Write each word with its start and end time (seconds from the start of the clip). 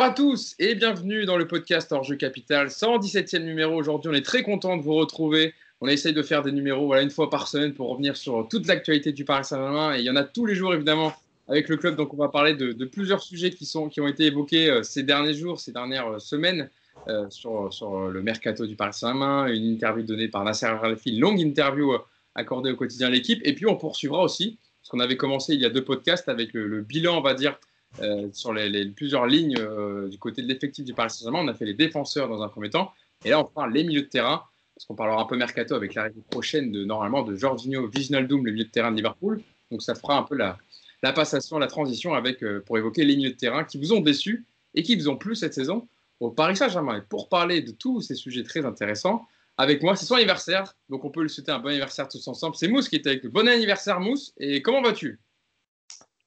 Bonjour 0.00 0.12
à 0.12 0.14
tous 0.14 0.54
et 0.58 0.74
bienvenue 0.76 1.26
dans 1.26 1.36
le 1.36 1.46
podcast 1.46 1.92
Hors 1.92 2.04
Jeu 2.04 2.16
Capital, 2.16 2.68
117e 2.68 3.44
numéro. 3.44 3.74
Aujourd'hui, 3.74 4.10
on 4.10 4.14
est 4.14 4.24
très 4.24 4.42
content 4.42 4.78
de 4.78 4.82
vous 4.82 4.94
retrouver. 4.94 5.52
On 5.82 5.88
essaye 5.88 6.14
de 6.14 6.22
faire 6.22 6.40
des 6.40 6.52
numéros 6.52 6.86
voilà, 6.86 7.02
une 7.02 7.10
fois 7.10 7.28
par 7.28 7.48
semaine 7.48 7.74
pour 7.74 7.90
revenir 7.90 8.16
sur 8.16 8.48
toute 8.48 8.66
l'actualité 8.66 9.12
du 9.12 9.26
Paris 9.26 9.44
Saint-Germain. 9.44 9.94
Et 9.94 9.98
il 9.98 10.06
y 10.06 10.08
en 10.08 10.16
a 10.16 10.24
tous 10.24 10.46
les 10.46 10.54
jours, 10.54 10.72
évidemment, 10.72 11.12
avec 11.48 11.68
le 11.68 11.76
club. 11.76 11.96
Donc, 11.96 12.14
on 12.14 12.16
va 12.16 12.30
parler 12.30 12.54
de, 12.54 12.72
plusieurs 12.86 13.22
sujets 13.22 13.50
qui, 13.50 13.70
ont 13.76 14.08
été 14.08 14.24
évoqués 14.24 14.70
euh, 14.70 14.82
ces 14.82 15.02
derniers 15.02 15.34
jours, 15.34 15.60
ces 15.60 15.72
dernières 15.72 16.08
euh, 16.08 16.18
semaines 16.18 16.70
euh, 17.08 17.28
sur, 17.28 17.68
le 18.08 18.22
mercato 18.22 18.66
du 18.66 18.76
Paris 18.76 18.94
Saint-Germain. 18.94 19.48
Une 19.48 19.66
interview 19.66 20.02
donnée 20.02 20.28
par 20.28 20.44
Nasser 20.44 20.72
une 21.04 21.20
longue 21.20 21.40
interview 21.40 21.92
accordée 22.34 22.70
au 22.70 22.76
quotidien 22.76 23.10
l'équipe. 23.10 23.42
Et 23.44 23.54
puis, 23.54 23.66
on 23.66 23.76
poursuivra 23.76 24.22
aussi, 24.22 24.56
parce 24.80 24.88
qu'on 24.88 25.00
avait 25.00 25.18
commencé 25.18 25.52
il 25.52 25.60
y 25.60 25.66
a 25.66 25.70
deux 25.70 25.84
podcasts 25.84 26.30
avec 26.30 26.54
le 26.54 26.80
bilan, 26.80 27.18
on 27.18 27.20
va 27.20 27.34
dire, 27.34 27.58
euh, 28.00 28.28
sur 28.32 28.52
les, 28.52 28.86
plusieurs 28.86 29.26
lignes 29.26 29.56
euh, 29.58 30.08
du 30.08 30.18
côté 30.18 30.42
de 30.42 30.48
l'effectif 30.48 30.84
du 30.84 30.94
Paris 30.94 31.10
Saint-Germain. 31.10 31.40
On 31.44 31.48
a 31.48 31.54
fait 31.54 31.64
les 31.64 31.74
défenseurs 31.74 32.28
dans 32.28 32.42
un 32.42 32.48
premier 32.48 32.70
temps. 32.70 32.92
Et 33.24 33.30
là, 33.30 33.40
on 33.40 33.44
parle 33.44 33.72
les 33.72 33.84
milieux 33.84 34.02
de 34.02 34.06
terrain, 34.06 34.42
parce 34.74 34.86
qu'on 34.86 34.94
parlera 34.94 35.20
un 35.20 35.26
peu 35.26 35.36
mercato 35.36 35.74
avec 35.74 35.94
l'arrivée 35.94 36.22
prochaine 36.30 36.72
de 36.72 36.84
normalement 36.84 37.22
de 37.22 37.34
Jorginho 37.34 37.88
Viginaldoum, 37.88 38.46
le 38.46 38.52
milieu 38.52 38.64
de 38.64 38.70
terrain 38.70 38.90
de 38.90 38.96
Liverpool. 38.96 39.42
Donc 39.70 39.82
ça 39.82 39.94
fera 39.94 40.16
un 40.16 40.22
peu 40.22 40.36
la, 40.36 40.56
la 41.02 41.12
passation, 41.12 41.58
la 41.58 41.66
transition 41.66 42.14
avec, 42.14 42.42
euh, 42.42 42.62
pour 42.64 42.78
évoquer 42.78 43.04
les 43.04 43.16
milieux 43.16 43.30
de 43.30 43.36
terrain 43.36 43.64
qui 43.64 43.78
vous 43.78 43.92
ont 43.92 44.00
déçu 44.00 44.44
et 44.74 44.82
qui 44.82 44.96
vous 44.96 45.08
ont 45.08 45.16
plu 45.16 45.34
cette 45.34 45.54
saison 45.54 45.88
au 46.20 46.30
Paris 46.30 46.56
Saint-Germain. 46.56 46.98
Et 46.98 47.02
pour 47.02 47.28
parler 47.28 47.60
de 47.60 47.72
tous 47.72 48.00
ces 48.00 48.14
sujets 48.14 48.42
très 48.42 48.64
intéressants, 48.64 49.26
avec 49.56 49.82
moi, 49.82 49.94
c'est 49.96 50.06
son 50.06 50.14
anniversaire, 50.14 50.74
donc 50.88 51.04
on 51.04 51.10
peut 51.10 51.22
lui 51.22 51.28
souhaiter 51.28 51.52
un 51.52 51.58
bon 51.58 51.68
anniversaire 51.68 52.08
tous 52.08 52.26
ensemble. 52.28 52.56
C'est 52.56 52.68
Mousse 52.68 52.88
qui 52.88 52.96
est 52.96 53.06
avec 53.06 53.24
nous. 53.24 53.30
Bon 53.30 53.46
anniversaire 53.46 54.00
Mousse, 54.00 54.32
et 54.38 54.62
comment 54.62 54.80
vas-tu? 54.80 55.18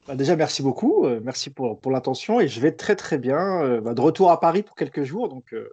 Bah, 0.08 0.16
déjà, 0.16 0.36
merci 0.36 0.62
beaucoup. 0.62 1.06
Euh, 1.06 1.22
merci 1.24 1.50
pour, 1.50 1.80
pour 1.80 1.92
l'attention. 1.92 2.40
Et 2.40 2.48
je 2.48 2.60
vais 2.60 2.72
très, 2.74 2.96
très 2.96 3.18
bien. 3.18 3.62
Euh, 3.64 3.82
bah, 3.82 3.94
de 3.94 4.02
retour 4.02 4.32
à 4.32 4.40
Paris 4.40 4.64
pour 4.64 4.76
quelques 4.76 5.04
jours. 5.04 5.30
Donc, 5.30 5.54
euh, 5.54 5.70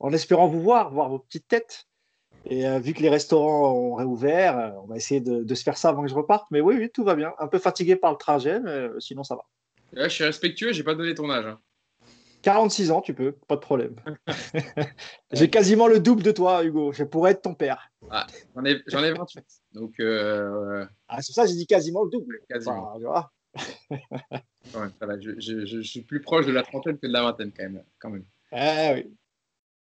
en 0.00 0.12
espérant 0.12 0.48
vous 0.48 0.60
voir, 0.60 0.92
voir 0.92 1.08
vos 1.08 1.18
petites 1.18 1.48
têtes. 1.48 1.84
Et 2.50 2.66
vu 2.78 2.94
que 2.94 3.02
les 3.02 3.10
restaurants 3.10 3.72
ont 3.72 3.94
réouvert, 3.94 4.72
on 4.82 4.86
va 4.86 4.96
essayer 4.96 5.20
de, 5.20 5.42
de, 5.42 5.54
se 5.54 5.62
faire 5.62 5.76
ça 5.76 5.90
avant 5.90 6.02
que 6.02 6.08
je 6.08 6.14
reparte. 6.14 6.46
Mais 6.50 6.60
oui, 6.60 6.76
oui, 6.78 6.88
tout 6.88 7.04
va 7.04 7.14
bien. 7.14 7.34
Un 7.38 7.46
peu 7.46 7.58
fatigué 7.58 7.94
par 7.94 8.12
le 8.12 8.16
trajet, 8.16 8.60
mais 8.60 8.88
sinon, 9.00 9.22
ça 9.22 9.34
va. 9.34 10.04
je 10.04 10.08
suis 10.08 10.24
respectueux. 10.24 10.72
J'ai 10.72 10.84
pas 10.84 10.94
donné 10.94 11.14
ton 11.14 11.28
âge. 11.28 11.44
46 12.42 12.90
hein. 12.90 12.94
ans, 12.94 13.00
tu 13.02 13.12
peux, 13.12 13.32
pas 13.32 13.56
de 13.56 13.60
problème. 13.60 13.96
J'ai 15.32 15.50
quasiment 15.50 15.88
le 15.88 16.00
double 16.00 16.22
de 16.22 16.30
toi, 16.30 16.64
Hugo. 16.64 16.92
Je 16.92 17.04
pourrais 17.04 17.32
être 17.32 17.42
ton 17.42 17.54
père. 17.54 17.90
Ah, 18.08 18.26
j'en 18.54 18.64
ai, 18.64 19.08
ai, 19.08 19.12
28. 19.12 19.44
Donc, 19.72 20.00
ah, 20.00 21.20
c'est 21.20 21.32
ça, 21.32 21.44
j'ai 21.44 21.54
dit 21.54 21.66
quasiment 21.66 22.04
le 22.04 22.10
double. 22.10 22.40
Quasiment 22.48 22.94
je, 24.72 25.80
suis 25.82 26.02
plus 26.02 26.20
proche 26.20 26.46
de 26.46 26.52
la 26.52 26.62
trentaine 26.62 26.98
que 26.98 27.06
de 27.06 27.12
la 27.12 27.22
vingtaine 27.22 27.52
quand 27.56 27.62
même. 27.64 27.82
Quand 27.98 28.10
même. 28.10 28.24
Ah 28.52 28.94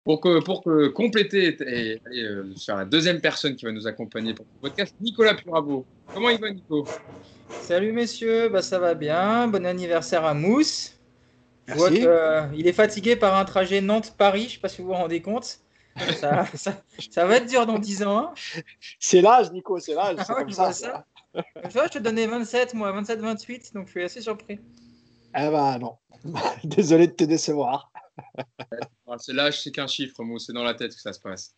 pour, 0.05 0.21
que, 0.21 0.43
pour 0.43 0.65
que 0.65 0.89
compléter 0.89 1.57
et, 1.61 2.01
euh, 2.19 2.53
faire 2.57 2.77
la 2.77 2.85
deuxième 2.85 3.21
personne 3.21 3.55
qui 3.55 3.65
va 3.65 3.73
nous 3.73 3.87
accompagner 3.87 4.35
pour 4.35 4.45
le 4.45 4.69
podcast, 4.69 4.95
Nicolas 5.01 5.35
Purabo. 5.35 5.87
Comment 6.13 6.31
il 6.31 6.41
va, 6.41 6.51
Nico? 6.51 6.87
Salut 7.49 7.93
messieurs, 7.93 8.49
bah, 8.49 8.63
ça 8.63 8.79
va 8.79 8.95
bien. 8.95 9.47
Bon 9.47 9.65
anniversaire 9.65 10.25
à 10.25 10.35
Mousse. 10.35 10.99
Je 11.69 11.75
vois 11.75 11.91
qu'il 11.91 12.07
euh, 12.07 12.51
est 12.53 12.73
fatigué 12.73 13.15
par 13.15 13.37
un 13.37 13.45
trajet 13.45 13.81
Nantes-Paris, 13.81 14.43
je 14.43 14.47
ne 14.47 14.51
sais 14.51 14.59
pas 14.59 14.69
si 14.69 14.83
vous 14.83 14.89
vous 14.89 14.95
rendez 14.95 15.23
compte. 15.23 15.61
Ça, 16.17 16.47
ça, 16.55 17.27
va 17.27 17.37
être 17.37 17.49
dur 17.49 17.67
dans 17.67 17.79
10 17.79 18.03
ans. 18.03 18.19
Hein. 18.19 18.35
C'est 18.99 19.21
l'âge, 19.21 19.53
Nico, 19.53 19.79
c'est 19.79 19.95
l'âge. 19.95 20.17
Ah 20.19 20.73
ça. 20.73 21.05
Je 21.35 21.89
te 21.89 21.99
donnais 21.99 22.27
27, 22.27 22.75
moi, 22.75 22.93
27-28, 23.01 23.75
donc 23.75 23.87
je 23.87 23.93
suis 23.93 24.03
assez 24.03 24.21
surpris. 24.21 24.61
Eh 25.35 25.49
ben 25.49 25.79
non, 25.79 25.97
désolé 26.65 27.07
de 27.07 27.13
te 27.13 27.25
décevoir. 27.25 27.91
c'est 29.19 29.33
l'âge, 29.33 29.63
c'est 29.63 29.71
qu'un 29.71 29.87
chiffre, 29.87 30.23
moi, 30.23 30.39
c'est 30.39 30.53
dans 30.53 30.65
la 30.65 30.75
tête 30.75 30.95
que 30.95 31.01
ça 31.01 31.13
se 31.13 31.21
passe. 31.21 31.55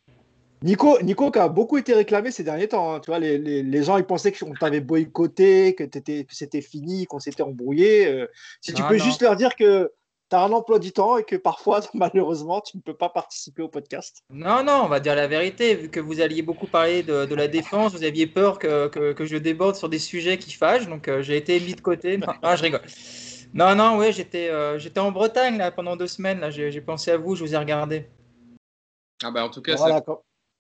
Nico, 0.63 0.99
Nico 1.03 1.31
qui 1.31 1.39
a 1.39 1.49
beaucoup 1.49 1.77
été 1.77 1.93
réclamé 1.93 2.31
ces 2.31 2.43
derniers 2.43 2.69
temps. 2.69 2.95
Hein. 2.95 3.01
Tu 3.01 3.11
vois, 3.11 3.19
les, 3.19 3.37
les, 3.37 3.63
les, 3.63 3.83
gens 3.83 3.99
ils 3.99 4.05
pensaient 4.05 4.33
qu'on 4.33 4.55
t'avait 4.55 4.81
boycotté, 4.81 5.75
que, 5.75 5.85
c'était 6.31 6.63
fini, 6.63 7.05
qu'on 7.05 7.19
s'était 7.19 7.43
embrouillé. 7.43 8.07
Euh. 8.07 8.27
si 8.63 8.73
tu 8.73 8.83
peux 8.85 8.97
juste 8.97 9.21
leur 9.21 9.37
dire 9.37 9.57
que 9.57 9.93
tu 10.35 10.41
as 10.41 10.43
un 10.43 10.53
emploi 10.53 10.79
du 10.79 10.93
temps 10.93 11.17
et 11.17 11.25
que 11.25 11.37
parfois, 11.37 11.81
malheureusement, 11.95 12.61
tu 12.61 12.77
ne 12.77 12.83
peux 12.83 12.95
pas 12.95 13.09
participer 13.09 13.63
au 13.63 13.69
podcast 13.69 14.23
Non, 14.31 14.65
non, 14.65 14.83
on 14.85 14.89
va 14.89 15.01
dire 15.01 15.15
la 15.15 15.27
vérité. 15.27 15.75
Vu 15.75 15.89
que 15.91 16.01
vous 16.01 16.21
alliez 16.21 16.43
beaucoup 16.43 16.67
parler 16.67 17.03
de, 17.03 17.35
la 17.35 17.49
défense, 17.49 17.93
vous 17.93 18.05
aviez 18.05 18.27
peur 18.27 18.59
que, 18.59 18.89
que, 18.89 19.25
je 19.25 19.37
déborde 19.37 19.77
sur 19.77 19.89
des 19.89 19.99
sujets 19.99 20.39
qui 20.39 20.53
fâchent. 20.53 20.89
Donc, 20.89 21.09
euh, 21.09 21.23
j'ai 21.23 21.37
été 21.37 21.59
mis 21.61 21.75
de 21.75 21.81
côté. 21.81 22.19
Non, 22.19 22.57
je 22.57 22.63
rigole. 22.63 22.83
Non, 23.55 23.77
non, 23.77 23.99
oui, 23.99 24.13
j'étais 24.13 24.51
euh, 24.51 24.81
j'étais 24.81 24.99
en 24.99 25.13
Bretagne 25.13 25.59
là, 25.59 25.71
pendant 25.71 25.95
deux 25.95 26.09
semaines. 26.09 26.41
Là, 26.41 26.51
j'ai, 26.51 26.81
pensé 26.81 27.13
à 27.13 27.17
vous, 27.17 27.37
je 27.37 27.45
vous 27.45 27.55
ai 27.55 27.57
regardé. 27.57 28.09
Ah 29.23 29.31
bah 29.31 29.45
en 29.45 29.49
tout 29.49 29.63
cas, 29.63 29.77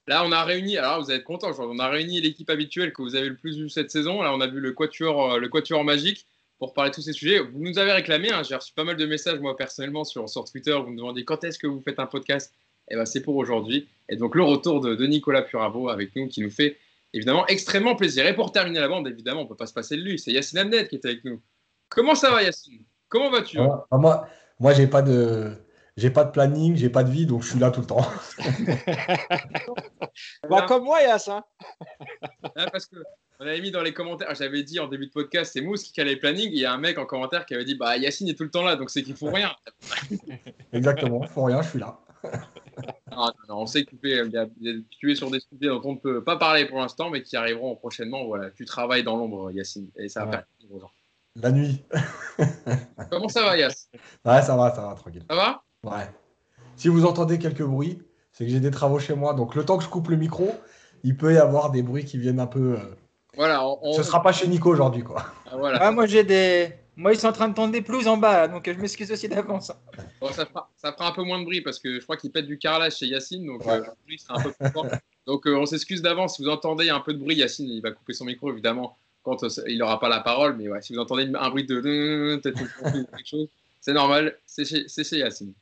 là 0.06 0.22
on 0.24 0.30
a 0.30 0.44
réuni, 0.44 0.78
alors 0.78 1.02
vous 1.02 1.10
êtes 1.10 1.24
content, 1.24 1.50
on 1.58 1.78
a 1.80 1.88
réuni 1.88 2.20
l'équipe 2.20 2.48
habituelle 2.48 2.92
que 2.92 3.02
vous 3.02 3.16
avez 3.16 3.28
le 3.28 3.36
plus 3.36 3.58
vu 3.58 3.68
cette 3.68 3.91
saison. 3.91 4.22
Là 4.22 4.32
on 4.32 4.41
a 4.41 4.46
vu 4.46 4.60
le 4.60 4.72
quatuor, 4.72 5.32
euh, 5.32 5.38
le 5.38 5.48
quatuor 5.48 5.82
magique 5.82 6.26
pour 6.59 6.72
parler 6.72 6.91
de 6.91 6.94
tous 6.94 7.03
ces 7.03 7.12
sujets. 7.12 7.41
Vous 7.41 7.59
nous 7.59 7.78
avez 7.78 7.92
réclamé, 7.92 8.31
hein, 8.31 8.42
j'ai 8.42 8.54
reçu 8.54 8.72
pas 8.72 8.84
mal 8.84 8.97
de 8.97 9.06
messages 9.06 9.41
moi 9.41 9.56
personnellement 9.56 10.04
sur, 10.04 10.28
sur 10.28 10.44
Twitter, 10.44 10.72
vous 10.72 10.91
me 10.91 10.97
demandez 10.97 11.25
quand 11.25 11.42
est-ce 11.44 11.59
que 11.59 11.66
vous 11.66 11.81
faites 11.81 11.98
un 11.98 12.06
podcast? 12.06 12.53
Et 12.88 12.94
eh 12.94 12.97
ben 12.97 13.06
c'est 13.06 13.22
pour 13.22 13.37
aujourd'hui. 13.37 13.88
Et 14.10 14.16
donc 14.16 14.34
le 14.34 14.42
retour 14.42 14.81
de, 14.81 15.06
Nicolas 15.06 15.42
Purabo 15.42 15.88
avec 15.88 16.15
nous 16.16 16.28
qui 16.28 16.42
nous 16.42 16.50
fait 16.50 16.76
évidemment 17.15 17.47
extrêmement 17.47 17.97
plaisir. 17.97 18.26
Et 18.26 18.34
pour 18.34 18.53
terminer 18.53 18.81
la 18.81 18.88
bande, 18.88 19.09
évidemment, 19.09 19.41
on 19.41 19.47
peut 19.47 19.56
pas 19.56 19.66
se 19.66 19.72
passer 19.72 19.97
de 19.97 20.03
lui, 20.03 20.19
c'est 20.19 20.32
Yacine 20.32 20.59
Amnet 20.59 20.87
qui 20.87 20.97
est 20.97 21.04
avec 21.06 21.25
nous. 21.25 21.41
Comment 21.88 22.15
ça 22.15 22.31
va 22.31 22.42
Yacine? 22.42 22.84
Comment 23.09 23.31
vas-tu 23.31 23.59
ah, 23.59 23.86
ah, 23.91 23.97
Moi, 23.97 24.28
moi 24.60 24.75
j'ai 24.75 24.86
pas 24.86 25.00
de 25.00 25.53
j'ai 25.97 26.10
pas 26.10 26.25
de 26.25 26.32
planning, 26.32 26.76
j'ai 26.76 26.91
pas 26.91 27.04
de 27.04 27.10
vie, 27.10 27.25
donc 27.25 27.42
je 27.42 27.50
suis 27.50 27.59
là 27.59 27.71
tout 27.71 27.81
le 27.81 27.86
temps. 27.86 28.06
bah, 30.50 30.66
comme 30.66 30.84
moi, 30.84 31.00
Yass. 31.00 31.28
Hein 31.28 31.44
parce 32.72 32.86
que 32.86 32.97
on 33.41 33.47
avait 33.47 33.61
mis 33.61 33.71
dans 33.71 33.83
les 33.83 33.93
commentaires, 33.93 34.34
j'avais 34.34 34.62
dit 34.62 34.78
en 34.81 34.89
début 34.89 35.06
de 35.06 35.12
podcast, 35.12 35.53
c'est 35.53 35.61
Mousse 35.61 35.83
qui 35.83 35.93
calait 35.93 36.15
les 36.15 36.17
plannings. 36.17 36.50
Il 36.53 36.59
y 36.59 36.65
a 36.65 36.72
un 36.72 36.78
mec 36.78 36.99
en 36.99 37.06
commentaire 37.06 37.47
qui 37.47 37.55
avait 37.55 37.65
dit 37.65 37.75
Bah, 37.75 37.97
Yacine 37.97 38.28
est 38.28 38.34
tout 38.34 38.45
le 38.45 38.50
temps 38.50 38.62
là, 38.62 38.77
donc 38.77 38.91
c'est 38.91 39.03
qu'il 39.03 39.17
faut 39.17 39.31
rien. 39.31 39.53
Exactement, 40.72 41.22
il 41.22 41.28
faut 41.28 41.45
rien, 41.45 41.62
je 41.62 41.71
suis 41.71 41.78
là. 41.78 41.99
non, 43.12 43.31
non, 43.49 43.59
on 43.61 43.67
sait 43.67 43.84
que 43.84 43.95
tu 43.97 45.12
es 45.12 45.15
sur 45.15 45.31
des 45.31 45.41
sujets 45.41 45.69
dont 45.69 45.83
on 45.84 45.93
ne 45.93 45.99
peut 45.99 46.25
pas 46.25 46.37
parler 46.37 46.67
pour 46.67 46.78
l'instant, 46.78 47.11
mais 47.11 47.22
qui 47.22 47.37
arriveront 47.37 47.77
prochainement. 47.77 48.25
Voilà, 48.25 48.50
tu 48.50 48.65
travailles 48.65 49.05
dans 49.05 49.17
l'ombre, 49.17 49.51
Yacine, 49.51 49.91
et 49.97 50.09
ça 50.09 50.25
va 50.25 50.31
faire 50.33 50.45
aux 50.71 50.81
gens. 50.81 50.91
La 51.37 51.51
nuit. 51.51 51.84
Comment 53.11 53.28
ça 53.28 53.43
va, 53.43 53.59
Yass 53.59 53.89
Ouais, 54.25 54.41
ça 54.43 54.56
va, 54.56 54.72
ça 54.72 54.83
va, 54.83 54.95
tranquille. 54.95 55.25
Ça 55.28 55.34
va? 55.34 55.62
Ouais. 55.83 56.09
Si 56.77 56.89
vous 56.89 57.05
entendez 57.05 57.39
quelques 57.39 57.65
bruits, 57.65 57.99
c'est 58.31 58.45
que 58.45 58.51
j'ai 58.51 58.61
des 58.61 58.71
travaux 58.71 59.01
chez 59.01 59.15
moi, 59.15 59.34
donc 59.34 59.55
le 59.56 59.65
temps 59.65 59.77
que 59.77 59.84
je 59.84 59.89
coupe 59.89 60.09
le 60.09 60.16
micro, 60.16 60.55
il 61.03 61.16
peut 61.16 61.34
y 61.34 61.39
avoir 61.39 61.72
des 61.72 61.83
bruits 61.83 62.05
qui 62.05 62.19
viennent 62.19 62.41
un 62.41 62.47
peu. 62.47 62.78
Euh, 62.78 62.95
voilà. 63.37 63.67
On... 63.67 63.93
Ce 63.93 64.03
sera 64.03 64.22
pas 64.22 64.33
chez 64.33 64.47
Nico 64.47 64.71
aujourd'hui, 64.71 65.03
quoi. 65.03 65.25
Ah, 65.50 65.56
voilà. 65.56 65.78
Ah, 65.81 65.91
moi, 65.91 66.06
j'ai 66.06 66.25
des. 66.25 66.72
Moi, 66.97 67.12
ils 67.12 67.19
sont 67.19 67.27
en 67.27 67.33
train 67.33 67.49
de 67.49 67.55
tendre 67.55 67.72
des 67.72 67.83
pelouses 67.83 68.06
en 68.06 68.17
bas, 68.17 68.47
donc 68.47 68.71
je 68.72 68.78
m'excuse 68.78 69.11
aussi 69.11 69.28
d'avance. 69.28 69.67
ça, 69.67 70.47
fera, 70.47 70.71
ça, 70.77 70.93
fera, 70.93 71.09
un 71.09 71.12
peu 71.12 71.25
moins 71.25 71.41
de 71.41 71.45
bruit 71.45 71.61
parce 71.61 71.81
que 71.81 71.99
je 71.99 72.05
crois 72.05 72.17
qu'il 72.17 72.31
pète 72.31 72.47
du 72.47 72.56
carrelage 72.56 72.97
chez 72.97 73.06
Yacine, 73.06 73.45
donc 73.45 73.67
euh, 73.67 73.78
le 73.78 73.84
bruit 74.05 74.19
sera 74.19 74.39
un 74.39 74.43
peu 74.43 74.53
plus 74.53 74.71
fort. 74.71 74.87
Donc, 75.27 75.47
euh, 75.47 75.56
on 75.56 75.65
s'excuse 75.65 76.03
d'avance. 76.03 76.37
Si 76.37 76.43
vous 76.43 76.50
entendez 76.50 76.91
un 76.91 77.00
peu 77.00 77.15
de 77.15 77.19
bruit, 77.19 77.34
Yacine, 77.37 77.67
il 77.67 77.81
va 77.81 77.93
couper 77.93 78.12
son 78.12 78.27
micro, 78.27 78.53
évidemment, 78.53 78.99
quand 79.22 79.39
il 79.66 79.78
n'aura 79.78 79.99
pas 79.99 80.11
la 80.11 80.21
parole. 80.21 80.55
Mais 80.59 80.69
ouais, 80.69 80.83
si 80.83 80.93
vous 80.93 81.01
entendez 81.01 81.33
un 81.34 81.49
bruit 81.49 81.65
de 81.65 82.39
peut-être 82.43 82.59
quelque 82.59 83.27
chose, 83.27 83.49
c'est 83.81 83.95
normal, 83.95 84.37
c'est 84.45 84.66
chez, 84.66 84.87
chez, 84.87 85.16
Yacine. 85.16 85.55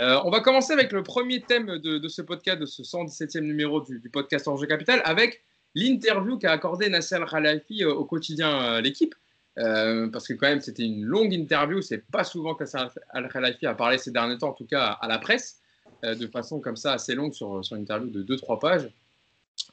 on 0.00 0.30
va 0.30 0.40
commencer 0.40 0.72
avec 0.72 0.90
le 0.90 1.04
premier 1.04 1.40
thème 1.40 1.78
de, 1.78 1.98
de, 1.98 2.08
ce 2.08 2.22
podcast, 2.22 2.58
de 2.58 2.66
ce 2.66 2.82
117e 2.82 3.40
numéro 3.40 3.80
du, 3.80 4.00
du 4.00 4.10
podcast 4.10 4.48
Enjeu 4.48 4.66
Capital, 4.66 5.00
avec 5.04 5.44
l'interview 5.74 6.38
qu'a 6.38 6.52
accordé 6.52 6.88
Nasser 6.88 7.16
Al-Khalafi 7.16 7.84
euh, 7.84 7.92
au 7.92 8.04
quotidien 8.04 8.62
euh, 8.62 8.80
l'équipe. 8.80 9.14
Euh, 9.58 10.08
parce 10.08 10.28
que 10.28 10.34
quand 10.34 10.46
même 10.46 10.60
c'était 10.60 10.84
une 10.84 11.02
longue 11.02 11.32
interview, 11.32 11.82
c'est 11.82 12.06
pas 12.06 12.22
souvent 12.22 12.54
que 12.54 12.62
Al-Khalafi 13.10 13.66
a 13.66 13.74
parlé 13.74 13.98
ces 13.98 14.12
derniers 14.12 14.38
temps, 14.38 14.50
en 14.50 14.52
tout 14.52 14.66
cas 14.66 14.86
à 15.00 15.08
la 15.08 15.18
presse, 15.18 15.58
de 16.04 16.28
façon 16.28 16.60
comme 16.60 16.76
ça 16.76 16.92
assez 16.92 17.16
longue 17.16 17.34
sur, 17.34 17.64
sur 17.64 17.74
une 17.74 17.82
interview 17.82 18.08
de 18.08 18.36
2-3 18.36 18.60
pages. 18.60 18.88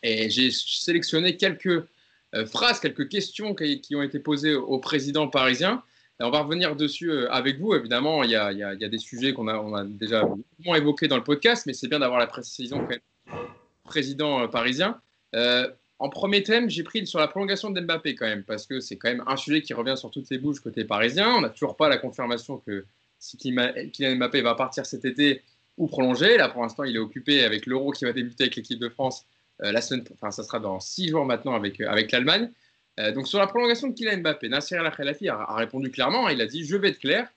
Et 0.02 0.28
j'ai 0.32 0.50
sélectionné 0.50 1.38
quelques 1.38 1.86
phrases, 2.48 2.80
quelques 2.80 3.10
questions 3.10 3.54
qui, 3.54 3.96
ont 3.96 4.02
été 4.02 4.18
posées 4.18 4.56
au 4.56 4.80
président 4.80 5.28
parisien. 5.28 5.84
On 6.20 6.32
va 6.32 6.40
revenir 6.40 6.76
dessus 6.76 7.28
avec 7.28 7.60
vous. 7.60 7.76
Évidemment, 7.76 8.24
il 8.24 8.32
y 8.32 8.36
a, 8.36 8.52
y 8.54 8.90
des 8.90 8.98
sujets 8.98 9.34
qu'on 9.34 9.48
a, 9.48 9.60
on 9.60 9.76
a 9.76 9.84
déjà 9.84 10.28
évoqués 10.66 11.08
dans 11.08 11.18
le 11.18 11.24
podcast, 11.24 11.68
mais 11.68 11.74
c'est 11.74 11.88
bien 11.88 12.00
d'avoir 12.00 12.20
la 12.20 12.26
précision 12.26 12.80
quand 12.80 12.90
même. 12.90 13.38
Président 13.84 14.48
parisien. 14.48 15.00
En 15.98 16.10
premier 16.10 16.44
thème, 16.44 16.70
j'ai 16.70 16.84
pris 16.84 17.08
sur 17.08 17.20
la 17.20 17.28
prolongation 17.28 17.70
d'Mbappé 17.70 18.16
quand 18.16 18.26
même, 18.26 18.44
parce 18.44 18.68
que 18.68 18.80
c'est 18.80 18.98
quand 18.98 19.10
même 19.10 19.24
un 19.28 19.38
sujet 19.38 19.62
qui 19.62 19.74
revient 19.74 19.96
sur 19.96 20.12
toutes 20.12 20.30
les 20.30 20.38
bouches 20.38 20.60
côté 20.60 20.84
parisien. 20.84 21.34
On 21.36 21.42
n'a 21.42 21.50
toujours 21.50 21.78
pas 21.78 21.88
la 21.88 21.98
confirmation 21.98 22.58
que 22.58 22.86
si 23.20 23.38
Kylian 23.38 24.16
Mbappé 24.18 24.42
va 24.42 24.56
partir 24.56 24.86
cet 24.86 25.06
été 25.06 25.42
ou 25.78 25.88
prolonger. 25.88 26.38
Là, 26.38 26.50
pour 26.50 26.64
l'instant, 26.64 26.84
il 26.84 26.96
est 26.96 27.00
occupé 27.00 27.44
avec 27.44 27.66
l'Euro 27.66 27.92
qui 27.92 28.06
va 28.06 28.14
débuter 28.14 28.44
avec 28.44 28.56
l'équipe 28.56 28.80
de 28.80 28.90
France 28.90 29.26
euh, 29.64 29.72
la 29.72 29.82
semaine, 29.82 30.04
enfin, 30.14 30.32
ça 30.32 30.44
sera 30.44 30.60
dans 30.60 30.80
six 30.80 31.10
jours 31.10 31.26
maintenant 31.26 31.56
avec, 31.56 31.80
euh, 31.80 31.90
avec 31.90 32.12
l'Allemagne. 32.12 32.52
Euh, 33.00 33.12
donc, 33.12 33.28
sur 33.28 33.40
la 33.40 33.48
prolongation 33.48 33.88
de 33.88 33.94
Kylian 33.94 34.18
Mbappé, 34.18 34.50
Nasser 34.50 34.76
Al-Khelaifi 34.76 35.30
a, 35.30 35.36
a, 35.36 35.56
répondu 35.56 35.92
clairement. 35.92 36.30
Il 36.30 36.42
a 36.42 36.46
dit 36.46 36.66
Je 36.66 36.76
vais 36.76 36.90
être 36.90 37.00
clair. 37.00 37.30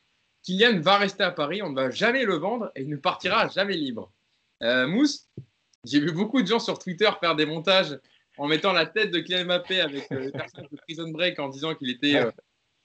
Kylian 0.43 0.81
va 0.81 0.99
rester 0.99 1.23
à 1.23 1.31
Paris, 1.31 1.63
on 1.63 1.71
ne 1.71 1.77
va 1.77 1.91
jamais 1.91 2.25
le 2.25 2.35
vendre 2.35 2.71
et 2.75 2.83
il 2.83 2.89
ne 2.89 2.97
partira 2.97 3.49
jamais 3.49 3.75
libre. 3.75 4.13
Mousse, 4.61 5.29
j'ai 5.85 6.01
vu 6.01 6.13
beaucoup 6.13 6.43
de 6.43 6.47
gens 6.47 6.59
sur 6.59 6.79
Twitter 6.79 7.09
faire 7.21 7.37
des 7.37 7.47
montages 7.47 7.99
en 8.39 8.47
mettant 8.47 8.73
la 8.73 8.87
tête 8.87 9.11
de 9.11 9.19
Kylian 9.19 9.45
Mbappé 9.45 9.81
avec 9.81 10.11
euh, 10.13 10.27
le 10.27 10.31
personnage 10.31 10.71
de 10.71 10.77
Prison 10.77 11.09
Break 11.11 11.39
en 11.39 11.49
disant 11.49 11.75
qu'il 11.75 11.91
était 11.91 12.17
euh, 12.17 12.31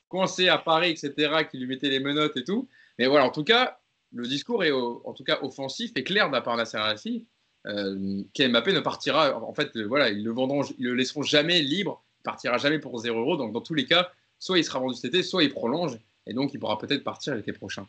coincé 0.10 0.50
à 0.50 0.58
Paris, 0.58 0.90
etc., 0.90 1.46
qu'il 1.50 1.62
lui 1.62 1.68
mettait 1.68 1.90
les 1.90 2.00
menottes 2.00 2.36
et 2.38 2.44
tout. 2.44 2.68
Mais 2.98 3.08
voilà, 3.08 3.26
en 3.26 3.32
tout 3.32 3.44
cas, 3.44 3.80
le 4.12 4.28
discours 4.28 4.64
est 4.64 4.72
en 4.72 5.14
tout 5.14 5.24
cas 5.24 5.40
offensif 5.42 5.92
et 5.96 6.04
clair 6.04 6.28
de 6.28 6.34
la 6.34 6.42
part 6.42 6.58
de 6.58 6.62
Al-Khelaifi. 6.62 7.26
Euh, 7.66 8.24
Kylian 8.34 8.50
Mbappé 8.50 8.74
ne 8.74 8.80
partira, 8.80 9.42
en 9.42 9.54
fait, 9.54 9.78
voilà, 9.78 10.10
ils 10.10 10.24
le 10.24 10.32
vendront, 10.32 10.64
ils 10.78 10.86
le 10.86 10.96
laisseront 10.96 11.24
jamais 11.24 11.62
libre, 11.62 12.04
il 12.20 12.24
partira 12.24 12.58
jamais 12.58 12.80
pour 12.80 12.98
0 12.98 13.20
euros. 13.20 13.38
Donc, 13.38 13.54
dans 13.54 13.62
tous 13.62 13.74
les 13.74 13.86
cas, 13.86 14.12
soit 14.40 14.58
il 14.58 14.64
sera 14.64 14.80
vendu 14.80 14.96
cet 14.96 15.06
été, 15.06 15.24
soit 15.24 15.44
il 15.44 15.52
prolonge, 15.52 15.98
et 16.26 16.34
donc 16.34 16.54
il 16.54 16.60
pourra 16.60 16.78
peut-être 16.78 17.04
partir 17.04 17.36
l'été 17.36 17.54
prochain. 17.54 17.88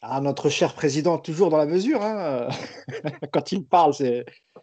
Ah, 0.00 0.20
notre 0.20 0.48
cher 0.48 0.74
président, 0.74 1.18
toujours 1.18 1.50
dans 1.50 1.56
la 1.56 1.66
mesure. 1.66 2.02
Hein. 2.02 2.48
Quand 3.32 3.52
il 3.52 3.64
parle, 3.64 3.94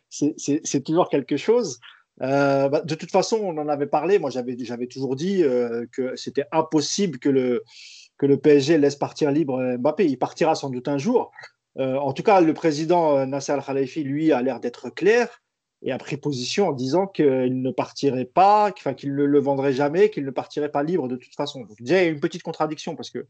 c'est 0.10 0.84
toujours 0.84 1.10
quelque 1.10 1.38
chose. 1.38 1.80
Euh, 2.22 2.70
bah, 2.70 2.82
de 2.82 2.96
toute 2.96 3.12
façon, 3.12 3.38
on 3.38 3.58
en 3.58 3.68
avait 3.68 3.88
parlé. 3.88 4.20
Moi, 4.20 4.30
j'avais 4.30 4.88
toujours 4.88 5.16
dit 5.16 5.44
euh, 5.44 5.86
que 5.92 6.16
c'était 6.16 6.46
impossible 6.52 7.20
que 7.20 7.30
le, 7.30 7.64
que 8.18 8.26
le 8.26 8.38
PSG 8.38 8.78
laisse 8.78 8.96
partir 8.96 9.32
libre 9.32 9.76
Mbappé. 9.78 10.06
Il 10.06 10.18
partira 10.18 10.56
sans 10.56 10.70
doute 10.70 10.88
un 10.88 10.98
jour. 10.98 11.32
Euh, 11.78 11.98
en 11.98 12.14
tout 12.14 12.24
cas, 12.24 12.40
le 12.40 12.54
président 12.54 13.26
Nasser 13.26 13.52
Al-Khalifi, 13.52 14.04
lui, 14.04 14.32
a 14.32 14.42
l'air 14.42 14.62
d'être 14.62 14.90
clair 14.90 15.42
et 15.82 15.92
a 15.92 15.98
pris 15.98 16.16
position 16.16 16.70
en 16.70 16.72
disant 16.72 17.06
qu'il 17.08 17.62
ne 17.62 17.72
partirait 17.72 18.26
pas, 18.26 18.72
qu'il 18.72 19.14
ne 19.14 19.24
le 19.24 19.40
vendrait 19.40 19.74
jamais, 19.74 20.10
qu'il 20.10 20.24
ne 20.24 20.32
partirait 20.32 20.72
pas 20.72 20.84
libre 20.84 21.10
de 21.10 21.18
toute 21.18 21.36
façon. 21.36 21.66
Donc, 21.66 21.82
déjà, 21.82 22.02
il 22.02 22.06
y 22.06 22.08
a 22.08 22.12
une 22.12 22.22
petite 22.22 22.44
contradiction 22.44 22.96
parce 22.96 23.10
que 23.10 23.28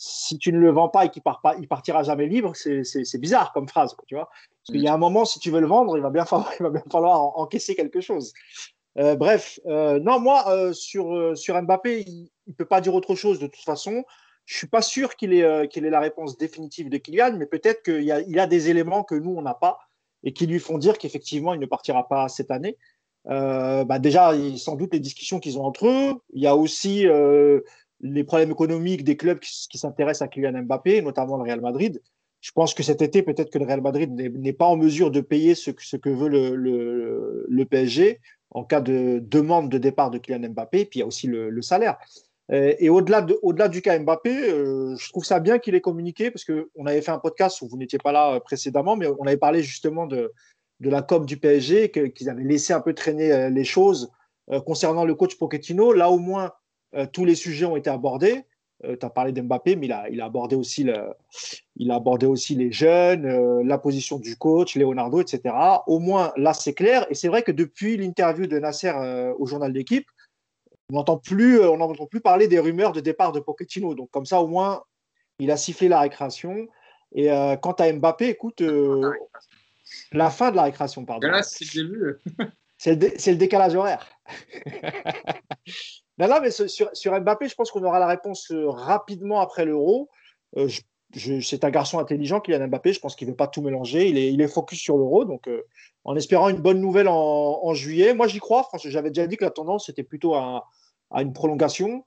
si 0.00 0.38
tu 0.38 0.52
ne 0.52 0.58
le 0.58 0.70
vends 0.70 0.88
pas 0.88 1.04
et 1.04 1.10
qu'il 1.10 1.22
part 1.22 1.40
pas, 1.42 1.56
il 1.58 1.66
partira 1.66 2.04
jamais 2.04 2.26
libre, 2.26 2.52
c'est 2.54 3.20
bizarre 3.20 3.52
comme 3.52 3.68
phrase, 3.68 3.96
tu 4.06 4.14
vois. 4.14 4.30
Parce 4.30 4.72
qu'il 4.72 4.80
y 4.80 4.86
a 4.86 4.94
un 4.94 4.98
moment, 4.98 5.24
si 5.24 5.40
tu 5.40 5.50
veux 5.50 5.60
le 5.60 5.66
vendre, 5.66 5.98
il 5.98 6.02
va 6.02 6.10
bien 6.10 6.24
falloir, 6.24 7.36
encaisser 7.38 7.74
quelque 7.74 8.00
chose. 8.00 8.32
Euh, 8.96 9.16
bref, 9.16 9.58
euh, 9.66 9.98
non, 9.98 10.20
moi, 10.20 10.44
euh, 10.48 10.72
sur, 10.72 11.36
sur 11.36 11.60
Mbappé, 11.60 12.04
il 12.06 12.30
ne 12.46 12.52
peut 12.52 12.64
pas 12.64 12.80
dire 12.80 12.94
autre 12.94 13.16
chose 13.16 13.40
de 13.40 13.48
toute 13.48 13.64
façon. 13.64 14.04
Je 14.46 14.54
ne 14.54 14.58
suis 14.58 14.66
pas 14.68 14.82
sûr 14.82 15.16
qu'il 15.16 15.34
ait, 15.34 15.68
qu'il 15.68 15.84
ait 15.84 15.90
la 15.90 16.00
réponse 16.00 16.38
définitive 16.38 16.88
de 16.88 16.96
Kylian, 16.96 17.36
mais 17.36 17.46
peut-être 17.46 17.82
qu'il 17.82 18.10
a, 18.12 18.20
il 18.20 18.38
a 18.38 18.46
des 18.46 18.70
éléments 18.70 19.02
que 19.02 19.16
nous, 19.16 19.34
on 19.36 19.42
n'a 19.42 19.54
pas 19.54 19.78
et 20.22 20.32
qui 20.32 20.46
lui 20.46 20.58
font 20.58 20.78
dire 20.78 20.96
qu'effectivement, 20.96 21.54
il 21.54 21.60
ne 21.60 21.66
partira 21.66 22.08
pas 22.08 22.28
cette 22.28 22.50
année. 22.50 22.76
Bah 23.24 23.98
déjà, 23.98 24.32
sans 24.56 24.74
doute 24.74 24.94
les 24.94 25.00
discussions 25.00 25.38
qu'ils 25.38 25.58
ont 25.58 25.64
entre 25.64 25.86
eux. 25.86 26.14
Il 26.32 26.42
y 26.42 26.46
a 26.46 26.56
aussi 26.56 27.06
les 28.00 28.24
problèmes 28.24 28.50
économiques 28.50 29.04
des 29.04 29.16
clubs 29.16 29.38
qui, 29.40 29.78
s'intéressent 29.78 30.26
à 30.26 30.28
Kylian 30.28 30.62
Mbappé, 30.62 31.02
notamment 31.02 31.36
le 31.36 31.42
Real 31.42 31.60
Madrid. 31.60 32.00
Je 32.40 32.52
pense 32.52 32.72
que 32.72 32.82
cet 32.82 33.02
été, 33.02 33.22
peut-être 33.22 33.50
que 33.50 33.58
le 33.58 33.64
Real 33.64 33.80
Madrid 33.80 34.12
n'est 34.12 34.52
pas 34.52 34.66
en 34.66 34.76
mesure 34.76 35.10
de 35.10 35.20
payer 35.20 35.54
ce, 35.54 35.70
que 35.70 36.08
veut 36.08 36.28
le, 36.28 37.64
PSG 37.64 38.20
en 38.50 38.64
cas 38.64 38.80
de 38.80 39.20
demande 39.22 39.68
de 39.68 39.78
départ 39.78 40.10
de 40.10 40.18
Kylian 40.18 40.50
Mbappé. 40.50 40.84
Puis 40.84 40.98
il 40.98 41.00
y 41.00 41.02
a 41.02 41.06
aussi 41.06 41.26
le, 41.26 41.62
salaire. 41.62 41.98
Euh, 42.50 42.74
et 42.78 42.88
au-delà 42.88 43.26
au 43.42 43.52
du 43.52 43.82
cas 43.82 43.98
Mbappé, 43.98 44.50
euh, 44.50 44.96
je 44.96 45.08
trouve 45.10 45.24
ça 45.24 45.40
bien 45.40 45.58
qu'il 45.58 45.74
ait 45.74 45.80
communiqué 45.80 46.30
parce 46.30 46.44
qu'on 46.44 46.86
avait 46.86 47.02
fait 47.02 47.10
un 47.10 47.18
podcast 47.18 47.60
où 47.60 47.68
vous 47.68 47.76
n'étiez 47.76 47.98
pas 47.98 48.12
là 48.12 48.34
euh, 48.34 48.40
précédemment, 48.40 48.96
mais 48.96 49.06
on 49.06 49.26
avait 49.26 49.36
parlé 49.36 49.62
justement 49.62 50.06
de, 50.06 50.32
la 50.80 51.02
com 51.02 51.26
du 51.26 51.36
PSG, 51.36 51.90
qu'ils 51.90 52.30
avaient 52.30 52.44
laissé 52.44 52.72
un 52.72 52.80
peu 52.80 52.94
traîner 52.94 53.50
les 53.50 53.64
choses 53.64 54.12
concernant 54.64 55.04
le 55.04 55.16
coach 55.16 55.36
Pochettino. 55.36 55.92
Là, 55.92 56.08
au 56.08 56.18
moins, 56.18 56.52
tous 57.12 57.24
les 57.24 57.34
sujets 57.34 57.66
ont 57.66 57.76
été 57.76 57.90
abordés. 57.90 58.44
Euh, 58.84 58.96
tu 58.96 59.04
as 59.04 59.10
parlé 59.10 59.32
d'Mbappé, 59.32 59.74
mais 59.74 59.86
il 59.86 59.92
a, 59.92 60.08
il, 60.08 60.20
a 60.20 60.26
abordé 60.26 60.54
aussi 60.54 60.84
le, 60.84 61.12
il 61.76 61.90
a 61.90 61.96
abordé 61.96 62.26
aussi 62.26 62.54
les 62.54 62.70
jeunes, 62.70 63.26
euh, 63.26 63.62
la 63.64 63.76
position 63.76 64.18
du 64.18 64.36
coach, 64.36 64.76
Leonardo, 64.76 65.20
etc. 65.20 65.52
Au 65.86 65.98
moins, 65.98 66.32
là, 66.36 66.54
c'est 66.54 66.74
clair. 66.74 67.04
Et 67.10 67.14
c'est 67.14 67.26
vrai 67.28 67.42
que 67.42 67.50
depuis 67.50 67.96
l'interview 67.96 68.46
de 68.46 68.58
Nasser 68.58 68.92
au 69.38 69.46
journal 69.46 69.72
d'équipe, 69.72 70.06
on 70.90 70.94
n'entend 70.94 71.18
plus, 71.18 71.60
on 71.60 71.78
n'entend 71.78 72.06
plus 72.06 72.20
parler 72.20 72.46
des 72.46 72.60
rumeurs 72.60 72.92
de 72.92 73.00
départ 73.00 73.32
de 73.32 73.40
Pochettino. 73.40 73.94
Donc, 73.94 74.10
comme 74.10 74.26
ça, 74.26 74.40
au 74.40 74.46
moins, 74.46 74.84
il 75.40 75.50
a 75.50 75.56
sifflé 75.56 75.88
la 75.88 76.00
récréation. 76.00 76.68
Et 77.14 77.28
quant 77.60 77.72
à 77.72 77.92
Mbappé, 77.92 78.28
écoute, 78.28 78.62
la 80.12 80.30
fin 80.30 80.50
de 80.50 80.56
la 80.56 80.62
récréation, 80.64 81.04
pardon. 81.04 81.28
c'est 81.42 81.74
le 81.74 81.88
début. 81.88 82.16
c'est 82.78 83.32
le, 83.32 83.36
décalage 83.36 83.74
horaire. 83.74 84.08
Non, 86.18 86.40
mais 86.42 86.50
sur, 86.50 87.20
Mbappé, 87.20 87.48
je 87.48 87.54
pense 87.54 87.70
qu'on 87.70 87.84
aura 87.84 88.00
la 88.00 88.08
réponse 88.08 88.50
euh, 88.50 88.68
rapidement 88.68 89.40
après 89.40 89.64
l'Euro. 89.64 90.08
Euh, 90.56 90.68
c'est 91.40 91.64
un 91.64 91.70
garçon 91.70 92.00
intelligent, 92.00 92.40
Kylian 92.40 92.66
Mbappé. 92.66 92.92
Je 92.92 93.00
pense 93.00 93.14
qu'il 93.14 93.28
ne 93.28 93.32
veut 93.32 93.36
pas 93.36 93.46
tout 93.46 93.62
mélanger. 93.62 94.08
Il 94.08 94.40
est, 94.40 94.48
focus 94.48 94.80
sur 94.80 94.98
l'Euro. 94.98 95.24
Donc, 95.24 95.46
euh, 95.48 95.62
en 96.04 96.16
espérant 96.16 96.48
une 96.48 96.60
bonne 96.60 96.80
nouvelle 96.80 97.08
en, 97.08 97.72
juillet, 97.74 98.14
moi 98.14 98.26
j'y 98.26 98.40
crois. 98.40 98.68
J'avais 98.84 99.10
déjà 99.10 99.26
dit 99.26 99.36
que 99.36 99.44
la 99.44 99.50
tendance 99.50 99.88
était 99.88 100.02
plutôt 100.02 100.34
à, 100.34 100.64
une 101.16 101.32
prolongation. 101.32 102.04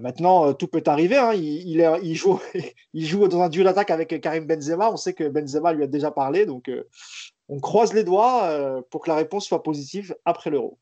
Maintenant, 0.00 0.54
tout 0.54 0.68
peut 0.68 0.82
arriver. 0.86 1.16
Hein. 1.16 1.32
Il, 1.34 2.14
joue, 2.14 3.28
dans 3.28 3.42
un 3.42 3.48
duel 3.48 3.66
d'attaque 3.66 3.90
avec 3.90 4.20
Karim 4.20 4.46
Benzema. 4.46 4.90
On 4.90 4.96
sait 4.96 5.12
que 5.12 5.28
Benzema 5.28 5.72
lui 5.72 5.84
a 5.84 5.86
déjà 5.86 6.10
parlé. 6.10 6.46
Donc, 6.46 6.70
on 7.48 7.60
croise 7.60 7.92
les 7.92 8.04
doigts 8.04 8.82
pour 8.90 9.02
que 9.02 9.10
la 9.10 9.16
réponse 9.16 9.46
soit 9.46 9.62
positive 9.62 10.16
après 10.24 10.50
l'Euro. 10.50 10.78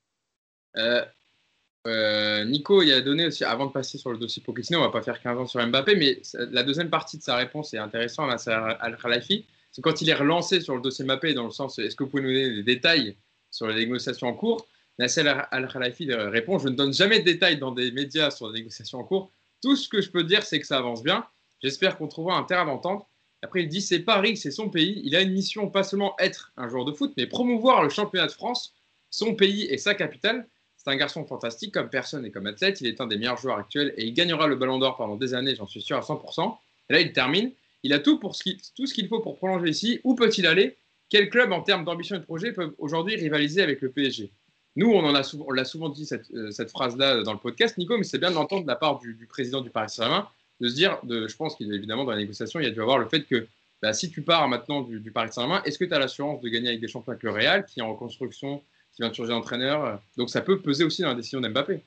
Nico, 1.86 2.82
il 2.82 2.92
a 2.92 3.00
donné 3.00 3.26
aussi, 3.26 3.44
avant 3.44 3.66
de 3.66 3.72
passer 3.72 3.98
sur 3.98 4.10
le 4.10 4.19
dossier 4.19 4.42
Pochettino, 4.42 4.78
on 4.78 4.82
va 4.82 4.90
pas 4.90 5.02
faire 5.02 5.20
15 5.20 5.38
ans 5.38 5.46
sur 5.46 5.64
Mbappé, 5.66 5.96
mais 5.96 6.20
la 6.50 6.62
deuxième 6.62 6.90
partie 6.90 7.19
de 7.19 7.22
sa 7.22 7.36
réponse 7.36 7.72
est 7.72 7.78
intéressante 7.78 8.30
à 8.48 8.70
Al-Khalafi. 8.72 9.46
C'est 9.70 9.82
quand 9.82 10.00
il 10.02 10.10
est 10.10 10.14
relancé 10.14 10.60
sur 10.60 10.75
le 10.75 10.82
dossier 10.82 11.04
Mbappé, 11.04 11.34
dans 11.34 11.44
le 11.44 11.50
sens 11.50 11.78
est-ce 11.78 11.96
que 11.96 12.04
vous 12.04 12.10
pouvez 12.10 12.22
nous 12.22 12.32
donner 12.32 12.50
des 12.50 12.62
détails 12.62 13.16
sur 13.50 13.66
les 13.69 13.75
négociations 13.75 14.28
en 14.28 14.34
cours? 14.34 14.66
Nasser 14.98 15.26
Al-Khalafi 15.26 16.12
répond 16.12 16.58
Je 16.58 16.69
ne 16.69 16.75
donne 16.75 16.92
jamais 16.92 17.20
de 17.20 17.25
détails 17.25 17.58
dans 17.58 17.70
des 17.70 17.92
médias 17.92 18.30
sur 18.30 18.48
les 18.48 18.60
négociations 18.60 18.98
en 18.98 19.04
cours. 19.04 19.30
Tout 19.62 19.76
ce 19.76 19.88
que 19.88 20.00
je 20.00 20.10
peux 20.10 20.25
dire, 20.25 20.42
c'est 20.42 20.60
que 20.60 20.66
ça 20.66 20.78
avance 20.78 21.02
bien. 21.02 21.25
J'espère 21.62 21.96
qu'on 21.96 22.08
trouvera 22.08 22.36
un 22.36 22.44
terrain 22.44 22.66
d'entente. 22.66 23.06
Après, 23.42 23.62
il 23.62 23.69
dit 23.69 23.80
C'est 23.80 24.00
Paris, 24.00 24.36
c'est 24.36 24.50
son 24.50 24.69
pays. 24.69 25.00
Il 25.04 25.14
a 25.14 25.20
une 25.20 25.32
mission, 25.32 25.70
pas 25.70 25.84
seulement 25.84 26.16
être 26.19 26.52
un 26.56 26.69
joueur 26.69 26.84
de 26.84 26.92
foot, 26.92 27.12
mais 27.16 27.26
promouvoir 27.26 27.82
le 27.82 27.88
championnat 27.88 28.26
de 28.26 28.32
France, 28.32 28.75
son 29.10 29.34
pays 29.34 29.64
et 29.70 29.78
sa 29.78 29.94
capitale. 29.94 30.49
C'est 30.78 30.90
un 30.90 30.97
garçon 30.97 31.26
fantastique 31.26 31.75
comme 31.75 31.90
personne 31.90 32.25
et 32.25 32.30
comme 32.30 32.47
athlète. 32.47 32.80
Il 32.80 32.87
est 32.87 33.00
un 33.00 33.06
des 33.06 33.18
meilleurs 33.18 33.37
joueurs 33.37 33.58
actuels 33.58 33.92
et 33.97 34.06
il 34.06 34.14
gagnera 34.14 34.47
le 34.47 34.54
ballon 34.56 34.78
d'or 34.78 34.97
pendant 34.97 35.16
des 35.16 35.35
années, 35.35 35.54
j'en 35.56 35.66
suis 35.66 35.82
sûr 35.82 35.97
à 35.97 36.00
100%. 36.00 36.56
Et 36.88 36.92
là, 36.92 37.00
il 37.00 37.12
termine. 37.12 37.50
Il 37.82 37.92
a 37.92 37.99
tout, 37.99 38.18
pour 38.18 38.35
ce 38.35 38.50
tout 38.75 38.87
ce 38.87 38.94
qu'il 38.94 39.08
faut 39.08 39.20
pour 39.20 39.37
prolonger 39.37 39.68
ici. 39.68 40.00
Où 40.04 40.14
peut-il 40.14 40.47
aller? 40.47 40.76
Quel 41.11 41.30
club, 41.30 41.52
en 41.52 41.62
termes 41.62 41.85
d'ambition 41.85 42.16
et 42.16 42.20
de 42.20 42.25
projet, 42.25 42.52
peuvent 42.52 42.75
aujourd'hui 42.78 43.16
rivaliser 43.16 43.62
avec 43.62 43.80
le 43.80 43.90
PSG 43.90 44.30
Nous, 44.76 44.90
on, 44.90 45.04
a 45.14 45.23
l'a 45.54 45.64
souvent 45.64 45.88
dit 45.88 46.06
cette, 46.06 46.30
euh, 46.32 46.50
phrase-là 46.68 47.23
dans 47.23 47.32
le 47.32 47.38
podcast, 47.38 47.76
Nico, 47.78 47.97
mais 47.97 48.04
c'est 48.04 48.18
bien 48.18 48.30
de 48.30 48.37
l'entendre 48.37 48.62
de 48.62 48.68
la 48.68 48.76
part 48.76 48.99
du, 48.99 49.26
président 49.28 49.61
du 49.61 49.70
Paris 49.70 49.90
Saint-Germain, 49.90 50.28
de 50.61 50.68
se 50.68 50.75
dire, 50.75 50.99
je 51.08 51.37
pense 51.37 51.56
qu'évidemment, 51.56 52.04
dans 52.04 52.11
la 52.11 52.18
négociation, 52.18 52.61
il 52.61 52.64
y 52.64 52.66
a 52.66 52.70
dû 52.70 52.80
avoir 52.80 52.99
le 52.99 53.08
fait 53.08 53.23
que 53.23 53.47
bah, 53.80 53.92
si 53.92 54.11
tu 54.11 54.23
pars 54.23 54.49
maintenant 54.49 54.82
du, 54.82 55.00
du 55.00 55.11
Paris 55.11 55.32
Saint-Germain, 55.32 55.62
est-ce 55.64 55.78
que 55.78 55.85
tu 55.85 55.94
as 55.94 55.99
l'assurance 55.99 56.40
de 56.40 56.49
gagner 56.49 56.68
avec 56.68 56.80
des 56.80 56.88
champions 56.88 57.12
avec 57.12 57.23
le 57.23 57.30
Real, 57.30 57.64
qui 57.64 57.80
est 57.80 57.82
en 57.82 57.92
reconstruction 57.92 58.62
qui 58.99 59.02
vient 59.02 59.11
de 59.11 59.14
changer 59.14 59.31
d'entraîneur. 59.31 60.00
Donc 60.17 60.28
ça 60.28 60.40
peut 60.40 60.59
peser 60.59 60.83
aussi 60.83 61.02
dans 61.02 61.09
la 61.09 61.14
décision 61.14 61.40
d'Mbappé. 61.40 61.85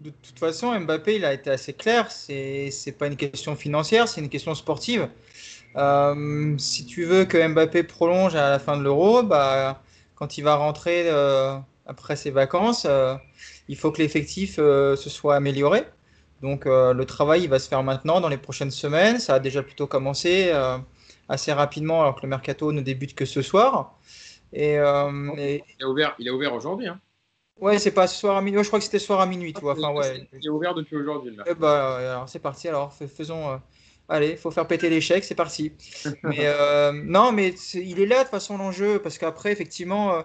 De 0.00 0.10
toute 0.10 0.38
façon, 0.38 0.78
Mbappé, 0.78 1.16
il 1.16 1.24
a 1.24 1.32
été 1.32 1.48
assez 1.48 1.72
clair. 1.72 2.12
C'est 2.12 2.68
n'est 2.86 2.92
pas 2.92 3.06
une 3.06 3.16
question 3.16 3.56
financière, 3.56 4.06
c'est 4.06 4.20
une 4.20 4.28
question 4.28 4.54
sportive. 4.54 5.08
Euh, 5.76 6.54
si 6.58 6.84
tu 6.84 7.04
veux 7.04 7.24
que 7.24 7.48
Mbappé 7.48 7.84
prolonge 7.84 8.34
à 8.34 8.50
la 8.50 8.58
fin 8.58 8.76
de 8.76 8.82
l'Euro, 8.82 9.22
bah, 9.22 9.82
quand 10.14 10.36
il 10.36 10.44
va 10.44 10.56
rentrer 10.56 11.04
euh, 11.06 11.56
après 11.86 12.16
ses 12.16 12.30
vacances, 12.30 12.86
euh, 12.86 13.14
il 13.68 13.76
faut 13.78 13.90
que 13.90 14.02
l'effectif 14.02 14.56
se 14.56 14.94
soit 15.08 15.36
amélioré. 15.36 15.84
Donc 16.42 16.66
le 16.66 17.04
travail 17.04 17.42
il 17.44 17.48
va 17.48 17.58
se 17.58 17.68
faire 17.68 17.82
maintenant, 17.82 18.20
dans 18.20 18.28
les 18.28 18.38
prochaines 18.38 18.70
semaines. 18.70 19.18
Ça 19.18 19.36
a 19.36 19.38
déjà 19.38 19.62
plutôt 19.62 19.86
commencé 19.86 20.52
assez 21.30 21.52
rapidement, 21.52 22.02
alors 22.02 22.16
que 22.16 22.22
le 22.22 22.28
mercato 22.28 22.72
ne 22.72 22.82
débute 22.82 23.14
que 23.14 23.24
ce 23.24 23.40
soir. 23.40 23.96
Et, 24.52 24.78
euh, 24.78 25.10
Il 25.36 25.84
a 25.84 25.88
ouvert, 25.88 26.14
il 26.18 26.30
ouvert 26.30 26.54
aujourd'hui. 26.54 26.88
Hein. 26.88 27.00
Ouais, 27.60 27.78
c'est 27.78 27.90
pas 27.90 28.06
ce 28.06 28.18
soir 28.18 28.36
à 28.36 28.42
minuit. 28.42 28.62
Je 28.62 28.68
crois 28.68 28.78
que 28.78 28.84
c'était 28.84 28.98
ce 28.98 29.06
soir 29.06 29.20
à 29.20 29.26
minuit. 29.26 29.52
Tu 29.52 29.60
vois. 29.60 29.72
Enfin, 29.72 29.92
ouais. 29.92 30.26
Il 30.32 30.46
est 30.46 30.48
ouvert 30.48 30.74
depuis 30.74 30.96
aujourd'hui. 30.96 31.36
Eh 31.46 31.54
bah, 31.54 31.96
alors 31.98 32.28
c'est 32.28 32.38
parti. 32.38 32.68
Alors 32.68 32.92
faisons. 32.92 33.50
Euh... 33.50 33.56
Allez, 34.08 34.36
faut 34.36 34.50
faire 34.50 34.66
péter 34.66 34.90
l'échec. 34.90 35.22
C'est 35.22 35.34
parti. 35.34 35.72
mais 36.24 36.38
euh, 36.40 36.92
non, 36.92 37.32
mais 37.32 37.54
il 37.74 38.00
est 38.00 38.06
là 38.06 38.18
de 38.18 38.22
toute 38.22 38.30
façon 38.30 38.56
l'enjeu 38.56 38.98
parce 38.98 39.18
qu'après 39.18 39.52
effectivement, 39.52 40.14
euh, 40.14 40.22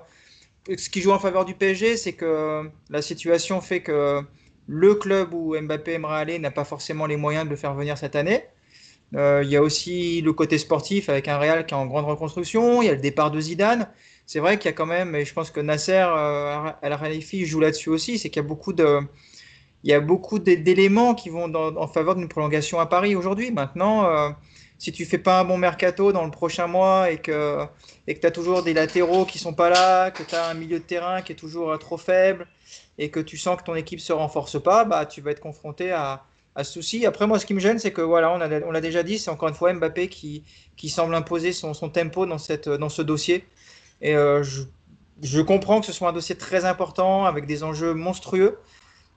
ce 0.78 0.90
qui 0.90 1.02
joue 1.02 1.12
en 1.12 1.20
faveur 1.20 1.46
du 1.46 1.54
PSG, 1.54 1.98
c'est 1.98 2.14
que 2.14 2.70
la 2.90 3.02
situation 3.02 3.62
fait 3.62 3.82
que 3.82 4.22
le 4.68 4.96
club 4.96 5.34
où 5.34 5.56
Mbappé 5.60 5.94
aimerait 5.94 6.20
aller 6.20 6.40
n'a 6.40 6.52
pas 6.52 6.64
forcément 6.64 7.06
les 7.06 7.18
moyens 7.18 7.46
de 7.46 7.52
le 7.52 7.56
faire 7.56 7.76
venir 7.76 7.98
cette 7.98 8.16
année. 8.16 8.46
Il 9.14 9.48
y 9.48 9.56
a 9.56 9.62
aussi 9.62 10.22
le 10.22 10.34
côté 10.34 10.58
sportif 10.58 11.08
avec 11.08 11.28
un 11.28 11.38
Real 11.38 11.66
qui 11.66 11.74
est 11.74 11.78
en 11.78 11.86
grande 11.86 12.06
reconstruction. 12.06 12.82
Il 12.82 12.88
y 12.88 12.90
a 12.90 12.96
le 12.96 13.00
départ 13.00 13.30
de 13.32 13.40
Zidane 13.40 13.88
c'est 14.26 14.40
vrai 14.40 14.58
qu'il 14.58 14.66
y 14.66 14.74
a 14.74 14.74
quand 14.74 14.86
même, 14.88 15.16
et 15.16 15.26
je 15.26 15.34
pense 15.34 15.52
que 15.52 15.60
Nasser 15.60 16.04
euh, 16.08 16.72
Al-Khalifi 16.82 17.46
joue 17.46 17.60
là-dessus 17.60 17.90
aussi, 17.90 18.18
c'est 18.18 18.30
qu'il 18.30 18.42
y 18.42 18.46
a 18.46 18.48
beaucoup 18.48 18.74
de. 18.74 19.00
il 19.84 19.90
y 19.92 19.94
a 19.94 20.00
beaucoup 20.00 20.40
d'éléments 20.40 21.14
qui 21.14 21.30
vont 21.30 21.54
en 21.56 21.88
faveur 21.88 22.16
d'une 22.16 22.28
prolongation 22.28 22.80
à 22.80 22.88
Paris 22.88 23.16
aujourd'hui. 23.16 23.52
Maintenant, 23.52 24.06
euh, 24.10 24.30
si 24.80 24.92
tu 24.92 25.06
fais 25.06 25.20
pas 25.20 25.40
un 25.40 25.46
bon 25.46 25.58
mercato 25.58 26.12
dans 26.12 26.26
le 26.26 26.32
prochain 26.32 26.68
mois 26.68 27.12
et 27.12 27.18
que 27.20 27.66
et 28.08 28.16
que 28.16 28.20
tu 28.20 28.28
as 28.28 28.32
toujours 28.32 28.64
des 28.64 28.74
latéraux 28.74 29.26
qui 29.26 29.38
sont 29.40 29.54
pas 29.54 29.70
là, 29.70 30.12
que 30.12 30.24
tu 30.24 30.36
as 30.36 30.48
un 30.50 30.54
milieu 30.56 30.80
de 30.80 30.84
terrain 30.84 31.22
qui 31.22 31.32
est 31.34 31.36
toujours 31.36 31.72
euh, 31.72 31.78
trop 31.78 31.98
faible 31.98 32.48
et 32.98 33.10
que 33.12 33.20
tu 33.20 33.38
sens 33.38 33.58
que 33.58 33.64
ton 33.64 33.76
équipe 33.76 34.00
se 34.00 34.14
renforce 34.14 34.62
pas, 34.62 34.86
bah 34.86 35.06
tu 35.06 35.22
vas 35.22 35.32
être 35.32 35.40
confronté 35.40 35.92
à, 35.92 36.24
à 36.56 36.64
ce 36.64 36.74
souci. 36.74 37.06
Après 37.06 37.28
moi 37.28 37.40
ce 37.40 37.46
qui 37.46 37.54
me 37.54 37.60
gêne 37.60 37.78
c'est 37.80 37.92
que 37.92 38.02
voilà, 38.02 38.32
on 38.32 38.42
a 38.42 38.50
on 38.66 38.72
l'a 38.72 38.82
déjà 38.82 39.04
dit, 39.04 39.20
c'est 39.20 39.30
encore 39.30 39.50
une 39.50 39.56
fois 39.56 39.72
Mbappé 39.74 40.08
qui 40.10 40.44
qui 40.76 40.90
semble 40.90 41.14
imposer 41.16 41.54
son, 41.54 41.74
son 41.76 41.90
tempo 41.90 42.26
dans 42.26 42.40
cette 42.40 42.70
dans 42.70 42.90
ce 42.90 43.02
dossier 43.04 43.46
et 44.02 44.16
euh, 44.16 44.44
je, 45.22 45.42
comprends 45.42 45.80
que 45.80 45.86
ce 45.86 45.94
soit 45.94 46.10
un 46.10 46.14
dossier 46.14 46.36
très 46.36 46.66
important 46.66 47.26
avec 47.26 47.46
des 47.46 47.64
enjeux 47.64 47.94
monstrueux 47.94 48.60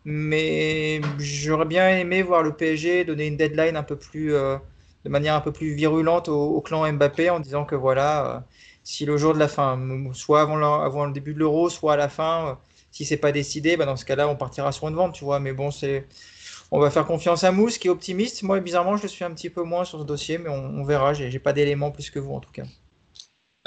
mais 0.05 1.01
j'aurais 1.19 1.67
bien 1.67 1.89
aimé 1.99 2.23
voir 2.23 2.43
le 2.43 2.55
PSG 2.55 3.05
donner 3.05 3.27
une 3.27 3.37
deadline 3.37 3.77
un 3.77 3.83
peu 3.83 3.97
plus, 3.97 4.35
euh, 4.35 4.57
de 5.05 5.11
manière 5.11 5.35
un 5.35 5.41
peu 5.41 5.53
plus 5.53 5.75
virulente 5.75 6.29
au, 6.29 6.61
clan 6.63 6.91
Mbappé 6.93 7.31
en 7.31 7.41
disant 7.41 7.65
que 7.65 7.75
voilà, 7.75 8.27
euh, 8.27 8.41
si 8.85 9.05
le 9.05 9.19
jour 9.19 9.35
de 9.35 9.39
la 9.39 9.49
fin, 9.49 9.79
soit 10.15 10.41
avant, 10.43 11.05
le 11.05 11.13
début 11.13 11.35
de 11.35 11.39
l'euro, 11.41 11.69
soit 11.69 11.95
à 11.95 11.97
la 11.97 12.09
fin, 12.09 12.59
si 12.91 13.05
c'est 13.05 13.19
pas 13.19 13.33
décidé, 13.33 13.77
bah 13.77 13.85
dans 13.85 13.97
ce 13.97 14.05
cas-là, 14.05 14.29
on 14.29 14.37
partira 14.37 14.73
sur 14.73 14.89
une 14.89 14.95
vente, 14.95 15.15
tu 15.15 15.25
vois. 15.25 15.41
Mais 15.41 15.53
bon, 15.53 15.71
c'est, 15.71 16.07
on 16.71 16.81
va 16.81 16.91
faire 16.91 17.07
confiance 17.07 17.45
à 17.45 17.53
Mousse 17.53 17.79
qui 17.79 17.89
est 17.89 17.91
optimiste. 17.91 18.43
Moi, 18.43 18.61
bizarrement, 18.61 18.97
je 18.97 19.07
suis 19.07 19.25
un 19.25 19.33
petit 19.33 19.51
peu 19.51 19.63
moins 19.63 19.85
sur 19.85 20.01
ce 20.01 20.05
dossier, 20.05 20.39
mais 20.39 20.49
on, 20.49 20.85
verra. 20.85 21.13
J'ai 21.13 21.39
pas 21.39 21.53
d'éléments 21.53 21.91
plus 21.91 22.11
que 22.11 22.19
vous 22.19 22.33
en 22.33 22.41
tout 22.41 22.53
cas. 22.53 22.65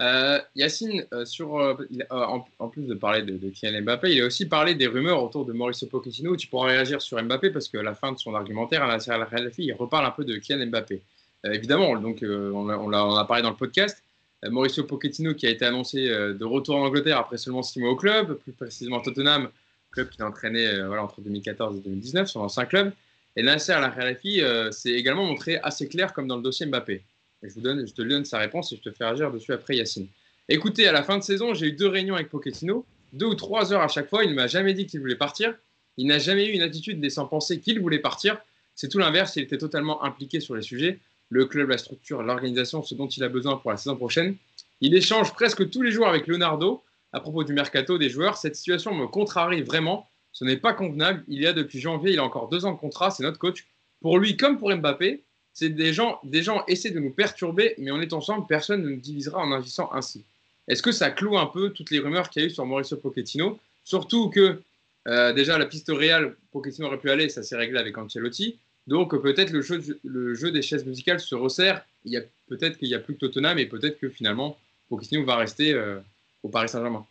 Euh, 0.02 0.40
Yacine, 0.56 1.06
euh, 1.14 1.26
euh, 1.40 2.06
en, 2.10 2.70
plus 2.70 2.88
de 2.88 2.96
parler 2.96 3.22
de, 3.22 3.38
de, 3.38 3.50
Kylian 3.50 3.84
Mbappé, 3.84 4.12
il 4.12 4.22
a 4.24 4.26
aussi 4.26 4.48
parlé 4.48 4.74
des 4.74 4.88
rumeurs 4.88 5.24
autour 5.24 5.46
de 5.46 5.54
Mauricio 5.54 5.88
Pochettino. 5.88 6.36
Tu 6.36 6.48
pourras 6.48 6.70
réagir 6.70 7.02
sur 7.04 7.22
Mbappé 7.22 7.52
parce 7.52 7.68
qu'à 7.68 7.84
la 7.84 7.94
fin 7.94 8.12
de 8.12 8.18
son 8.18 8.34
argumentaire, 8.34 8.82
à 8.84 8.88
la 8.88 9.26
Khelaifi, 9.26 9.66
il 9.66 9.74
reparle 9.74 10.06
un 10.08 10.12
peu 10.12 10.26
de 10.26 10.38
Kylian 10.38 10.66
Mbappé. 10.68 11.02
évidemment, 11.44 11.96
donc, 11.98 12.24
on, 12.24 12.70
a, 12.70 13.20
a, 13.20 13.26
parlé 13.26 13.44
dans 13.44 13.52
le 13.52 13.56
podcast. 13.56 14.04
Mauricio 14.44 14.86
Pochettino 14.86 15.36
qui 15.36 15.46
a 15.46 15.52
été 15.52 15.66
annoncé 15.66 16.08
de 16.08 16.46
retour 16.46 16.78
en 16.78 16.86
Angleterre 16.86 17.20
après 17.20 17.38
seulement 17.38 17.62
six 17.62 17.80
mois 17.80 17.92
au 17.92 17.96
club, 17.96 18.34
plus 18.40 18.54
précisément 18.54 19.00
Tottenham, 19.02 19.50
club 19.92 20.10
qu'il 20.10 20.24
a 20.24 20.28
entraîné 20.28 20.82
entre 20.82 21.22
2014 21.22 21.78
et 21.78 21.82
2019, 21.82 22.28
son 22.28 22.40
ancien 22.40 22.66
club. 22.66 22.92
Et 23.36 23.44
Nasser 23.44 23.74
Al-Khelaifi 23.74 24.42
s'est 24.72 24.94
également 24.94 25.26
montré 25.26 25.60
assez 25.62 25.88
clair 25.88 26.12
comme 26.14 26.28
dans 26.28 26.38
le 26.38 26.42
dossier 26.42 26.66
Mbappé. 26.66 27.04
Je, 27.44 27.54
vous 27.54 27.62
donne, 27.62 27.88
je 27.88 27.94
te 27.94 28.02
donne 28.02 28.26
sa 28.26 28.38
réponse 28.38 28.72
et 28.72 28.76
je 28.78 28.82
te 28.82 28.92
fais 28.96 29.06
réagir 29.06 29.32
dessus 29.32 29.54
après, 29.54 29.76
Yacine. 29.76 30.08
Écoutez, 30.50 30.88
à 30.88 30.92
la 30.92 31.04
fin 31.04 31.18
de 31.18 31.24
saison, 31.24 31.54
j'ai 31.54 31.68
eu 31.68 31.72
deux 31.72 31.88
réunions 31.88 32.16
avec 32.16 32.30
Pochettino, 32.30 32.86
deux 33.14 33.26
ou 33.26 33.36
trois 33.36 33.74
heures 33.74 33.82
à 33.82 33.88
chaque 33.88 34.10
fois. 34.10 34.24
Il 34.24 34.32
ne 34.32 34.36
m'a 34.36 34.48
jamais 34.48 34.74
dit 34.74 34.86
qu'il 34.86 35.00
voulait 35.00 35.16
partir. 35.16 35.56
Il 35.98 36.08
n'a 36.08 36.20
jamais 36.20 36.46
eu 36.46 36.52
une 36.52 36.62
attitude 36.62 37.02
laissant 37.02 37.26
penser 37.26 37.60
qu'il 37.60 37.80
voulait 37.80 38.00
partir. 38.00 38.38
C'est 38.76 38.90
tout 38.90 39.00
l'inverse, 39.00 39.36
il 39.36 39.44
était 39.44 39.58
totalement 39.58 40.04
impliqué 40.04 40.40
sur 40.40 40.56
les 40.56 40.62
sujets. 40.62 41.00
Le 41.30 41.46
club, 41.46 41.70
la 41.70 41.78
structure, 41.78 42.24
l'organisation, 42.24 42.84
ce 42.84 42.96
dont 42.96 43.08
il 43.08 43.24
a 43.24 43.30
besoin 43.30 43.58
pour 43.58 43.72
la 43.72 43.78
saison 43.78 43.96
prochaine. 43.96 44.36
Il 44.82 44.96
échange 44.96 45.34
presque 45.34 45.70
tous 45.70 45.82
les 45.82 45.92
jours 45.92 46.08
avec 46.08 46.28
Leonardo 46.28 46.84
à 47.14 47.20
propos 47.20 47.44
du 47.44 47.54
mercato 47.54 47.98
des 47.98 48.10
joueurs. 48.10 48.38
Cette 48.38 48.56
situation 48.56 48.94
me 48.94 49.08
contrarie 49.08 49.62
vraiment. 49.62 50.10
Ce 50.32 50.46
n'est 50.46 50.58
pas 50.58 50.74
convenable. 50.74 51.24
Il 51.28 51.42
y 51.42 51.48
a 51.48 51.54
depuis 51.54 51.80
janvier, 51.80 52.14
il 52.14 52.20
a 52.20 52.24
encore 52.24 52.50
deux 52.50 52.66
ans 52.66 52.72
de 52.74 52.78
contrat, 52.80 53.12
c'est 53.12 53.24
notre 53.24 53.38
coach. 53.38 53.66
Pour 54.02 54.18
lui 54.18 54.38
comme 54.38 54.58
pour 54.58 54.74
Mbappé, 54.74 55.24
c'est 55.54 55.70
des 55.70 55.94
gens, 55.94 56.20
des 56.24 56.44
gens 56.44 56.64
essaient 56.68 56.92
de 56.92 57.00
nous 57.00 57.12
perturber, 57.12 57.76
mais 57.78 57.92
en 57.92 58.02
étant 58.02 58.18
ensemble, 58.18 58.48
personne 58.48 58.84
ne 58.84 58.90
nous 58.90 59.00
divisera 59.00 59.40
en 59.40 59.52
agissant 59.52 59.90
ainsi. 59.94 60.24
Est-ce 60.68 60.82
que 60.82 60.92
ça 60.92 61.10
cloue 61.12 61.38
un 61.38 61.48
peu 61.48 61.72
toutes 61.72 61.92
les 61.92 62.00
rumeurs 62.00 62.30
qu'il 62.30 62.42
y 62.42 62.46
a 62.46 62.48
eu 62.48 62.52
sur 62.52 62.66
Mauricio 62.66 62.98
Pochettino? 62.98 63.60
Surtout 63.84 64.30
que 64.30 64.62
euh, 65.08 65.34
déjà 65.34 65.58
la 65.58 65.66
piste 65.66 65.90
réelle, 65.90 66.36
Pochettino 66.52 66.88
aurait 66.88 67.00
pu 67.00 67.10
aller, 67.10 67.30
ça 67.30 67.44
s'est 67.44 67.58
réglé 67.58 67.80
avec 67.80 67.98
Ancelotti. 67.98 68.58
Donc 68.88 69.20
peut-être 69.22 69.52
le 69.52 69.62
jeu, 69.62 69.82
le 70.04 70.34
jeu 70.34 70.52
des 70.52 70.62
chaises 70.62 70.86
musicales 70.86 71.20
se 71.20 71.36
resserre. 71.36 71.84
Il 72.06 72.12
y 72.12 72.18
a 72.18 72.22
peut-être 72.48 72.78
qu'il 72.78 72.88
n'y 72.88 72.96
a 72.96 73.00
plus 73.00 73.16
que 73.16 73.20
Tottenham 73.20 73.58
et 73.60 73.66
peut-être 73.66 74.00
que 74.00 74.10
finalement 74.10 74.58
Pochettino 74.90 75.24
va 75.26 75.36
rester 75.36 75.74
euh, 75.74 76.00
au 76.44 76.50
Paris 76.50 76.70
Saint-Germain. 76.70 77.06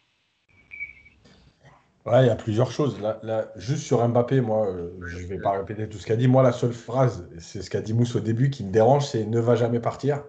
Ouais, 2.07 2.25
il 2.25 2.27
y 2.29 2.31
a 2.31 2.37
plusieurs 2.37 2.71
choses. 2.71 2.99
Là, 3.01 3.53
juste 3.57 3.83
sur 3.83 4.07
Mbappé, 4.09 4.41
moi, 4.41 4.67
euh, 4.67 4.91
je 5.07 5.19
ne 5.19 5.27
vais 5.27 5.39
pas 5.39 5.51
répéter 5.53 5.87
tout 5.89 5.99
ce 5.99 6.07
qu'a 6.07 6.17
dit. 6.17 6.29
Moi, 6.29 6.43
la 6.43 6.53
seule 6.53 6.73
phrase, 6.73 7.29
c'est 7.39 7.61
ce 7.61 7.69
qu'a 7.69 7.83
dit 7.83 7.93
Mousse 7.93 8.17
au 8.17 8.21
début, 8.21 8.49
qui 8.49 8.65
me 8.65 8.71
dérange, 8.71 9.07
c'est 9.07 9.27
ne 9.27 9.39
va 9.39 9.55
jamais 9.55 9.81
partir, 9.81 10.25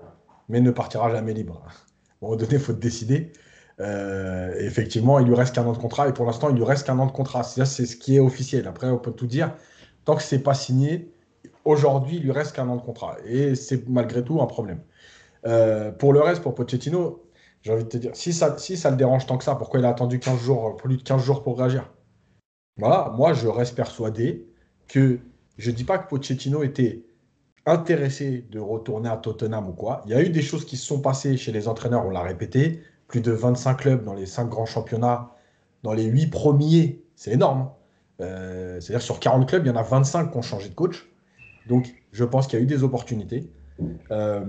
mais 0.49 0.59
ne 0.59 0.71
partira 0.71 1.09
jamais 1.11 1.33
libre. 1.33 1.63
À 2.21 2.25
un 2.25 2.27
moment 2.27 2.37
donné, 2.37 2.53
il 2.53 2.59
faut 2.59 2.73
te 2.73 2.79
décider. 2.79 3.31
Euh, 3.79 4.53
effectivement, 4.59 5.17
il 5.17 5.25
lui 5.25 5.33
reste 5.33 5.55
qu'un 5.55 5.65
an 5.65 5.71
de 5.71 5.77
contrat, 5.77 6.07
et 6.07 6.13
pour 6.13 6.25
l'instant, 6.25 6.49
il 6.49 6.55
lui 6.55 6.63
reste 6.63 6.85
qu'un 6.85 6.99
an 6.99 7.07
de 7.07 7.11
contrat. 7.11 7.41
C'est 7.43 7.65
ce 7.65 7.95
qui 7.95 8.15
est 8.15 8.19
officiel. 8.19 8.67
Après, 8.67 8.87
on 8.87 8.99
peut 8.99 9.11
tout 9.11 9.25
dire. 9.25 9.55
Tant 10.05 10.15
que 10.15 10.21
ce 10.21 10.35
n'est 10.35 10.41
pas 10.41 10.53
signé, 10.53 11.11
aujourd'hui, 11.65 12.17
il 12.17 12.23
lui 12.23 12.31
reste 12.31 12.55
qu'un 12.55 12.67
an 12.69 12.75
de 12.75 12.81
contrat. 12.81 13.17
Et 13.25 13.55
c'est 13.55 13.87
malgré 13.89 14.23
tout 14.23 14.39
un 14.41 14.45
problème. 14.45 14.81
Euh, 15.47 15.91
pour 15.91 16.13
le 16.13 16.21
reste, 16.21 16.43
pour 16.43 16.53
Pochettino, 16.53 17.23
j'ai 17.61 17.73
envie 17.73 17.83
de 17.83 17.89
te 17.89 17.97
dire, 17.97 18.11
si 18.15 18.33
ça, 18.33 18.57
si 18.57 18.77
ça 18.77 18.89
le 18.89 18.97
dérange 18.97 19.25
tant 19.25 19.37
que 19.37 19.43
ça, 19.43 19.55
pourquoi 19.55 19.79
il 19.79 19.85
a 19.85 19.89
attendu 19.89 20.19
15 20.19 20.39
jours, 20.39 20.75
plus 20.77 20.97
de 20.97 21.03
15 21.03 21.23
jours 21.23 21.43
pour 21.43 21.57
réagir? 21.57 21.89
Voilà, 22.77 23.13
moi 23.15 23.33
je 23.33 23.47
reste 23.47 23.75
persuadé 23.75 24.47
que 24.87 25.19
je 25.57 25.69
ne 25.69 25.75
dis 25.75 25.83
pas 25.83 25.99
que 25.99 26.09
Pochettino 26.09 26.63
était 26.63 27.05
intéressé 27.65 28.45
de 28.49 28.59
retourner 28.59 29.09
à 29.09 29.17
Tottenham 29.17 29.69
ou 29.69 29.73
quoi. 29.73 30.01
Il 30.05 30.11
y 30.11 30.15
a 30.15 30.21
eu 30.21 30.29
des 30.29 30.41
choses 30.41 30.65
qui 30.65 30.77
se 30.77 30.85
sont 30.85 30.99
passées 30.99 31.37
chez 31.37 31.51
les 31.51 31.67
entraîneurs, 31.67 32.05
on 32.05 32.09
l'a 32.09 32.23
répété, 32.23 32.81
plus 33.07 33.21
de 33.21 33.31
25 33.31 33.75
clubs 33.75 34.03
dans 34.03 34.13
les 34.13 34.25
5 34.25 34.49
grands 34.49 34.65
championnats, 34.65 35.31
dans 35.83 35.93
les 35.93 36.05
8 36.05 36.27
premiers, 36.27 37.03
c'est 37.15 37.31
énorme. 37.31 37.61
Hein. 37.61 37.71
Euh, 38.21 38.79
c'est-à-dire 38.79 39.03
sur 39.03 39.19
40 39.19 39.47
clubs, 39.47 39.65
il 39.65 39.69
y 39.69 39.71
en 39.71 39.75
a 39.75 39.83
25 39.83 40.31
qui 40.31 40.37
ont 40.37 40.41
changé 40.41 40.69
de 40.69 40.73
coach. 40.73 41.11
Donc 41.67 41.93
je 42.11 42.23
pense 42.23 42.47
qu'il 42.47 42.57
y 42.57 42.61
a 42.61 42.63
eu 42.63 42.67
des 42.67 42.83
opportunités. 42.83 43.51
Euh, 44.11 44.41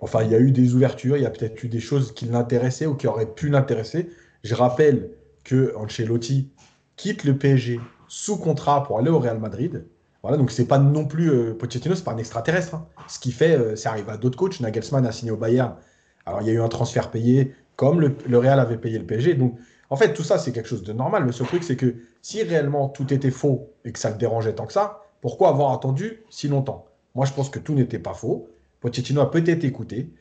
enfin, 0.00 0.22
il 0.22 0.30
y 0.30 0.34
a 0.34 0.38
eu 0.38 0.50
des 0.50 0.74
ouvertures, 0.74 1.16
il 1.16 1.22
y 1.22 1.26
a 1.26 1.30
peut-être 1.30 1.62
eu 1.62 1.68
des 1.68 1.80
choses 1.80 2.12
qui 2.12 2.26
l'intéressaient 2.26 2.86
ou 2.86 2.94
qui 2.94 3.06
auraient 3.06 3.32
pu 3.34 3.48
l'intéresser. 3.48 4.10
Je 4.44 4.54
rappelle 4.54 5.10
que 5.44 5.74
Ancelotti 5.76 6.50
quitte 6.96 7.24
le 7.24 7.36
PSG 7.36 7.80
sous 8.08 8.36
contrat 8.36 8.84
pour 8.84 8.98
aller 8.98 9.10
au 9.10 9.18
Real 9.18 9.38
Madrid. 9.38 9.86
Voilà, 10.22 10.36
donc 10.38 10.50
c'est 10.50 10.66
pas 10.66 10.78
non 10.78 11.04
plus 11.04 11.30
euh, 11.30 11.54
Pochettino, 11.54 11.94
c'est 11.94 12.04
pas 12.04 12.12
un 12.12 12.18
extraterrestre. 12.18 12.74
Hein. 12.74 12.86
Ce 13.06 13.18
qui 13.18 13.32
fait, 13.32 13.56
euh, 13.56 13.76
c'est 13.76 13.88
arrivé 13.88 14.10
à 14.10 14.16
d'autres 14.16 14.38
coachs. 14.38 14.60
Nagelsmann 14.60 15.06
a 15.06 15.12
signé 15.12 15.30
au 15.30 15.36
Bayern. 15.36 15.76
Alors 16.24 16.42
il 16.42 16.48
y 16.48 16.50
a 16.50 16.54
eu 16.54 16.60
un 16.60 16.68
transfert 16.68 17.10
payé, 17.10 17.54
comme 17.76 18.00
le, 18.00 18.16
le 18.26 18.38
Real 18.38 18.58
avait 18.58 18.78
payé 18.78 18.98
le 18.98 19.06
PSG. 19.06 19.34
Donc 19.34 19.56
en 19.90 19.96
fait, 19.96 20.14
tout 20.14 20.24
ça 20.24 20.38
c'est 20.38 20.52
quelque 20.52 20.68
chose 20.68 20.82
de 20.82 20.92
normal. 20.92 21.24
Le 21.24 21.32
seul 21.32 21.46
truc, 21.46 21.62
c'est 21.62 21.76
que 21.76 21.94
si 22.22 22.42
réellement 22.42 22.88
tout 22.88 23.12
était 23.12 23.30
faux 23.30 23.70
et 23.84 23.92
que 23.92 23.98
ça 23.98 24.10
le 24.10 24.16
dérangeait 24.16 24.54
tant 24.54 24.66
que 24.66 24.72
ça, 24.72 25.02
pourquoi 25.20 25.48
avoir 25.48 25.72
attendu 25.72 26.22
si 26.28 26.48
longtemps? 26.48 26.86
Moi, 27.14 27.24
je 27.24 27.32
pense 27.32 27.48
que 27.48 27.58
tout 27.58 27.74
n'était 27.74 27.98
pas 27.98 28.14
faux. 28.14 28.48
Pochettino 28.80 29.20
a 29.20 29.30
peut-être 29.30 29.64
écouté, 29.64 30.12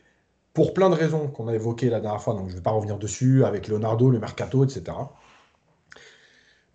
pour 0.54 0.74
plein 0.74 0.90
de 0.90 0.96
raisons 0.96 1.28
qu'on 1.28 1.48
a 1.48 1.54
évoquées 1.54 1.90
la 1.90 2.00
dernière 2.00 2.22
fois, 2.22 2.34
donc 2.34 2.48
je 2.48 2.52
ne 2.52 2.58
vais 2.58 2.64
pas 2.64 2.72
revenir 2.72 2.98
dessus, 2.98 3.44
avec 3.44 3.68
Leonardo, 3.68 4.10
le 4.10 4.20
mercato, 4.20 4.64
etc. 4.64 4.98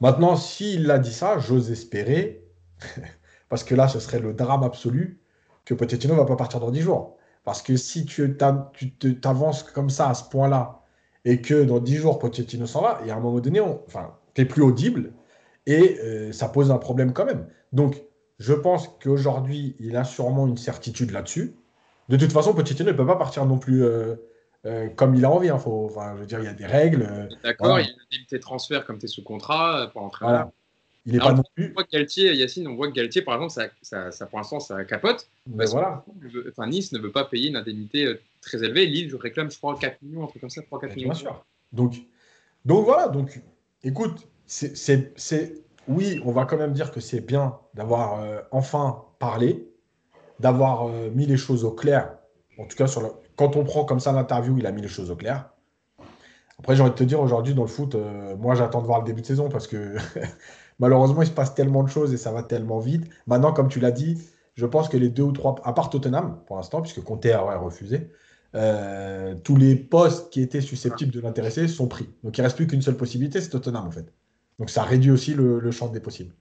Maintenant, 0.01 0.37
s'il 0.37 0.91
a 0.91 0.99
dit 0.99 1.13
ça, 1.13 1.39
j'ose 1.39 1.71
espérer, 1.71 2.45
parce 3.49 3.65
que 3.65 3.75
là, 3.75 3.89
ce 3.89 4.01
serait 4.01 4.21
le 4.21 4.35
drame 4.35 4.63
absolu, 4.63 5.21
que 5.65 5.75
Pochettino 5.75 6.15
ne 6.15 6.19
va 6.19 6.27
pas 6.27 6.37
partir 6.37 6.61
dans 6.61 6.71
10 6.71 6.81
jours. 6.81 7.17
Parce 7.45 7.63
que 7.63 7.77
si 7.77 8.05
tu 8.05 8.37
t'avances 9.21 9.63
comme 9.63 9.91
ça, 9.91 10.11
à 10.11 10.15
ce 10.15 10.25
point-là, 10.25 10.83
et 11.25 11.41
que 11.41 11.65
dans 11.65 11.81
10 11.81 11.97
jours, 11.97 12.19
Pochettino 12.19 12.67
s'en 12.67 12.83
va, 12.83 13.01
et 13.07 13.11
à 13.11 13.17
un 13.17 13.21
moment 13.21 13.41
donné, 13.41 13.61
enfin, 13.61 14.15
tu 14.35 14.43
n'es 14.43 14.47
plus 14.47 14.63
audible, 14.63 15.13
et 15.67 15.99
euh, 16.03 16.33
ça 16.33 16.49
pose 16.49 16.71
un 16.71 16.79
problème 16.79 17.13
quand 17.13 17.25
même. 17.25 17.47
Donc, 17.73 18.03
je 18.39 18.55
pense 18.55 18.89
qu'aujourd'hui, 19.03 19.77
il 19.81 19.97
a 19.97 20.05
sûrement 20.05 20.47
une 20.47 20.57
certitude 20.57 21.11
là-dessus. 21.11 21.55
De 22.11 22.17
toute 22.17 22.33
façon, 22.33 22.55
Pochettino 22.55 22.90
ne 22.90 22.97
peut 22.97 23.07
pas 23.07 23.14
partir 23.14 23.47
non 23.47 23.57
plus 23.57 23.85
euh, 23.85 24.17
euh, 24.67 24.88
comme 24.88 25.14
il 25.14 25.25
a 25.25 25.31
envie. 25.31 25.49
Hein. 25.49 25.59
Faut, 25.59 25.87
enfin, 25.88 26.14
je 26.17 26.21
veux 26.21 26.26
dire, 26.26 26.40
il 26.40 26.45
y 26.45 26.49
a 26.49 26.52
des 26.52 26.67
règles. 26.67 27.02
Euh, 27.09 27.29
D'accord, 27.45 27.79
il 27.79 27.85
y 27.85 27.87
a 27.87 27.90
une 27.90 28.00
indemnité 28.00 28.37
de 28.37 28.43
transfert 28.43 28.85
comme 28.85 28.99
tu 28.99 29.05
es 29.05 29.09
sous 29.09 29.23
contrat 29.23 29.88
pour 29.93 30.02
entrer. 30.02 30.25
Voilà. 30.25 30.50
Il 31.07 31.12
n'est 31.12 31.21
pas 31.21 31.33
non 31.33 31.45
plus. 31.55 31.71
On 31.71 31.75
voit 31.75 31.85
Galtier, 31.90 32.35
Yacine, 32.35 32.67
on 32.67 32.75
voit 32.75 32.88
que 32.88 32.95
Galtier, 32.95 33.23
par 33.23 33.35
exemple, 33.35 33.71
ça, 33.81 34.11
ça, 34.11 34.26
pour 34.26 34.38
l'instant, 34.38 34.59
ça 34.59 34.85
capote. 34.85 35.29
Mais 35.47 35.67
voilà. 35.67 36.05
enfin, 36.50 36.67
nice 36.67 36.90
ne 36.93 36.99
veut 36.99 37.12
pas 37.12 37.25
payer 37.25 37.49
une 37.49 37.57
indemnité 37.57 38.12
très 38.43 38.62
élevée. 38.62 38.87
Lille, 38.87 39.09
je 39.09 39.17
réclame, 39.17 39.50
je 39.50 39.57
crois, 39.57 39.79
4 39.79 40.02
millions, 40.02 40.25
un 40.25 40.26
truc 40.26 40.40
comme 40.40 40.50
ça, 40.50 40.62
3-4 40.62 40.95
millions. 40.97 41.11
Bien 41.11 41.14
sûr. 41.14 41.45
Donc, 41.73 41.95
donc 42.64 42.85
voilà, 42.85 43.09
donc 43.09 43.40
écoute, 43.85 44.26
c'est 44.47 45.62
oui, 45.87 46.21
on 46.25 46.33
va 46.33 46.45
quand 46.45 46.59
même 46.59 46.73
dire 46.73 46.90
que 46.90 47.00
c'est 47.00 47.21
bien 47.21 47.57
d'avoir 47.75 48.23
enfin 48.50 49.05
parlé 49.21 49.70
d'avoir 50.41 50.89
euh, 50.89 51.11
mis 51.15 51.27
les 51.27 51.37
choses 51.37 51.65
au 51.65 51.71
clair. 51.71 52.17
En 52.59 52.65
tout 52.65 52.77
cas, 52.77 52.87
quand 53.37 53.57
on 53.57 53.65
prend 53.65 53.85
comme 53.85 54.01
ça 54.01 54.13
l'interview, 54.13 54.57
il 54.59 54.67
a 54.67 54.73
mis 54.73 54.83
les 54.83 54.89
choses 54.89 55.11
au 55.11 55.17
clair. 55.17 55.51
Après, 56.59 56.77
j'ai 56.77 56.83
envie 56.83 56.91
de 56.91 56.97
te 56.97 57.05
dire, 57.05 57.21
aujourd'hui, 57.21 57.55
dans 57.55 57.63
le 57.63 57.69
foot, 57.69 57.95
euh, 57.95 58.37
moi, 58.37 58.55
j'attends 58.55 58.81
de 58.81 58.87
voir 58.87 59.01
le 59.01 59.07
début 59.07 59.21
de 59.21 59.27
saison 59.27 59.49
parce 59.49 59.67
que 59.67 59.97
malheureusement, 60.79 61.23
il 61.23 61.29
se 61.29 61.33
passe 61.33 61.55
tellement 61.55 61.83
de 61.83 61.89
choses 61.89 62.13
et 62.13 62.17
ça 62.17 62.33
va 62.33 62.43
tellement 62.43 62.79
vite. 62.79 63.05
Maintenant, 63.27 63.53
comme 63.53 63.69
tu 63.69 63.81
l'as 63.81 63.91
dit, 63.91 64.19
je 64.55 64.67
pense 64.67 64.89
que 64.89 64.97
les 64.97 65.09
deux 65.09 65.23
ou 65.23 65.33
trois, 65.33 65.57
à 65.65 65.73
part 65.73 65.91
Tottenham 65.91 66.41
pour 66.47 66.57
l'instant, 66.57 66.83
puisque 66.83 67.03
Conte 67.03 67.27
a 67.27 67.59
refusé, 67.59 68.11
euh, 68.55 69.35
tous 69.45 69.57
les 69.57 69.77
postes 69.77 70.31
qui 70.31 70.43
étaient 70.43 70.61
susceptibles 70.61 71.13
de 71.13 71.21
l'intéresser 71.21 71.69
sont 71.69 71.87
pris. 71.87 72.09
Donc, 72.25 72.37
il 72.37 72.41
ne 72.41 72.47
reste 72.47 72.57
plus 72.57 72.67
qu'une 72.67 72.83
seule 72.83 72.97
possibilité, 72.97 73.41
c'est 73.41 73.51
Tottenham, 73.51 73.87
en 73.87 73.91
fait. 73.91 74.13
Donc, 74.59 74.71
ça 74.71 74.83
réduit 74.83 75.11
aussi 75.11 75.35
le 75.35 75.71
champ 75.71 75.89
des 75.89 76.01
possibles. 76.01 76.35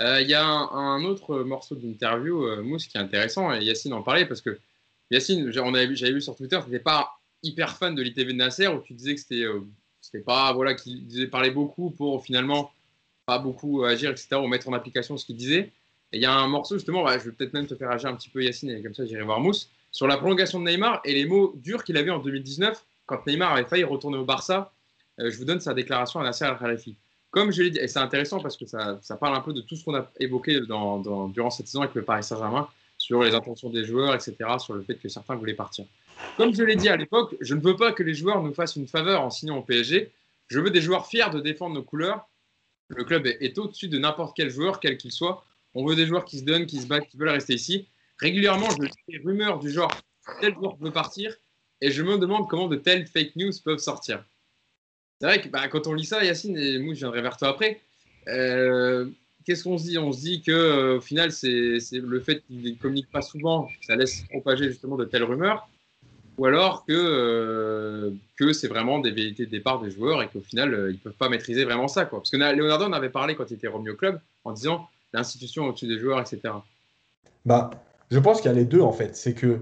Euh, 0.00 0.20
Il 0.20 0.28
y 0.28 0.34
a 0.34 0.44
un, 0.44 1.04
autre 1.04 1.40
morceau 1.40 1.76
d'interview, 1.76 2.46
euh, 2.46 2.62
Mousse, 2.62 2.86
qui 2.86 2.96
est 2.96 3.00
intéressant, 3.00 3.52
et 3.52 3.64
Yacine 3.64 3.92
en 3.92 4.02
parlait, 4.02 4.26
parce 4.26 4.40
que 4.40 4.58
Yacine, 5.10 5.50
j'avais 5.50 5.86
vu 5.86 6.20
sur 6.20 6.34
Twitter, 6.34 6.58
tu 6.64 6.70
n'étais 6.70 6.82
pas 6.82 7.18
hyper 7.42 7.76
fan 7.76 7.94
de 7.94 8.02
l'ITV 8.02 8.32
de 8.32 8.38
Nasser, 8.38 8.66
où 8.68 8.80
tu 8.80 8.94
disais 8.94 9.14
que 9.14 9.20
c'était 9.20 9.44
euh, 9.44 9.60
c'était 10.00 10.24
pas, 10.24 10.52
voilà, 10.52 10.74
qu'il 10.74 11.06
disait 11.06 11.26
parler 11.28 11.50
beaucoup 11.50 11.90
pour 11.90 12.22
finalement 12.24 12.72
pas 13.26 13.38
beaucoup 13.38 13.84
agir, 13.84 14.10
etc., 14.10 14.36
ou 14.36 14.48
mettre 14.48 14.68
en 14.68 14.72
application 14.72 15.16
ce 15.16 15.24
qu'il 15.24 15.36
disait. 15.36 15.72
Et 16.12 16.18
il 16.18 16.20
y 16.20 16.26
a 16.26 16.34
un 16.34 16.48
morceau, 16.48 16.76
justement, 16.76 17.04
ouais, 17.04 17.18
je 17.18 17.24
vais 17.24 17.32
peut-être 17.32 17.54
même 17.54 17.66
te 17.66 17.74
faire 17.74 17.90
agir 17.90 18.10
un 18.10 18.14
petit 18.14 18.28
peu, 18.28 18.42
Yacine, 18.42 18.70
et 18.70 18.82
comme 18.82 18.94
ça 18.94 19.06
j'irai 19.06 19.22
voir 19.22 19.40
Mousse, 19.40 19.70
sur 19.92 20.06
la 20.06 20.16
prolongation 20.16 20.60
de 20.60 20.68
Neymar 20.68 21.00
et 21.04 21.14
les 21.14 21.24
mots 21.24 21.54
durs 21.56 21.84
qu'il 21.84 21.96
avait 21.96 22.10
en 22.10 22.18
2019, 22.18 22.84
quand 23.06 23.26
Neymar 23.26 23.52
avait 23.52 23.64
failli 23.64 23.84
retourner 23.84 24.18
au 24.18 24.24
Barça. 24.24 24.72
Je 25.18 25.36
vous 25.36 25.44
donne 25.44 25.60
sa 25.60 25.74
déclaration 25.74 26.18
à 26.18 26.24
Nasser 26.24 26.44
Al-Khelaifi. 26.44 26.96
Comme 27.34 27.50
je 27.50 27.64
l'ai 27.64 27.70
dit, 27.70 27.78
et 27.80 27.88
c'est 27.88 27.98
intéressant 27.98 28.38
parce 28.38 28.56
que 28.56 28.64
ça, 28.64 28.96
parle 29.20 29.34
un 29.34 29.40
peu 29.40 29.52
de 29.52 29.60
tout 29.60 29.74
ce 29.74 29.84
qu'on 29.84 29.96
a 29.96 30.08
évoqué 30.20 30.60
durant 30.60 31.50
cette 31.50 31.66
saison 31.66 31.82
avec 31.82 31.96
le 31.96 32.02
Paris 32.02 32.22
Saint-Germain, 32.22 32.68
sur 32.96 33.24
les 33.24 33.34
intentions 33.34 33.70
des 33.70 33.84
joueurs, 33.84 34.14
etc., 34.14 34.36
sur 34.58 34.74
le 34.74 34.82
fait 34.82 34.94
que 34.94 35.08
certains 35.08 35.34
voulaient 35.34 35.54
partir. 35.54 35.84
Comme 36.36 36.54
je 36.54 36.62
l'ai 36.62 36.76
dit 36.76 36.88
à 36.88 36.96
l'époque, 36.96 37.34
je 37.40 37.56
ne 37.56 37.60
veux 37.60 37.74
pas 37.74 37.90
que 37.90 38.04
les 38.04 38.14
joueurs 38.14 38.40
nous 38.40 38.54
fassent 38.54 38.76
une 38.76 38.86
faveur 38.86 39.20
en 39.20 39.30
signant 39.30 39.58
au 39.58 39.62
PSG. 39.62 40.12
Je 40.46 40.60
veux 40.60 40.70
des 40.70 40.80
joueurs 40.80 41.08
fiers 41.08 41.28
de 41.32 41.40
défendre 41.40 41.74
nos 41.74 41.82
couleurs. 41.82 42.24
Le 42.86 43.02
club 43.02 43.26
est, 43.26 43.38
est 43.40 43.58
au-dessus 43.58 43.88
de 43.88 43.98
n'importe 43.98 44.36
quel 44.36 44.48
joueur, 44.48 44.78
quel 44.78 44.96
qu'il 44.96 45.10
soit. 45.10 45.44
On 45.74 45.84
veut 45.84 45.96
des 45.96 46.06
joueurs 46.06 46.24
qui 46.24 46.38
se 46.38 46.44
donnent, 46.44 46.66
qui 46.66 46.80
se 46.80 46.86
battent, 46.86 47.08
qui 47.08 47.16
veulent 47.16 47.30
rester 47.30 47.54
ici. 47.54 47.88
Régulièrement, 48.20 48.70
je 48.70 48.82
lis 48.84 48.92
des 49.08 49.18
rumeurs 49.18 49.58
du 49.58 49.70
genre 49.70 49.90
tel 50.40 50.54
joueur 50.54 50.76
veut 50.76 50.92
partir 50.92 51.34
et 51.80 51.90
je 51.90 52.02
me 52.04 52.16
demande 52.16 52.48
comment 52.48 52.68
de 52.68 52.76
telles 52.76 53.08
fake 53.08 53.34
news 53.34 53.52
peuvent 53.64 53.78
sortir. 53.78 54.24
C'est 55.24 55.30
vrai 55.30 55.40
que 55.40 55.48
bah, 55.48 55.68
quand 55.68 55.86
on 55.86 55.94
lit 55.94 56.04
ça, 56.04 56.22
Yacine, 56.22 56.54
et 56.58 56.78
moi 56.78 56.92
je 56.92 56.98
viendrai 56.98 57.22
vers 57.22 57.38
toi 57.38 57.48
après, 57.48 57.80
euh, 58.28 59.06
qu'est-ce 59.46 59.64
qu'on 59.64 59.78
se 59.78 59.84
dit? 59.84 59.96
On 59.96 60.12
se 60.12 60.20
dit 60.20 60.42
que 60.42 60.52
euh, 60.52 60.98
au 60.98 61.00
final, 61.00 61.32
c'est 61.32 61.78
le 61.92 62.20
fait 62.20 62.42
qu'ils 62.42 62.74
ne 62.74 62.76
communiquent 62.76 63.10
pas 63.10 63.22
souvent, 63.22 63.70
ça 63.86 63.96
laisse 63.96 64.20
propager 64.28 64.68
justement 64.68 64.96
de 64.96 65.06
telles 65.06 65.22
rumeurs, 65.24 65.66
ou 66.36 66.44
alors 66.44 66.84
que, 66.84 66.92
euh, 66.92 68.10
c'est 68.52 68.68
vraiment 68.68 68.98
des 68.98 69.12
vérités 69.12 69.46
de 69.46 69.50
départ 69.50 69.80
des 69.80 69.90
joueurs 69.90 70.22
et 70.22 70.28
qu'au 70.28 70.42
final, 70.42 70.88
ils 70.90 70.92
ne 70.92 70.98
peuvent 70.98 71.14
pas 71.14 71.30
maîtriser 71.30 71.64
vraiment 71.64 71.88
ça. 71.88 72.04
Quoi. 72.04 72.18
Parce 72.18 72.28
que 72.28 72.36
Na- 72.36 72.52
Leonardo 72.52 72.84
en 72.84 72.92
avait 72.92 73.08
parlé 73.08 73.34
quand 73.34 73.50
il 73.50 73.54
était 73.54 73.68
remis 73.68 73.88
au 73.88 73.96
club 73.96 74.20
en 74.44 74.52
disant 74.52 74.90
l'institution 75.14 75.64
au-dessus 75.64 75.86
des 75.86 75.98
joueurs, 75.98 76.20
etc. 76.20 76.52
Bah, 77.46 77.70
je 78.10 78.18
pense 78.18 78.42
qu'il 78.42 78.50
y 78.50 78.54
a 78.54 78.58
les 78.58 78.66
deux 78.66 78.82
en 78.82 78.92
fait. 78.92 79.16
C'est 79.16 79.32
que 79.32 79.60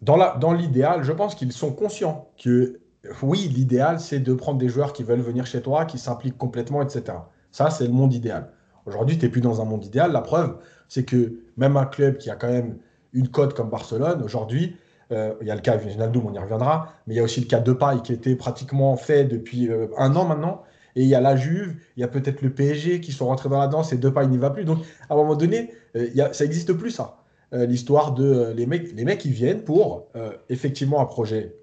dans 0.00 0.52
l'idéal, 0.52 1.02
je 1.02 1.10
pense 1.10 1.34
qu'ils 1.34 1.50
sont 1.50 1.72
conscients 1.72 2.30
que 2.40 2.78
oui, 3.22 3.48
l'idéal 3.48 4.00
c'est 4.00 4.20
de 4.20 4.32
prendre 4.34 4.58
des 4.58 4.68
joueurs 4.68 4.92
qui 4.92 5.02
veulent 5.02 5.20
venir 5.20 5.46
chez 5.46 5.60
toi, 5.60 5.84
qui 5.84 5.98
s'impliquent 5.98 6.38
complètement, 6.38 6.82
etc. 6.82 7.18
Ça, 7.50 7.70
c'est 7.70 7.86
le 7.86 7.92
monde 7.92 8.14
idéal. 8.14 8.50
Aujourd'hui, 8.86 9.18
tu 9.18 9.24
n'es 9.24 9.30
plus 9.30 9.40
dans 9.40 9.60
un 9.60 9.64
monde 9.64 9.84
idéal. 9.84 10.12
La 10.12 10.20
preuve, 10.20 10.56
c'est 10.88 11.04
que 11.04 11.40
même 11.56 11.76
un 11.76 11.84
club 11.84 12.18
qui 12.18 12.30
a 12.30 12.36
quand 12.36 12.50
même 12.50 12.78
une 13.12 13.28
cote 13.28 13.54
comme 13.54 13.70
Barcelone, 13.70 14.22
aujourd'hui, 14.22 14.76
euh, 15.12 15.34
il 15.40 15.46
y 15.46 15.50
a 15.50 15.54
le 15.54 15.60
cas 15.60 15.76
Wijnaldum, 15.76 16.26
on 16.26 16.32
y 16.32 16.38
reviendra, 16.38 16.94
mais 17.06 17.14
il 17.14 17.16
y 17.18 17.20
a 17.20 17.22
aussi 17.22 17.40
le 17.40 17.46
cas 17.46 17.60
de 17.60 17.72
Paille 17.72 18.02
qui 18.02 18.12
était 18.12 18.34
pratiquement 18.34 18.96
fait 18.96 19.24
depuis 19.24 19.70
euh, 19.70 19.88
un 19.98 20.16
an 20.16 20.24
maintenant. 20.24 20.62
Et 20.94 21.02
il 21.02 21.08
y 21.08 21.14
a 21.14 21.20
la 21.20 21.36
Juve, 21.36 21.74
il 21.96 22.00
y 22.00 22.04
a 22.04 22.08
peut-être 22.08 22.42
le 22.42 22.50
PSG 22.50 23.00
qui 23.00 23.12
sont 23.12 23.26
rentrés 23.26 23.48
dans 23.48 23.58
la 23.58 23.66
danse 23.66 23.92
et 23.92 23.96
Depay 23.96 24.26
n'y 24.26 24.36
va 24.36 24.50
plus. 24.50 24.64
Donc, 24.64 24.78
à 25.08 25.14
un 25.14 25.16
moment 25.16 25.36
donné, 25.36 25.70
euh, 25.96 26.08
ça 26.32 26.44
n'existe 26.44 26.72
plus, 26.72 26.90
ça. 26.90 27.18
L'histoire 27.54 28.14
de 28.14 28.54
les 28.56 28.64
mecs, 28.64 28.94
les 28.94 29.04
mecs 29.04 29.18
qui 29.18 29.28
viennent 29.28 29.60
pour 29.60 30.06
effectivement 30.48 31.02
un 31.02 31.04
projet 31.04 31.54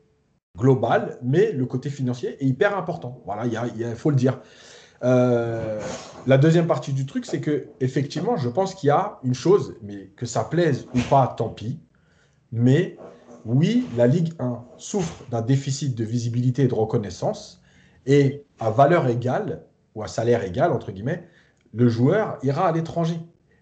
global, 0.57 1.17
mais 1.21 1.51
le 1.51 1.65
côté 1.65 1.89
financier 1.89 2.37
est 2.41 2.45
hyper 2.45 2.77
important. 2.77 3.21
Voilà, 3.25 3.45
il 3.45 3.95
faut 3.95 4.09
le 4.09 4.15
dire. 4.15 4.39
Euh, 5.03 5.79
la 6.27 6.37
deuxième 6.37 6.67
partie 6.67 6.91
du 6.91 7.05
truc, 7.05 7.25
c'est 7.25 7.39
que 7.39 7.67
effectivement, 7.79 8.35
je 8.35 8.49
pense 8.49 8.75
qu'il 8.75 8.87
y 8.87 8.91
a 8.91 9.19
une 9.23 9.33
chose, 9.33 9.75
mais 9.81 10.07
que 10.15 10.25
ça 10.25 10.43
plaise 10.43 10.87
ou 10.93 10.99
pas, 11.09 11.27
tant 11.37 11.49
pis. 11.49 11.79
Mais 12.51 12.97
oui, 13.45 13.87
la 13.95 14.07
Ligue 14.07 14.33
1 14.39 14.63
souffre 14.77 15.23
d'un 15.31 15.41
déficit 15.41 15.95
de 15.95 16.03
visibilité 16.03 16.63
et 16.63 16.67
de 16.67 16.73
reconnaissance, 16.73 17.61
et 18.05 18.45
à 18.59 18.71
valeur 18.71 19.07
égale 19.07 19.63
ou 19.95 20.03
à 20.03 20.07
salaire 20.07 20.43
égal 20.43 20.71
entre 20.71 20.91
guillemets, 20.91 21.27
le 21.73 21.87
joueur 21.87 22.37
ira 22.43 22.67
à 22.67 22.71
l'étranger 22.71 23.19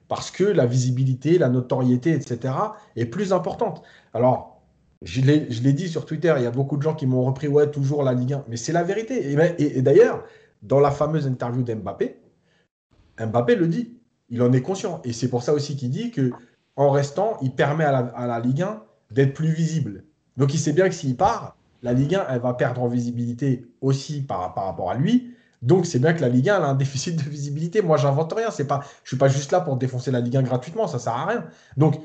parce 0.08 0.32
que 0.32 0.44
la 0.44 0.66
visibilité, 0.66 1.38
la 1.38 1.50
notoriété, 1.50 2.14
etc. 2.14 2.54
est 2.96 3.06
plus 3.06 3.34
importante. 3.34 3.84
Alors, 4.14 4.57
je 5.04 5.22
l'ai 5.22 5.74
dit 5.74 5.88
sur 5.88 6.06
Twitter, 6.06 6.34
il 6.38 6.44
y 6.44 6.48
a 6.48 6.52
beaucoup 6.52 6.78
de 6.78 6.82
gens 6.82 6.96
qui 6.96 7.06
m'ont 7.06 7.24
repris, 7.24 7.48
ouais, 7.48 7.70
toujours 7.70 8.04
la 8.04 8.14
Ligue 8.14 8.34
1, 8.34 8.46
mais 8.48 8.58
c'est 8.58 8.74
la 8.74 8.84
vérité. 8.84 9.32
Et, 9.32 9.36
ben- 9.36 9.54
et- 9.58 9.82
d'ailleurs, 9.82 10.24
dans 10.64 10.80
la 10.80 10.92
fameuse 10.92 11.28
interview 11.28 11.64
d'Mbappé, 11.64 12.20
Mbappé 13.20 13.56
le 13.56 13.68
dit, 13.68 13.98
il 14.30 14.42
en 14.42 14.52
est 14.54 14.62
conscient. 14.62 15.02
Et 15.04 15.14
c'est 15.14 15.30
pour 15.30 15.44
ça 15.44 15.54
aussi 15.54 15.76
qu'il 15.76 15.90
dit 15.90 16.12
que 16.12 16.32
en 16.76 16.92
restant, 16.92 17.38
il 17.42 17.52
permet 17.52 17.84
à 17.84 18.28
la, 18.28 18.40
Ligue 18.40 18.62
1 18.62 18.84
d'être 19.12 19.34
plus 19.34 19.52
visible. 19.52 20.04
Donc 20.36 20.54
il 20.54 20.60
sait 20.60 20.74
bien 20.74 20.88
que 20.90 20.96
s'il 20.96 21.16
part, 21.16 21.58
la 21.82 21.94
Ligue 21.94 22.16
1, 22.16 22.28
elle 22.30 22.42
va 22.42 22.54
perdre 22.54 22.82
en 22.82 22.88
visibilité 22.88 23.68
aussi 23.82 24.22
par, 24.22 24.54
par 24.54 24.66
rapport 24.66 24.92
à 24.92 24.96
lui. 24.96 25.34
Donc 25.64 25.88
c'est 25.88 25.98
bien 25.98 26.14
que 26.14 26.22
la 26.22 26.30
Ligue 26.30 26.50
1 26.50 26.58
elle 26.58 26.64
a 26.64 26.68
un 26.68 26.76
déficit 26.76 27.16
de 27.16 27.28
visibilité. 27.30 27.82
Moi, 27.82 27.98
j'invente 27.98 28.34
rien. 28.34 28.52
C'est 28.52 28.68
pas, 28.68 28.84
je 29.04 29.10
suis 29.10 29.18
pas 29.18 29.28
juste 29.28 29.52
là 29.52 29.62
pour 29.62 29.78
défoncer 29.78 30.12
la 30.12 30.20
Ligue 30.20 30.38
1 30.38 30.44
gratuitement. 30.44 30.88
Ça 30.88 31.00
sert 31.00 31.14
à 31.14 31.26
rien. 31.26 31.46
Donc 31.78 32.00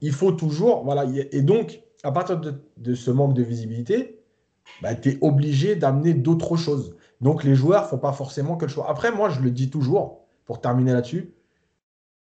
il 0.00 0.12
faut 0.12 0.32
toujours, 0.32 0.82
voilà. 0.84 1.04
Et 1.30 1.42
donc 1.42 1.80
à 2.02 2.12
partir 2.12 2.40
de, 2.40 2.94
ce 2.94 3.10
manque 3.10 3.34
de 3.34 3.42
visibilité, 3.42 4.22
bah, 4.80 4.94
tu 4.94 5.10
es 5.10 5.18
obligé 5.22 5.76
d'amener 5.76 6.14
d'autres 6.14 6.56
choses. 6.56 6.96
Donc 7.20 7.44
les 7.44 7.54
joueurs 7.54 7.88
font 7.88 7.98
pas 7.98 8.12
forcément 8.12 8.56
que 8.56 8.66
le 8.66 8.70
choix. 8.72 8.90
Après, 8.90 9.12
moi, 9.12 9.30
je 9.30 9.40
le 9.40 9.50
dis 9.50 9.70
toujours 9.70 10.26
pour 10.46 10.60
terminer 10.60 10.92
là-dessus, 10.92 11.34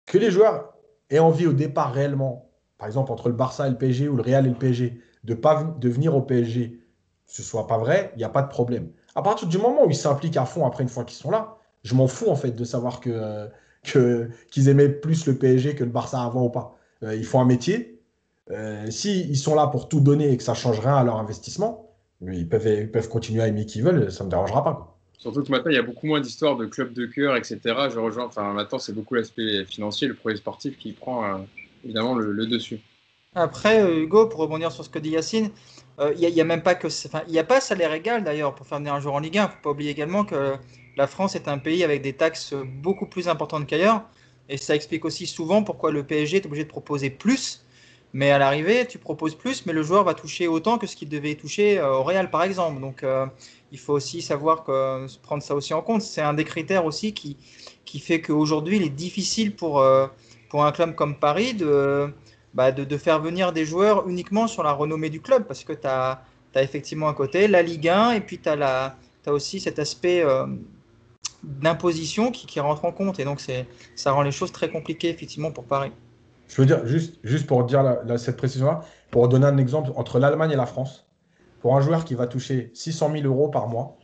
que 0.07 0.18
les 0.18 0.31
joueurs 0.31 0.75
aient 1.11 1.18
envie 1.18 1.46
au 1.46 1.53
départ 1.53 1.92
réellement, 1.92 2.51
par 2.79 2.87
exemple 2.87 3.12
entre 3.12 3.29
le 3.29 3.35
Barça 3.35 3.66
et 3.66 3.70
le 3.70 3.79
PSG 3.79 4.09
ou 4.09 4.16
le 4.16 4.22
Real 4.22 4.46
et 4.46 4.51
le 4.51 4.57
PSG, 4.57 5.01
de 5.25 5.35
pas 5.35 5.77
venir 5.81 6.16
au 6.16 6.22
PSG, 6.22 6.81
ce 7.27 7.42
soit 7.42 7.66
pas 7.66 7.79
vrai, 7.79 8.12
il 8.14 8.18
n'y 8.18 8.25
a 8.25 8.29
pas 8.29 8.42
de 8.42 8.48
problème. 8.48 8.90
À 9.14 9.22
partir 9.22 9.48
du 9.48 9.59
moment 9.59 9.85
où 9.85 9.90
ils 9.90 9.96
s'impliquent 9.96 10.37
à 10.37 10.44
fond 10.46 10.66
après 10.66 10.83
une 10.83 10.88
fois 10.88 11.05
qu'ils 11.05 11.16
sont 11.18 11.31
là, 11.31 11.57
je 11.85 11.94
m'en 11.94 12.07
fous 12.09 12.29
en 12.29 12.37
fait 12.37 12.53
de 12.53 12.64
savoir 12.64 13.01
que- 13.01 13.48
qu'ils 14.51 14.68
aimaient 14.68 14.88
plus 14.88 15.27
le 15.27 15.37
PSG 15.38 15.75
que 15.75 15.85
le 15.85 15.90
Barça 15.90 16.22
avant 16.22 16.44
ou 16.44 16.51
pas. 16.51 16.77
Euh, 17.03 17.14
ils 17.16 17.25
font 17.25 17.40
un 17.40 17.44
métier. 17.44 17.92
Euh, 18.51 18.91
si 18.91 19.21
ils 19.21 19.37
sont 19.37 19.55
là 19.55 19.69
pour 19.69 19.89
tout 19.89 20.01
donner 20.01 20.33
et 20.33 20.37
que 20.37 20.43
ça 20.43 20.55
change 20.55 20.81
rien 20.81 20.97
à 20.97 21.05
leur 21.05 21.17
investissement, 21.17 21.91
ils 22.21 22.49
peuvent, 22.49 22.67
ils 22.67 22.91
peuvent 22.91 23.09
continuer 23.09 23.43
à 23.43 23.49
aimer 23.49 23.67
qui 23.67 23.81
veulent, 23.81 24.11
ça 24.11 24.25
ne 24.25 24.27
me 24.27 24.31
dérangera 24.31 24.65
pas. 24.65 24.75
quoi. 24.75 24.93
Surtout 25.23 25.45
que 25.45 25.53
maintenant, 25.53 25.71
il 25.71 25.77
y 25.77 25.79
a 25.79 25.83
beaucoup 25.83 26.09
moins 26.09 26.21
d'histoires 26.21 26.57
de 26.57 26.67
clubs 26.67 26.93
de 26.93 27.07
cœur, 27.07 27.37
etc. 27.37 27.61
Je 27.65 27.99
rejoins. 28.01 28.25
Enfin, 28.25 28.53
maintenant, 28.53 28.81
c'est 28.81 28.93
beaucoup 28.93 29.15
l'aspect 29.15 29.65
financier, 29.65 30.09
le 30.09 30.15
projet 30.15 30.37
sportif 30.37 30.77
qui 30.77 30.93
prend 30.93 31.25
euh, 31.25 31.39
évidemment 31.85 32.17
le, 32.17 32.33
le 32.33 32.47
dessus. 32.47 32.81
Après, 33.37 33.83
euh, 33.83 34.03
Hugo, 34.03 34.27
pour 34.27 34.41
rebondir 34.41 34.73
sur 34.73 34.85
ce 34.85 34.91
que 34.91 34.99
dit 34.99 35.11
Yacine, 35.11 35.51
euh, 36.01 36.13
il 36.19 36.29
n'y 36.29 36.41
a, 36.41 36.45
même 36.45 36.65
pas 36.65 36.75
que. 36.75 36.89
Enfin, 36.89 37.23
il 37.29 37.33
n'y 37.33 37.39
a 37.39 37.45
pas 37.45 37.61
salaire 37.61 37.93
égal 37.93 38.25
d'ailleurs 38.25 38.55
pour 38.57 38.67
faire 38.67 38.79
venir 38.79 38.95
un 38.95 38.99
joueur 39.01 39.15
en 39.15 39.21
Ligue 39.21 39.39
1. 39.39 39.43
Il 39.43 39.45
ne 39.45 39.51
faut 39.51 39.63
pas 39.63 39.71
oublier 39.71 39.91
également 39.93 40.25
que 40.25 40.57
la 40.97 41.07
France 41.07 41.37
est 41.37 41.47
un 41.47 41.59
pays 41.59 41.85
avec 41.85 42.03
des 42.03 42.15
taxes 42.15 42.53
beaucoup 42.83 43.07
plus 43.07 43.29
importantes 43.29 43.69
qu'ailleurs. 43.69 44.03
Et 44.49 44.57
ça 44.57 44.75
explique 44.75 45.05
aussi 45.05 45.29
souvent 45.29 45.63
pourquoi 45.63 45.93
le 45.93 46.03
PSG 46.03 46.39
est 46.39 46.47
obligé 46.47 46.65
de 46.65 46.69
proposer 46.69 47.11
plus. 47.11 47.65
Mais 48.14 48.31
à 48.31 48.38
l'arrivée, 48.38 48.87
tu 48.87 48.98
proposes 48.98 49.35
plus, 49.35 49.64
mais 49.64 49.72
le 49.72 49.83
joueur 49.83 50.05
va 50.05 50.12
toucher 50.12 50.46
autant 50.46 50.77
que 50.77 50.87
ce 50.87 50.96
qu'il 50.96 51.09
devait 51.09 51.35
toucher 51.35 51.79
euh, 51.79 51.94
au 51.94 52.03
Real, 52.03 52.31
par 52.31 52.42
exemple. 52.42 52.81
Donc, 52.81 53.03
euh, 53.03 53.27
il 53.70 53.79
faut 53.79 53.94
aussi 53.94 54.20
savoir 54.20 54.64
que, 54.64 55.07
prendre 55.22 55.42
ça 55.42 55.55
aussi 55.55 55.72
en 55.72 55.81
compte. 55.81 56.03
C'est 56.03 56.20
un 56.20 56.35
des 56.35 56.44
critères 56.44 56.85
aussi 56.85 57.14
qui, 57.14 57.38
qui 57.87 58.01
fait 58.01 58.20
qu'aujourd'hui, 58.20 58.77
il 58.77 58.83
est 58.83 58.90
difficile 58.90 59.57
pour, 59.57 59.81
euh, 59.81 60.07
pour 60.51 60.64
un 60.64 60.72
club 60.72 60.94
comme 60.94 61.16
Paris 61.16 61.55
de, 61.55 62.12
bah, 62.53 62.70
de, 62.70 62.85
de, 62.85 62.96
faire 62.98 63.20
venir 63.20 63.53
des 63.53 63.64
joueurs 63.64 64.07
uniquement 64.07 64.46
sur 64.46 64.62
la 64.62 64.72
renommée 64.72 65.09
du 65.09 65.22
club, 65.22 65.46
parce 65.46 65.64
que 65.64 65.72
tu 65.72 65.87
as, 65.87 66.22
effectivement 66.55 67.09
à 67.09 67.14
côté 67.14 67.48
la 67.48 67.62
Ligue 67.62 67.88
1, 67.88 68.12
et 68.12 68.20
puis 68.20 68.38
tu 68.38 68.48
as, 68.51 68.94
as, 69.27 69.33
aussi 69.33 69.59
cet 69.59 69.79
aspect 69.79 70.22
euh, 70.22 70.46
d'imposition 71.42 72.31
qui, 72.31 72.46
qui, 72.46 72.61
rentre 72.61 72.85
en 72.85 72.92
compte, 72.92 73.18
et 73.20 73.25
donc 73.25 73.40
ça 73.96 74.12
rend 74.12 74.22
les 74.22 74.33
choses 74.33 74.53
très 74.53 74.70
compliquées, 74.70 75.09
effectivement, 75.09 75.51
pour 75.51 75.64
Paris. 75.64 75.92
Je 76.49 76.61
veux 76.61 76.67
dire, 76.67 76.87
juste, 76.87 77.47
pour 77.47 77.65
dire 77.65 77.99
cette 78.19 78.37
précision-là, 78.37 78.81
pour 79.11 79.29
donner 79.29 79.47
un 79.47 79.57
exemple, 79.57 79.91
entre 79.97 80.19
l'Allemagne 80.19 80.51
et 80.51 80.57
la 80.57 80.67
France, 80.67 81.09
pour 81.61 81.77
un 81.77 81.81
joueur 81.81 82.05
qui 82.05 82.15
va 82.15 82.27
toucher 82.27 82.71
600 82.75 83.13
000 83.13 83.27
euros 83.27 83.49
par 83.49 83.69
mois, 83.69 83.97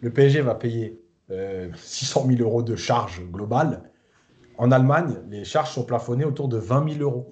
le 0.00 0.10
PSG 0.10 0.40
va 0.40 0.54
payer 0.54 1.00
euh, 1.30 1.68
600 1.76 2.26
000 2.26 2.40
euros 2.40 2.62
de 2.62 2.76
charges 2.76 3.22
globales. 3.30 3.82
En 4.58 4.72
Allemagne, 4.72 5.16
les 5.30 5.44
charges 5.44 5.70
sont 5.70 5.84
plafonnées 5.84 6.24
autour 6.24 6.48
de 6.48 6.58
20 6.58 6.98
000 6.98 7.02
euros. 7.02 7.30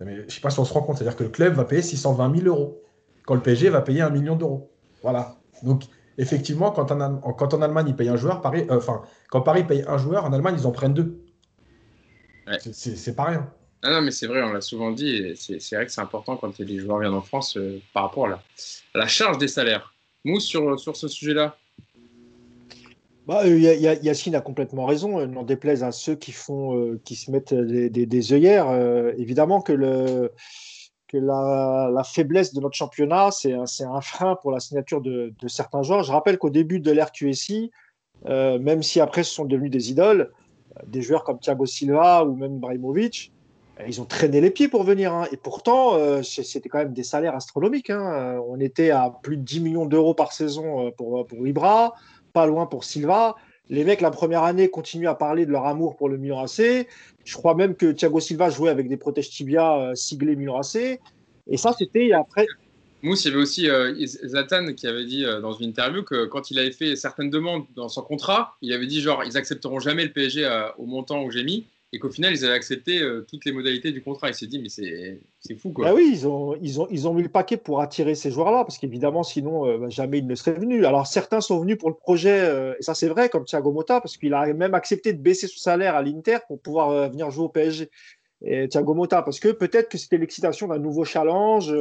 Mais 0.00 0.16
je 0.16 0.22
ne 0.22 0.28
sais 0.30 0.40
pas 0.40 0.50
si 0.50 0.60
on 0.60 0.64
se 0.64 0.72
rend 0.72 0.82
compte, 0.82 0.98
c'est-à-dire 0.98 1.16
que 1.16 1.24
le 1.24 1.30
club 1.30 1.54
va 1.54 1.64
payer 1.64 1.82
620 1.82 2.36
000 2.42 2.46
euros, 2.46 2.80
quand 3.26 3.34
le 3.34 3.40
PSG 3.40 3.68
va 3.68 3.82
payer 3.82 4.00
un 4.00 4.10
million 4.10 4.36
d'euros. 4.36 4.70
Voilà. 5.02 5.36
Donc, 5.62 5.82
effectivement, 6.16 6.70
quand 6.70 6.92
en, 6.92 7.18
quand 7.32 7.54
en 7.54 7.62
Allemagne, 7.62 7.94
ils 7.98 8.08
un 8.08 8.16
joueur, 8.16 8.40
euh, 8.46 8.64
enfin, 8.70 9.02
quand 9.30 9.40
Paris 9.40 9.64
paye 9.64 9.84
un 9.86 9.98
joueur, 9.98 10.24
en 10.24 10.32
Allemagne, 10.32 10.54
ils 10.58 10.66
en 10.66 10.72
prennent 10.72 10.94
deux. 10.94 11.20
Ouais. 12.48 12.58
C'est 12.72 13.14
pas 13.14 13.24
rien. 13.24 13.50
Ah 13.82 13.90
non, 13.90 14.00
mais 14.00 14.10
c'est 14.10 14.26
vrai, 14.26 14.42
on 14.42 14.52
l'a 14.52 14.60
souvent 14.60 14.90
dit, 14.90 15.08
et 15.08 15.34
c'est 15.36 15.76
vrai 15.76 15.86
que 15.86 15.92
c'est 15.92 16.00
important 16.00 16.36
quand 16.36 16.58
les 16.58 16.78
joueurs 16.78 16.98
viennent 16.98 17.14
en 17.14 17.22
France 17.22 17.56
euh, 17.56 17.80
par 17.94 18.04
rapport 18.04 18.26
à 18.26 18.28
la, 18.28 18.42
à 18.94 18.98
la, 18.98 19.06
charge 19.06 19.38
des 19.38 19.46
salaires. 19.46 19.94
Mousse, 20.24 20.44
sur, 20.44 20.80
sur 20.80 20.96
ce 20.96 21.06
sujet-là 21.06 21.56
Bah, 23.26 23.46
Yacine 23.46 24.34
a 24.34 24.40
complètement 24.40 24.84
raison, 24.84 25.24
n'en 25.28 25.44
déplaise 25.44 25.84
à 25.84 25.92
ceux 25.92 26.16
qui, 26.16 26.32
font, 26.32 26.98
qui 27.04 27.14
se 27.14 27.30
mettent 27.30 27.54
des, 27.54 27.88
des, 27.88 28.32
œillères. 28.32 28.68
évidemment 29.16 29.60
que, 29.60 29.72
le, 29.72 30.32
que 31.06 31.18
la, 31.18 31.88
la, 31.94 32.02
faiblesse 32.02 32.52
de 32.54 32.60
notre 32.60 32.74
championnat, 32.74 33.30
c'est 33.30 33.52
un, 33.52 33.64
un, 33.92 34.00
frein 34.00 34.34
pour 34.34 34.50
la 34.50 34.58
signature 34.58 35.00
de, 35.00 35.32
de 35.40 35.48
certains 35.48 35.84
joueurs. 35.84 36.02
Je 36.02 36.10
rappelle 36.10 36.38
qu'au 36.38 36.50
début 36.50 36.80
de 36.80 36.90
l'ère 36.90 37.12
QSI, 37.12 37.70
même 38.26 38.82
si 38.82 39.00
après 39.00 39.22
ce 39.22 39.32
sont 39.32 39.44
devenus 39.44 39.70
des 39.70 39.92
idoles, 39.92 40.32
des 40.86 41.02
joueurs 41.02 41.24
comme 41.24 41.38
Thiago 41.38 41.66
Silva 41.66 42.24
ou 42.24 42.34
même 42.36 42.58
Brahimovic, 42.58 43.32
ils 43.86 44.00
ont 44.00 44.04
traîné 44.04 44.40
les 44.40 44.50
pieds 44.50 44.68
pour 44.68 44.82
venir. 44.82 45.12
Hein. 45.12 45.26
Et 45.30 45.36
pourtant, 45.36 45.94
euh, 45.94 46.22
c'était 46.22 46.68
quand 46.68 46.78
même 46.78 46.92
des 46.92 47.04
salaires 47.04 47.36
astronomiques. 47.36 47.90
Hein. 47.90 48.12
Euh, 48.12 48.40
on 48.48 48.58
était 48.58 48.90
à 48.90 49.14
plus 49.22 49.36
de 49.36 49.42
10 49.42 49.60
millions 49.60 49.86
d'euros 49.86 50.14
par 50.14 50.32
saison 50.32 50.86
euh, 50.86 50.90
pour, 50.90 51.26
pour 51.26 51.46
Ibra, 51.46 51.94
pas 52.32 52.46
loin 52.46 52.66
pour 52.66 52.84
Silva. 52.84 53.36
Les 53.68 53.84
mecs, 53.84 54.00
la 54.00 54.10
première 54.10 54.42
année, 54.44 54.68
continuent 54.68 55.08
à 55.08 55.14
parler 55.14 55.46
de 55.46 55.52
leur 55.52 55.66
amour 55.66 55.96
pour 55.96 56.08
le 56.08 56.16
Milan. 56.16 56.46
Je 56.46 57.36
crois 57.36 57.54
même 57.54 57.74
que 57.74 57.92
Thiago 57.92 58.18
Silva 58.18 58.48
jouait 58.50 58.70
avec 58.70 58.88
des 58.88 58.96
protèges 58.96 59.30
tibia 59.30 59.92
siglés 59.94 60.36
Milan. 60.36 60.62
Et 61.46 61.56
ça, 61.56 61.74
c'était 61.78 62.12
après. 62.12 62.46
Mousse, 63.02 63.24
il 63.24 63.28
y 63.28 63.30
avait 63.30 63.42
aussi 63.42 63.68
Zatan 64.26 64.74
qui 64.74 64.86
avait 64.86 65.04
dit 65.04 65.24
dans 65.24 65.52
une 65.52 65.68
interview 65.68 66.02
que 66.02 66.26
quand 66.26 66.50
il 66.50 66.58
avait 66.58 66.72
fait 66.72 66.96
certaines 66.96 67.30
demandes 67.30 67.64
dans 67.76 67.88
son 67.88 68.02
contrat, 68.02 68.56
il 68.60 68.72
avait 68.72 68.86
dit 68.86 69.00
genre 69.00 69.22
ils 69.24 69.36
accepteront 69.36 69.78
jamais 69.78 70.04
le 70.04 70.12
PSG 70.12 70.48
au 70.78 70.86
montant 70.86 71.22
où 71.22 71.30
j'ai 71.30 71.44
mis 71.44 71.66
et 71.92 71.98
qu'au 71.98 72.10
final, 72.10 72.34
ils 72.34 72.44
avaient 72.44 72.54
accepté 72.54 73.00
euh, 73.00 73.24
toutes 73.28 73.46
les 73.46 73.52
modalités 73.52 73.92
du 73.92 74.02
contrat. 74.02 74.28
Ils 74.28 74.34
s'est 74.34 74.46
dit, 74.46 74.58
mais 74.58 74.68
c'est 74.68 75.54
fou, 75.56 75.72
quoi. 75.72 75.86
Bah 75.86 75.94
oui, 75.94 76.10
ils 76.12 76.26
ont, 76.26 77.14
mis 77.14 77.22
le 77.22 77.30
paquet 77.30 77.56
pour 77.56 77.80
attirer 77.80 78.14
ces 78.14 78.30
joueurs-là, 78.30 78.64
parce 78.64 78.76
qu'évidemment, 78.76 79.22
sinon, 79.22 79.66
euh, 79.66 79.78
bah, 79.78 79.88
jamais 79.88 80.18
ils 80.18 80.26
ne 80.26 80.34
seraient 80.34 80.52
venus. 80.52 80.84
Alors, 80.84 81.06
certains 81.06 81.40
sont 81.40 81.60
venus 81.60 81.78
pour 81.78 81.88
le 81.88 81.94
projet, 81.94 82.40
euh, 82.40 82.74
et 82.78 82.82
ça, 82.82 82.92
c'est 82.92 83.08
vrai, 83.08 83.30
comme 83.30 83.46
Thiago 83.46 83.72
Motta, 83.72 84.02
parce 84.02 84.18
qu'il 84.18 84.34
a 84.34 84.52
même 84.52 84.74
accepté 84.74 85.14
de 85.14 85.18
baisser 85.18 85.46
son 85.46 85.58
salaire 85.58 85.94
à 85.94 86.02
l'Inter 86.02 86.38
pour 86.46 86.60
pouvoir 86.60 87.08
venir 87.08 87.30
jouer 87.30 87.44
au 87.44 87.48
PSG. 87.48 87.88
Et 88.42 88.68
Thiago 88.68 88.94
Motta, 88.94 89.22
parce 89.22 89.40
que 89.40 89.48
peut-être 89.48 89.88
que 89.88 89.98
c'était 89.98 90.16
l'excitation 90.16 90.68
d'un 90.68 90.78
nouveau 90.78 91.04
challenge, 91.04 91.74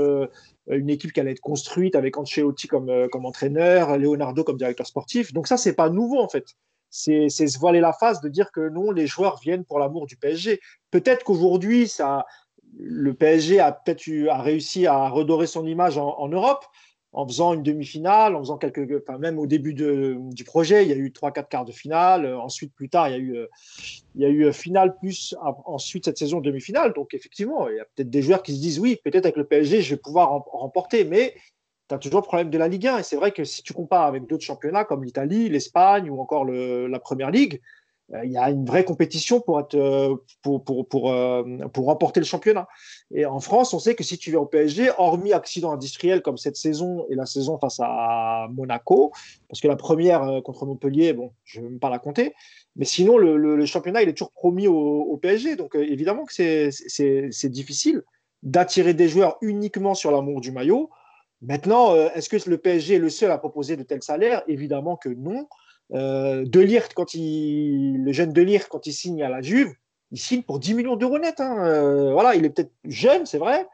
une 0.67 0.89
équipe 0.89 1.13
qui 1.13 1.19
allait 1.19 1.31
être 1.31 1.39
construite 1.39 1.95
avec 1.95 2.17
Ancelotti 2.17 2.67
comme, 2.67 3.07
comme 3.11 3.25
entraîneur, 3.25 3.97
Leonardo 3.97 4.43
comme 4.43 4.57
directeur 4.57 4.87
sportif. 4.87 5.33
Donc, 5.33 5.47
ça, 5.47 5.57
c'est 5.57 5.73
pas 5.73 5.89
nouveau, 5.89 6.19
en 6.19 6.29
fait 6.29 6.55
c'est 6.89 7.29
se 7.29 7.59
voiler 7.59 7.79
la 7.79 7.93
face 7.93 8.21
de 8.21 8.29
dire 8.29 8.51
que 8.51 8.69
non, 8.69 8.91
les 8.91 9.07
joueurs 9.07 9.39
viennent 9.39 9.65
pour 9.65 9.79
l'amour 9.79 10.07
du 10.07 10.17
PSG. 10.17 10.59
Peut-être 10.91 11.23
qu'aujourd'hui, 11.23 11.87
ça, 11.87 12.25
le 12.77 13.13
PSG 13.13 13.59
a 13.59 13.71
peut-être 13.71 14.03
a 14.29 14.41
réussi 14.41 14.87
à 14.87 15.09
redorer 15.09 15.47
son 15.47 15.65
image 15.65 15.97
en, 15.97 16.27
Europe 16.29 16.65
en 17.17 17.27
faisant 17.27 17.55
une 17.55 17.63
demi-finale, 17.63 18.35
en 18.35 18.39
faisant 18.41 18.57
quelques, 18.59 19.01
enfin 19.01 19.17
même 19.17 19.39
au 19.39 19.47
début 19.47 19.73
du 19.73 20.43
projet, 20.43 20.85
il 20.85 20.89
y 20.89 20.93
a 20.93 20.95
eu 20.95 21.11
trois, 21.11 21.31
quatre 21.31 21.49
quarts 21.49 21.65
de 21.65 21.71
finale. 21.71 22.31
Ensuite, 22.35 22.75
plus 22.75 22.89
tard, 22.89 23.09
il 23.09 23.11
y 23.11 23.15
a 23.15 23.17
eu, 23.17 23.37
il 24.13 24.21
y 24.21 24.25
a 24.25 24.29
eu 24.29 24.53
finale 24.53 24.95
plus 24.99 25.35
ensuite 25.65 26.05
cette 26.05 26.19
saison 26.19 26.41
demi-finale. 26.41 26.93
Donc 26.93 27.15
effectivement, 27.15 27.69
il 27.69 27.77
y 27.77 27.79
a 27.79 27.85
peut-être 27.85 28.11
des 28.11 28.21
joueurs 28.21 28.43
qui 28.43 28.55
se 28.55 28.61
disent 28.61 28.79
oui, 28.79 28.99
peut-être 29.03 29.25
avec 29.25 29.35
le 29.35 29.45
PSG, 29.45 29.81
je 29.81 29.95
vais 29.95 29.99
pouvoir 29.99 30.29
remporter, 30.29 31.05
mais 31.05 31.33
tu 31.89 31.95
as 31.95 31.97
toujours 31.97 32.21
le 32.21 32.25
problème 32.27 32.51
de 32.51 32.57
la 32.59 32.67
Ligue 32.67 32.85
1. 32.85 32.99
Et 32.99 33.03
c'est 33.03 33.15
vrai 33.15 33.31
que 33.31 33.43
si 33.43 33.63
tu 33.63 33.73
compares 33.73 34.05
avec 34.05 34.27
d'autres 34.27 34.45
championnats 34.45 34.85
comme 34.85 35.03
l'Italie, 35.03 35.49
l'Espagne 35.49 36.11
ou 36.11 36.21
encore 36.21 36.45
la 36.45 36.99
Première 36.99 37.31
Ligue, 37.31 37.55
euh, 37.55 37.76
il 38.23 38.31
y 38.31 38.37
a 38.37 38.49
une 38.49 38.65
vraie 38.65 38.85
compétition 38.85 39.41
pour, 39.41 39.67
euh, 39.73 40.15
pour, 40.41 40.63
pour, 40.63 41.11
euh, 41.11 41.43
pour, 41.73 41.85
remporter 41.85 42.19
le 42.19 42.25
championnat. 42.25 42.67
Et 43.11 43.25
en 43.25 43.39
France, 43.39 43.73
on 43.73 43.79
sait 43.79 43.95
que 43.95 44.03
si 44.03 44.17
tu 44.17 44.31
vas 44.31 44.39
au 44.39 44.45
PSG, 44.45 44.91
hormis 44.97 45.33
accident 45.33 45.71
industriel 45.71 46.21
comme 46.21 46.37
cette 46.37 46.55
saison 46.55 47.05
et 47.09 47.15
la 47.15 47.25
saison 47.25 47.57
face 47.59 47.79
à 47.81 48.47
Monaco, 48.53 49.11
parce 49.49 49.59
que 49.59 49.67
la 49.67 49.75
première 49.75 50.41
contre 50.43 50.65
Montpellier, 50.65 51.13
bon, 51.13 51.31
je 51.43 51.59
ne 51.59 51.65
vais 51.65 51.71
même 51.71 51.79
pas 51.79 51.89
la 51.89 51.99
compter, 51.99 52.33
mais 52.77 52.85
sinon, 52.85 53.17
le, 53.17 53.65
championnat, 53.65 54.03
il 54.03 54.09
est 54.09 54.13
toujours 54.13 54.31
promis 54.31 54.67
au, 54.67 54.75
au 54.75 55.17
PSG. 55.17 55.55
Donc, 55.55 55.75
évidemment 55.75 56.23
que 56.23 56.33
c'est 56.33 57.49
difficile 57.49 58.03
d'attirer 58.43 58.93
des 58.93 59.09
joueurs 59.09 59.37
uniquement 59.41 59.95
sur 59.95 60.11
l'amour 60.11 60.41
du 60.41 60.51
maillot. 60.51 60.89
Maintenant, 61.41 61.93
euh, 61.93 62.09
est-ce 62.15 62.29
que 62.29 62.49
le 62.49 62.57
PSG 62.57 62.95
est 62.95 62.99
le 62.99 63.09
seul 63.09 63.31
à 63.31 63.37
proposer 63.37 63.75
de 63.75 63.83
tels 63.83 64.03
salaires? 64.03 64.43
Évidemment 64.47 64.95
que 64.95 65.09
non. 65.09 65.47
Euh, 65.93 66.43
de 66.45 66.93
quand 66.93 67.13
il, 67.13 68.03
le 68.03 68.11
jeune 68.11 68.33
De 68.33 68.67
quand 68.67 68.85
il 68.87 68.93
signe 68.93 69.23
à 69.23 69.29
la 69.29 69.41
Juve, 69.41 69.73
il 70.11 70.19
signe 70.19 70.43
pour 70.43 70.59
10 70.59 70.73
millions 70.73 70.95
d'euros 70.95 71.19
net. 71.19 71.39
Hein. 71.39 71.57
Euh, 71.65 72.11
voilà, 72.13 72.35
il 72.35 72.45
est 72.45 72.49
peut-être 72.49 72.71
jeune, 72.85 73.25
c'est 73.25 73.37
vrai, 73.37 73.67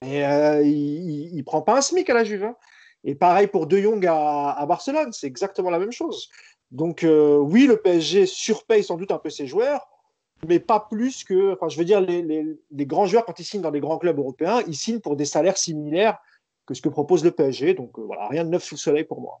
mais 0.00 0.20
il 0.64 1.36
ne 1.36 1.42
prend 1.42 1.62
pas 1.62 1.78
un 1.78 1.80
SMIC 1.80 2.08
à 2.10 2.14
la 2.14 2.24
Juve. 2.24 2.44
Hein. 2.44 2.56
Et 3.04 3.14
pareil 3.14 3.46
pour 3.46 3.66
De 3.66 3.78
Jong 3.78 4.04
à, 4.08 4.64
Barcelone, 4.66 5.12
c'est 5.12 5.26
exactement 5.26 5.70
la 5.70 5.78
même 5.78 5.92
chose. 5.92 6.28
Donc 6.72 7.04
oui, 7.04 7.66
le 7.66 7.76
PSG 7.76 8.26
surpaye 8.26 8.82
sans 8.82 8.96
doute 8.96 9.12
un 9.12 9.18
peu 9.18 9.30
ses 9.30 9.46
joueurs, 9.46 9.86
mais 10.48 10.60
pas 10.60 10.80
plus 10.80 11.24
que, 11.24 11.54
enfin, 11.54 11.68
je 11.68 11.78
veux 11.78 11.84
dire, 11.84 12.00
les, 12.00 12.22
les, 12.22 12.86
grands 12.86 13.06
joueurs 13.06 13.24
quand 13.24 13.38
ils 13.38 13.44
signent 13.44 13.62
dans 13.62 13.70
des 13.70 13.80
grands 13.80 13.98
clubs 13.98 14.18
européens, 14.18 14.60
ils 14.66 14.74
signent 14.76 15.00
pour 15.00 15.16
des 15.16 15.24
salaires 15.24 15.56
similaires 15.56 16.18
que 16.66 16.74
ce 16.74 16.82
que 16.82 16.88
propose 16.88 17.24
le 17.24 17.30
PSG. 17.30 17.74
Donc 17.74 17.98
euh, 17.98 18.02
voilà, 18.02 18.26
rien 18.28 18.44
de 18.44 18.50
neuf 18.50 18.64
sous 18.64 18.74
le 18.74 18.80
soleil 18.80 19.04
pour 19.04 19.20
moi. 19.20 19.40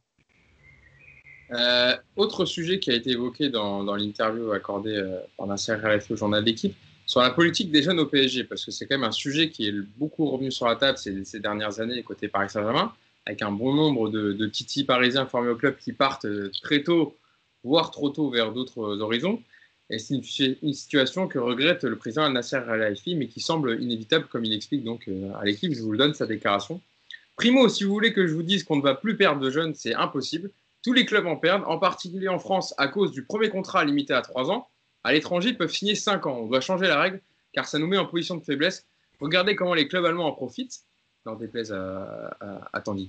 Euh, 1.52 1.96
autre 2.16 2.44
sujet 2.44 2.80
qui 2.80 2.90
a 2.90 2.94
été 2.94 3.10
évoqué 3.10 3.48
dans, 3.48 3.94
l'interview 3.94 4.50
accordée 4.52 4.96
euh, 4.96 5.20
par 5.36 5.46
Nasser 5.46 5.74
RFI 5.74 6.12
au 6.12 6.16
journal 6.16 6.44
d'équipe, 6.44 6.74
sur 7.06 7.20
la 7.20 7.30
politique 7.30 7.70
des 7.70 7.82
jeunes 7.82 8.00
au 8.00 8.06
PSG, 8.06 8.44
parce 8.44 8.64
que 8.64 8.72
c'est 8.72 8.86
quand 8.86 8.96
même 8.96 9.04
un 9.04 9.12
sujet 9.12 9.50
qui 9.50 9.68
est 9.68 9.74
beaucoup 9.96 10.26
revenu 10.28 10.50
sur 10.50 10.66
la 10.66 10.74
table 10.74 10.98
ces, 10.98 11.38
dernières 11.38 11.78
années 11.78 12.02
côté 12.02 12.26
Paris 12.26 12.50
Saint-Germain, 12.50 12.92
avec 13.26 13.42
un 13.42 13.52
bon 13.52 13.74
nombre 13.74 14.08
de, 14.08 14.32
de 14.32 14.46
titis 14.46 14.84
parisiens 14.84 15.26
formés 15.26 15.50
au 15.50 15.56
club 15.56 15.76
qui 15.76 15.92
partent 15.92 16.26
très 16.62 16.82
tôt, 16.82 17.16
voire 17.62 17.92
trop 17.92 18.10
tôt 18.10 18.28
vers 18.28 18.52
d'autres 18.52 19.00
horizons. 19.00 19.40
Et 19.88 20.00
c'est 20.00 20.14
une, 20.14 20.72
situation 20.74 21.28
que 21.28 21.38
regrette 21.38 21.84
le 21.84 21.96
président 21.96 22.28
Nasser 22.28 22.56
Al-Khelaifi, 22.56 23.14
mais 23.14 23.28
qui 23.28 23.40
semble 23.40 23.80
inévitable, 23.80 24.26
comme 24.26 24.44
il 24.44 24.52
explique 24.52 24.82
donc 24.82 25.08
à 25.40 25.44
l'équipe. 25.44 25.72
Je 25.72 25.82
vous 25.82 25.96
donne 25.96 26.12
sa 26.12 26.26
déclaration. 26.26 26.80
Primo, 27.36 27.68
si 27.68 27.84
vous 27.84 27.92
voulez 27.92 28.12
que 28.12 28.26
je 28.26 28.34
vous 28.34 28.42
dise 28.42 28.64
qu'on 28.64 28.76
ne 28.76 28.82
va 28.82 28.96
plus 28.96 29.16
perdre 29.16 29.40
de 29.40 29.50
jeunes, 29.50 29.74
c'est 29.76 29.94
impossible. 29.94 30.50
Tous 30.86 30.92
les 30.92 31.04
clubs 31.04 31.26
en 31.26 31.34
perdent, 31.34 31.64
en 31.66 31.78
particulier 31.78 32.28
en 32.28 32.38
France 32.38 32.72
à 32.78 32.86
cause 32.86 33.10
du 33.10 33.24
premier 33.24 33.48
contrat 33.48 33.84
limité 33.84 34.12
à 34.12 34.22
3 34.22 34.52
ans. 34.52 34.68
À 35.02 35.12
l'étranger, 35.12 35.48
ils 35.48 35.56
peuvent 35.56 35.72
signer 35.72 35.96
5 35.96 36.26
ans. 36.26 36.38
On 36.42 36.46
doit 36.46 36.60
changer 36.60 36.86
la 36.86 37.00
règle 37.00 37.20
car 37.52 37.66
ça 37.66 37.80
nous 37.80 37.88
met 37.88 37.98
en 37.98 38.06
position 38.06 38.36
de 38.36 38.44
faiblesse. 38.44 38.86
Regardez 39.18 39.56
comment 39.56 39.74
les 39.74 39.88
clubs 39.88 40.04
allemands 40.04 40.28
en 40.28 40.32
profitent. 40.32 40.82
N'en 41.24 41.34
déplaise 41.34 41.72
à, 41.72 42.36
à, 42.40 42.70
à 42.72 42.80
Tanguy 42.82 43.08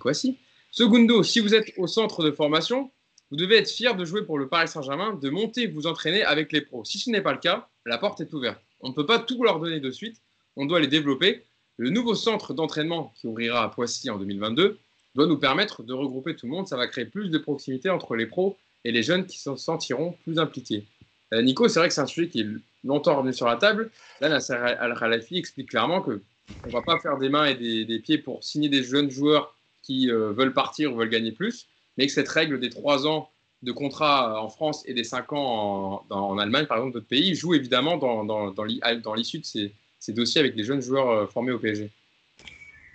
Segundo, 0.71 1.21
si 1.21 1.39
vous 1.39 1.53
êtes 1.53 1.71
au 1.77 1.85
centre 1.85 2.23
de 2.23 2.31
formation, 2.31 2.89
vous 3.29 3.37
devez 3.37 3.57
être 3.57 3.69
fier 3.69 3.95
de 3.95 4.05
jouer 4.05 4.23
pour 4.23 4.39
le 4.39 4.47
Paris 4.47 4.69
Saint-Germain, 4.69 5.13
de 5.13 5.29
monter 5.29 5.67
vous 5.67 5.85
entraîner 5.85 6.23
avec 6.23 6.51
les 6.53 6.61
pros. 6.61 6.83
Si 6.83 6.97
ce 6.97 7.11
n'est 7.11 7.21
pas 7.21 7.33
le 7.33 7.37
cas, 7.37 7.69
la 7.85 7.99
porte 7.99 8.19
est 8.21 8.33
ouverte. 8.33 8.59
On 8.81 8.89
ne 8.89 8.93
peut 8.95 9.05
pas 9.05 9.19
tout 9.19 9.43
leur 9.43 9.59
donner 9.59 9.79
de 9.79 9.91
suite. 9.91 10.19
On 10.55 10.65
doit 10.65 10.79
les 10.79 10.87
développer. 10.87 11.43
Le 11.77 11.91
nouveau 11.91 12.15
centre 12.15 12.55
d'entraînement 12.55 13.13
qui 13.17 13.27
ouvrira 13.27 13.63
à 13.63 13.69
Poissy 13.69 14.09
en 14.09 14.17
2022 14.17 14.79
doit 15.17 15.27
nous 15.27 15.38
permettre 15.39 15.84
de 15.84 15.93
regrouper 15.93 16.36
tout 16.36 16.45
le 16.45 16.51
monde. 16.51 16.67
Ça 16.67 16.77
va 16.77 16.88
créer 16.88 17.06
plus 17.06 17.30
de 17.30 17.38
proximité 17.39 17.89
entre 17.89 18.15
les 18.15 18.27
pros 18.27 18.56
et 18.86 18.91
les 18.91 19.01
jeunes 19.01 19.25
qui 19.25 19.39
se 19.39 19.56
sentiront 19.56 20.15
plus 20.23 20.38
impliqués. 20.38 20.86
Euh, 21.34 21.41
Nico, 21.41 21.67
c'est 21.67 21.80
vrai 21.80 21.89
que 21.89 21.93
c'est 21.93 22.01
un 22.01 22.06
sujet 22.06 22.30
qui 22.30 22.41
est 22.41 22.47
longtemps 22.84 23.17
revenu 23.17 23.34
sur 23.34 23.47
la 23.47 23.58
table. 23.58 23.89
Là, 24.21 24.30
Nasser 24.30 24.53
Al-Khalafi 24.53 25.38
explique 25.38 25.69
clairement 25.69 26.01
qu'on 26.01 26.19
ne 26.65 26.71
va 26.71 26.84
pas 26.84 26.99
faire 26.99 27.17
des 27.17 27.30
mains 27.30 27.45
et 27.45 27.56
des, 27.56 27.99
pieds 27.99 28.19
pour 28.19 28.43
signer 28.43 28.69
des 28.69 28.84
jeunes 28.84 29.10
joueurs 29.10 29.56
qui 29.82 30.12
euh, 30.12 30.32
veulent 30.34 30.53
partir 30.53 30.93
ou 30.93 30.97
veulent 30.97 31.10
gagner 31.10 31.32
plus, 31.32 31.67
mais 31.97 32.06
que 32.06 32.13
cette 32.13 32.30
règle 32.30 32.60
des 32.60 32.69
trois 32.69 33.08
ans 33.08 33.30
de 33.63 33.71
contrat 33.71 34.39
en 34.41 34.49
France 34.49 34.84
et 34.86 34.93
des 34.93 35.03
cinq 35.03 35.34
ans 35.34 36.06
en, 36.12 36.38
Allemagne, 36.38 36.67
par 36.67 36.77
exemple, 36.77 36.93
d'autres 36.93 37.08
pays, 37.08 37.34
joue 37.34 37.56
évidemment 37.56 37.97
dans, 37.97 39.13
l'issue 39.15 39.39
de 39.39 39.45
ces, 39.45 39.73
ces 39.99 40.13
dossiers 40.13 40.41
avec 40.41 40.56
des 40.56 40.63
jeunes 40.63 40.82
joueurs 40.82 41.10
euh, 41.10 41.25
formés 41.25 41.51
au 41.51 41.58
PSG. 41.58 41.89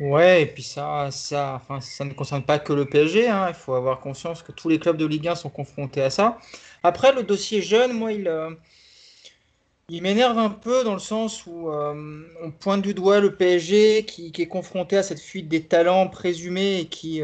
Ouais, 0.02 0.42
et 0.42 0.46
puis 0.46 0.64
ça, 0.64 1.10
ça, 1.12 1.54
enfin, 1.54 1.80
ça 1.80 2.04
ne 2.04 2.12
concerne 2.12 2.42
pas 2.44 2.58
que 2.58 2.72
le 2.72 2.86
PSG. 2.86 3.28
Hein. 3.28 3.46
Il 3.48 3.54
faut 3.54 3.74
avoir 3.74 4.00
conscience 4.00 4.42
que 4.42 4.50
tous 4.52 4.68
les 4.68 4.78
clubs 4.78 4.96
de 4.96 5.06
Ligue 5.06 5.28
1 5.28 5.36
sont 5.36 5.50
confrontés 5.50 6.02
à 6.02 6.10
ça. 6.10 6.38
Après, 6.82 7.12
le 7.14 7.22
dossier 7.22 7.62
jeune, 7.62 7.92
moi, 7.92 8.12
il, 8.12 8.26
euh, 8.26 8.50
il 9.88 10.02
m'énerve 10.02 10.38
un 10.38 10.50
peu 10.50 10.84
dans 10.84 10.94
le 10.94 10.98
sens 10.98 11.46
où 11.46 11.70
euh, 11.70 12.24
on 12.42 12.50
pointe 12.50 12.82
du 12.82 12.94
doigt 12.94 13.20
le 13.20 13.36
PSG 13.36 14.04
qui, 14.04 14.32
qui, 14.32 14.42
est 14.42 14.48
confronté 14.48 14.96
à 14.96 15.02
cette 15.04 15.20
fuite 15.20 15.48
des 15.48 15.64
talents 15.66 16.08
présumés 16.08 16.80
et 16.80 16.86
qui, 16.86 17.22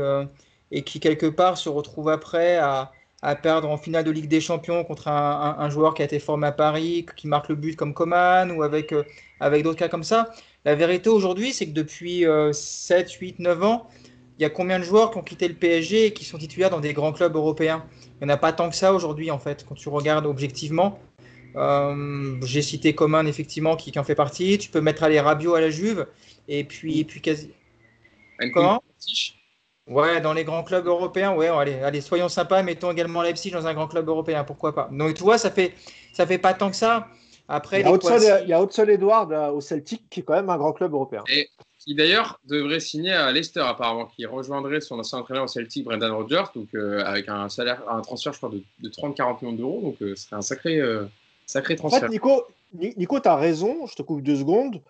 et 0.70 0.82
qui 0.84 1.00
quelque 1.00 1.26
part, 1.26 1.58
se 1.58 1.68
retrouve 1.68 2.08
après 2.10 2.58
à, 2.58 2.92
à 3.22 3.34
perdre 3.34 3.68
en 3.68 3.76
finale 3.76 4.04
de 4.04 4.10
Ligue 4.10 4.28
des 4.28 4.40
Champions 4.40 4.84
contre 4.84 5.08
un, 5.08 5.70
joueur 5.70 5.94
qui 5.94 6.02
a 6.02 6.04
été 6.04 6.18
formé 6.18 6.46
à 6.46 6.52
Paris, 6.52 7.06
qui 7.16 7.26
marque 7.26 7.48
le 7.48 7.56
but 7.56 7.76
comme 7.76 7.94
Coman 7.94 8.50
ou 8.52 8.62
avec, 8.62 8.92
euh, 8.92 9.04
avec 9.40 9.64
d'autres 9.64 9.78
cas 9.78 9.88
comme 9.88 10.04
ça. 10.04 10.30
La 10.68 10.74
vérité 10.74 11.08
aujourd'hui, 11.08 11.54
c'est 11.54 11.64
que 11.64 11.72
depuis 11.72 12.26
7, 12.52 13.10
8, 13.10 13.38
9 13.38 13.62
ans, 13.62 13.88
il 14.38 14.42
y 14.42 14.44
a 14.44 14.50
combien 14.50 14.78
de 14.78 14.84
joueurs 14.84 15.10
qui 15.10 15.16
ont 15.16 15.22
quitté 15.22 15.48
le 15.48 15.54
PSG 15.54 16.04
et 16.04 16.12
qui 16.12 16.26
sont 16.26 16.36
titulaires 16.36 16.68
dans 16.68 16.80
des 16.80 16.92
grands 16.92 17.14
clubs 17.14 17.34
européens? 17.34 17.86
Il 18.20 18.26
n'y 18.26 18.30
en 18.30 18.34
a 18.34 18.36
pas 18.36 18.52
tant 18.52 18.68
que 18.68 18.76
ça 18.76 18.92
aujourd'hui, 18.92 19.30
en 19.30 19.38
fait, 19.38 19.64
quand 19.66 19.76
tu 19.76 19.88
regardes 19.88 20.26
objectivement. 20.26 20.98
Euh, 21.56 22.36
j'ai 22.44 22.60
cité 22.60 22.94
Coman, 22.94 23.26
effectivement, 23.26 23.76
qui, 23.76 23.98
en 23.98 24.04
fait 24.04 24.14
partie. 24.14 24.58
Tu 24.58 24.68
peux 24.68 24.82
mettre 24.82 25.08
les 25.08 25.20
Rabiot 25.20 25.54
à 25.54 25.62
la 25.62 25.70
Juve. 25.70 26.06
Et 26.48 26.64
puis, 26.64 27.00
et 27.00 27.04
puis 27.04 27.22
quasi. 27.22 27.50
Comment? 28.52 28.82
Ouais, 29.86 30.20
dans 30.20 30.34
les 30.34 30.44
grands 30.44 30.64
clubs 30.64 30.86
européens, 30.86 31.32
ouais, 31.32 31.48
allez, 31.48 31.76
allez, 31.76 32.02
soyons 32.02 32.28
sympas, 32.28 32.62
mettons 32.62 32.92
également 32.92 33.22
Leipzig 33.22 33.52
dans 33.52 33.66
un 33.66 33.72
grand 33.72 33.88
club 33.88 34.06
européen, 34.06 34.44
pourquoi 34.44 34.74
pas. 34.74 34.90
Donc, 34.92 35.14
tu 35.14 35.22
vois, 35.22 35.38
ça 35.38 35.50
fait, 35.50 35.72
ça 36.12 36.26
fait 36.26 36.36
pas 36.36 36.52
tant 36.52 36.68
que 36.68 36.76
ça? 36.76 37.08
Après, 37.48 37.80
il 37.80 38.48
y 38.48 38.52
a 38.52 38.62
Hudson 38.62 38.86
Edward 38.86 39.32
euh, 39.32 39.50
au 39.50 39.60
Celtic, 39.60 40.08
qui 40.10 40.20
est 40.20 40.22
quand 40.22 40.34
même 40.34 40.50
un 40.50 40.58
grand 40.58 40.72
club 40.72 40.92
européen. 40.92 41.24
Et 41.28 41.48
qui 41.78 41.94
d'ailleurs 41.94 42.40
devrait 42.44 42.80
signer 42.80 43.12
à 43.12 43.32
Leicester, 43.32 43.60
apparemment, 43.60 44.06
qui 44.06 44.26
rejoindrait 44.26 44.80
son 44.80 44.98
ancien 44.98 45.18
entraîneur 45.18 45.44
au 45.44 45.48
Celtic, 45.48 45.84
Brendan 45.84 46.12
Rodgers, 46.12 46.44
donc 46.54 46.68
euh, 46.74 47.02
avec 47.04 47.28
un 47.28 47.48
salaire, 47.48 47.82
un 47.88 48.02
transfert, 48.02 48.32
je 48.32 48.38
crois, 48.38 48.50
de, 48.50 48.62
de 48.80 48.88
30-40 48.90 49.38
millions 49.42 49.56
d'euros. 49.56 49.80
Donc, 49.82 50.02
euh, 50.02 50.14
ce 50.14 50.24
serait 50.24 50.36
un 50.36 50.42
sacré, 50.42 50.80
sacré 51.46 51.76
transfert. 51.76 52.04
En 52.04 52.06
fait, 52.06 52.12
Nico, 52.12 52.44
Nico 52.74 53.20
tu 53.20 53.28
as 53.28 53.36
raison, 53.36 53.86
je 53.86 53.94
te 53.94 54.02
coupe 54.02 54.22
deux 54.22 54.36
secondes 54.36 54.80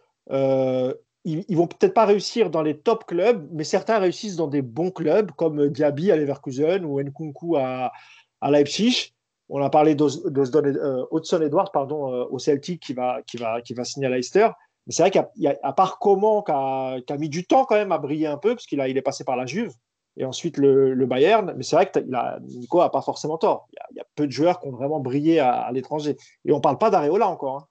ils, 1.29 1.44
ils 1.49 1.57
vont 1.57 1.66
peut-être 1.66 1.94
pas 1.94 2.07
réussir 2.07 2.51
dans 2.51 2.62
les 2.62 2.77
top 2.77 3.05
clubs, 3.07 3.47
mais 3.53 3.64
certains 3.64 3.99
réussissent 3.99 4.37
dans 4.37 4.47
des 4.47 4.62
bons 4.62 4.90
clubs 4.90 5.31
comme 5.33 5.68
Diaby 5.68 6.11
à 6.11 6.16
Leverkusen 6.16 6.85
ou 6.85 7.01
Nkunku 7.01 7.57
à, 7.57 7.92
à 8.40 8.51
Leipzig. 8.51 9.12
On 9.49 9.63
a 9.63 9.71
parlé 9.71 9.95
d'Hudson 9.95 11.41
Edwards 11.41 11.73
pardon, 11.73 12.13
euh, 12.13 12.25
au 12.31 12.39
Celtic 12.39 12.83
qui 12.83 12.93
va, 12.93 13.23
qui, 13.27 13.39
va, 13.39 13.63
qui 13.63 13.75
va 13.75 13.85
signer 13.85 14.07
à 14.07 14.11
Leicester. 14.11 14.49
Mais 14.87 14.93
c'est 14.93 15.03
vrai 15.03 15.11
qu'à 15.11 15.73
part 15.73 15.99
Coman 15.99 16.43
qui 16.45 16.53
a, 16.53 17.17
mis 17.19 17.29
du 17.29 17.47
temps 17.47 17.65
quand 17.65 17.75
même 17.75 17.93
à 17.93 17.99
briller 17.99 18.27
un 18.27 18.39
peu, 18.39 18.55
parce 18.55 18.67
qu'il 18.67 18.83
il 18.87 18.97
est 18.97 19.03
passé 19.03 19.25
par 19.25 19.37
la 19.37 19.47
Juve 19.47 19.73
et 20.17 20.25
ensuite 20.25 20.57
le, 20.59 20.95
le 20.95 21.07
Bayern. 21.07 21.55
Mais 21.57 21.63
c'est 21.63 21.77
vrai 21.77 21.91
que 21.91 21.99
a, 22.15 22.39
Nico 22.41 22.79
n'a 22.81 22.91
pas 22.91 23.03
forcément 23.03 23.39
tort. 23.39 23.69
Il 23.73 23.97
y, 23.97 24.01
a, 24.01 24.05
peu 24.15 24.27
de 24.27 24.33
joueurs 24.33 24.61
qui 24.61 24.69
ont 24.69 24.73
vraiment 24.73 25.01
brillé 25.01 25.39
à, 25.41 25.71
l'étranger. 25.73 26.17
Et 26.45 26.53
on 26.53 26.57
ne 26.57 26.61
parle 26.61 26.79
pas 26.79 26.91
d'Areola 26.91 27.29
encore. 27.29 27.69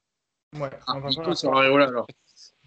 Hein. 0.53 0.59
Ouais, 0.59 0.69
ah, 0.87 0.99
Nico 1.09 1.33
sur 1.33 1.55
Areola 1.55 1.87
alors. 1.87 2.07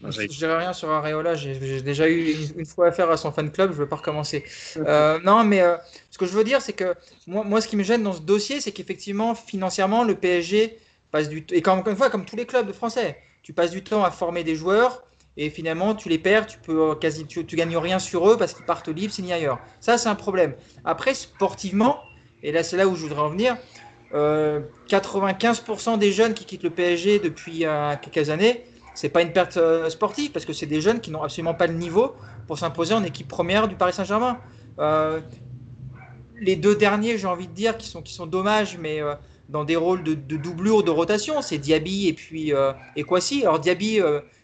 Je 0.08 0.26
dirais 0.26 0.56
rien 0.56 0.72
sur 0.72 0.88
Areola, 0.90 1.34
j'ai 1.34 1.82
déjà 1.82 2.08
eu 2.08 2.34
une, 2.56 2.64
fois 2.64 2.88
affaire 2.88 3.10
à 3.10 3.18
son 3.18 3.32
fan 3.32 3.50
club, 3.50 3.70
je 3.70 3.76
ne 3.76 3.80
veux 3.82 3.88
pas 3.88 3.96
recommencer. 3.96 4.44
Euh, 4.78 5.18
non, 5.24 5.44
mais 5.44 5.60
euh, 5.60 5.76
ce 6.10 6.16
que 6.16 6.24
je 6.24 6.32
veux 6.32 6.44
dire, 6.44 6.62
c'est 6.62 6.72
que 6.72 6.94
moi, 7.26 7.44
moi, 7.44 7.60
ce 7.60 7.68
qui 7.68 7.76
me 7.76 7.82
gêne 7.82 8.02
dans 8.02 8.14
ce 8.14 8.22
dossier, 8.22 8.60
c'est 8.62 8.72
qu'effectivement, 8.72 9.34
financièrement, 9.34 10.02
le 10.04 10.14
PSG 10.14 10.78
passe 11.10 11.28
du 11.28 11.44
temps, 11.44 11.54
et 11.54 11.60
comme, 11.60 11.82
une 11.86 11.96
fois, 11.96 12.08
comme 12.08 12.24
tous 12.24 12.36
les 12.36 12.46
clubs 12.46 12.66
de 12.66 12.72
français, 12.72 13.18
tu 13.42 13.52
passes 13.52 13.72
du 13.72 13.84
temps 13.84 14.02
à 14.02 14.10
former 14.10 14.42
des 14.42 14.56
joueurs, 14.56 15.02
et 15.36 15.50
finalement, 15.50 15.94
tu 15.94 16.08
les 16.08 16.18
perds, 16.18 16.46
tu 16.46 16.58
peux 16.58 16.94
quasi, 16.94 17.26
tu, 17.26 17.44
gagnes 17.44 17.76
rien 17.76 17.98
sur 17.98 18.28
eux 18.28 18.38
parce 18.38 18.54
qu'ils 18.54 18.64
partent 18.64 18.88
libres, 18.88 19.12
signent 19.12 19.32
ailleurs. 19.32 19.58
Ça, 19.80 19.98
c'est 19.98 20.08
un 20.08 20.14
problème. 20.14 20.54
Après, 20.84 21.12
sportivement, 21.12 22.00
et 22.42 22.52
là, 22.52 22.62
c'est 22.62 22.78
là 22.78 22.88
où 22.88 22.96
je 22.96 23.02
voudrais 23.02 23.20
en 23.20 23.28
venir, 23.28 23.56
95% 24.12 24.14
euh, 24.14 25.96
des 25.98 26.10
jeunes 26.10 26.32
qui 26.32 26.46
quittent 26.46 26.62
le 26.62 26.70
PSG 26.70 27.18
depuis 27.18 27.64
quelques 28.02 28.30
années, 28.30 28.64
c'est 28.94 29.09
pas 29.09 29.22
une 29.22 29.33
perte 29.33 29.57
euh, 29.57 29.88
sportive 29.90 30.33
parce 30.33 30.44
que 30.44 30.53
c'est 30.53 30.66
des 30.66 30.81
jeunes 30.81 31.00
qui 31.00 31.11
n'ont 31.11 31.22
absolument 31.22 31.55
pas 31.55 31.66
le 31.66 31.74
niveau 31.74 32.14
pour 32.46 32.59
s'imposer 32.59 32.94
en 32.94 33.05
équipe 33.05 33.29
première 33.29 33.68
du 33.68 33.76
Paris 33.76 33.92
Saint-Germain. 33.92 34.38
Euh, 34.79 35.20
les 36.40 36.57
deux 36.57 36.74
derniers, 36.74 37.18
j'ai 37.18 37.26
envie 37.26 37.46
de 37.46 37.53
dire, 37.53 37.76
qui 37.76 37.88
sont, 37.88 38.03
qui 38.03 38.14
sont 38.14 38.26
dommages, 38.26 38.79
mais 38.79 39.00
euh, 39.00 39.14
dans 39.48 39.64
des 39.64 39.76
rôles 39.76 40.03
de, 40.03 40.14
doublure, 40.14 40.83
de 40.83 40.90
rotation, 40.90 41.42
c'est 41.42 41.59
Diaby 41.59 42.09
et 42.09 42.12
puis 42.12 42.53
et 42.94 43.03
Kwasi. 43.03 43.42
Alors 43.42 43.59
Diaby, 43.59 44.00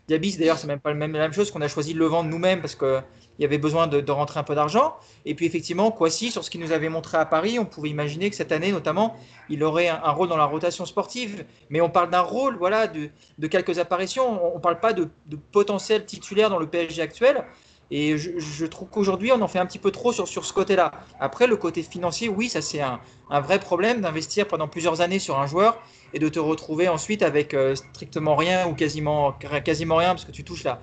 Diaby 0.09 0.37
d'ailleurs, 0.37 0.59
c'est 0.59 0.69
même 0.69 0.79
pas 0.79 0.93
la 0.93 1.09
même, 1.09 1.33
chose 1.33 1.51
qu'on 1.51 1.63
a 1.63 1.69
choisi 1.69 1.93
de 1.93 1.99
le 1.99 2.07
vendre 2.07 2.31
nous-mêmes 2.31 2.61
parce 2.61 2.77
que 2.77 3.01
il 3.39 3.43
y 3.43 3.45
avait 3.45 3.59
besoin 3.59 3.87
de, 3.87 4.11
rentrer 4.11 4.41
un 4.41 4.45
peu 4.45 4.55
d'argent. 4.55 4.97
Et 5.25 5.35
puis 5.35 5.47
effectivement, 5.47 5.91
Kwasi, 5.91 6.31
sur 6.31 6.43
ce 6.43 6.51
qu'il 6.51 6.61
nous 6.61 6.73
avait 6.73 6.89
montré 6.89 7.19
à 7.19 7.27
Paris, 7.27 7.59
on 7.59 7.67
pouvait 7.67 7.91
imaginer 7.91 8.31
que 8.31 8.37
cette 8.37 8.53
année, 8.53 8.73
notamment, 8.73 9.17
il 9.51 9.63
aurait 9.63 9.89
un, 9.89 10.11
rôle 10.11 10.29
dans 10.29 10.37
la 10.37 10.47
rotation 10.47 10.87
sportive. 10.87 11.45
Mais 11.69 11.81
on 11.81 11.91
parle 11.91 12.11
d'un 12.11 12.21
rôle, 12.21 12.57
voilà, 12.57 12.87
de, 12.87 13.11
quelques 13.47 13.79
apparitions. 13.79 14.53
On 14.53 14.57
ne 14.57 14.61
parle 14.61 14.81
pas 14.81 14.93
de, 14.93 15.09
potentiel 15.53 16.07
titulaire 16.07 16.49
dans 16.49 16.59
le 16.59 16.67
PSG 16.67 17.03
actuel. 17.03 17.45
Et 17.91 18.17
je, 18.19 18.67
trouve 18.67 18.89
qu'aujourd'hui, 18.89 19.31
on 19.33 19.41
en 19.43 19.49
fait 19.49 19.61
un 19.61 19.67
petit 19.67 19.79
peu 19.79 19.91
trop 19.91 20.13
sur, 20.13 20.27
sur 20.27 20.45
ce 20.45 20.53
côté-là. 20.53 20.93
Après, 21.21 21.47
le 21.47 21.57
côté 21.57 21.83
financier, 21.83 22.29
oui, 22.29 22.49
ça 22.49 22.61
c'est 22.61 22.81
un, 22.81 23.01
vrai 23.41 23.61
problème 23.61 24.01
d'investir 24.01 24.49
pendant 24.49 24.67
plusieurs 24.67 25.03
années 25.03 25.19
sur 25.19 25.39
un 25.39 25.47
joueur 25.47 25.81
et 26.15 26.19
de 26.19 26.29
te 26.29 26.39
retrouver 26.39 26.89
ensuite 26.89 27.23
avec 27.23 27.55
euh, 27.55 27.75
strictement 27.75 28.37
rien 28.37 28.69
ou 28.69 28.75
quasiment, 28.75 29.33
quasiment 29.65 29.97
rien 29.97 30.11
parce 30.11 30.25
que 30.25 30.33
tu 30.33 30.45
touches 30.45 30.65
là 30.65 30.81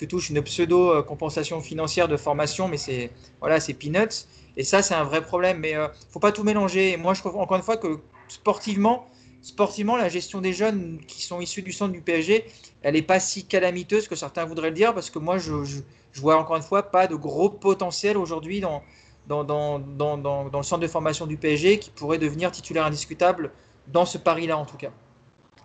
tu 0.00 0.08
touches 0.08 0.30
une 0.30 0.40
pseudo 0.42 1.02
compensation 1.02 1.60
financière 1.60 2.08
de 2.08 2.16
formation, 2.16 2.68
mais 2.68 2.78
c'est 2.78 3.10
voilà, 3.40 3.58
peanuts. 3.78 4.24
Et 4.56 4.64
ça, 4.64 4.82
c'est 4.82 4.94
un 4.94 5.04
vrai 5.04 5.22
problème. 5.22 5.58
Mais 5.58 5.74
ne 5.74 5.80
euh, 5.80 5.88
faut 6.10 6.20
pas 6.20 6.32
tout 6.32 6.42
mélanger. 6.42 6.92
Et 6.92 6.96
moi, 6.96 7.14
je 7.14 7.20
trouve 7.20 7.36
encore 7.36 7.56
une 7.56 7.62
fois 7.62 7.76
que 7.76 7.98
sportivement, 8.28 9.06
sportivement, 9.42 9.96
la 9.96 10.08
gestion 10.08 10.40
des 10.40 10.52
jeunes 10.52 11.00
qui 11.06 11.22
sont 11.22 11.40
issus 11.40 11.62
du 11.62 11.72
centre 11.72 11.92
du 11.92 12.00
PSG, 12.00 12.46
elle 12.82 12.94
n'est 12.94 13.02
pas 13.02 13.20
si 13.20 13.44
calamiteuse 13.44 14.08
que 14.08 14.16
certains 14.16 14.44
voudraient 14.44 14.70
le 14.70 14.74
dire, 14.74 14.94
parce 14.94 15.10
que 15.10 15.18
moi, 15.18 15.36
je, 15.38 15.64
je, 15.64 16.20
vois 16.20 16.36
encore 16.36 16.56
une 16.56 16.62
fois 16.62 16.82
pas 16.84 17.06
de 17.06 17.14
gros 17.14 17.50
potentiel 17.50 18.16
aujourd'hui 18.16 18.60
dans 18.60 18.82
dans, 19.26 19.44
dans, 19.44 19.78
dans, 19.78 20.16
dans, 20.16 20.58
le 20.58 20.62
centre 20.64 20.80
de 20.80 20.88
formation 20.88 21.26
du 21.26 21.36
PSG 21.36 21.78
qui 21.78 21.90
pourrait 21.90 22.18
devenir 22.18 22.50
titulaire 22.50 22.86
indiscutable 22.86 23.52
dans 23.92 24.06
ce 24.06 24.18
pari-là, 24.18 24.56
en 24.58 24.64
tout 24.64 24.76
cas. 24.76 24.90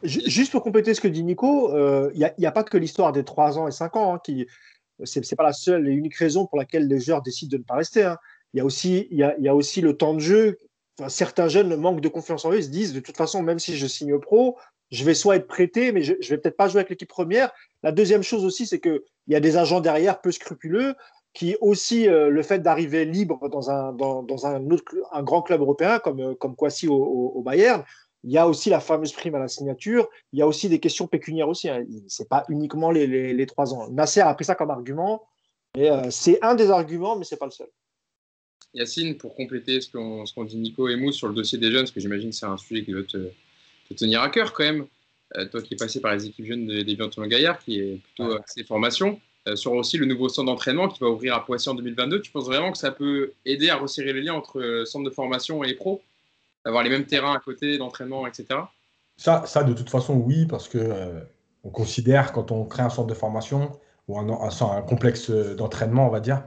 Juste 0.04 0.52
pour 0.52 0.62
compléter 0.62 0.94
ce 0.94 1.02
que 1.02 1.08
dit 1.08 1.24
Nico, 1.24 1.70
il 1.72 1.76
euh, 1.76 2.30
n'y 2.38 2.46
a, 2.46 2.52
pas 2.52 2.64
que 2.64 2.78
l'histoire 2.78 3.12
des 3.12 3.24
3 3.24 3.58
ans 3.58 3.68
et 3.68 3.72
5 3.72 3.96
ans. 3.96 4.16
Hein, 4.16 4.20
qui 4.24 4.46
Ce 5.04 5.20
n'est 5.20 5.36
pas 5.36 5.44
la 5.44 5.54
seule 5.54 5.88
et 5.88 5.92
unique 5.92 6.16
raison 6.16 6.46
pour 6.46 6.58
laquelle 6.58 6.88
les 6.88 7.00
joueurs 7.00 7.22
décident 7.22 7.52
de 7.52 7.58
ne 7.58 7.64
pas 7.64 7.76
rester. 7.76 8.04
Hein. 8.04 8.18
Il 8.54 8.58
y, 8.58 8.62
a 8.62 8.66
aussi, 8.66 9.08
y, 9.12 9.24
a, 9.24 9.36
y 9.40 9.48
a 9.48 9.56
aussi 9.56 9.82
le 9.82 9.98
temps 9.98 10.14
de 10.14 10.20
jeu. 10.20 10.58
certains 11.08 11.48
jeunes 11.48 11.76
manquent 11.76 12.02
de 12.02 12.08
confiance 12.08 12.46
en 12.46 12.52
eux. 12.52 12.58
Ils 12.58 12.66
se 12.66 12.70
disent, 12.70 12.94
de 12.94 13.00
toute 13.00 13.18
façon, 13.18 13.42
même 13.42 13.60
si 13.60 13.78
je 13.78 13.88
signe 13.88 14.20
pro, 14.20 14.58
je 14.92 15.04
vais 15.04 15.14
soit 15.14 15.38
être 15.38 15.48
prêté, 15.48 15.92
mais 15.92 16.04
je 16.04 16.14
ne 16.14 16.28
vais 16.28 16.38
peut-être 16.38 16.58
pas 16.58 16.68
jouer 16.68 16.80
avec 16.80 16.90
l'équipe 16.90 17.10
première. 17.10 17.52
La 17.84 17.92
deuxième 17.92 18.24
chose 18.24 18.46
aussi, 18.46 18.68
c'est 18.68 18.80
qu'il 18.80 19.02
y 19.28 19.36
a 19.36 19.40
des 19.40 19.58
agents 19.58 19.82
derrière 19.82 20.22
peu 20.22 20.32
scrupuleux 20.32 20.96
qui 21.34 21.58
aussi 21.60 22.08
euh, 22.08 22.30
le 22.30 22.44
fait 22.44 22.60
d'arriver 22.60 23.04
libre 23.04 23.50
dans 23.50 23.70
un, 23.70 23.92
dans, 23.92 24.24
dans 24.24 24.48
un 24.48 24.62
grand 25.22 25.42
club 25.42 25.60
européen 25.60 26.00
comme, 26.00 26.22
euh, 26.22 26.34
comme 26.34 26.56
Kwasi 26.56 26.88
au, 26.88 26.96
au 26.96 27.42
Bayern, 27.42 27.84
il 28.26 28.32
y 28.32 28.40
a 28.40 28.48
aussi 28.48 28.72
la 28.72 28.80
fameuse 28.80 29.14
prime 29.14 29.36
à 29.36 29.40
la 29.40 29.48
signature. 29.48 30.10
Il 30.34 30.40
y 30.40 30.42
a 30.42 30.48
aussi 30.48 30.68
des 30.68 30.80
questions 30.80 31.06
pécuniaires 31.06 31.48
aussi. 31.48 31.70
Hein. 31.70 31.86
Ce 32.08 32.24
n'est 32.24 32.28
pas 32.28 32.44
uniquement 32.50 32.90
les, 32.90 33.46
trois 33.46 33.74
ans. 33.74 33.88
Nasser 33.92 34.22
a 34.22 34.34
pris 34.34 34.46
ça 34.46 34.56
comme 34.56 34.72
argument. 34.72 35.22
Euh, 35.78 36.08
c'est 36.10 36.44
un 36.44 36.56
des 36.56 36.72
arguments, 36.72 37.16
mais 37.16 37.24
ce 37.24 37.36
n'est 37.36 37.40
pas 37.40 37.46
le 37.46 37.52
seul. 37.52 37.68
Yacine, 38.74 39.16
pour 39.16 39.36
compléter 39.36 39.80
ce 39.80 39.92
qu'ont 39.92 40.44
dit 40.44 40.58
Nico 40.58 40.90
et 40.90 40.96
Mousse 40.96 41.16
sur 41.16 41.28
le 41.28 41.36
dossier 41.36 41.60
des 41.60 41.72
jeunes, 41.72 41.84
parce 41.84 41.92
que 41.92 42.00
j'imagine 42.00 42.32
que 42.32 42.36
c'est 42.36 42.48
un 42.48 42.58
sujet 42.58 42.84
qui 42.84 42.92
doit 42.92 43.04
te, 43.04 43.30
tenir 43.96 44.22
à 44.22 44.30
cœur 44.30 44.54
quand 44.54 44.64
même, 44.64 44.88
euh, 45.38 45.46
toi 45.46 45.62
qui 45.62 45.76
es 45.76 45.78
passé 45.78 46.02
par 46.02 46.16
les 46.16 46.26
équipes 46.26 46.46
jeunes 46.46 46.66
des 46.66 46.84
de 46.84 47.04
Antoine 47.04 47.30
Gaillard, 47.30 47.60
qui 47.60 47.80
est 47.80 48.02
plutôt 48.02 48.32
ouais. 48.32 48.40
axé 48.40 48.64
formation, 48.64 49.20
euh, 49.48 49.56
sur 49.56 49.74
aussi 49.74 49.98
le 49.98 50.08
nouveau 50.08 50.30
centre 50.30 50.48
d'entraînement 50.48 50.90
qui 50.90 51.00
va 51.00 51.10
ouvrir 51.10 51.36
à 51.36 51.46
Poissy 51.46 51.70
en 51.70 51.76
2022, 51.76 52.22
tu 52.22 52.32
penses 52.32 52.48
vraiment 52.48 52.72
que 52.72 52.78
ça 52.78 52.92
peut 52.92 53.34
aider 53.46 53.70
à 53.70 53.78
resserrer 53.78 54.14
les 54.14 54.24
liens 54.24 54.34
entre 54.34 54.84
centre 54.88 55.08
de 55.08 55.14
formation 55.14 55.64
et 55.64 55.76
pro? 55.76 56.02
D'avoir 56.66 56.84
les 56.84 56.90
mêmes 56.90 57.06
terrains 57.06 57.34
à 57.34 57.40
côté, 57.40 57.78
d'entraînement, 57.78 58.26
etc. 58.28 58.60
Ça, 59.18 59.44
ça, 59.46 59.64
de 59.64 59.74
toute 59.74 59.90
façon, 59.90 60.16
oui, 60.16 60.46
parce 60.46 60.68
que 60.68 60.80
euh, 60.80 61.22
on 61.64 61.70
considère 61.70 62.32
quand 62.32 62.52
on 62.52 62.66
crée 62.66 62.84
un 62.84 62.90
centre 62.90 63.08
de 63.08 63.14
formation 63.14 63.72
ou 64.08 64.20
un, 64.20 64.82
complexe 64.82 65.32
d'entraînement, 65.32 66.08
on 66.08 66.12
va 66.12 66.20
dire, 66.20 66.44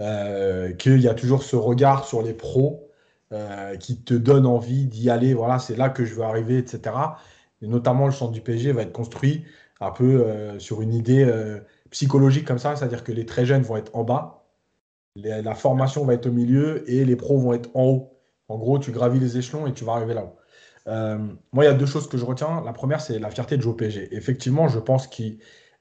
euh, 0.00 0.72
qu'il 0.72 1.00
y 1.00 1.08
a 1.08 1.14
toujours 1.14 1.42
ce 1.42 1.54
regard 1.54 2.04
sur 2.04 2.22
les 2.22 2.32
pros 2.32 2.88
euh, 3.32 3.76
qui 3.76 4.02
te 4.02 4.14
donne 4.14 4.46
envie 4.46 4.86
d'y 4.86 5.10
aller. 5.10 5.34
Voilà, 5.34 5.58
c'est 5.58 5.76
là 5.76 5.88
que 5.88 6.04
je 6.04 6.14
veux 6.14 6.24
arriver, 6.24 6.58
etc. 6.58 6.96
Et 7.62 7.68
notamment, 7.68 8.06
le 8.06 8.12
centre 8.12 8.32
du 8.32 8.40
PSG 8.40 8.72
va 8.72 8.82
être 8.82 8.92
construit 8.92 9.44
un 9.80 9.90
peu 9.90 10.58
sur 10.58 10.80
une 10.80 10.94
idée 10.94 11.30
psychologique 11.90 12.46
comme 12.46 12.58
ça, 12.58 12.76
c'est-à-dire 12.76 13.04
que 13.04 13.12
les 13.12 13.26
très 13.26 13.44
jeunes 13.44 13.62
vont 13.62 13.76
être 13.76 13.94
en 13.94 14.04
bas, 14.04 14.46
la 15.16 15.54
formation 15.54 16.04
va 16.04 16.14
être 16.14 16.26
au 16.26 16.32
milieu 16.32 16.90
et 16.90 17.04
les 17.04 17.16
pros 17.16 17.38
vont 17.38 17.52
être 17.52 17.68
en 17.74 17.84
haut. 17.84 18.15
En 18.48 18.58
gros, 18.58 18.78
tu 18.78 18.92
gravis 18.92 19.18
les 19.18 19.38
échelons 19.38 19.66
et 19.66 19.72
tu 19.72 19.84
vas 19.84 19.92
arriver 19.92 20.14
là-haut. 20.14 20.36
Euh, 20.88 21.18
moi, 21.52 21.64
il 21.64 21.66
y 21.66 21.70
a 21.70 21.74
deux 21.74 21.86
choses 21.86 22.08
que 22.08 22.16
je 22.16 22.24
retiens. 22.24 22.62
La 22.64 22.72
première, 22.72 23.00
c'est 23.00 23.18
la 23.18 23.30
fierté 23.30 23.56
de 23.56 23.62
jouer 23.62 23.74
au. 23.74 24.14
Effectivement, 24.14 24.68
je 24.68 24.78
pense 24.78 25.06
que 25.08 25.22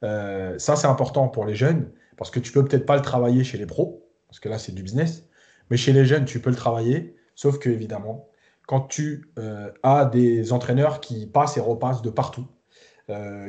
euh, 0.03 0.57
ça, 0.57 0.75
c'est 0.75 0.87
important 0.87 1.27
pour 1.27 1.45
les 1.45 1.55
jeunes 1.55 1.91
parce 2.17 2.31
que 2.31 2.39
tu 2.39 2.51
peux 2.51 2.63
peut-être 2.65 2.85
pas 2.85 2.95
le 2.95 3.01
travailler 3.01 3.43
chez 3.43 3.57
les 3.57 3.65
pros, 3.65 4.07
parce 4.27 4.39
que 4.39 4.49
là, 4.49 4.57
c'est 4.57 4.73
du 4.73 4.83
business. 4.83 5.23
Mais 5.69 5.77
chez 5.77 5.93
les 5.93 6.05
jeunes, 6.05 6.25
tu 6.25 6.39
peux 6.39 6.49
le 6.49 6.55
travailler. 6.55 7.15
Sauf 7.35 7.59
que, 7.59 7.69
évidemment, 7.69 8.29
quand 8.67 8.81
tu 8.81 9.31
euh, 9.37 9.71
as 9.83 10.05
des 10.05 10.53
entraîneurs 10.53 11.01
qui 11.01 11.27
passent 11.27 11.57
et 11.57 11.59
repassent 11.59 12.01
de 12.01 12.09
partout, 12.09 12.47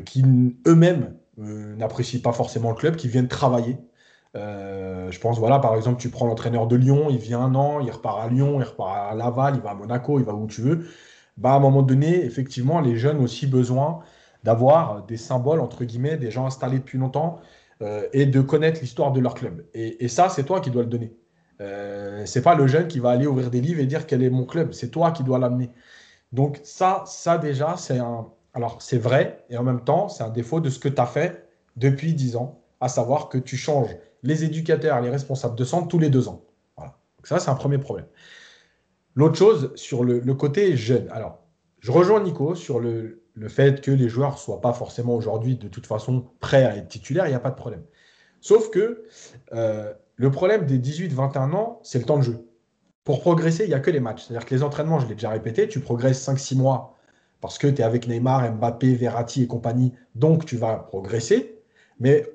qui 0.05 0.23
eux-mêmes 0.67 1.17
n'apprécient 1.39 2.21
pas 2.21 2.35
forcément 2.35 2.69
le 2.69 2.77
club, 2.77 2.97
qui 2.97 3.09
viennent 3.09 3.27
travailler, 3.27 3.79
euh, 4.37 5.11
je 5.11 5.19
pense, 5.21 5.39
voilà, 5.39 5.59
par 5.59 5.75
exemple, 5.77 6.01
tu 6.01 6.11
prends 6.11 6.27
l'entraîneur 6.27 6.67
de 6.67 6.77
Lyon, 6.77 7.07
il 7.09 7.19
vient 7.19 7.41
un 7.41 7.55
an, 7.55 7.81
il 7.81 7.91
repart 7.91 8.21
à 8.23 8.29
Lyon, 8.29 8.61
il 8.61 8.65
repart 8.65 9.13
à 9.13 9.15
Laval, 9.15 9.57
il 9.57 9.63
va 9.63 9.71
à 9.71 9.75
Monaco, 9.75 10.19
il 10.19 10.25
va 10.25 10.35
où 10.35 10.47
tu 10.47 10.61
veux. 10.61 10.87
Bah, 11.37 11.53
à 11.53 11.57
un 11.57 11.61
moment 11.61 11.83
donné, 11.83 12.25
effectivement, 12.25 12.81
les 12.81 12.97
jeunes 12.97 13.19
ont 13.19 13.25
aussi 13.25 13.47
besoin 13.47 14.01
d'avoir 14.45 15.05
des 15.07 15.17
symboles, 15.17 15.61
entre 15.61 15.85
guillemets, 15.85 16.17
des 16.17 16.31
gens 16.31 16.47
installés 16.47 16.79
depuis 16.79 16.99
longtemps 16.99 17.41
euh, 17.83 18.07
et 18.13 18.27
de 18.27 18.41
connaître 18.41 18.81
l'histoire 18.81 19.13
de 19.13 19.21
leur 19.21 19.35
club. 19.35 19.65
Et, 19.75 20.09
ça, 20.09 20.29
c'est 20.29 20.45
toi 20.45 20.61
qui 20.61 20.71
dois 20.71 20.83
le 20.83 20.89
donner. 20.89 21.13
Euh, 21.61 22.25
c'est 22.27 22.43
pas 22.43 22.55
le 22.55 22.67
jeune 22.67 22.87
qui 22.89 22.99
va 23.01 23.11
aller 23.11 23.27
ouvrir 23.27 23.51
des 23.51 23.61
livres 23.61 23.81
et 23.81 23.87
dire 23.87 24.07
quel 24.07 24.23
est 24.23 24.31
mon 24.31 24.45
club. 24.45 24.73
C'est 24.73 24.91
toi 24.91 25.11
qui 25.11 25.25
dois 25.25 25.39
l'amener. 25.39 25.71
Donc 26.33 26.61
ça, 26.65 27.05
ça 27.07 27.39
déjà, 27.39 27.77
c'est 27.77 27.99
un. 27.99 28.27
Alors 28.55 28.81
c'est 28.81 28.99
vrai 28.99 29.45
et 29.51 29.59
en 29.59 29.63
même 29.63 29.83
temps, 29.83 30.09
c'est 30.09 30.23
un 30.23 30.31
défaut 30.31 30.61
de 30.61 30.71
ce 30.71 30.79
que 30.79 30.89
tu 30.89 31.01
as 31.01 31.07
fait 31.07 31.47
depuis 31.77 32.15
10 32.15 32.37
ans, 32.37 32.63
à 32.81 32.89
savoir 32.89 33.29
que 33.29 33.37
tu 33.37 33.57
changes 33.57 33.95
les 34.27 34.45
éducateurs, 34.45 35.01
les 35.01 35.11
responsables 35.11 35.57
de 35.57 35.65
centre 35.65 35.89
tous 35.89 35.99
les 35.99 36.11
deux 36.11 36.29
ans. 36.29 36.45
Donc 36.77 37.27
ça, 37.27 37.39
c'est 37.39 37.51
un 37.51 37.55
premier 37.55 37.79
problème. 37.79 38.07
L'autre 39.15 39.37
chose, 39.37 39.73
sur 39.77 40.05
le, 40.05 40.21
côté 40.35 40.77
jeune. 40.77 41.09
Alors, 41.11 41.39
je 41.81 41.91
rejoins 41.91 42.23
Nico 42.23 42.55
sur 42.55 42.81
le, 42.81 43.23
fait 43.49 43.81
que 43.81 43.91
les 43.91 44.09
joueurs 44.09 44.33
ne 44.33 44.39
soient 44.39 44.61
pas 44.61 44.73
forcément 44.73 45.15
aujourd'hui, 45.15 45.57
de 45.57 45.69
toute 45.69 45.87
façon, 45.87 46.27
prêts 46.41 46.65
à 46.65 46.77
être 46.77 46.89
titulaires, 46.89 47.27
il 47.27 47.31
n'y 47.31 47.35
a 47.35 47.41
pas 47.41 47.51
de 47.51 47.57
problème. 47.57 47.83
Sauf 48.41 48.71
que 48.71 49.05
euh, 49.53 49.93
le 50.17 50.31
problème 50.31 50.67
des 50.67 50.79
18-21 50.79 51.53
ans, 51.53 51.81
c'est 51.83 51.99
le 51.99 52.05
temps 52.05 52.19
de 52.19 52.23
jeu. 52.23 52.47
Pour 53.05 53.21
progresser, 53.21 53.65
il 53.65 53.69
n'y 53.69 53.75
a 53.75 53.81
que 53.81 53.91
les 53.91 54.01
matchs. 54.01 54.25
C'est-à-dire 54.25 54.47
que 54.47 54.55
les 54.55 54.63
entraînements, 54.63 54.99
je 54.99 55.07
l'ai 55.07 55.15
déjà 55.15 55.31
répété, 55.31 55.69
tu 55.69 55.81
progresses 55.81 56.27
5-6 56.29 56.57
mois 56.57 56.97
parce 57.41 57.59
que 57.59 57.67
tu 57.67 57.81
es 57.81 57.85
avec 57.85 58.09
Neymar, 58.09 58.53
Mbappé, 58.53 58.95
Verratti 58.95 59.43
et 59.43 59.47
compagnie, 59.47 59.93
donc 60.15 60.45
tu 60.47 60.57
vas 60.57 60.77
progresser. 60.77 61.56
Mais, 61.99 62.29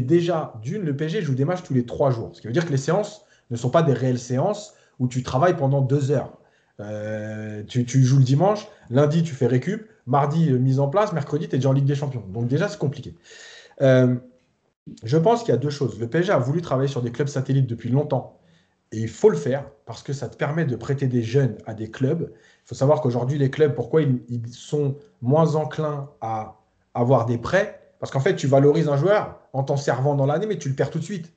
déjà, 0.00 0.54
d'une, 0.62 0.82
le 0.82 0.96
PSG 0.96 1.22
joue 1.22 1.34
des 1.34 1.44
matchs 1.44 1.62
tous 1.62 1.74
les 1.74 1.86
3 1.86 2.10
jours. 2.10 2.30
Ce 2.34 2.40
qui 2.40 2.46
veut 2.46 2.52
dire 2.52 2.66
que 2.66 2.70
les 2.70 2.76
séances 2.76 3.24
ne 3.50 3.56
sont 3.56 3.70
pas 3.70 3.82
des 3.82 3.92
réelles 3.94 4.18
séances 4.18 4.74
où 4.98 5.08
tu 5.08 5.22
travailles 5.22 5.56
pendant 5.56 5.80
2 5.80 6.10
heures. 6.10 6.38
Euh, 6.80 7.64
tu, 7.64 8.04
joues 8.04 8.18
le 8.18 8.24
dimanche, 8.24 8.68
lundi 8.88 9.24
tu 9.24 9.34
fais 9.34 9.48
récup, 9.48 9.88
mardi 10.06 10.50
euh, 10.50 10.58
mise 10.58 10.78
en 10.78 10.88
place, 10.88 11.12
mercredi 11.12 11.48
tu 11.48 11.56
es 11.56 11.58
déjà 11.58 11.70
en 11.70 11.72
Ligue 11.72 11.86
des 11.86 11.96
Champions. 11.96 12.22
Donc 12.28 12.46
déjà 12.46 12.68
c'est 12.68 12.78
compliqué. 12.78 13.16
Euh, 13.82 14.14
je 15.02 15.18
pense 15.18 15.42
qu'il 15.42 15.52
y 15.52 15.56
a 15.56 15.58
deux 15.58 15.70
choses. 15.70 15.98
Le 15.98 16.08
PSG 16.08 16.30
a 16.30 16.38
voulu 16.38 16.62
travailler 16.62 16.88
sur 16.88 17.02
des 17.02 17.10
clubs 17.10 17.26
satellites 17.26 17.66
depuis 17.66 17.90
longtemps 17.90 18.38
et 18.92 19.00
il 19.00 19.08
faut 19.08 19.28
le 19.28 19.36
faire 19.36 19.68
parce 19.86 20.02
que 20.02 20.12
ça 20.12 20.28
te 20.28 20.36
permet 20.36 20.64
de 20.64 20.76
prêter 20.76 21.08
des 21.08 21.22
jeunes 21.22 21.58
à 21.66 21.74
des 21.74 21.90
clubs. 21.90 22.30
Il 22.32 22.68
faut 22.68 22.74
savoir 22.74 23.00
qu'aujourd'hui, 23.00 23.38
les 23.38 23.50
clubs, 23.50 23.74
pourquoi 23.74 24.02
ils, 24.02 24.20
sont 24.50 24.96
moins 25.20 25.56
enclins 25.56 26.10
à 26.20 26.60
avoir 26.94 27.26
des 27.26 27.38
prêts? 27.38 27.77
Parce 28.00 28.12
qu'en 28.12 28.20
fait, 28.20 28.36
tu 28.36 28.46
valorises 28.46 28.88
un 28.88 28.96
joueur 28.96 29.40
en 29.52 29.62
t'en 29.62 29.76
servant 29.76 30.14
dans 30.14 30.26
l'année, 30.26 30.46
mais 30.46 30.58
tu 30.58 30.68
le 30.68 30.74
perds 30.74 30.90
tout 30.90 30.98
de 30.98 31.04
suite. 31.04 31.32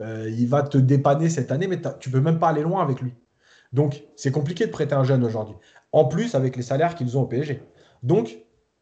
Euh, 0.00 0.30
il 0.30 0.48
va 0.48 0.62
te 0.62 0.78
dépanner 0.78 1.28
cette 1.28 1.50
année, 1.52 1.66
mais 1.66 1.80
tu 2.00 2.10
peux 2.10 2.20
même 2.20 2.38
pas 2.38 2.48
aller 2.48 2.62
loin 2.62 2.82
avec 2.82 3.00
lui. 3.00 3.14
Donc, 3.72 4.02
c'est 4.16 4.30
compliqué 4.30 4.66
de 4.66 4.70
prêter 4.70 4.94
un 4.94 5.04
jeune 5.04 5.24
aujourd'hui. 5.24 5.56
En 5.92 6.04
plus, 6.04 6.34
avec 6.34 6.56
les 6.56 6.62
salaires 6.62 6.94
qu'ils 6.94 7.16
ont 7.16 7.22
au 7.22 7.26
PSG. 7.26 7.62
Donc, 8.02 8.38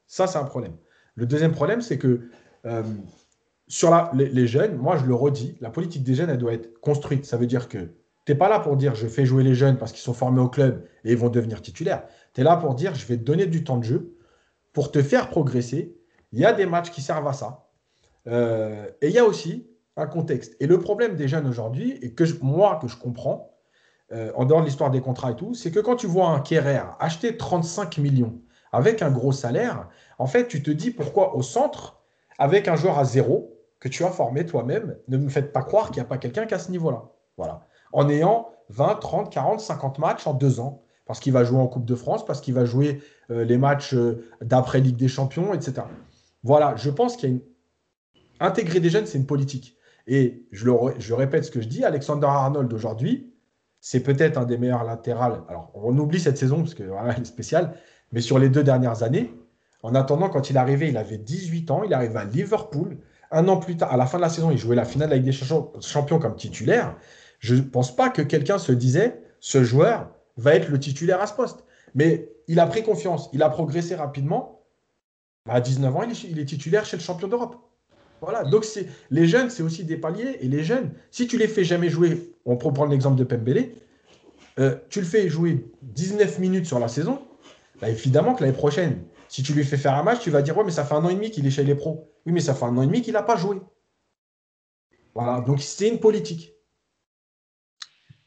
ça, 0.07 0.27
c'est 0.27 0.39
un 0.39 0.45
problème. 0.45 0.75
Le 1.15 1.27
deuxième 1.27 1.53
problème, 1.53 1.81
c'est 1.81 1.99
que 1.99 2.29
euh, 2.67 2.83
sur 3.69 3.93
les, 4.15 4.47
jeunes, 4.47 4.77
moi, 4.77 4.97
je 4.97 5.07
le 5.07 5.15
redis, 5.15 5.57
la 5.61 5.71
politique 5.71 6.03
des 6.03 6.15
jeunes, 6.15 6.31
elle 6.31 6.39
doit 6.39 6.53
être 6.53 6.81
construite. 6.81 7.25
Ça 7.25 7.37
veut 7.37 7.47
dire 7.47 7.69
que 7.69 7.79
tu 8.25 8.33
n'es 8.33 8.39
pas 8.39 8.49
là 8.49 8.59
pour 8.59 8.77
dire 8.77 8.95
je 8.95 9.07
fais 9.07 9.25
jouer 9.27 9.43
les 9.43 9.55
jeunes 9.55 9.77
parce 9.77 9.93
qu'ils 9.93 10.03
sont 10.03 10.15
formés 10.15 10.41
au 10.41 10.49
club 10.49 10.85
et 11.05 11.13
ils 11.13 11.19
vont 11.19 11.29
devenir 11.29 11.63
titulaires. 11.63 12.05
Tu 12.33 12.41
es 12.41 12.45
là 12.45 12.57
pour 12.57 12.75
dire 12.75 12.95
je 12.95 13.07
vais 13.07 13.17
donner 13.17 13.47
du 13.47 13.65
temps 13.65 13.77
de 13.77 13.85
jeu 13.85 14.17
pour 14.73 14.91
te 14.91 15.03
faire 15.03 15.29
progresser. 15.29 15.97
Il 16.35 16.41
y 16.41 16.45
a 16.45 16.53
des 16.53 16.67
matchs 16.67 16.91
qui 16.91 17.01
servent 17.01 17.29
à 17.29 17.33
ça. 17.33 17.69
Euh, 18.27 18.87
et 19.01 19.09
il 19.09 19.15
y 19.15 19.19
a 19.19 19.25
aussi 19.25 19.71
un 19.97 20.07
contexte. 20.07 20.57
Et 20.59 20.67
le 20.67 20.79
problème 20.79 21.15
des 21.15 21.29
jeunes 21.29 21.47
aujourd'hui, 21.47 21.99
et 22.03 22.13
que 22.13 22.25
moi, 22.43 22.79
que 22.83 22.89
je 22.89 22.97
comprends, 22.97 23.57
euh, 24.13 24.33
en 24.35 24.45
dehors 24.45 24.61
de 24.61 24.67
l'histoire 24.67 24.91
des 24.91 25.01
contrats 25.01 25.31
et 25.31 25.37
tout, 25.37 25.55
c'est 25.55 25.71
que 25.71 25.79
quand 25.79 25.97
tu 25.97 26.07
vois 26.07 26.29
un 26.29 26.41
Kerrer 26.41 26.83
acheter 26.99 27.37
35 27.37 27.99
millions 27.99 28.41
avec 28.73 29.01
un 29.01 29.11
gros 29.11 29.33
salaire, 29.33 29.89
en 30.19 30.27
fait, 30.27 30.49
tu 30.49 30.63
te 30.63 30.71
dis 30.71 30.91
pourquoi 30.91 31.37
au 31.37 31.43
centre, 31.43 32.03
avec 32.39 32.67
un 32.67 32.75
joueur 32.75 32.99
à 32.99 33.05
zéro, 33.05 33.53
que 33.79 33.89
tu 33.89 34.05
as 34.05 34.11
formé 34.11 34.45
toi-même, 34.45 34.97
ne 35.09 35.17
me 35.17 35.29
faites 35.29 35.53
pas 35.53 35.63
croire 35.63 35.87
qu'il 35.87 35.97
n'y 35.97 36.07
a 36.07 36.09
pas 36.09 36.19
quelqu'un 36.19 36.47
qui 36.47 36.55
a 36.55 36.59
ce 36.59 36.71
niveau-là. 36.71 37.05
Voilà 37.37 37.65
en 37.95 38.09
ayant 38.09 38.49
20, 38.71 38.97
30, 38.97 39.33
40, 39.33 39.61
50 39.61 39.99
matchs 39.99 40.27
en 40.27 40.35
deux 40.35 40.61
ans. 40.61 40.83
Parce 41.07 41.21
qu'il 41.21 41.35
va 41.35 41.45
jouer 41.45 41.59
en 41.59 41.67
Coupe 41.67 41.85
de 41.85 41.95
France, 41.95 42.25
parce 42.25 42.41
qu'il 42.41 42.55
va 42.55 42.65
jouer 42.65 43.03
euh, 43.31 43.45
les 43.45 43.59
matchs 43.59 43.95
d'après 44.41 44.81
Ligue 44.81 44.97
des 44.97 45.09
Champions, 45.09 45.53
etc. 45.53 45.83
Voilà, 46.45 46.77
je 46.77 46.91
pense 46.91 47.17
qu'il 47.17 47.29
y 47.29 47.33
a 47.33 47.35
une. 47.35 47.41
Intégrer 48.41 48.81
des 48.81 48.91
jeunes, 48.91 49.07
c'est 49.07 49.19
une 49.19 49.27
politique. 49.27 49.77
Et 50.07 50.47
je, 50.53 50.67
le, 50.67 51.15
répète 51.15 51.45
ce 51.45 51.51
que 51.51 51.61
je 51.61 51.69
dis, 51.69 51.85
Alexander 51.85 52.27
Arnold 52.27 52.73
aujourd'hui, 52.73 53.33
c'est 53.81 54.01
peut-être 54.01 54.39
un 54.39 54.45
des 54.45 54.59
meilleurs 54.59 54.85
latérales. 54.85 55.43
Alors, 55.49 55.71
on 55.75 55.97
oublie 55.99 56.21
cette 56.21 56.37
saison 56.37 56.59
parce 56.59 56.75
qu'elle 56.75 56.93
est 57.17 57.25
spéciale, 57.25 57.75
mais 58.13 58.21
sur 58.21 58.39
les 58.39 58.49
deux 58.49 58.63
dernières 58.63 59.03
années, 59.03 59.33
en 59.83 59.95
attendant, 59.95 60.29
quand 60.29 60.51
il 60.51 60.57
est 60.57 60.59
arrivé, 60.59 60.89
il 60.89 60.97
avait 60.97 61.19
18 61.19 61.71
ans, 61.71 61.83
il 61.85 61.93
arrive 61.93 62.17
à 62.17 62.25
Liverpool. 62.25 62.99
Un 63.31 63.49
an 63.49 63.59
plus 63.59 63.77
tard, 63.77 63.93
à 63.93 63.97
la 63.97 64.07
fin 64.07 64.19
de 64.19 64.23
la 64.23 64.29
saison, 64.29 64.51
il 64.51 64.59
jouait 64.59 64.77
la 64.77 64.85
finale 64.85 65.11
de 65.11 65.15
la 65.15 65.21
des 65.21 65.33
Champions 65.33 66.19
comme 66.19 66.37
titulaire. 66.37 66.97
Je 67.39 67.55
ne 67.55 67.61
pense 67.61 67.95
pas 67.95 68.09
que 68.09 68.23
quelqu'un 68.23 68.59
se 68.59 68.73
disait 68.73 69.23
ce 69.41 69.63
joueur 69.63 70.11
va 70.37 70.55
être 70.55 70.69
le 70.71 70.79
titulaire 70.79 71.21
à 71.21 71.27
ce 71.27 71.35
poste. 71.35 71.65
Mais 71.95 72.31
il 72.49 72.61
a 72.61 72.67
pris 72.67 72.83
confiance, 72.83 73.29
il 73.33 73.43
a 73.43 73.51
progressé 73.51 73.95
rapidement. 73.95 74.54
À 75.49 75.61
19 75.61 75.95
ans, 75.95 76.03
il 76.03 76.39
est, 76.39 76.45
titulaire 76.47 76.87
chez 76.87 76.97
le 76.97 77.03
champion 77.03 77.29
d'Europe. 77.29 77.57
Voilà. 78.23 78.45
Donc 78.45 78.67
les 79.11 79.27
jeunes, 79.27 79.51
c'est 79.51 79.63
aussi 79.63 79.85
des 79.85 79.99
paliers. 79.99 80.39
Et 80.41 80.49
les 80.49 80.65
jeunes, 80.65 80.93
si 81.11 81.27
tu 81.27 81.37
les 81.37 81.49
fais 81.49 81.65
jamais 81.65 81.91
jouer, 81.91 82.35
on 82.47 82.57
peut 82.57 82.73
prendre 82.73 82.91
l'exemple 82.91 83.17
de 83.17 83.25
Pembele, 83.25 83.75
euh, 84.59 84.77
tu 84.89 85.01
le 85.01 85.07
fais 85.07 85.29
jouer 85.29 85.71
19 85.83 86.39
minutes 86.39 86.65
sur 86.65 86.79
la 86.79 86.89
saison, 86.89 87.21
bah, 87.81 87.91
évidemment 87.91 88.35
que 88.35 88.43
l'année 88.43 88.57
prochaine, 88.57 89.03
si 89.29 89.43
tu 89.43 89.53
lui 89.53 89.65
fais 89.65 89.77
faire 89.77 89.95
un 89.95 90.03
match, 90.03 90.21
tu 90.21 90.31
vas 90.31 90.41
dire 90.41 90.57
ouais 90.57 90.65
mais 90.65 90.71
ça 90.71 90.85
fait 90.85 90.95
un 90.95 91.05
an 91.05 91.11
et 91.11 91.15
demi 91.15 91.31
qu'il 91.31 91.47
est 91.47 91.51
chez 91.51 91.65
les 91.65 91.75
pros. 91.75 92.11
Oui 92.25 92.33
mais 92.33 92.41
ça 92.41 92.55
fait 92.55 92.65
un 92.65 92.77
an 92.79 92.83
et 92.83 92.87
demi 92.87 93.03
qu'il 93.03 93.13
n'a 93.13 93.23
pas 93.23 93.37
joué. 93.37 93.61
Voilà. 95.15 95.43
Donc 95.43 95.61
c'est 95.61 95.89
une 95.89 96.01
politique. 96.01 96.54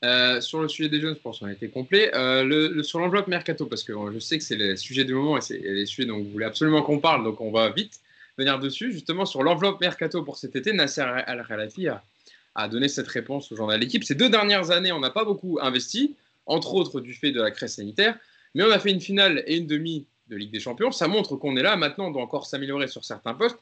Euh, 0.05 0.41
sur 0.41 0.61
le 0.61 0.67
sujet 0.67 0.89
des 0.89 1.01
jeunes, 1.01 1.15
je 1.15 1.21
pense 1.21 1.39
qu'on 1.39 1.47
a 1.47 1.51
été 1.51 1.69
complet. 1.69 2.15
Euh, 2.15 2.83
sur 2.83 2.99
l'enveloppe 2.99 3.27
mercato, 3.27 3.65
parce 3.65 3.83
que 3.83 3.93
je 4.13 4.19
sais 4.19 4.37
que 4.37 4.43
c'est 4.43 4.55
le 4.55 4.75
sujet 4.75 5.05
du 5.05 5.13
moment 5.13 5.37
et 5.37 5.41
c'est 5.41 5.57
les 5.57 5.85
sujets 5.85 6.07
dont 6.07 6.17
vous 6.17 6.29
voulez 6.29 6.45
absolument 6.45 6.83
qu'on 6.83 6.99
parle, 6.99 7.23
donc 7.23 7.41
on 7.41 7.51
va 7.51 7.69
vite 7.69 7.99
venir 8.37 8.59
dessus. 8.59 8.91
Justement, 8.91 9.25
sur 9.25 9.41
l'enveloppe 9.41 9.81
mercato 9.81 10.23
pour 10.23 10.37
cet 10.37 10.55
été, 10.55 10.71
Nasser 10.71 11.01
Al-Khalafi 11.01 11.87
a, 11.87 12.67
donné 12.67 12.87
cette 12.87 13.07
réponse 13.07 13.51
au 13.51 13.55
journal 13.55 13.79
L'équipe. 13.79 14.03
Ces 14.03 14.15
deux 14.15 14.29
dernières 14.29 14.69
années, 14.69 14.91
on 14.91 14.99
n'a 14.99 15.09
pas 15.09 15.25
beaucoup 15.25 15.57
investi, 15.61 16.15
entre 16.45 16.75
autres 16.75 17.01
du 17.01 17.13
fait 17.13 17.31
de 17.31 17.41
la 17.41 17.51
crise 17.51 17.73
sanitaire, 17.73 18.17
mais 18.53 18.63
on 18.63 18.71
a 18.71 18.79
fait 18.79 18.91
une 18.91 19.01
finale 19.01 19.43
et 19.47 19.57
une 19.57 19.67
demi 19.67 20.05
de 20.27 20.35
Ligue 20.35 20.51
des 20.51 20.59
Champions. 20.59 20.91
Ça 20.91 21.07
montre 21.07 21.35
qu'on 21.37 21.55
est 21.57 21.63
là. 21.63 21.75
Maintenant, 21.75 22.07
on 22.07 22.11
doit 22.11 22.21
encore 22.21 22.45
s'améliorer 22.45 22.87
sur 22.87 23.03
certains 23.03 23.33
postes. 23.33 23.57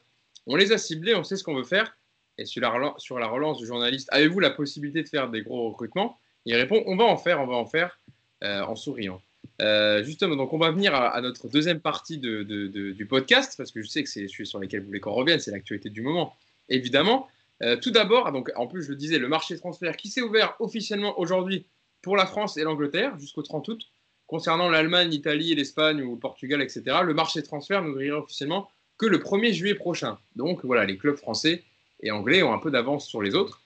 On 0.46 0.56
les 0.56 0.72
a 0.72 0.78
ciblés, 0.78 1.14
on 1.14 1.24
sait 1.24 1.36
ce 1.36 1.44
qu'on 1.44 1.54
veut 1.54 1.64
faire. 1.64 1.96
Et 2.38 2.44
sur 2.44 2.60
la 2.60 3.28
relance 3.28 3.58
du 3.58 3.66
journaliste, 3.66 4.08
avez-vous 4.12 4.40
la 4.40 4.50
possibilité 4.50 5.02
de 5.02 5.08
faire 5.08 5.30
des 5.30 5.42
gros 5.42 5.70
recrutements? 5.70 6.18
Il 6.46 6.54
répond 6.54 6.82
on 6.86 6.96
va 6.96 7.04
en 7.04 7.16
faire, 7.16 7.40
on 7.40 7.46
va 7.46 7.56
en 7.56 7.66
faire, 7.66 7.98
euh, 8.42 8.62
en 8.62 8.76
souriant. 8.76 9.20
Euh, 9.62 10.02
justement, 10.04 10.36
donc 10.36 10.52
on 10.52 10.58
va 10.58 10.70
venir 10.70 10.94
à, 10.94 11.20
notre 11.20 11.48
deuxième 11.48 11.80
partie 11.80 12.18
du 12.18 13.06
podcast, 13.08 13.54
parce 13.56 13.70
que 13.70 13.82
je 13.82 13.88
sais 13.88 14.02
que 14.02 14.08
c'est 14.08 14.20
les 14.22 14.28
sujets 14.28 14.48
sur 14.48 14.58
lesquels 14.58 14.80
vous 14.80 14.86
voulez 14.86 15.00
qu'on 15.00 15.12
revienne, 15.12 15.40
c'est 15.40 15.50
l'actualité 15.50 15.90
du 15.90 16.02
moment, 16.02 16.34
évidemment. 16.68 17.28
Euh, 17.62 17.76
tout 17.76 17.90
d'abord, 17.90 18.32
donc 18.32 18.50
en 18.56 18.66
plus 18.66 18.82
je 18.82 18.90
le 18.90 18.96
disais, 18.96 19.18
le 19.18 19.28
marché 19.28 19.56
transfert 19.56 19.96
qui 19.96 20.08
s'est 20.08 20.20
ouvert 20.20 20.56
officiellement 20.60 21.18
aujourd'hui 21.18 21.64
pour 22.02 22.16
la 22.16 22.26
France 22.26 22.58
et 22.58 22.64
l'Angleterre 22.64 23.18
jusqu'au 23.18 23.42
30 23.42 23.68
août. 23.68 23.82
Concernant 24.26 24.68
l'Allemagne, 24.68 25.08
l'Italie, 25.08 25.54
l'Espagne 25.54 26.02
ou 26.02 26.14
le 26.14 26.20
Portugal, 26.20 26.60
etc., 26.60 26.98
le 27.02 27.14
marché 27.14 27.42
transfert 27.42 27.82
n'ouvrira 27.82 28.18
officiellement 28.18 28.68
que 28.98 29.06
le 29.06 29.18
1er 29.18 29.52
juillet 29.52 29.74
prochain. 29.74 30.18
Donc 30.34 30.64
voilà, 30.64 30.84
les 30.84 30.98
clubs 30.98 31.16
français 31.16 31.62
et 32.00 32.10
anglais 32.10 32.42
ont 32.42 32.52
un 32.52 32.58
peu 32.58 32.70
d'avance 32.70 33.06
sur 33.06 33.22
les 33.22 33.34
autres. 33.34 33.62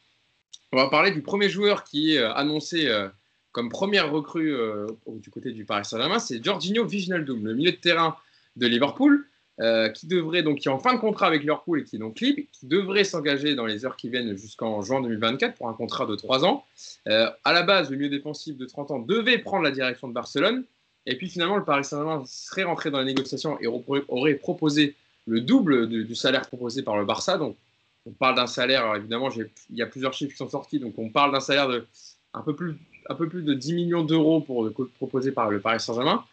On 0.72 0.76
va 0.76 0.88
parler 0.88 1.10
du 1.10 1.20
premier 1.20 1.48
joueur 1.48 1.82
qui 1.82 2.14
est 2.14 2.18
euh, 2.18 2.32
annoncé 2.32 2.86
euh, 2.86 3.08
comme 3.50 3.68
première 3.68 4.12
recrue 4.12 4.54
euh, 4.54 4.86
du 5.06 5.28
côté 5.30 5.50
du 5.50 5.64
Paris 5.64 5.84
Saint-Germain, 5.84 6.20
c'est 6.20 6.44
Jorginho 6.44 6.84
Wijnaldum, 6.84 7.44
le 7.44 7.54
milieu 7.54 7.72
de 7.72 7.76
terrain 7.76 8.16
de 8.56 8.66
Liverpool, 8.66 9.26
qui 9.94 10.06
devrait 10.06 10.42
donc 10.42 10.60
qui 10.60 10.68
est 10.68 10.70
en 10.70 10.78
fin 10.78 10.94
de 10.94 10.98
contrat 10.98 11.26
avec 11.26 11.42
Liverpool 11.42 11.80
et 11.80 11.84
qui 11.84 11.96
est 11.96 11.98
donc 11.98 12.18
libre, 12.20 12.40
qui 12.50 12.66
devrait 12.66 13.04
s'engager 13.04 13.54
dans 13.54 13.66
les 13.66 13.84
heures 13.84 13.96
qui 13.96 14.08
viennent 14.08 14.34
jusqu'en 14.34 14.80
juin 14.80 15.02
2024 15.02 15.54
pour 15.54 15.68
un 15.68 15.74
contrat 15.74 16.06
de 16.06 16.14
3 16.14 16.46
ans. 16.46 16.64
à 17.04 17.52
la 17.52 17.62
base, 17.62 17.90
le 17.90 17.98
milieu 17.98 18.08
défensif 18.08 18.56
de 18.56 18.64
30 18.64 18.90
ans 18.90 18.98
devait 19.00 19.36
prendre 19.36 19.62
la 19.62 19.70
direction 19.70 20.08
de 20.08 20.14
Barcelone, 20.14 20.64
et 21.04 21.14
puis 21.14 21.28
finalement 21.28 21.58
le 21.58 21.64
Paris 21.64 21.84
Saint-Germain 21.84 22.22
serait 22.26 22.62
rentré 22.62 22.90
dans 22.90 23.00
les 23.00 23.04
négociations 23.04 23.58
et 23.60 23.66
aurait 23.66 24.34
proposé 24.36 24.94
le 25.26 25.42
double 25.42 25.88
du 25.88 26.14
salaire 26.14 26.46
proposé 26.46 26.82
par 26.82 26.96
le 26.96 27.04
Barça, 27.04 27.36
donc 27.36 27.54
on 28.06 28.12
parle 28.12 28.36
d'un 28.36 28.46
salaire, 28.46 28.94
évidemment, 28.96 29.28
il 29.30 29.76
y 29.76 29.82
a 29.82 29.86
plusieurs 29.86 30.12
chiffres 30.12 30.32
qui 30.32 30.38
sont 30.38 30.48
sortis, 30.48 30.78
donc 30.78 30.94
on 30.98 31.10
parle 31.10 31.32
d'un 31.32 31.40
salaire 31.40 31.68
de 31.68 31.86
un 32.32 32.42
peu 32.42 32.54
plus, 32.54 32.76
un 33.08 33.14
peu 33.14 33.28
plus 33.28 33.42
de 33.42 33.54
10 33.54 33.74
millions 33.74 34.04
d'euros 34.04 34.40
pour 34.40 34.70
proposé 34.96 35.32
par 35.32 35.50
le 35.50 35.60
Paris 35.60 35.80
Saint-Germain. 35.80 36.24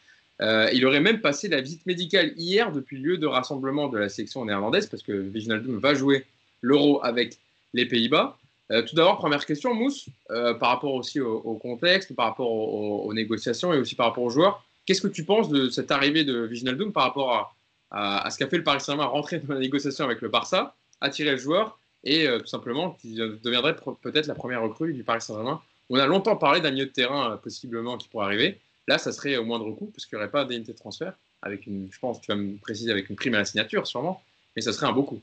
Euh, 0.41 0.69
il 0.71 0.85
aurait 0.85 0.99
même 0.99 1.19
passé 1.19 1.47
la 1.47 1.61
visite 1.61 1.85
médicale 1.85 2.33
hier 2.37 2.71
depuis 2.71 2.97
lieu 2.97 3.17
de 3.17 3.25
rassemblement 3.25 3.87
de 3.87 3.97
la 3.97 4.09
sélection 4.09 4.45
néerlandaise, 4.45 4.85
parce 4.87 5.01
que 5.01 5.11
Wijnaldum 5.11 5.79
va 5.79 5.95
jouer 5.95 6.25
l'Euro 6.61 7.03
avec 7.03 7.37
les 7.73 7.85
Pays-Bas. 7.85 8.37
Euh, 8.71 8.83
tout 8.83 8.95
d'abord, 8.95 9.17
première 9.17 9.45
question, 9.45 9.73
Mousse, 9.73 10.09
euh, 10.29 10.53
par 10.53 10.69
rapport 10.69 10.93
aussi 10.93 11.19
au, 11.19 11.55
contexte, 11.55 12.15
par 12.15 12.27
rapport 12.27 12.51
aux, 12.51 13.13
négociations 13.13 13.73
et 13.73 13.77
aussi 13.77 13.95
par 13.95 14.07
rapport 14.07 14.23
aux 14.23 14.29
joueurs. 14.29 14.63
Qu'est-ce 14.85 15.01
que 15.01 15.07
tu 15.07 15.23
penses 15.23 15.49
de 15.49 15.69
cette 15.69 15.91
arrivée 15.91 16.23
de 16.23 16.47
Wijnaldum 16.47 16.93
par 16.93 17.03
rapport 17.03 17.55
à, 17.89 18.25
à 18.25 18.29
ce 18.29 18.37
qu'a 18.37 18.47
fait 18.47 18.57
le 18.57 18.63
Paris 18.63 18.81
Saint-Germain 18.81 19.05
rentrer 19.05 19.39
dans 19.39 19.53
la 19.53 19.59
négociation 19.59 20.05
avec 20.05 20.21
le 20.21 20.29
Barça 20.29 20.75
attirer 21.01 21.31
le 21.31 21.37
joueur 21.37 21.79
et 22.03 22.27
euh, 22.27 22.39
tout 22.39 22.47
simplement 22.47 22.91
qui 22.91 23.15
deviendrait 23.15 23.75
peut-être 24.01 24.27
la 24.27 24.35
première 24.35 24.61
recrue 24.61 24.93
du 24.93 25.03
Paris 25.03 25.21
Saint-Germain. 25.21 25.61
On 25.89 25.99
a 25.99 26.05
longtemps 26.05 26.35
parlé 26.35 26.61
d'un 26.61 26.71
milieu 26.71 26.85
de 26.85 26.91
terrain 26.91 27.33
euh, 27.33 27.37
possiblement 27.37 27.97
qui 27.97 28.07
pourrait 28.07 28.25
arriver. 28.25 28.59
Là, 28.87 28.97
ça 28.97 29.11
serait 29.11 29.37
au 29.37 29.45
moindre 29.45 29.71
coût 29.71 29.91
parce 29.93 30.05
qu'il 30.05 30.17
n'y 30.17 30.23
aurait 30.23 30.31
pas 30.31 30.43
d'indemnité 30.43 30.73
de 30.73 30.77
transfert 30.77 31.13
avec 31.41 31.67
une, 31.67 31.89
je 31.91 31.99
pense, 31.99 32.21
tu 32.21 32.31
vas 32.31 32.35
me 32.35 32.57
préciser 32.57 32.91
avec 32.91 33.09
une 33.09 33.15
prime 33.15 33.35
à 33.35 33.39
la 33.39 33.45
signature 33.45 33.85
sûrement, 33.85 34.21
mais 34.55 34.61
ça 34.61 34.73
serait 34.73 34.87
un 34.87 34.91
beau 34.91 35.03
coup. 35.03 35.21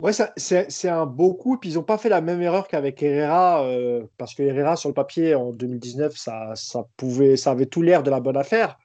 Ouais, 0.00 0.12
c'est 0.36 0.88
un 0.88 1.06
beau 1.06 1.34
coup. 1.34 1.56
Puis, 1.58 1.70
ils 1.70 1.74
n'ont 1.74 1.82
pas 1.82 1.98
fait 1.98 2.08
la 2.08 2.20
même 2.20 2.40
erreur 2.40 2.68
qu'avec 2.68 3.02
Herrera, 3.02 3.64
euh, 3.64 4.04
parce 4.16 4.32
que 4.32 4.44
Herrera, 4.44 4.76
sur 4.76 4.88
le 4.88 4.94
papier, 4.94 5.34
en 5.34 5.50
2019, 5.50 6.16
ça, 6.16 6.52
ça, 6.54 6.86
pouvait, 6.96 7.36
ça 7.36 7.50
avait 7.50 7.66
tout 7.66 7.82
l'air 7.82 8.04
de 8.04 8.10
la 8.10 8.20
bonne 8.20 8.36
affaire. 8.36 8.78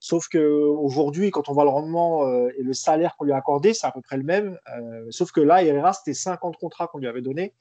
Sauf 0.00 0.28
qu'aujourd'hui, 0.28 1.30
quand 1.30 1.48
on 1.48 1.52
voit 1.52 1.64
le 1.64 1.70
rendement 1.70 2.26
euh, 2.26 2.48
et 2.58 2.62
le 2.62 2.72
salaire 2.72 3.16
qu'on 3.16 3.26
lui 3.26 3.32
a 3.32 3.36
accordé, 3.36 3.74
c'est 3.74 3.86
à 3.86 3.92
peu 3.92 4.00
près 4.00 4.16
le 4.16 4.24
même. 4.24 4.58
Euh, 4.76 5.06
sauf 5.10 5.30
que 5.30 5.40
là, 5.40 5.62
Herrera, 5.62 5.92
c'était 5.92 6.14
50 6.14 6.56
contrats 6.56 6.88
qu'on 6.88 6.98
lui 6.98 7.06
avait 7.06 7.22
donné 7.22 7.54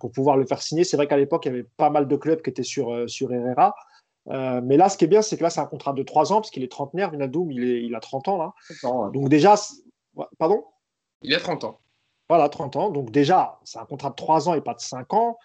pour 0.00 0.10
pouvoir 0.10 0.36
le 0.36 0.44
faire 0.44 0.60
signer. 0.60 0.82
C'est 0.82 0.96
vrai 0.96 1.06
qu'à 1.06 1.16
l'époque, 1.16 1.46
il 1.46 1.50
y 1.50 1.52
avait 1.52 1.68
pas 1.76 1.88
mal 1.88 2.08
de 2.08 2.16
clubs 2.16 2.42
qui 2.42 2.50
étaient 2.50 2.64
sur, 2.64 3.08
sur 3.08 3.32
Herrera. 3.32 3.76
mais 4.26 4.76
là, 4.76 4.88
ce 4.88 4.98
qui 4.98 5.04
est 5.04 5.08
bien, 5.08 5.22
c'est 5.22 5.36
que 5.36 5.44
là, 5.44 5.50
c'est 5.50 5.60
un 5.60 5.66
contrat 5.66 5.92
de 5.92 6.02
3 6.02 6.32
ans, 6.32 6.40
parce 6.40 6.50
qu'il 6.50 6.64
est 6.64 6.72
trentenaire. 6.72 7.12
Vinadoum, 7.12 7.52
il, 7.52 7.62
il 7.62 7.94
a 7.94 8.00
30 8.00 8.26
ans. 8.26 8.38
Là. 8.38 8.54
Donc, 9.12 9.28
déjà, 9.28 9.54
pardon? 10.36 10.64
Il 11.22 11.32
a 11.32 11.38
30 11.38 11.62
ans. 11.62 11.78
Voilà, 12.28 12.48
30 12.48 12.76
ans. 12.76 12.90
Donc 12.90 13.10
déjà, 13.10 13.58
c'est 13.64 13.78
un 13.78 13.86
contrat 13.86 14.10
de 14.10 14.14
3 14.14 14.48
ans 14.48 14.54
et 14.54 14.60
pas 14.60 14.74
de 14.74 14.80
5 14.80 15.12
ans. 15.14 15.38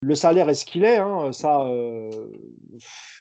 Le 0.00 0.14
salaire 0.14 0.48
est 0.48 0.54
ce 0.54 0.64
qu'il 0.64 0.84
est. 0.84 0.98
Hein. 0.98 1.32
Ça, 1.32 1.62
euh, 1.66 2.10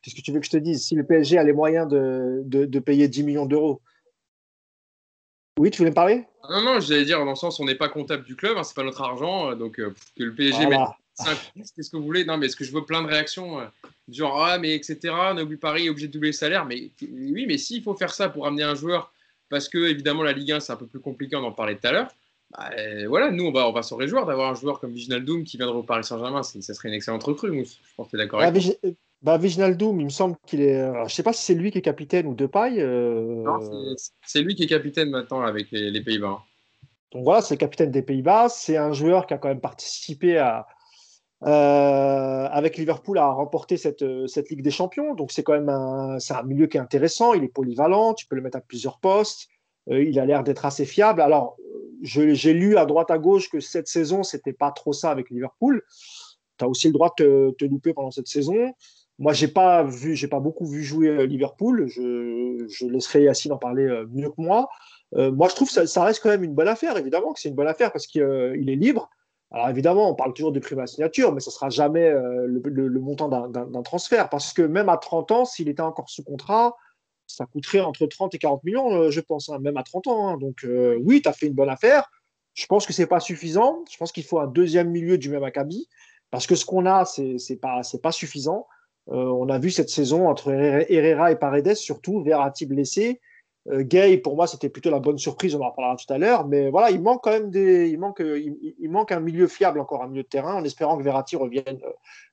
qu'est-ce 0.02 0.16
que 0.16 0.22
tu 0.22 0.32
veux 0.32 0.40
que 0.40 0.46
je 0.46 0.52
te 0.52 0.58
dise? 0.58 0.86
Si 0.86 0.96
le 0.96 1.06
PSG 1.06 1.38
a 1.38 1.44
les 1.44 1.54
moyens 1.54 1.88
de, 1.88 2.44
de, 2.46 2.80
payer 2.80 3.08
10 3.08 3.24
millions 3.24 3.46
d'euros. 3.46 3.82
Oui, 5.60 5.70
tu 5.72 5.80
voulais 5.80 5.92
me 5.92 5.96
parler? 5.96 6.26
Non, 6.50 6.62
non, 6.64 6.80
j'allais 6.80 7.06
dire, 7.06 7.20
dans 7.20 7.32
le 7.32 7.36
sens, 7.36 7.60
on 7.60 7.66
n'est 7.66 7.76
pas 7.76 7.90
comptable 7.90 8.24
du 8.24 8.36
club, 8.36 8.58
hein, 8.58 8.64
c'est 8.64 8.76
pas 8.76 8.84
notre 8.84 9.02
argent. 9.02 9.52
Euh, 9.52 9.56
donc, 9.56 9.80
euh, 9.80 9.94
que 10.18 10.24
le 10.24 10.34
PSG 10.34 10.66
mette 10.66 10.80
5 11.14 11.38
qu'est-ce 11.76 11.90
que 11.90 11.98
vous 11.98 12.04
voulez? 12.04 12.26
Non, 12.26 12.38
mais 12.38 12.48
est-ce 12.48 12.56
que 12.56 12.64
je 12.64 12.72
veux 12.72 12.86
plein 12.86 13.02
de 13.04 13.08
réactions 13.08 13.60
Genre, 14.08 14.44
ah, 14.44 14.58
mais 14.58 14.74
etc. 14.74 15.14
Nobel 15.36 15.58
Paris 15.58 15.86
est 15.86 15.90
obligé 15.90 16.08
de 16.08 16.14
doubler 16.14 16.30
le 16.30 16.34
salaire. 16.34 16.66
Mais 16.66 16.92
oui, 17.02 17.46
mais 17.48 17.58
s'il 17.58 17.84
faut 17.84 17.96
faire 17.96 18.14
ça 18.14 18.30
pour 18.30 18.48
amener 18.48 18.64
un 18.64 18.76
joueur, 18.76 19.14
parce 19.50 19.70
que 19.70 19.78
évidemment, 19.78 20.24
la 20.24 20.32
Ligue 20.32 20.54
1, 20.54 20.62
c'est 20.62 20.72
un 20.72 20.78
peu 20.78 20.88
plus 20.88 21.02
compliqué, 21.02 21.36
on 21.36 21.44
en 21.44 21.52
parlait 21.52 21.76
tout 21.76 21.88
à 21.88 21.92
l'heure. 21.92 22.12
Bah, 22.58 22.70
voilà, 23.08 23.32
nous, 23.32 23.46
on 23.46 23.52
va, 23.52 23.68
on 23.68 23.72
va 23.72 23.82
s'en 23.82 23.96
réjouir 23.96 24.26
d'avoir 24.26 24.52
un 24.52 24.56
joueur 24.56 24.80
comme 24.80 24.94
Doom 24.94 25.44
qui 25.44 25.58
viendra 25.58 25.76
au 25.76 25.84
Paris 25.84 26.04
Saint-Germain. 26.04 26.44
Ça 26.44 26.74
serait 26.74 26.90
une 26.90 26.96
excellente 26.96 27.24
recrue, 27.24 27.52
Mousse. 27.52 27.80
Je 27.84 27.96
pense 27.96 28.08
que 28.08 28.12
tu 28.12 28.16
es 28.18 28.20
d'accord 28.20 28.42
avec 28.42 28.64
moi. 28.64 28.94
Bah, 29.22 29.38
Doom, 29.38 30.00
il 30.00 30.06
me 30.06 30.10
semble 30.10 30.36
qu'il 30.48 30.62
est. 30.62 30.80
je 30.80 31.04
ne 31.04 31.08
sais 31.08 31.24
pas 31.24 31.34
si 31.34 31.44
c'est 31.44 31.54
lui 31.54 31.72
qui 31.72 31.78
est 31.78 31.84
capitaine 31.84 32.26
ou 32.26 32.34
Depay. 32.34 32.80
Euh... 32.80 33.96
c'est 34.26 34.42
lui 34.42 34.56
qui 34.56 34.64
est 34.64 34.68
capitaine 34.68 35.12
maintenant 35.12 35.42
avec 35.42 35.70
les, 35.72 36.02
Pays-Bas. 36.02 36.40
Donc 37.12 37.24
voilà, 37.24 37.42
c'est 37.42 37.54
le 37.54 37.60
capitaine 37.60 37.92
des 37.92 38.02
Pays-Bas. 38.02 38.50
C'est 38.50 38.78
un 38.78 38.94
joueur 38.94 39.28
qui 39.28 39.34
a 39.36 39.38
quand 39.38 39.50
même 39.50 39.62
participé 39.62 40.40
à, 40.40 40.66
euh, 41.44 42.48
avec 42.52 42.78
Liverpool 42.78 43.20
à 43.20 43.28
remporter 43.28 43.78
cette, 43.78 44.04
cette, 44.28 44.50
Ligue 44.50 44.64
des 44.64 44.72
Champions. 44.72 45.14
Donc 45.14 45.32
c'est 45.32 45.44
quand 45.44 45.54
même 45.54 45.70
un, 45.70 46.18
un 46.18 46.44
milieu 46.44 46.66
qui 46.66 46.78
est 46.78 46.82
intéressant. 46.82 47.34
Il 47.34 47.44
est 47.44 47.54
polyvalent. 47.54 48.16
Tu 48.16 48.26
peux 48.26 48.36
le 48.36 48.42
mettre 48.42 48.58
à 48.58 48.62
plusieurs 48.62 49.00
postes. 49.00 49.50
Euh, 49.90 50.04
il 50.04 50.20
a 50.20 50.26
l'air 50.26 50.44
d'être 50.44 50.66
assez 50.66 50.86
fiable. 50.86 51.22
Alors, 51.22 51.58
j'ai 52.02 52.54
lu 52.54 52.78
à 52.78 52.86
droite 52.86 53.12
à 53.12 53.18
gauche 53.18 53.50
que 53.50 53.60
cette 53.60 53.88
saison, 53.88 54.24
c'était 54.24 54.54
pas 54.54 54.72
trop 54.72 54.94
ça 54.94 55.12
avec 55.12 55.30
Liverpool. 55.30 55.84
Tu 56.58 56.66
as 56.66 56.68
aussi 56.68 56.88
le 56.88 56.94
droit 56.94 57.14
de 57.18 57.56
te, 57.58 57.66
louper 57.66 57.94
pendant 57.94 58.12
cette 58.12 58.28
saison. 58.28 58.74
Moi, 59.20 59.34
j'ai 59.34 59.48
pas 59.48 59.84
vu, 59.84 60.16
j'ai 60.16 60.28
pas 60.28 60.40
beaucoup 60.40 60.66
vu 60.66 60.84
jouer 60.84 61.10
euh, 61.10 61.26
Liverpool. 61.26 61.88
Je, 61.88 62.66
je 62.68 62.86
laisserai 62.88 63.24
Yacine 63.24 63.52
en 63.52 63.58
parler 63.58 63.84
euh, 63.84 64.06
mieux 64.12 64.30
que 64.30 64.42
moi. 64.42 64.68
moi, 65.14 65.48
je 65.50 65.56
trouve 65.56 65.72
que 65.72 65.86
ça, 65.86 66.04
reste 66.04 66.24
quand 66.24 66.30
même 66.30 66.44
une 66.44 66.56
bonne 66.56 66.68
affaire. 66.68 66.98
Évidemment 66.98 67.34
que 67.34 67.40
c'est 67.40 67.50
une 67.50 67.56
bonne 67.56 67.68
affaire 67.68 67.92
parce 67.92 68.08
qu'il 68.08 68.22
est 68.22 68.76
libre. 68.76 69.10
Alors 69.52 69.68
évidemment, 69.70 70.10
on 70.10 70.16
parle 70.16 70.34
toujours 70.34 70.54
de 70.54 70.60
prix 70.60 70.80
à 70.80 70.88
signature, 70.88 71.34
mais 71.34 71.42
ce 71.42 71.52
sera 71.52 71.70
jamais 71.70 72.10
le, 72.10 72.62
le, 72.64 73.00
montant 73.02 73.28
d'un 73.28 73.82
transfert 73.84 74.30
parce 74.30 74.54
que 74.54 74.62
même 74.62 74.88
à 74.88 74.96
30 74.96 75.32
ans, 75.32 75.46
s'il 75.46 75.68
était 75.68 75.82
encore 75.82 76.10
sous 76.10 76.24
contrat, 76.24 76.78
ça 77.36 77.46
coûterait 77.46 77.82
entre 77.82 78.06
30 78.06 78.36
et 78.36 78.38
40 78.38 78.64
millions, 78.64 78.94
euh, 78.94 79.12
je 79.12 79.20
pense, 79.22 79.50
hein, 79.50 79.60
même 79.60 79.78
à 79.78 79.84
30 79.84 80.08
ans. 80.08 80.28
Hein. 80.28 80.38
Donc 80.38 80.64
euh, 80.64 80.98
oui, 81.04 81.22
tu 81.22 81.30
as 81.30 81.34
fait 81.34 81.48
une 81.48 81.54
bonne 81.54 81.70
affaire. 81.70 82.10
Je 82.54 82.66
pense 82.66 82.86
que 82.86 82.94
ce 82.94 83.02
n'est 83.02 83.08
pas 83.08 83.20
suffisant. 83.20 83.84
Je 83.92 83.98
pense 83.98 84.12
qu'il 84.12 84.24
faut 84.24 84.40
un 84.40 84.48
deuxième 84.48 84.90
milieu 84.90 85.18
du 85.18 85.30
même 85.30 85.44
acabit, 85.44 85.88
parce 86.30 86.48
que 86.48 86.56
ce 86.56 86.66
qu'on 86.66 86.86
a, 86.86 87.06
ce 87.06 87.22
n'est 87.22 87.60
pas, 88.02 88.12
suffisant. 88.12 88.68
Euh, 89.10 89.16
on 89.16 89.50
a 89.50 89.58
vu 89.58 89.72
cette 89.72 89.90
saison 89.90 90.28
entre 90.28 90.52
Herrera 90.52 91.32
et 91.32 91.36
Paredes, 91.36 91.76
surtout, 91.76 92.22
Verratti 92.22 92.66
blessé. 92.66 93.22
Gay, 93.72 94.18
pour 94.18 94.36
moi, 94.36 94.48
c'était 94.48 94.70
plutôt 94.70 94.90
la 94.90 95.00
bonne 95.00 95.20
surprise, 95.20 95.54
on 95.54 95.62
en 95.62 95.70
reparlera 95.70 95.96
tout 95.96 96.12
à 96.12 96.18
l'heure. 96.18 96.48
Mais 96.48 96.72
voilà, 96.72 96.90
il 96.90 97.00
manque 97.00 97.24
quand 97.24 97.30
même 97.30 97.52
un 99.12 99.20
milieu 99.20 99.48
fiable 99.48 99.80
encore, 99.80 100.02
un 100.02 100.08
milieu 100.08 100.24
de 100.24 100.28
terrain, 100.28 100.56
en 100.56 100.64
espérant 100.64 100.98
que 100.98 101.04
Verratti 101.04 101.36
revienne 101.36 101.80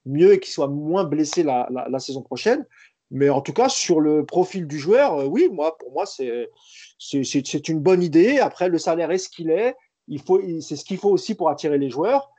mieux 0.07 0.33
et 0.33 0.41
qu'il 0.41 0.53
soit 0.53 0.69
moins 0.69 1.05
blessé 1.05 1.43
la 1.43 1.99
saison 1.99 2.23
prochaine. 2.23 2.65
Mais 3.11 3.31
en 3.31 3.41
tout 3.41 3.53
cas, 3.53 3.69
sur 3.69 4.01
le 4.01 4.25
profil 4.25 4.67
du 4.67 4.79
joueur, 4.79 5.15
euh, 5.15 5.25
oui, 5.25 5.49
moi, 5.51 5.77
pour 5.79 5.93
moi, 5.93 6.05
c'est, 6.05 6.51
c'est, 6.99 7.69
une 7.69 7.81
bonne 7.81 8.03
idée. 8.03 8.39
Après, 8.39 8.69
le 8.69 8.79
salaire 8.79 9.11
est 9.11 9.19
ce 9.19 9.31
qu'il 9.31 9.51
est. 9.51 9.75
Il 10.09 10.21
faut, 10.21 10.41
c'est 10.61 10.77
ce 10.77 10.85
qu'il 10.85 10.99
faut 10.99 11.11
aussi 11.11 11.35
pour 11.35 11.49
attirer 11.49 11.79
les 11.79 11.91
joueurs. 11.91 12.31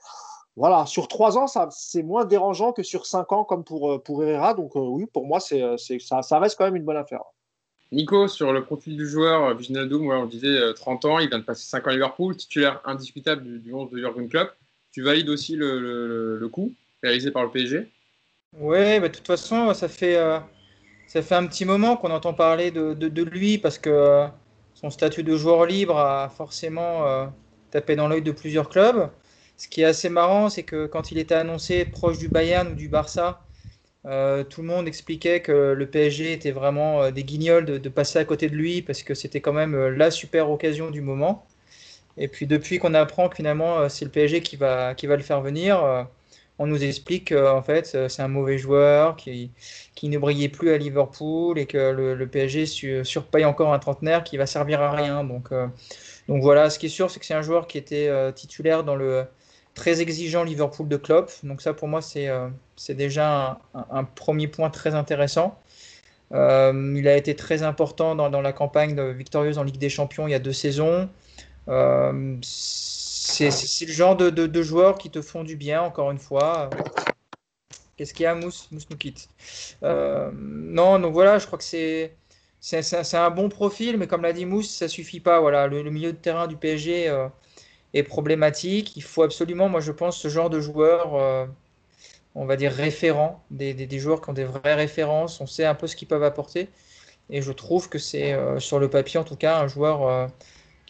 Voilà, 0.56 0.86
sur 0.86 1.08
trois 1.08 1.38
ans, 1.38 1.48
ça, 1.48 1.70
c'est 1.72 2.04
moins 2.04 2.26
dérangeant 2.26 2.72
que 2.72 2.84
sur 2.84 3.06
cinq 3.06 3.32
ans, 3.32 3.44
comme 3.44 3.64
pour, 3.64 3.94
euh, 3.94 3.98
pour 3.98 4.24
Herrera. 4.24 4.54
Donc, 4.54 4.76
euh, 4.76 4.80
oui, 4.80 5.06
pour 5.12 5.26
moi, 5.26 5.40
c'est, 5.40 5.64
ça, 6.00 6.22
ça 6.22 6.40
reste 6.40 6.58
quand 6.58 6.66
même 6.66 6.76
une 6.76 6.86
bonne 6.86 6.98
affaire. 6.98 7.24
Nico, 7.92 8.28
sur 8.28 8.54
le 8.54 8.64
profil 8.64 8.96
du 8.96 9.08
joueur, 9.08 9.56
Viginaldo, 9.56 10.00
moi, 10.00 10.20
on 10.20 10.28
disait 10.28 10.60
30 10.76 11.06
ans, 11.06 11.18
il 11.18 11.30
vient 11.30 11.40
de 11.40 11.44
passer 11.44 11.68
5 11.68 11.88
ans 11.88 11.90
à 11.90 11.94
Liverpool, 11.94 12.36
titulaire 12.36 12.82
indiscutable 12.86 13.42
du, 13.42 13.60
du 13.60 13.74
11 13.74 13.90
de 13.90 13.98
Jurgen 13.98 14.30
Klopp. 14.30 14.52
Tu 14.92 15.02
valides 15.02 15.30
aussi 15.30 15.56
le, 15.56 15.80
le, 15.80 16.38
le 16.38 16.50
coup 16.50 16.72
réalisé 17.02 17.32
par 17.32 17.44
le 17.44 17.50
PSG 17.50 17.90
Oui, 18.60 19.00
bah, 19.00 19.08
de 19.08 19.16
toute 19.16 19.26
façon, 19.26 19.74
ça 19.74 19.88
fait 19.88 20.18
ça 21.10 21.24
fait 21.24 21.34
un 21.34 21.48
petit 21.48 21.66
moment 21.66 21.98
qu'on 21.98 22.12
entend 22.12 22.36
parler 22.36 22.70
de, 22.70 23.24
lui 23.24 23.58
parce 23.58 23.80
que 23.80 23.90
euh, 23.90 24.28
son 24.76 24.92
statut 24.92 25.24
de 25.24 25.36
joueur 25.36 25.66
libre 25.66 25.98
a 25.98 26.30
forcément 26.30 27.08
euh, 27.08 27.26
tapé 27.72 27.96
dans 27.96 28.08
l'œil 28.08 28.22
de 28.22 28.32
plusieurs 28.32 28.70
clubs. 28.70 29.10
Ce 29.58 29.68
qui 29.68 29.82
est 29.82 29.86
assez 29.86 30.10
marrant, 30.10 30.50
c'est 30.50 30.62
que 30.62 30.86
quand 30.86 31.12
il 31.12 31.18
était 31.18 31.34
annoncé 31.34 31.84
proche 31.84 32.20
du 32.20 32.28
Bayern 32.28 32.68
ou 32.68 32.76
du 32.76 32.90
Barça, 32.90 33.42
euh, 34.06 34.44
tout 34.44 34.62
le 34.62 34.68
monde 34.68 34.88
expliquait 34.88 35.42
que 35.42 35.74
le 35.74 35.88
PSG 35.88 36.32
était 36.32 36.52
vraiment 36.52 37.10
des 37.10 37.24
guignols 37.24 37.66
de, 37.66 37.78
de, 37.80 37.90
passer 37.90 38.20
à 38.20 38.26
côté 38.26 38.48
de 38.48 38.56
lui 38.56 38.84
parce 38.84 39.02
que 39.02 39.16
c'était 39.16 39.42
quand 39.42 39.54
même 39.54 39.76
la 39.88 40.12
super 40.12 40.52
occasion 40.52 40.92
du 40.92 41.02
moment. 41.02 41.48
Et 42.18 42.28
puis 42.28 42.46
depuis 42.46 42.78
qu'on 42.78 42.94
apprend 42.94 43.30
que 43.30 43.38
finalement 43.38 43.90
c'est 43.90 44.06
le 44.06 44.12
PSG 44.12 44.42
qui 44.42 44.58
va, 44.58 44.94
qui 44.94 45.08
va 45.08 45.16
le 45.16 45.24
faire 45.24 45.42
venir, 45.42 46.08
on 46.60 46.68
nous 46.68 46.84
explique 46.84 47.30
qu'en 47.34 47.62
fait, 47.62 47.94
euh, 47.96 48.10
c'est 48.10 48.22
un 48.22 48.28
mauvais 48.28 48.58
joueur 48.58 49.16
qui, 49.16 49.52
qui, 49.96 50.10
ne 50.10 50.18
brillait 50.18 50.50
plus 50.50 50.72
à 50.72 50.78
Liverpool 50.78 51.58
et 51.58 51.66
que 51.66 51.92
le, 51.92 52.28
PSG 52.28 52.66
surpaye 53.04 53.46
encore 53.46 53.74
un 53.74 53.80
trentenaire 53.80 54.24
qui 54.26 54.36
va 54.38 54.46
servir 54.46 54.82
à 54.82 54.92
rien. 54.92 55.24
Donc, 55.24 55.52
euh, 55.54 55.68
donc 56.28 56.44
voilà, 56.44 56.70
ce 56.70 56.78
qui 56.78 56.88
est 56.88 56.90
sûr, 56.90 57.10
c'est 57.10 57.20
que 57.20 57.26
c'est 57.26 57.34
un 57.34 57.42
joueur 57.42 57.66
qui 57.66 57.78
était 57.78 58.10
euh, 58.10 58.34
titulaire 58.34 58.84
dans 58.84 58.96
le 58.96 59.26
très 59.74 60.02
exigeant 60.02 60.44
Liverpool 60.44 60.90
de 60.90 60.98
Klopp. 60.98 61.32
Donc 61.44 61.62
ça, 61.62 61.74
pour 61.74 61.88
moi, 61.88 62.02
c'est 62.02 62.28
c'est 62.76 62.96
déjà 62.96 63.60
un, 63.74 64.04
premier 64.04 64.48
point 64.48 64.70
très 64.70 64.96
intéressant. 64.96 65.58
il 66.32 67.08
a 67.08 67.16
été 67.16 67.36
très 67.36 67.64
important 67.64 68.16
dans, 68.16 68.30
dans, 68.30 68.42
la 68.42 68.54
campagne 68.54 69.00
victorieuse 69.12 69.58
en 69.58 69.64
Ligue 69.64 69.78
des 69.78 69.90
Champions 69.90 70.28
il 70.28 70.32
y 70.32 70.34
a 70.36 70.40
deux 70.40 70.54
saisons. 70.54 71.10
C'est 73.48 73.86
le 73.86 73.94
genre 73.94 74.18
de, 74.18 74.30
de, 74.30 74.62
joueurs 74.62 74.98
qui 74.98 75.10
te 75.10 75.22
font 75.22 75.46
du 75.46 75.56
bien, 75.56 75.82
encore 75.82 76.12
une 76.12 76.20
fois. 76.20 76.70
Qu'est-ce 77.96 78.14
qu'il 78.14 78.24
y 78.24 78.28
a, 78.28 78.36
Mousse? 78.36 78.68
Mousse 78.72 78.88
nous 78.90 78.98
quitte. 78.98 79.30
Euh, 79.84 80.30
non, 80.34 81.00
donc 81.00 81.14
voilà, 81.14 81.40
je 81.40 81.46
crois 81.46 81.58
que 81.58 81.64
c'est 81.64 82.16
c'est 82.60 83.16
un 83.16 83.30
bon 83.30 83.48
profil, 83.48 83.98
mais 83.98 84.08
comme 84.08 84.24
l'a 84.24 84.34
dit 84.34 84.46
Mousse, 84.46 84.70
ça 84.70 84.90
suffit 84.90 85.22
pas. 85.22 85.40
Voilà, 85.40 85.68
le, 85.68 85.84
milieu 85.90 86.12
de 86.12 86.18
terrain 86.18 86.48
du 86.48 86.58
PSG 86.58 87.08
euh, 87.08 87.30
est 87.94 88.04
problématique. 88.04 88.98
Il 88.98 89.04
faut 89.04 89.24
absolument, 89.24 89.70
moi 89.70 89.80
je 89.80 89.94
pense, 89.94 90.18
ce 90.18 90.28
genre 90.28 90.50
de 90.50 90.60
joueurs, 90.60 91.16
euh, 91.16 91.46
on 92.36 92.46
va 92.46 92.58
dire 92.58 92.74
référents, 92.74 93.42
des, 93.52 93.74
des, 93.74 93.86
des, 93.88 94.00
joueurs 94.00 94.22
qui 94.22 94.30
ont 94.30 94.34
des 94.34 94.44
vraies 94.44 94.76
références. 94.76 95.40
On 95.40 95.48
sait 95.48 95.66
un 95.66 95.76
peu 95.76 95.88
ce 95.88 95.96
qu'ils 95.96 96.10
peuvent 96.10 96.24
apporter. 96.24 96.68
Et 97.30 97.42
je 97.42 97.52
trouve 97.54 97.88
que 97.88 98.00
c'est, 98.00 98.38
sur 98.60 98.80
le 98.80 98.90
papier 98.90 99.20
en 99.20 99.24
tout 99.24 99.38
cas, 99.38 99.60
un 99.60 99.68
joueur 99.68 100.30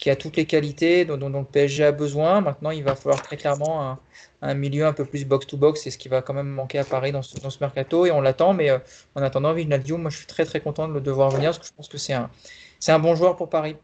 qui 0.00 0.08
a 0.08 0.16
toutes 0.16 0.36
les 0.36 0.46
qualités 0.46 1.04
dont, 1.04 1.28
le 1.28 1.44
PSG 1.44 1.84
a 1.84 1.92
besoin. 1.92 2.40
Maintenant, 2.40 2.70
il 2.70 2.82
va 2.82 2.96
falloir 2.96 3.22
très 3.22 3.36
clairement 3.36 3.98
un, 4.40 4.54
milieu 4.54 4.86
un 4.86 4.94
peu 4.94 5.04
plus 5.04 5.26
box-to-box. 5.26 5.82
C'est 5.82 5.90
ce 5.90 5.98
qui 5.98 6.08
va 6.08 6.22
quand 6.22 6.32
même 6.32 6.48
manquer 6.48 6.78
à 6.78 6.84
Paris 6.84 7.12
dans 7.12 7.22
ce, 7.22 7.36
mercato 7.60 8.06
et 8.06 8.10
on 8.10 8.22
l'attend. 8.22 8.54
Mais 8.54 8.70
euh, 8.70 8.78
en 9.14 9.22
attendant, 9.22 9.52
Vignaldio, 9.52 9.98
moi 9.98 10.10
je 10.10 10.16
suis 10.16 10.26
très 10.26 10.46
très 10.46 10.60
content 10.60 10.88
de 10.88 10.94
le 10.94 11.02
devoir 11.02 11.30
venir 11.30 11.50
parce 11.50 11.58
que 11.58 11.66
je 11.66 11.72
pense 11.74 11.88
que 11.88 11.98
c'est 11.98 12.14
un, 12.14 12.30
c'est 12.78 12.92
un 12.92 12.98
bon 12.98 13.14
joueur 13.14 13.36
pour 13.36 13.50
Paris. 13.50 13.76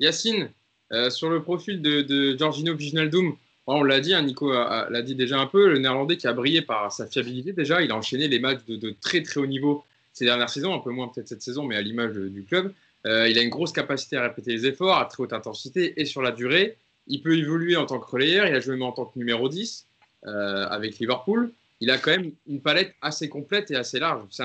Yacine, 0.00 0.50
euh, 0.92 1.10
sur 1.10 1.28
le 1.28 1.42
profil 1.42 1.82
de, 1.82 2.00
de 2.00 2.36
Giorgino 2.36 2.74
Vignaldoum, 2.74 3.36
on 3.66 3.82
l'a 3.82 4.00
dit, 4.00 4.14
hein, 4.14 4.22
Nico 4.22 4.52
l'a 4.52 5.02
dit 5.02 5.16
déjà 5.16 5.38
un 5.38 5.46
peu, 5.46 5.68
le 5.68 5.78
néerlandais 5.78 6.16
qui 6.16 6.28
a 6.28 6.32
brillé 6.32 6.62
par 6.62 6.92
sa 6.92 7.06
fiabilité 7.06 7.52
déjà, 7.52 7.82
il 7.82 7.90
a 7.90 7.96
enchaîné 7.96 8.28
les 8.28 8.38
matchs 8.38 8.64
de, 8.66 8.76
de 8.76 8.94
très 9.00 9.22
très 9.22 9.40
haut 9.40 9.46
niveau 9.46 9.84
ces 10.12 10.24
dernières 10.24 10.48
saisons, 10.48 10.72
un 10.72 10.78
peu 10.78 10.92
moins 10.92 11.08
peut-être 11.08 11.28
cette 11.28 11.42
saison, 11.42 11.64
mais 11.64 11.76
à 11.76 11.82
l'image 11.82 12.14
du 12.14 12.44
club. 12.44 12.72
Euh, 13.06 13.28
il 13.28 13.38
a 13.38 13.42
une 13.42 13.50
grosse 13.50 13.72
capacité 13.72 14.16
à 14.16 14.22
répéter 14.22 14.52
les 14.52 14.66
efforts 14.66 14.98
à 14.98 15.04
très 15.04 15.22
haute 15.22 15.32
intensité 15.32 16.00
et 16.00 16.04
sur 16.04 16.22
la 16.22 16.32
durée. 16.32 16.76
Il 17.06 17.22
peut 17.22 17.36
évoluer 17.36 17.76
en 17.76 17.86
tant 17.86 18.00
que 18.00 18.10
relayeur. 18.10 18.46
Il 18.46 18.54
a 18.54 18.60
joué 18.60 18.74
même 18.74 18.82
en 18.82 18.92
tant 18.92 19.04
que 19.04 19.18
numéro 19.18 19.48
10 19.48 19.86
euh, 20.26 20.66
avec 20.68 20.98
Liverpool. 20.98 21.52
Il 21.80 21.90
a 21.90 21.98
quand 21.98 22.10
même 22.10 22.32
une 22.46 22.60
palette 22.60 22.94
assez 23.02 23.28
complète 23.28 23.70
et 23.70 23.76
assez 23.76 24.00
large. 24.00 24.24
C'est 24.30 24.42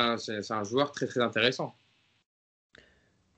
un, 0.52 0.64
joueur 0.64 0.92
très 0.92 1.08
très 1.08 1.22
intéressant. 1.22 1.74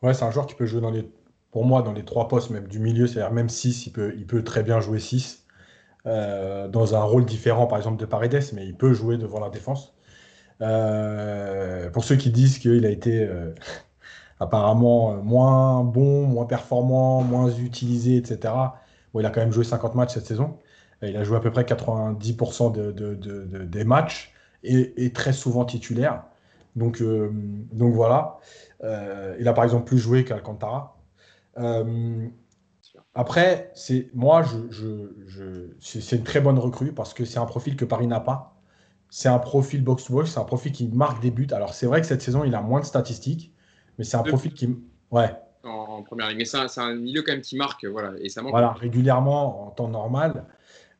Ouais, 0.01 0.13
c'est 0.13 0.25
un 0.25 0.31
joueur 0.31 0.47
qui 0.47 0.55
peut 0.55 0.65
jouer 0.65 0.81
dans 0.81 0.91
les 0.91 1.07
pour 1.51 1.65
moi, 1.65 1.83
dans 1.83 1.93
les 1.93 2.03
trois 2.03 2.27
postes, 2.27 2.49
même 2.49 2.67
du 2.67 2.79
milieu, 2.79 3.05
c'est-à-dire 3.05 3.31
même 3.31 3.47
6, 3.47 3.85
il 3.85 3.91
peut, 4.25 4.43
très 4.43 4.63
bien 4.63 4.81
jouer 4.81 4.99
6. 4.99 5.45
euh, 6.07 6.67
dans 6.67 6.95
un 6.95 7.03
rôle 7.03 7.25
différent, 7.25 7.67
par 7.67 7.77
exemple, 7.77 7.99
de 7.99 8.07
Paredes, 8.07 8.43
mais 8.53 8.65
il 8.65 8.75
peut 8.75 8.93
jouer 8.93 9.19
devant 9.19 9.39
la 9.39 9.49
défense. 9.49 9.93
Pour 10.57 12.03
ceux 12.03 12.15
qui 12.15 12.31
disent 12.31 12.57
qu'il 12.57 12.87
a 12.87 12.89
été 12.89 13.29
apparemment 14.39 15.15
moins 15.23 15.83
bon, 15.83 16.25
moins 16.27 16.45
performant, 16.45 17.21
moins 17.23 17.49
utilisé, 17.49 18.17
etc. 18.17 18.75
Il 19.15 19.25
a 19.25 19.29
quand 19.29 19.41
même 19.41 19.51
joué 19.51 19.63
50 19.63 19.95
matchs 19.95 20.13
cette 20.15 20.25
saison. 20.25 20.57
Il 21.01 21.15
a 21.17 21.23
joué 21.23 21.37
à 21.37 21.39
peu 21.39 21.51
près 21.51 21.65
90% 21.65 22.71
de, 22.71 22.91
de- 22.91 23.15
de- 23.15 23.43
de- 23.45 23.63
des 23.65 23.83
matchs 23.83 24.33
et, 24.63 25.05
et 25.05 25.11
très 25.13 25.33
souvent 25.33 25.65
titulaire. 25.65 26.23
Donc, 26.75 27.01
euh, 27.01 27.31
voilà. 27.73 28.39
Euh, 28.83 29.35
il 29.39 29.47
a 29.47 29.53
par 29.53 29.63
exemple 29.63 29.85
plus 29.85 29.99
joué 29.99 30.25
qu'Alcantara. 30.25 30.97
Euh, 31.59 32.27
après, 33.15 33.71
c'est 33.75 34.09
moi, 34.13 34.43
je, 34.43 35.69
c'est 35.79 36.15
une 36.15 36.23
très 36.23 36.41
bonne 36.41 36.59
recrue 36.59 36.93
parce 36.93 37.13
que 37.13 37.25
c'est 37.25 37.39
un 37.39 37.45
profil 37.45 37.75
que 37.75 37.85
Paris 37.85 38.07
n'a 38.07 38.19
pas. 38.19 38.55
C'est 39.09 39.29
un 39.29 39.39
profil 39.39 39.83
box-to-box, 39.83 40.31
c'est 40.31 40.39
un 40.39 40.43
profil 40.45 40.71
qui 40.71 40.87
marque 40.87 41.21
des 41.21 41.31
buts. 41.31 41.47
Alors 41.51 41.73
c'est 41.75 41.85
vrai 41.85 42.01
que 42.01 42.07
cette 42.07 42.21
saison, 42.23 42.43
il 42.43 42.55
a 42.55 42.61
moins 42.61 42.79
de 42.81 42.85
statistiques, 42.85 43.53
mais 43.97 44.03
c'est 44.03 44.17
un 44.17 44.23
profil 44.23 44.53
qui, 44.53 44.75
ouais, 45.11 45.31
en, 45.63 45.69
en 45.69 46.03
première 46.03 46.29
ligne. 46.29 46.37
Mais 46.37 46.45
c'est 46.45 46.57
un, 46.57 46.67
c'est 46.67 46.81
un 46.81 46.95
milieu 46.95 47.21
quand 47.21 47.31
même 47.31 47.41
qui 47.41 47.55
marque, 47.55 47.85
voilà, 47.85 48.13
et 48.19 48.29
ça 48.29 48.41
manque. 48.41 48.51
voilà, 48.51 48.71
régulièrement 48.73 49.67
en 49.67 49.71
temps 49.71 49.87
normal. 49.87 50.45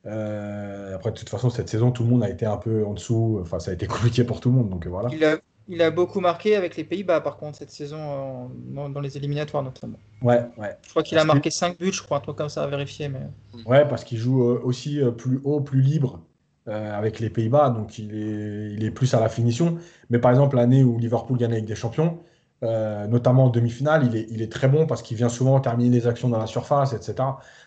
Euh, 0.06 0.96
après, 0.96 1.12
de 1.12 1.18
toute 1.18 1.30
façon, 1.30 1.50
cette 1.50 1.70
saison, 1.70 1.92
tout 1.92 2.04
le 2.04 2.10
monde 2.10 2.24
a 2.24 2.30
été 2.30 2.46
un 2.46 2.58
peu 2.58 2.86
en 2.86 2.94
dessous. 2.94 3.40
Enfin, 3.42 3.60
ça 3.60 3.72
a 3.72 3.74
été 3.74 3.88
compliqué 3.88 4.24
pour 4.24 4.40
tout 4.40 4.50
le 4.50 4.56
monde, 4.56 4.70
donc 4.70 4.86
voilà. 4.88 5.10
Il 5.14 5.24
a, 5.24 5.38
il 5.70 5.82
a 5.82 5.92
beaucoup 5.92 6.20
marqué 6.20 6.56
avec 6.56 6.76
les 6.76 6.84
Pays-Bas, 6.84 7.22
par 7.22 7.38
contre, 7.38 7.58
cette 7.58 7.72
saison, 7.72 7.98
euh, 7.98 8.48
dans, 8.74 8.90
dans 8.90 9.00
les 9.00 9.16
éliminatoires 9.18 9.64
notamment. 9.64 9.98
Ouais, 10.22 10.42
ouais. 10.58 10.78
Je 10.84 10.90
crois 10.90 11.04
qu'il 11.04 11.18
a 11.18 11.24
marqué 11.24 11.50
5 11.50 11.78
buts, 11.78 11.94
je 11.94 12.02
crois, 12.02 12.18
un 12.18 12.22
truc 12.22 12.36
comme 12.36 12.50
ça 12.50 12.64
à 12.64 12.68
vérifier. 12.68 13.08
Mais... 13.10 13.22
Ouais, 13.66 13.88
parce 13.88 14.04
qu'il 14.04 14.18
joue 14.18 14.44
euh, 14.44 14.62
aussi 14.64 15.02
euh, 15.02 15.12
plus 15.12 15.40
haut, 15.44 15.62
plus 15.62 15.82
libre 15.82 16.22
euh, 16.68 16.98
avec 16.98 17.20
les 17.20 17.30
Pays-Bas, 17.30 17.70
donc 17.70 17.98
il 17.98 18.14
est, 18.16 18.74
il 18.74 18.84
est 18.84 18.92
plus 18.92 19.14
à 19.14 19.20
la 19.20 19.30
finition. 19.30 19.78
Mais 20.10 20.20
par 20.20 20.32
exemple, 20.32 20.58
l'année 20.58 20.84
où 20.84 20.98
Liverpool 20.98 21.38
gagne 21.38 21.54
avec 21.54 21.66
des 21.66 21.76
champions, 21.76 22.20
euh, 22.64 23.08
notamment 23.08 23.46
en 23.46 23.50
demi-finale, 23.50 24.10
il 24.14 24.42
est, 24.42 24.52
très 24.52 24.68
bon 24.68 24.88
parce 24.88 25.02
qu'il 25.02 25.18
vient 25.18 25.30
souvent 25.30 25.60
terminer 25.60 25.90
les 25.90 26.08
actions 26.08 26.30
dans 26.30 26.40
la 26.40 26.48
surface, 26.48 26.94
etc. 26.94 27.16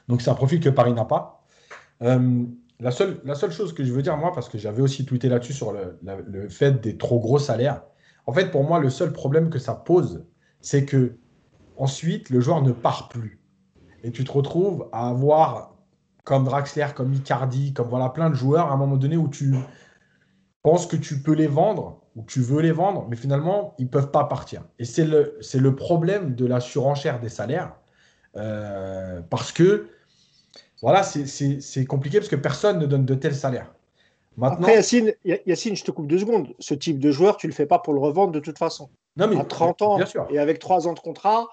Donc 0.09 0.23
c'est 0.23 0.31
un 0.31 0.35
profil 0.35 0.61
que 0.61 0.71
Paris 0.71 0.95
n'a 0.95 1.05
pas. 1.05 1.45
Euh, 2.03 2.45
la, 2.81 2.91
seule, 2.91 3.21
chose 3.51 3.73
que 3.75 3.85
je 3.85 3.93
veux 3.93 4.03
dire, 4.03 4.17
moi, 4.17 4.33
parce 4.33 4.49
que 4.49 4.59
j'avais 4.59 4.83
aussi 4.83 5.05
tweeté 5.05 5.29
là-dessus 5.29 5.53
sur 5.53 5.73
le, 5.73 5.99
le 6.03 6.49
fait 6.49 6.81
des 6.81 6.97
trop 6.97 7.21
gros 7.21 7.39
salaires, 7.39 7.83
en 8.27 8.33
fait, 8.33 8.51
pour 8.51 8.65
moi, 8.65 8.81
le 8.81 8.91
seul 8.91 9.13
problème 9.13 9.51
que 9.51 9.59
ça 9.59 9.75
pose, 9.75 10.25
c'est 10.61 10.85
que 10.85 11.17
ensuite, 11.77 12.31
le 12.31 12.41
joueur 12.41 12.63
ne 12.63 12.73
part 12.73 13.09
plus. 13.09 13.41
Et 14.03 14.11
tu 14.11 14.25
te 14.25 14.33
retrouves 14.33 14.89
à 14.93 15.09
avoir 15.09 15.77
comme 16.25 16.45
Draxler, 16.45 16.89
comme 16.95 17.15
Icardi, 17.15 17.73
comme 17.73 17.89
voilà 17.89 18.09
plein 18.09 18.31
de 18.31 18.35
joueurs 18.35 18.71
à 18.71 18.75
un 18.75 18.77
moment 18.77 18.97
donné 18.97 19.17
où 19.17 19.29
tu 19.29 19.55
penses 20.63 20.87
que 20.87 20.97
tu 20.97 21.23
peux 21.23 21.35
les 21.35 21.47
vendre, 21.47 22.01
ou 22.17 22.25
tu 22.25 22.41
veux 22.41 22.63
les 22.63 22.73
vendre, 22.73 23.07
mais 23.09 23.17
finalement, 23.17 23.75
ils 23.79 23.85
ne 23.85 23.91
peuvent 23.91 24.11
pas 24.11 24.25
partir. 24.25 24.65
Et 24.79 24.85
c'est 24.85 25.05
le, 25.05 25.37
c'est 25.43 25.59
le 25.59 25.77
problème 25.77 26.35
de 26.35 26.47
la 26.47 26.61
surenchère 26.61 27.21
des 27.21 27.29
salaires, 27.29 27.77
euh, 28.37 29.21
parce 29.31 29.53
que 29.53 29.89
voilà, 30.83 31.03
c'est- 31.03 31.85
compliqué 31.87 32.19
parce 32.19 32.29
que 32.29 32.37
personne 32.37 32.79
ne 32.79 32.87
donne 32.87 33.05
de 33.05 33.15
tels 33.15 33.35
salaires. 33.35 33.73
Maintenant, 34.37 34.59
Après, 34.59 34.75
Yacine, 34.75 35.15
Ya- 35.25 35.39
Yacine, 35.47 35.77
je 35.77 35.85
te 35.85 35.91
coupe 35.91 36.07
deux 36.07 36.19
secondes. 36.19 36.55
Ce 36.59 36.75
type 36.75 36.99
de 36.99 37.11
joueur, 37.11 37.37
tu 37.39 37.47
le 37.47 37.53
fais 37.55 37.67
pas 37.67 37.79
pour 37.79 37.95
le 37.95 38.01
revendre 38.01 38.33
de 38.33 38.41
toute 38.41 38.59
façon. 38.59 38.91
non, 39.17 39.29
mais, 39.29 39.39
À 39.39 39.45
30 39.45 39.81
ans 39.83 39.97
bien 39.97 40.05
sûr. 40.07 40.27
et 40.31 40.39
avec 40.39 40.59
3 40.59 40.87
ans 40.89 40.93
de 40.93 41.01
contrat, 41.01 41.47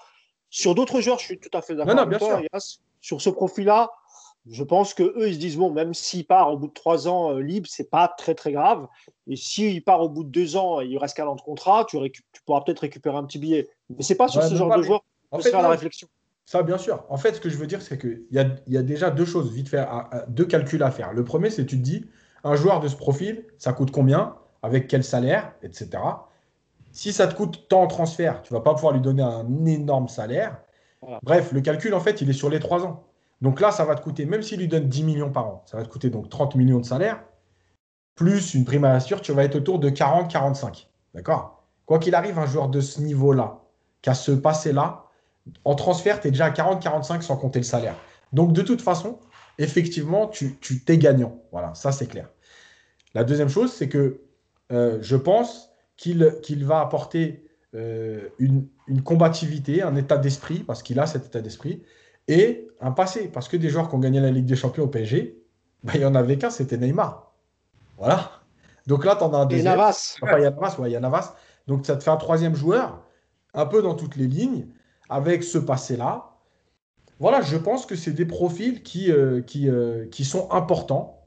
sur 0.50 0.74
d'autres 0.74 1.00
joueurs, 1.00 1.18
je 1.18 1.24
suis 1.24 1.38
tout 1.38 1.56
à 1.56 1.62
fait 1.62 1.74
d'accord 1.74 1.94
Non, 1.94 2.02
non, 2.02 2.06
avec 2.08 2.18
bien 2.18 2.26
toi. 2.26 2.36
sûr. 2.38 2.46
Yass. 2.52 2.80
Sur 3.00 3.20
ce 3.20 3.30
profil-là, 3.30 3.90
je 4.46 4.62
pense 4.62 4.92
que 4.92 5.02
eux, 5.02 5.28
ils 5.28 5.34
se 5.34 5.38
disent 5.38 5.56
bon, 5.56 5.70
même 5.70 5.94
s'il 5.94 6.26
part 6.26 6.52
au 6.52 6.58
bout 6.58 6.68
de 6.68 6.72
3 6.72 7.08
ans 7.08 7.32
euh, 7.32 7.40
libre, 7.40 7.66
c'est 7.70 7.90
pas 7.90 8.08
très 8.08 8.34
très 8.34 8.52
grave. 8.52 8.86
Et 9.26 9.36
s'il 9.36 9.82
part 9.82 10.02
au 10.02 10.08
bout 10.08 10.24
de 10.24 10.28
2 10.28 10.56
ans 10.56 10.80
et 10.80 10.86
il 10.86 10.98
reste 10.98 11.16
qu'un 11.16 11.26
an 11.26 11.34
de 11.34 11.40
contrat, 11.40 11.86
tu, 11.88 11.98
pourras 12.44 12.60
peut-être 12.60 12.80
récupérer 12.80 13.16
un 13.16 13.24
petit 13.24 13.38
billet. 13.38 13.68
Mais 13.88 14.02
c'est 14.02 14.16
pas 14.16 14.28
sur 14.28 14.42
Ouais, 14.42 14.48
ce 14.48 14.54
genre 14.54 14.68
pas, 14.68 14.76
de 14.76 14.82
joueur 14.82 15.02
fait, 15.36 15.42
se 15.42 15.48
faire 15.48 15.62
la 15.62 15.70
réflexion. 15.70 16.08
Ça, 16.44 16.62
bien 16.62 16.76
sûr. 16.76 17.04
En 17.08 17.16
fait, 17.16 17.34
ce 17.34 17.40
que 17.40 17.48
je 17.48 17.56
veux 17.56 17.66
dire, 17.66 17.80
c'est 17.80 17.98
qu'il 17.98 18.26
y 18.30 18.38
a, 18.38 18.46
il 18.66 18.74
y 18.74 18.76
a 18.76 18.82
déjà 18.82 19.10
deux 19.10 19.24
choses 19.24 19.50
vite 19.50 19.68
fait, 19.70 19.78
à- 19.78 20.08
à- 20.10 20.26
deux 20.26 20.44
calculs 20.44 20.82
à 20.82 20.90
faire. 20.90 21.14
Le 21.14 21.24
premier, 21.24 21.48
c'est 21.48 21.64
tu 21.64 21.78
te 21.78 21.82
dis, 21.82 22.04
un 22.44 22.54
joueur 22.54 22.80
de 22.80 22.88
ce 22.88 22.96
profil, 22.96 23.46
ça 23.56 23.72
coûte 23.72 23.90
combien, 23.90 24.36
avec 24.62 24.88
quel 24.88 25.04
salaire, 25.04 25.54
etc. 25.62 26.02
Si 26.92 27.14
ça 27.14 27.26
te 27.26 27.34
coûte 27.34 27.66
tant 27.68 27.82
en 27.82 27.86
transfert, 27.86 28.42
tu 28.42 28.52
vas 28.52 28.60
pas 28.60 28.74
pouvoir 28.74 28.92
lui 28.92 29.00
donner 29.00 29.22
un 29.22 29.64
énorme 29.64 30.08
salaire. 30.08 30.60
Voilà. 31.00 31.18
Bref, 31.22 31.52
le 31.52 31.62
calcul, 31.62 31.94
en 31.94 32.00
fait, 32.00 32.20
il 32.20 32.28
est 32.28 32.34
sur 32.34 32.50
les 32.50 32.60
trois 32.60 32.84
ans. 32.84 33.04
Donc 33.40 33.60
là, 33.60 33.70
ça 33.70 33.84
va 33.84 33.94
te 33.94 34.02
coûter, 34.02 34.26
même 34.26 34.42
s'il 34.42 34.60
lui 34.60 34.68
donne 34.68 34.88
10 34.88 35.04
millions 35.04 35.30
par 35.30 35.46
an, 35.46 35.62
ça 35.66 35.76
va 35.76 35.82
te 35.82 35.88
coûter 35.88 36.10
donc 36.10 36.28
30 36.28 36.54
millions 36.54 36.80
de 36.80 36.84
salaire, 36.84 37.22
plus 38.14 38.54
une 38.54 38.64
prime 38.64 38.84
à 38.84 38.92
la 38.92 39.00
tu 39.00 39.32
vas 39.32 39.44
être 39.44 39.56
autour 39.56 39.78
de 39.78 39.90
40-45. 39.90 40.86
D'accord? 41.14 41.64
Quoi 41.86 41.98
qu'il 41.98 42.14
arrive, 42.14 42.38
un 42.38 42.46
joueur 42.46 42.68
de 42.68 42.80
ce 42.80 43.00
niveau-là, 43.00 43.60
qui 44.02 44.10
a 44.10 44.14
ce 44.14 44.32
passé-là, 44.32 45.04
en 45.64 45.74
transfert, 45.74 46.20
tu 46.20 46.28
es 46.28 46.30
déjà 46.30 46.46
à 46.46 46.50
40-45 46.50 47.20
sans 47.20 47.36
compter 47.36 47.58
le 47.58 47.64
salaire. 47.64 47.96
Donc, 48.32 48.52
de 48.52 48.62
toute 48.62 48.80
façon, 48.80 49.18
effectivement, 49.58 50.26
tu 50.26 50.56
tu 50.60 50.82
gagnant. 50.96 51.38
Voilà, 51.52 51.74
ça, 51.74 51.92
c'est 51.92 52.06
clair. 52.06 52.28
La 53.14 53.24
deuxième 53.24 53.48
chose, 53.48 53.72
c'est 53.72 53.88
que 53.88 54.20
euh, 54.72 54.98
je 55.02 55.16
pense 55.16 55.70
qu'il 55.96 56.34
qu'il 56.42 56.64
va 56.64 56.80
apporter 56.80 57.46
euh, 57.74 58.28
une, 58.38 58.66
une 58.88 59.02
combativité, 59.02 59.82
un 59.82 59.96
état 59.96 60.16
d'esprit, 60.16 60.60
parce 60.60 60.82
qu'il 60.82 60.98
a 60.98 61.06
cet 61.06 61.26
état 61.26 61.40
d'esprit, 61.40 61.82
et 62.28 62.68
un 62.84 62.92
passé. 62.92 63.28
Parce 63.28 63.48
que 63.48 63.56
des 63.56 63.68
joueurs 63.68 63.88
qui 63.88 63.94
ont 63.94 63.98
gagné 63.98 64.20
la 64.20 64.30
Ligue 64.30 64.46
des 64.46 64.56
Champions 64.56 64.84
au 64.84 64.88
PSG, 64.88 65.42
bah, 65.82 65.92
il 65.96 66.02
y 66.02 66.04
en 66.04 66.14
avait 66.14 66.38
qu'un, 66.38 66.50
c'était 66.50 66.76
Neymar. 66.76 67.32
Voilà. 67.98 68.30
Donc 68.86 69.04
là, 69.04 69.16
tu 69.16 69.24
en 69.24 69.32
as 69.32 69.38
un 69.38 69.48
Et 69.48 69.56
deuxième. 69.56 69.76
Navas, 69.76 70.16
Enfin, 70.22 70.38
il 70.38 70.42
y 70.42 70.46
a 70.46 70.50
Navas, 70.50 70.76
ouais, 70.78 70.90
il 70.90 70.92
y 70.92 70.96
a 70.96 71.00
Navas. 71.00 71.34
Donc 71.66 71.86
ça 71.86 71.96
te 71.96 72.04
fait 72.04 72.10
un 72.10 72.16
troisième 72.16 72.54
joueur, 72.54 73.02
un 73.54 73.66
peu 73.66 73.80
dans 73.80 73.94
toutes 73.94 74.16
les 74.16 74.26
lignes, 74.26 74.68
avec 75.08 75.42
ce 75.42 75.58
passé-là. 75.58 76.30
Voilà, 77.20 77.40
je 77.40 77.56
pense 77.56 77.86
que 77.86 77.96
c'est 77.96 78.12
des 78.12 78.26
profils 78.26 78.82
qui, 78.82 79.10
euh, 79.10 79.40
qui, 79.40 79.68
euh, 79.70 80.06
qui 80.10 80.24
sont 80.24 80.50
importants 80.50 81.22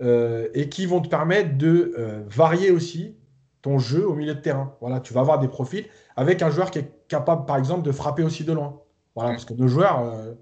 euh, 0.00 0.48
et 0.54 0.68
qui 0.68 0.86
vont 0.86 1.00
te 1.00 1.08
permettre 1.08 1.58
de 1.58 1.94
euh, 1.98 2.22
varier 2.28 2.70
aussi 2.70 3.16
ton 3.60 3.78
jeu 3.78 4.08
au 4.08 4.14
milieu 4.14 4.34
de 4.34 4.40
terrain. 4.40 4.74
Voilà, 4.80 5.00
tu 5.00 5.12
vas 5.12 5.20
avoir 5.20 5.38
des 5.38 5.48
profils 5.48 5.86
avec 6.16 6.40
un 6.42 6.50
joueur 6.50 6.70
qui 6.70 6.78
est 6.78 6.90
capable, 7.08 7.44
par 7.44 7.56
exemple, 7.58 7.82
de 7.82 7.92
frapper 7.92 8.22
aussi 8.22 8.44
de 8.44 8.52
loin. 8.52 8.80
Voilà, 9.14 9.30
parce 9.30 9.44
que 9.44 9.54
nos 9.54 9.68
joueurs, 9.68 10.00
euh, 10.00 10.34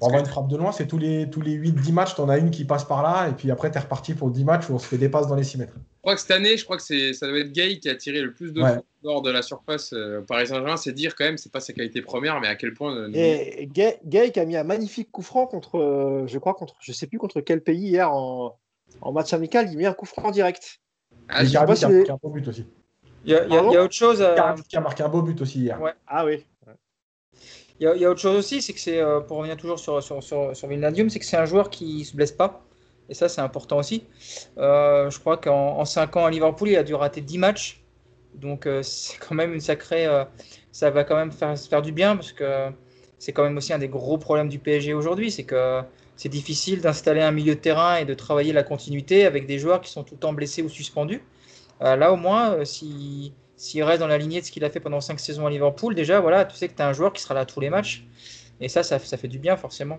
pour 0.00 0.08
avoir 0.08 0.20
une 0.24 0.28
frappe 0.28 0.48
de 0.48 0.56
loin, 0.56 0.72
c'est 0.72 0.86
tous 0.88 0.98
les, 0.98 1.30
tous 1.30 1.40
les 1.42 1.52
8-10 1.56 1.92
matchs, 1.92 2.14
tu 2.16 2.20
en 2.22 2.28
as 2.28 2.38
une 2.38 2.50
qui 2.50 2.64
passe 2.64 2.84
par 2.84 3.02
là, 3.02 3.28
et 3.28 3.32
puis 3.32 3.50
après, 3.50 3.70
tu 3.70 3.76
es 3.76 3.80
reparti 3.80 4.14
pour 4.14 4.30
10 4.30 4.44
matchs 4.44 4.68
où 4.68 4.74
on 4.74 4.78
se 4.78 4.86
fait 4.88 4.98
des 4.98 5.08
passes 5.08 5.28
dans 5.28 5.36
les 5.36 5.44
6 5.44 5.58
mètres. 5.58 5.74
Je 5.76 6.00
crois 6.02 6.14
que 6.14 6.20
cette 6.22 6.30
année, 6.32 6.56
je 6.56 6.64
crois 6.64 6.76
que 6.78 6.82
c'est, 6.82 7.12
ça 7.12 7.28
doit 7.28 7.38
être 7.38 7.52
Gay 7.52 7.78
qui 7.78 7.88
a 7.88 7.94
tiré 7.94 8.20
le 8.22 8.32
plus 8.32 8.52
de 8.52 8.62
Ouais. 8.62 8.78
hors 9.04 9.20
de 9.22 9.30
la 9.30 9.42
surface 9.42 9.92
euh, 9.92 10.20
au 10.20 10.22
Paris 10.22 10.46
Saint-Germain. 10.46 10.76
C'est 10.78 10.92
dire 10.92 11.14
quand 11.14 11.24
même, 11.24 11.36
c'est 11.38 11.52
pas 11.52 11.60
sa 11.60 11.72
qualité 11.74 12.00
première, 12.02 12.40
mais 12.40 12.48
à 12.48 12.56
quel 12.56 12.72
point. 12.74 12.96
euh, 12.96 13.10
Et 13.14 13.68
Gay, 13.72 13.98
Gay 14.06 14.30
qui 14.32 14.40
a 14.40 14.44
mis 14.46 14.56
un 14.56 14.64
magnifique 14.64 15.10
coup 15.12 15.22
franc 15.22 15.46
contre, 15.46 15.78
euh, 15.78 16.26
je 16.26 16.38
crois, 16.38 16.54
contre, 16.54 16.74
je 16.80 16.92
sais 16.92 17.06
plus 17.06 17.18
contre 17.18 17.40
quel 17.42 17.60
pays 17.62 17.88
hier 17.88 18.10
en, 18.10 18.58
en 19.02 19.12
match 19.12 19.32
amical, 19.34 19.68
il 19.70 19.76
met 19.76 19.84
un 19.86 19.92
coup 19.92 20.06
franc 20.06 20.30
direct. 20.30 20.80
Ah, 21.28 21.44
j'ai- 21.44 21.50
Icardi 21.50 21.72
pas 21.72 21.76
qui 21.76 21.84
a 21.84 21.88
si 21.88 21.92
les- 21.92 21.98
marqué 21.98 22.12
un 22.12 22.18
beau 22.22 22.30
but 22.30 22.48
aussi. 22.48 22.66
Il 23.26 23.32
y 23.32 23.34
a, 23.34 23.46
y 23.46 23.56
a- 23.58 23.62
il 23.66 23.72
y 23.72 23.76
a 23.76 23.82
autre 23.84 23.92
chose. 23.92 24.22
euh, 24.22 24.34
qui 24.66 24.76
a 24.76 24.80
marqué 24.80 25.02
un 25.02 25.08
beau 25.10 25.20
but 25.20 25.38
aussi 25.42 25.60
hier. 25.60 25.78
Ouais. 25.82 25.92
Ah 26.06 26.24
oui. 26.24 26.44
Il 27.80 27.84
y, 27.84 28.04
a, 28.04 28.10
autre 28.10 28.20
chose 28.20 28.36
aussi, 28.36 28.60
c'est 28.60 28.74
que 28.74 28.78
c'est, 28.78 29.00
euh, 29.00 29.20
pour 29.20 29.38
revenir 29.38 29.56
toujours 29.56 29.78
sur, 29.78 30.02
sur, 30.02 30.22
sur, 30.22 30.54
sur 30.54 30.68
c'est 30.68 31.18
que 31.18 31.24
c'est 31.24 31.38
un 31.38 31.46
joueur 31.46 31.70
qui 31.70 32.04
se 32.04 32.14
blesse 32.14 32.30
pas. 32.30 32.62
Et 33.08 33.14
ça, 33.14 33.26
c'est 33.30 33.40
important 33.40 33.78
aussi. 33.78 34.04
Euh, 34.58 35.08
je 35.08 35.18
crois 35.18 35.38
qu'en 35.38 35.82
5 35.86 36.14
ans 36.18 36.26
à 36.26 36.30
Liverpool, 36.30 36.68
il 36.68 36.76
a 36.76 36.82
dû 36.82 36.94
rater 36.94 37.22
10 37.22 37.38
matchs. 37.38 37.82
Donc, 38.34 38.66
euh, 38.66 38.82
c'est 38.84 39.16
quand 39.18 39.34
même 39.34 39.54
une 39.54 39.62
sacrée. 39.62 40.06
ça 40.72 40.90
va 40.90 41.04
quand 41.04 41.16
même 41.16 41.32
faire, 41.32 41.58
faire 41.58 41.80
du 41.80 41.90
bien 41.90 42.16
parce 42.16 42.32
que 42.32 42.68
c'est 43.18 43.32
quand 43.32 43.44
même 43.44 43.56
aussi 43.56 43.72
un 43.72 43.78
des 43.78 43.88
gros 43.88 44.18
problèmes 44.18 44.50
du 44.50 44.58
PSG 44.58 44.92
aujourd'hui. 44.92 45.30
C'est 45.30 45.44
que 45.44 45.80
c'est 46.16 46.28
difficile 46.28 46.82
d'installer 46.82 47.22
un 47.22 47.32
milieu 47.32 47.54
de 47.54 47.60
terrain 47.60 47.96
et 47.96 48.04
de 48.04 48.12
travailler 48.12 48.52
la 48.52 48.62
continuité 48.62 49.24
avec 49.24 49.46
des 49.46 49.58
joueurs 49.58 49.80
qui 49.80 49.90
sont 49.90 50.04
tout 50.04 50.16
le 50.16 50.20
temps 50.20 50.34
blessés 50.34 50.60
ou 50.60 50.68
suspendus. 50.68 51.22
Là, 51.80 52.12
au 52.12 52.16
moins, 52.16 52.62
si, 52.66 53.32
s'il 53.60 53.82
reste 53.82 54.00
dans 54.00 54.06
la 54.06 54.16
lignée 54.16 54.40
de 54.40 54.46
ce 54.46 54.50
qu'il 54.50 54.64
a 54.64 54.70
fait 54.70 54.80
pendant 54.80 55.02
5 55.02 55.20
saisons 55.20 55.46
à 55.46 55.50
Liverpool, 55.50 55.94
déjà, 55.94 56.18
voilà, 56.18 56.46
tu 56.46 56.56
sais 56.56 56.66
que 56.66 56.74
tu 56.74 56.80
as 56.80 56.88
un 56.88 56.94
joueur 56.94 57.12
qui 57.12 57.20
sera 57.20 57.34
là 57.34 57.40
à 57.40 57.44
tous 57.44 57.60
les 57.60 57.68
matchs. 57.68 58.06
Et 58.58 58.70
ça, 58.70 58.82
ça, 58.82 58.98
ça 58.98 59.18
fait 59.18 59.28
du 59.28 59.38
bien, 59.38 59.58
forcément. 59.58 59.98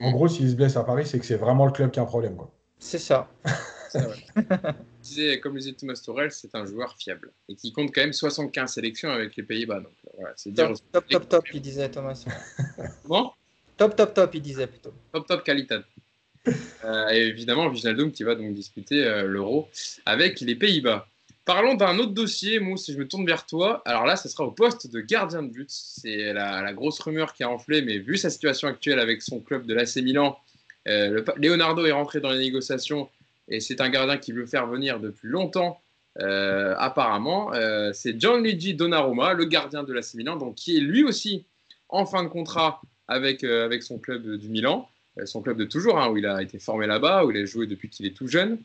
En 0.00 0.12
gros, 0.12 0.28
s'il 0.28 0.48
se 0.48 0.54
blesse 0.54 0.76
à 0.76 0.84
Paris, 0.84 1.04
c'est 1.06 1.18
que 1.18 1.26
c'est 1.26 1.36
vraiment 1.36 1.66
le 1.66 1.72
club 1.72 1.90
qui 1.90 1.98
a 1.98 2.02
un 2.02 2.06
problème. 2.06 2.36
Quoi. 2.36 2.52
C'est 2.78 3.00
ça. 3.00 3.28
disais, 5.02 5.40
comme 5.40 5.54
le 5.54 5.58
disait 5.58 5.72
Thomas 5.72 6.00
Torel, 6.06 6.30
c'est 6.30 6.54
un 6.54 6.64
joueur 6.64 6.94
fiable 6.96 7.32
et 7.48 7.56
qui 7.56 7.72
compte 7.72 7.92
quand 7.92 8.02
même 8.02 8.12
75 8.12 8.72
sélections 8.72 9.10
avec 9.10 9.34
les 9.34 9.42
Pays-Bas. 9.42 9.80
Donc 9.80 9.92
euh, 10.06 10.10
voilà, 10.16 10.32
c'est 10.36 10.52
dire. 10.52 10.68
Top, 10.68 10.78
top, 10.92 11.08
top, 11.08 11.28
top, 11.28 11.44
il 11.52 11.60
disait 11.60 11.88
Thomas. 11.88 12.24
Comment? 13.02 13.34
Top, 13.76 13.96
top, 13.96 14.14
top, 14.14 14.32
il 14.36 14.42
disait 14.42 14.68
plutôt. 14.68 14.92
top 15.12 15.26
top 15.26 15.42
qualité. 15.42 15.78
Euh, 16.84 17.08
et 17.10 17.26
évidemment, 17.26 17.66
Wijnaldum 17.66 18.12
qui 18.12 18.22
va 18.22 18.36
donc 18.36 18.54
disputer 18.54 19.04
euh, 19.04 19.24
l'Euro 19.24 19.68
avec 20.06 20.40
les 20.40 20.54
Pays-Bas. 20.54 21.08
Parlons 21.44 21.74
d'un 21.74 21.98
autre 21.98 22.12
dossier, 22.12 22.60
Mousse, 22.60 22.84
si 22.84 22.92
je 22.92 22.98
me 22.98 23.08
tourne 23.08 23.24
vers 23.24 23.46
toi. 23.46 23.82
Alors 23.86 24.04
là, 24.04 24.16
ce 24.16 24.28
sera 24.28 24.44
au 24.44 24.50
poste 24.50 24.90
de 24.90 25.00
gardien 25.00 25.42
de 25.42 25.48
but. 25.48 25.68
C'est 25.70 26.32
la, 26.32 26.72
grosse 26.72 27.00
rumeur 27.00 27.32
qui 27.32 27.42
a 27.42 27.50
enflé, 27.50 27.82
mais 27.82 27.98
vu 27.98 28.16
sa 28.16 28.30
situation 28.30 28.68
actuelle 28.68 28.98
avec 28.98 29.22
son 29.22 29.40
club 29.40 29.66
de 29.66 29.74
l'AC 29.74 29.96
Milan, 29.96 30.38
euh, 30.88 31.22
Leonardo 31.36 31.84
est 31.86 31.92
rentré 31.92 32.20
dans 32.20 32.30
les 32.30 32.38
négociations 32.38 33.08
et 33.48 33.60
c'est 33.60 33.80
un 33.80 33.88
gardien 33.88 34.16
qui 34.16 34.32
veut 34.32 34.46
faire 34.46 34.66
venir 34.66 35.00
depuis 35.00 35.28
longtemps, 35.28 35.80
euh, 36.20 36.74
apparemment. 36.78 37.52
Euh, 37.54 37.92
c'est 37.92 38.20
Gianluigi 38.20 38.74
Donnarumma, 38.74 39.32
le 39.34 39.44
gardien 39.46 39.82
de 39.82 39.92
l'AC 39.92 40.14
Milan, 40.14 40.36
donc 40.36 40.54
qui 40.54 40.76
est 40.76 40.80
lui 40.80 41.04
aussi 41.04 41.44
en 41.88 42.06
fin 42.06 42.22
de 42.22 42.28
contrat 42.28 42.80
avec, 43.08 43.42
avec 43.42 43.82
son 43.82 43.98
club 43.98 44.36
du 44.36 44.48
Milan, 44.48 44.88
son 45.24 45.42
club 45.42 45.56
de 45.56 45.64
toujours, 45.64 45.98
hein, 45.98 46.10
où 46.10 46.16
il 46.16 46.26
a 46.26 46.42
été 46.42 46.58
formé 46.58 46.86
là-bas, 46.86 47.24
où 47.24 47.32
il 47.32 47.38
a 47.38 47.44
joué 47.44 47.66
depuis 47.66 47.88
qu'il 47.88 48.06
est 48.06 48.16
tout 48.16 48.28
jeune. 48.28 48.58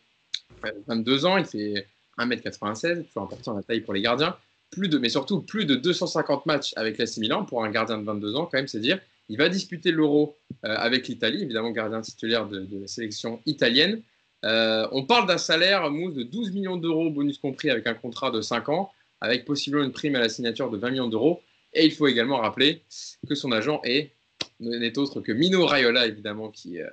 22 0.87 1.25
ans, 1.25 1.37
il 1.37 1.45
fait 1.45 1.87
1m96, 2.19 3.05
toujours 3.05 3.23
important 3.23 3.53
la 3.53 3.63
taille 3.63 3.81
pour 3.81 3.93
les 3.93 4.01
gardiens, 4.01 4.35
plus 4.71 4.89
de, 4.89 4.97
mais 4.97 5.09
surtout 5.09 5.41
plus 5.41 5.65
de 5.65 5.75
250 5.75 6.45
matchs 6.45 6.73
avec 6.75 6.97
l'AC 6.97 7.17
Milan 7.17 7.45
pour 7.45 7.63
un 7.63 7.69
gardien 7.69 7.97
de 7.97 8.03
22 8.03 8.35
ans, 8.35 8.45
quand 8.45 8.57
même, 8.57 8.67
c'est 8.67 8.79
dire. 8.79 8.99
Il 9.29 9.37
va 9.37 9.49
disputer 9.49 9.91
l'Euro 9.91 10.37
euh, 10.65 10.75
avec 10.77 11.07
l'Italie, 11.07 11.41
évidemment 11.41 11.71
gardien 11.71 12.01
titulaire 12.01 12.47
de, 12.47 12.67
la 12.79 12.87
sélection 12.87 13.41
italienne. 13.45 14.01
Euh, 14.43 14.87
on 14.91 15.03
parle 15.03 15.27
d'un 15.27 15.39
salaire, 15.39 15.89
Mousse, 15.89 16.13
de 16.13 16.23
12 16.23 16.51
millions 16.51 16.77
d'euros, 16.77 17.09
bonus 17.09 17.39
compris, 17.39 17.71
avec 17.71 17.87
un 17.87 17.95
contrat 17.95 18.29
de 18.29 18.41
5 18.41 18.69
ans, 18.69 18.91
avec 19.21 19.45
possiblement 19.45 19.83
une 19.83 19.91
prime 19.91 20.15
à 20.15 20.19
la 20.19 20.29
signature 20.29 20.69
de 20.69 20.77
20 20.77 20.91
millions 20.91 21.07
d'euros. 21.07 21.41
Et 21.73 21.85
il 21.85 21.91
faut 21.91 22.07
également 22.07 22.37
rappeler 22.37 22.83
que 23.27 23.35
son 23.35 23.51
agent 23.51 23.81
est 23.83 24.11
n'est 24.59 24.97
autre 24.97 25.21
que 25.21 25.31
Mino 25.31 25.65
Raiola, 25.65 26.05
évidemment, 26.05 26.49
qui, 26.49 26.79
euh, 26.79 26.89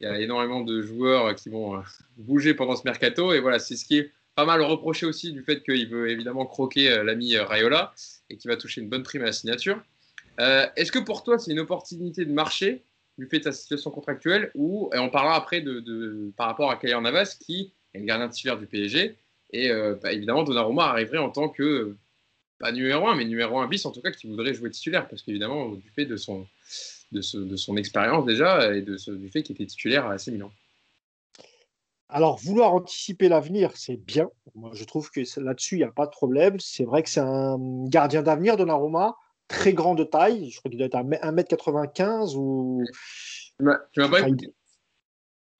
il 0.00 0.04
y 0.04 0.06
a 0.06 0.20
énormément 0.20 0.60
de 0.60 0.80
joueurs 0.80 1.34
qui 1.34 1.50
vont 1.50 1.82
bouger 2.16 2.54
pendant 2.54 2.76
ce 2.76 2.82
mercato. 2.84 3.32
Et 3.32 3.40
voilà, 3.40 3.58
c'est 3.58 3.76
ce 3.76 3.84
qui 3.84 3.98
est 3.98 4.12
pas 4.36 4.44
mal 4.44 4.60
reproché 4.60 5.06
aussi 5.06 5.32
du 5.32 5.42
fait 5.42 5.64
qu'il 5.64 5.88
veut 5.88 6.10
évidemment 6.10 6.44
croquer 6.44 6.92
euh, 6.92 7.02
l'ami 7.02 7.34
euh, 7.34 7.44
Rayola 7.44 7.92
et 8.30 8.36
qu'il 8.36 8.50
va 8.50 8.56
toucher 8.56 8.82
une 8.82 8.88
bonne 8.88 9.02
prime 9.02 9.22
à 9.22 9.26
la 9.26 9.32
signature. 9.32 9.82
Euh, 10.40 10.66
est-ce 10.76 10.92
que 10.92 10.98
pour 10.98 11.24
toi, 11.24 11.38
c'est 11.38 11.50
une 11.50 11.58
opportunité 11.58 12.26
de 12.26 12.32
marché 12.32 12.82
du 13.16 13.26
fait 13.26 13.38
de 13.38 13.44
ta 13.44 13.52
situation 13.52 13.90
contractuelle 13.90 14.50
ou 14.54 14.90
et 14.94 14.98
on 14.98 15.08
parlera 15.08 15.36
après 15.36 15.62
de, 15.62 16.30
par 16.36 16.48
rapport 16.48 16.70
à 16.70 16.76
Kylian 16.76 17.00
Navas 17.00 17.38
qui 17.40 17.72
est 17.94 17.98
le 17.98 18.04
gardien 18.04 18.28
titulaire 18.28 18.58
du 18.58 18.66
PSG 18.66 19.16
et 19.54 19.70
bah, 20.02 20.12
évidemment 20.12 20.42
Donnarumma 20.42 20.84
arriverait 20.84 21.16
en 21.16 21.30
tant 21.30 21.48
que 21.48 21.96
pas 22.58 22.72
numéro 22.72 23.08
1 23.08 23.14
mais 23.14 23.24
numéro 23.24 23.58
1 23.58 23.68
bis 23.68 23.86
en 23.86 23.90
tout 23.90 24.02
cas 24.02 24.10
qui 24.10 24.26
voudrait 24.26 24.52
jouer 24.52 24.68
titulaire 24.68 25.08
parce 25.08 25.22
qu'évidemment 25.22 25.70
du 25.70 25.88
fait 25.88 26.04
de 26.04 26.18
son 26.18 26.46
de, 27.10 27.22
son 27.22 27.76
expérience 27.78 28.26
déjà 28.26 28.76
et 28.76 28.82
de 28.82 28.98
du 29.16 29.30
fait 29.30 29.42
qu'il 29.42 29.54
était 29.54 29.64
titulaire 29.64 30.04
à 30.04 30.12
AC 30.12 30.26
Milan. 30.26 30.52
Alors, 32.08 32.38
vouloir 32.38 32.72
anticiper 32.72 33.28
l'avenir, 33.28 33.72
c'est 33.74 33.96
bien. 33.96 34.28
Moi, 34.54 34.70
je 34.74 34.84
trouve 34.84 35.10
que 35.10 35.20
là-dessus, 35.40 35.74
il 35.74 35.78
n'y 35.78 35.84
a 35.84 35.90
pas 35.90 36.06
de 36.06 36.12
problème. 36.12 36.60
C'est 36.60 36.84
vrai 36.84 37.02
que 37.02 37.08
c'est 37.08 37.20
un 37.20 37.58
gardien 37.86 38.22
d'avenir, 38.22 38.56
Donnarumma, 38.56 39.16
très 39.48 39.72
grand 39.72 39.94
de 39.94 40.04
taille. 40.04 40.50
Je 40.50 40.58
crois 40.58 40.70
qu'il 40.70 40.78
doit 40.78 40.86
être 40.86 40.94
à 40.94 41.02
1m95 41.02 42.36
ou. 42.36 42.84
Tu 43.58 43.64
m'as 43.64 44.08
pas 44.08 44.20
écouté. 44.20 44.52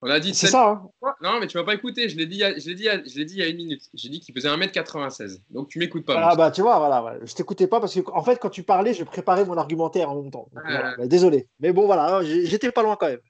On 0.03 0.11
a 0.11 0.21
dit. 0.21 0.35
C'est 0.35 0.47
ça. 0.47 0.83
Hein. 1.03 1.15
non, 1.21 1.41
mais 1.41 1.49
tu 1.49 1.57
m'as 1.57 1.65
pas 1.65 1.75
écouté. 1.75 2.09
Je 2.09 2.17
l'ai 2.17 2.27
dit, 2.27 2.41
je 2.41 2.71
dit, 2.71 2.85
je 2.85 3.23
dit 3.23 3.35
il 3.35 3.39
y 3.39 3.43
a 3.43 3.49
une 3.49 3.57
minute. 3.57 3.83
J'ai 3.95 4.09
dit 4.09 4.21
qu'il 4.21 4.35
faisait 4.35 4.49
1m96. 4.49 5.41
Donc 5.51 5.69
tu 5.69 5.79
m'écoutes 5.81 6.05
pas. 6.05 6.31
Ah 6.31 6.37
bah 6.37 6.51
tu 6.53 6.61
vois, 6.61 6.79
voilà. 6.79 7.19
Je 7.25 7.35
t'écoutais 7.35 7.67
pas 7.67 7.81
parce 7.81 7.95
que 7.95 8.01
en 8.13 8.23
fait, 8.23 8.39
quand 8.39 8.51
tu 8.51 8.63
parlais, 8.63 8.95
je 8.95 9.03
préparais 9.03 9.45
mon 9.45 9.57
argumentaire 9.57 10.11
en 10.11 10.23
même 10.23 10.31
temps. 10.31 10.49
Ah. 10.55 10.95
Bah, 10.99 11.07
désolé. 11.07 11.49
Mais 11.59 11.73
bon, 11.73 11.87
voilà, 11.87 12.23
j'étais 12.23 12.71
pas 12.71 12.83
loin 12.83 12.97
quand 12.97 13.09
même. 13.09 13.21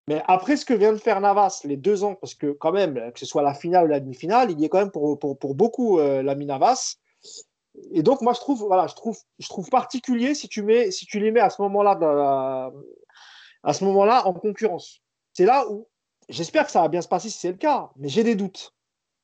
Mais 0.07 0.21
après 0.27 0.57
ce 0.57 0.65
que 0.65 0.75
vient 0.75 0.93
de 0.93 0.99
faire 0.99 1.19
Navas 1.21 1.61
les 1.63 1.75
deux 1.75 2.03
ans, 2.03 2.13
parce 2.13 2.35
que 2.35 2.51
quand 2.51 2.71
même, 2.71 3.11
que 3.13 3.19
ce 3.19 3.25
soit 3.25 3.41
la 3.41 3.55
finale 3.55 3.85
ou 3.85 3.87
la 3.87 3.99
demi-finale, 3.99 4.51
il 4.51 4.59
y 4.59 4.65
est 4.65 4.69
quand 4.69 4.77
même 4.77 4.91
pour, 4.91 5.17
pour, 5.17 5.55
beaucoup 5.55 5.97
euh, 5.97 6.21
l'ami 6.21 6.45
Navas. 6.45 6.97
Et 7.91 8.03
donc, 8.03 8.21
moi, 8.21 8.33
je 8.33 8.39
trouve, 8.39 8.59
voilà, 8.65 8.87
je 8.87 8.95
trouve, 8.95 9.17
je 9.39 9.47
trouve 9.47 9.69
particulier 9.69 10.35
si 10.35 10.47
tu, 10.47 10.63
mets, 10.63 10.91
si 10.91 11.05
tu 11.05 11.19
les 11.19 11.31
mets 11.31 11.39
à 11.39 11.49
ce 11.49 11.61
moment-là 11.61 12.71
à 13.61 13.73
ce 13.73 13.83
moment-là 13.83 14.25
en 14.25 14.33
concurrence 14.33 15.01
c'est 15.33 15.45
là 15.45 15.65
où 15.69 15.87
j'espère 16.27 16.65
que 16.65 16.71
ça 16.71 16.81
va 16.81 16.89
bien 16.89 17.01
se 17.01 17.07
passer 17.07 17.29
si 17.29 17.39
c'est 17.39 17.51
le 17.51 17.57
cas, 17.57 17.89
mais 17.95 18.09
j'ai 18.09 18.23
des 18.23 18.35
doutes. 18.35 18.73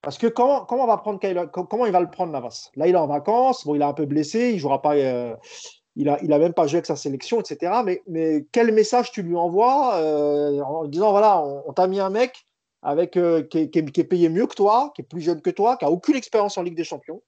Parce 0.01 0.17
que 0.17 0.27
comment, 0.27 0.65
comment, 0.65 0.85
va 0.85 0.97
prendre, 0.97 1.19
comment 1.51 1.85
il 1.85 1.91
va 1.91 1.99
le 1.99 2.09
prendre 2.09 2.31
Navas? 2.31 2.69
Là, 2.75 2.87
il 2.87 2.93
est 2.93 2.97
en 2.97 3.07
vacances, 3.07 3.65
bon, 3.65 3.75
il 3.75 3.81
est 3.81 3.85
un 3.85 3.93
peu 3.93 4.05
blessé, 4.05 4.51
il 4.53 4.59
jouera 4.59 4.81
pas, 4.81 4.95
euh, 4.95 5.35
il 5.95 6.07
a, 6.07 6.23
il 6.23 6.31
a 6.31 6.39
même 6.39 6.53
pas 6.53 6.67
joué 6.67 6.77
avec 6.77 6.85
sa 6.85 6.95
sélection, 6.95 7.41
etc. 7.41 7.81
Mais, 7.83 8.01
mais 8.07 8.45
quel 8.51 8.71
message 8.71 9.11
tu 9.11 9.23
lui 9.23 9.35
envoies 9.35 9.95
euh, 9.95 10.61
en 10.61 10.85
disant 10.85 11.11
voilà, 11.11 11.41
on, 11.41 11.73
t'a 11.73 11.87
mis 11.87 11.99
un 11.99 12.09
mec 12.09 12.45
avec 12.81 13.17
euh, 13.17 13.41
qui, 13.41 13.57
est, 13.57 14.03
payé 14.03 14.29
mieux 14.29 14.45
que 14.45 14.55
toi, 14.55 14.93
qui 14.95 15.01
est 15.01 15.05
plus 15.05 15.21
jeune 15.21 15.41
que 15.41 15.49
toi, 15.49 15.75
qui 15.75 15.85
a 15.85 15.91
aucune 15.91 16.15
expérience 16.15 16.57
en 16.57 16.61
Ligue 16.61 16.77
des 16.77 16.83
Champions, 16.83 17.21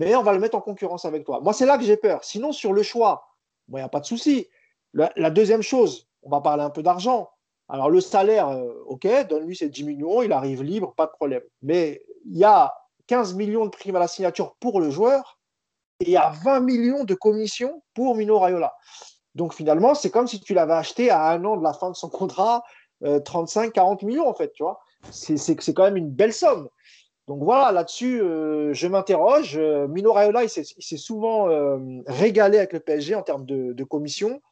mais 0.00 0.16
on 0.16 0.22
va 0.22 0.32
le 0.32 0.38
mettre 0.38 0.56
en 0.56 0.62
concurrence 0.62 1.04
avec 1.04 1.24
toi. 1.24 1.40
Moi, 1.42 1.52
c'est 1.52 1.66
là 1.66 1.76
que 1.76 1.84
j'ai 1.84 1.98
peur. 1.98 2.24
Sinon, 2.24 2.52
sur 2.52 2.72
le 2.72 2.82
choix, 2.82 3.28
il 3.68 3.74
n'y 3.74 3.80
a 3.82 3.88
pas 3.88 4.00
de 4.00 4.06
souci. 4.06 4.48
la, 4.94 5.30
deuxième 5.30 5.60
chose, 5.60 6.08
on 6.22 6.30
va 6.30 6.40
parler 6.40 6.62
un 6.62 6.70
peu 6.70 6.82
d'argent. 6.82 7.28
Alors 7.68 7.90
le 7.90 8.00
salaire, 8.00 8.48
euh, 8.48 8.72
ok, 8.86 9.06
donne-lui 9.28 9.54
ses 9.54 9.68
10 9.68 9.84
millions, 9.84 10.22
il 10.22 10.32
arrive 10.32 10.62
libre, 10.62 10.94
pas 10.96 11.04
de 11.04 11.12
problème. 11.12 11.42
Mais 11.62 12.02
il 12.24 12.38
y 12.38 12.44
a 12.44 12.74
15 13.08 13.34
millions 13.34 13.66
de 13.66 13.70
primes 13.70 13.94
à 13.94 14.00
la 14.00 14.08
signature 14.08 14.56
pour 14.58 14.80
le 14.80 14.90
joueur 14.90 15.38
et 16.00 16.06
il 16.06 16.10
y 16.10 16.16
a 16.16 16.30
20 16.30 16.60
millions 16.60 17.04
de 17.04 17.14
commissions 17.14 17.82
pour 17.92 18.16
Mino 18.16 18.38
Raiola. 18.38 18.74
Donc 19.34 19.52
finalement, 19.52 19.94
c'est 19.94 20.10
comme 20.10 20.26
si 20.26 20.40
tu 20.40 20.54
l'avais 20.54 20.72
acheté 20.72 21.10
à 21.10 21.28
un 21.28 21.44
an 21.44 21.58
de 21.58 21.62
la 21.62 21.74
fin 21.74 21.90
de 21.90 21.94
son 21.94 22.08
contrat, 22.08 22.64
35-40 23.02 24.02
euh, 24.02 24.06
millions 24.06 24.26
en 24.26 24.34
fait, 24.34 24.50
tu 24.52 24.62
vois. 24.62 24.80
C'est 25.10 25.74
quand 25.74 25.84
même 25.84 25.96
une 25.96 26.10
belle 26.10 26.32
somme. 26.32 26.68
Donc 27.30 27.42
voilà, 27.42 27.72
là-dessus, 27.72 28.20
euh, 28.20 28.74
je 28.74 28.86
m'interroge. 28.86 29.56
Mino 29.88 30.12
Raiola, 30.12 30.44
il 30.44 30.50
s'est 30.50 30.96
souvent 30.96 31.46
régalé 32.06 32.58
avec 32.58 32.74
le 32.74 32.80
PSG 32.80 33.14
en 33.14 33.22
termes 33.22 33.46
de, 33.46 33.72
de 33.72 33.84
commission. 33.84 34.42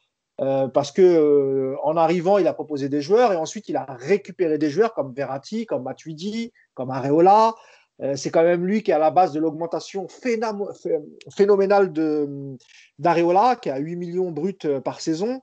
Euh, 0.40 0.68
parce 0.68 0.92
que 0.92 1.02
euh, 1.02 1.76
en 1.82 1.96
arrivant, 1.96 2.38
il 2.38 2.46
a 2.46 2.52
proposé 2.52 2.88
des 2.88 3.02
joueurs 3.02 3.32
et 3.32 3.36
ensuite 3.36 3.68
il 3.68 3.76
a 3.76 3.84
récupéré 3.88 4.56
des 4.56 4.70
joueurs 4.70 4.94
comme 4.94 5.12
Verratti, 5.12 5.66
comme 5.66 5.82
Matuidi, 5.82 6.52
comme 6.74 6.90
Areola. 6.90 7.54
Euh, 8.00 8.14
c'est 8.14 8.30
quand 8.30 8.44
même 8.44 8.64
lui 8.64 8.84
qui 8.84 8.92
est 8.92 8.94
à 8.94 9.00
la 9.00 9.10
base 9.10 9.32
de 9.32 9.40
l'augmentation 9.40 10.06
phénoménale 11.34 11.92
d'Areola, 12.98 13.56
qui 13.56 13.70
a 13.70 13.78
8 13.78 13.96
millions 13.96 14.30
bruts 14.30 14.58
par 14.84 15.00
saison. 15.00 15.40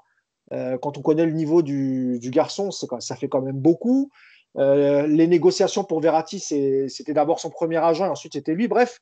quand 0.52 0.98
on 0.98 1.02
connaît 1.02 1.26
le 1.26 1.34
niveau 1.34 1.62
du, 1.62 2.30
garçon, 2.32 2.72
ça 2.72 3.16
fait 3.18 3.28
quand 3.28 3.42
même 3.42 3.60
beaucoup. 3.60 4.10
Les 4.56 5.28
négociations 5.28 5.84
pour 5.84 6.00
Verratti, 6.00 6.40
c'était 6.40 7.14
d'abord 7.14 7.40
son 7.40 7.50
premier 7.50 7.78
agent 7.78 8.06
et 8.06 8.10
ensuite 8.10 8.34
c'était 8.34 8.54
lui. 8.54 8.68
Bref, 8.68 9.02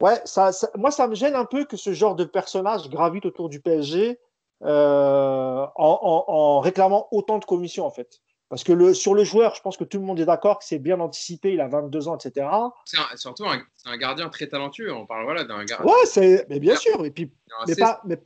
ouais, 0.00 0.20
ça, 0.24 0.50
moi 0.76 0.90
ça 0.90 1.08
me 1.08 1.14
gêne 1.14 1.34
un 1.34 1.44
peu 1.44 1.64
que 1.64 1.76
ce 1.76 1.92
genre 1.92 2.14
de 2.14 2.24
personnage 2.24 2.88
gravite 2.88 3.26
autour 3.26 3.48
du 3.48 3.60
PSG. 3.60 4.18
Euh, 4.62 5.66
en, 5.76 6.60
réclamant 6.60 7.08
autant 7.10 7.38
de 7.38 7.44
commissions 7.44 7.84
en 7.84 7.90
fait. 7.90 8.22
Parce 8.48 8.62
que 8.62 8.72
le, 8.72 8.94
sur 8.94 9.12
le 9.12 9.24
joueur, 9.24 9.54
je 9.54 9.60
pense 9.60 9.76
que 9.76 9.84
tout 9.84 9.98
le 9.98 10.04
monde 10.04 10.20
est 10.20 10.24
d'accord 10.24 10.60
que 10.60 10.64
c'est 10.64 10.78
bien 10.78 11.00
anticipé, 11.00 11.52
il 11.52 11.60
a 11.60 11.66
22 11.66 12.08
ans, 12.08 12.16
etc. 12.16 12.48
C'est 12.84 12.98
surtout 13.16 13.44
un, 13.44 13.60
un, 13.86 13.96
gardien 13.96 14.28
très 14.28 14.46
talentueux. 14.46 14.94
On 14.94 15.04
parle 15.04 15.24
voilà, 15.24 15.44
d'un 15.44 15.64
gardien. 15.64 15.84
Ouais, 15.84 16.06
c'est, 16.06 16.46
mais 16.48 16.60
bien 16.60 16.76
sûr. 16.76 17.04
Et 17.04 17.10
puis, 17.10 17.32
mais, 17.66 17.74
pas, 17.74 18.00
mais 18.04 18.18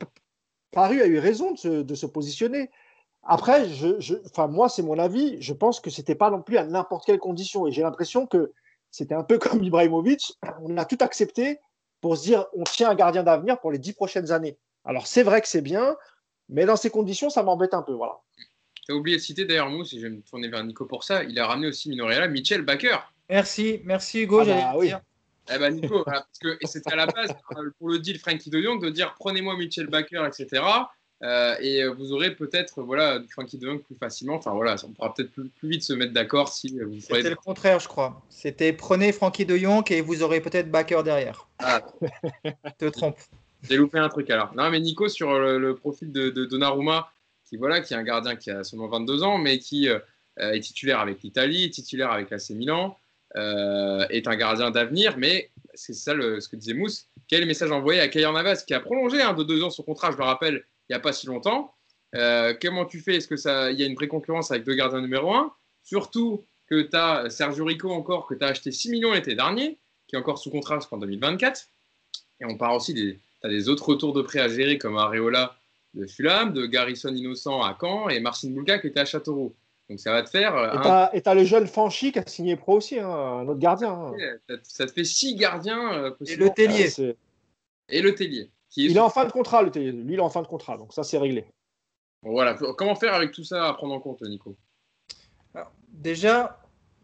Paris 0.71 1.01
a 1.01 1.07
eu 1.07 1.17
raison 1.17 1.51
de 1.51 1.57
se, 1.57 1.81
de 1.81 1.95
se 1.95 2.05
positionner. 2.05 2.69
Après, 3.23 3.69
je, 3.69 3.99
je, 3.99 4.15
enfin, 4.25 4.47
moi, 4.47 4.69
c'est 4.69 4.81
mon 4.81 4.97
avis. 4.97 5.41
Je 5.41 5.53
pense 5.53 5.79
que 5.79 5.89
c'était 5.89 6.15
pas 6.15 6.31
non 6.31 6.41
plus 6.41 6.57
à 6.57 6.65
n'importe 6.65 7.05
quelle 7.05 7.19
condition. 7.19 7.67
Et 7.67 7.71
j'ai 7.71 7.81
l'impression 7.81 8.25
que 8.25 8.51
c'était 8.89 9.15
un 9.15 9.23
peu 9.23 9.37
comme 9.39 9.63
Ibrahimovic. 9.63 10.33
On 10.61 10.77
a 10.77 10.85
tout 10.85 10.97
accepté 11.01 11.59
pour 12.01 12.17
se 12.17 12.23
dire 12.23 12.45
on 12.53 12.63
tient 12.63 12.89
un 12.89 12.95
gardien 12.95 13.23
d'avenir 13.23 13.59
pour 13.59 13.71
les 13.71 13.79
dix 13.79 13.93
prochaines 13.93 14.31
années. 14.31 14.57
Alors, 14.85 15.05
c'est 15.05 15.23
vrai 15.23 15.41
que 15.41 15.47
c'est 15.47 15.61
bien, 15.61 15.95
mais 16.49 16.65
dans 16.65 16.75
ces 16.75 16.89
conditions, 16.89 17.29
ça 17.29 17.43
m'embête 17.43 17.73
un 17.73 17.83
peu. 17.83 17.93
Voilà. 17.93 18.19
Tu 18.85 18.91
as 18.91 18.95
oublié 18.95 19.17
de 19.17 19.21
citer 19.21 19.45
d'ailleurs, 19.45 19.69
Mousse, 19.69 19.93
et 19.93 19.99
je 19.99 20.07
vais 20.07 20.09
me 20.09 20.21
tourner 20.21 20.47
vers 20.47 20.63
Nico 20.63 20.85
pour 20.85 21.03
ça. 21.03 21.23
Il 21.23 21.37
a 21.39 21.45
ramené 21.45 21.67
aussi 21.67 21.89
Minoreala, 21.89 22.27
Michel 22.27 22.63
Baker. 22.63 22.97
Merci, 23.29 23.81
merci 23.85 24.23
Hugo. 24.23 24.39
Ah 24.41 24.45
bah, 24.45 24.73
oui. 24.75 24.91
Eh 25.53 25.57
ben 25.57 25.75
Nico, 25.75 26.03
parce 26.05 26.39
que 26.39 26.57
c'était 26.63 26.93
à 26.93 26.95
la 26.95 27.05
base 27.05 27.29
pour 27.77 27.89
le 27.89 27.99
deal 27.99 28.19
Frankie 28.19 28.49
de 28.49 28.61
Jong 28.61 28.81
de 28.81 28.89
dire 28.89 29.15
prenez-moi 29.19 29.55
Michel 29.57 29.87
Baker, 29.87 30.27
etc. 30.27 30.63
Euh, 31.23 31.55
et 31.59 31.85
vous 31.85 32.13
aurez 32.13 32.33
peut-être 32.33 32.81
voilà 32.81 33.21
Frankie 33.29 33.57
de 33.57 33.67
Jong 33.67 33.81
plus 33.81 33.95
facilement. 33.95 34.35
Enfin 34.35 34.51
voilà, 34.51 34.75
on 34.83 34.89
pourra 34.89 35.13
peut-être 35.13 35.31
plus, 35.31 35.51
vite 35.63 35.83
se 35.83 35.93
mettre 35.93 36.13
d'accord 36.13 36.49
si 36.49 36.69
vous. 36.79 36.99
C'était 36.99 37.29
le 37.29 37.35
contraire, 37.35 37.79
je 37.79 37.87
crois. 37.87 38.21
C'était 38.29 38.73
prenez 38.73 39.11
Frankie 39.11 39.45
de 39.45 39.55
Jong 39.55 39.89
et 39.91 40.01
vous 40.01 40.23
aurez 40.23 40.41
peut-être 40.41 40.71
Baker 40.71 41.01
derrière. 41.03 41.47
Ah. 41.59 41.81
te 42.79 42.85
trompe. 42.85 43.17
J'ai 43.69 43.77
loupé 43.77 43.99
un 43.99 44.09
truc 44.09 44.29
alors. 44.31 44.55
Non 44.55 44.69
mais 44.71 44.79
Nico 44.79 45.07
sur 45.09 45.37
le, 45.37 45.75
profil 45.75 46.11
de, 46.11 46.31
de, 46.31 46.45
Donnarumma, 46.45 47.11
qui 47.47 47.57
voilà, 47.57 47.81
qui 47.81 47.93
est 47.93 47.97
un 47.97 48.03
gardien 48.03 48.35
qui 48.35 48.49
a 48.49 48.63
seulement 48.63 48.87
22 48.87 49.21
ans, 49.23 49.37
mais 49.37 49.59
qui 49.59 49.89
euh, 49.89 49.99
est 50.37 50.61
titulaire 50.61 50.99
avec 50.99 51.21
l'Italie, 51.21 51.69
titulaire 51.69 52.11
avec 52.11 52.31
l'AC 52.31 52.49
Milan. 52.51 52.97
Euh, 53.37 54.05
est 54.09 54.27
un 54.27 54.35
gardien 54.35 54.71
d'avenir, 54.71 55.17
mais 55.17 55.51
c'est 55.73 55.93
ça 55.93 56.13
ce 56.13 56.49
que 56.49 56.57
disait 56.57 56.73
Mousse. 56.73 57.07
Quel 57.29 57.45
message 57.45 57.71
envoyé 57.71 58.01
à 58.01 58.09
Kayer 58.09 58.29
Navas, 58.29 58.63
qui 58.67 58.73
a 58.73 58.81
prolongé 58.81 59.21
hein, 59.21 59.31
de 59.31 59.43
deux 59.43 59.63
ans 59.63 59.69
son 59.69 59.83
contrat, 59.83 60.11
je 60.11 60.17
le 60.17 60.23
rappelle, 60.23 60.65
il 60.91 60.95
n'y 60.95 60.97
a 60.97 60.99
pas 60.99 61.13
si 61.13 61.25
longtemps. 61.25 61.73
Euh, 62.15 62.53
comment 62.61 62.83
tu 62.83 62.99
fais? 62.99 63.15
Est-ce 63.15 63.27
qu'il 63.29 63.79
y 63.79 63.83
a 63.83 63.85
une 63.85 63.95
préconcurrence 63.95 64.51
avec 64.51 64.65
deux 64.65 64.75
gardiens 64.75 64.99
numéro 64.99 65.33
un? 65.33 65.53
Surtout 65.83 66.43
que 66.69 66.81
tu 66.81 66.97
as 66.97 67.29
Sergio 67.29 67.63
Rico 67.63 67.89
encore, 67.89 68.27
que 68.27 68.33
tu 68.33 68.43
as 68.43 68.49
acheté 68.49 68.73
6 68.73 68.89
millions 68.89 69.13
l'été 69.13 69.33
dernier, 69.33 69.77
qui 70.07 70.17
est 70.17 70.19
encore 70.19 70.37
sous 70.37 70.51
contrat 70.51 70.75
jusqu'en 70.79 70.97
2024. 70.97 71.69
Et 72.41 72.45
on 72.45 72.57
parle 72.57 72.75
aussi 72.75 72.93
des, 72.93 73.17
as 73.41 73.47
des 73.47 73.69
autres 73.69 73.87
retours 73.87 74.11
de 74.11 74.21
prêt 74.21 74.39
à 74.39 74.49
gérer 74.49 74.77
comme 74.77 74.97
Areola 74.97 75.55
de 75.93 76.05
Fulham, 76.05 76.51
de 76.51 76.65
Garrison 76.65 77.15
Innocent 77.15 77.61
à 77.61 77.77
Caen 77.79 78.09
et 78.09 78.19
Marcin 78.19 78.49
Boulka 78.49 78.79
qui 78.79 78.87
était 78.87 78.99
à 78.99 79.05
Châteauroux. 79.05 79.55
Donc 79.89 80.01
ça 80.01 80.11
va 80.11 80.23
te 80.23 80.29
faire. 80.29 81.09
Et 81.13 81.21
tu 81.21 81.29
as, 81.29 81.35
le 81.35 81.45
jeune 81.45 81.67
Fanchi 81.67 82.11
qui 82.11 82.19
a 82.19 82.27
signé 82.27 82.57
pro 82.57 82.77
aussi, 82.77 82.99
hein, 82.99 83.09
un 83.09 83.47
autre 83.47 83.59
gardien. 83.59 83.93
Hein. 83.93 84.57
Ça, 84.63 84.85
te 84.85 84.91
fait 84.91 85.05
six 85.05 85.35
gardiens 85.35 85.93
euh, 85.93 86.11
Et 86.27 86.35
le 86.35 86.49
Tellier. 86.49 87.15
et 87.87 88.01
le 88.01 88.13
Tellier. 88.13 88.49
Il 88.75 88.95
est 88.95 88.99
en 88.99 89.09
fin 89.09 89.25
de 89.25 89.31
contrat. 89.31 89.63
Lui, 89.63 89.71
il 89.75 90.13
est 90.15 90.19
en 90.19 90.29
fin 90.29 90.41
de 90.41 90.47
contrat, 90.47 90.77
donc 90.77 90.93
ça, 90.93 91.03
c'est 91.03 91.17
réglé. 91.17 91.45
voilà. 92.23 92.55
Comment 92.77 92.95
faire 92.95 93.13
avec 93.13 93.31
tout 93.31 93.43
ça 93.43 93.67
à 93.67 93.73
prendre 93.73 93.93
en 93.93 93.99
compte, 93.99 94.21
Nico? 94.21 94.55
Déjà, 95.89 96.59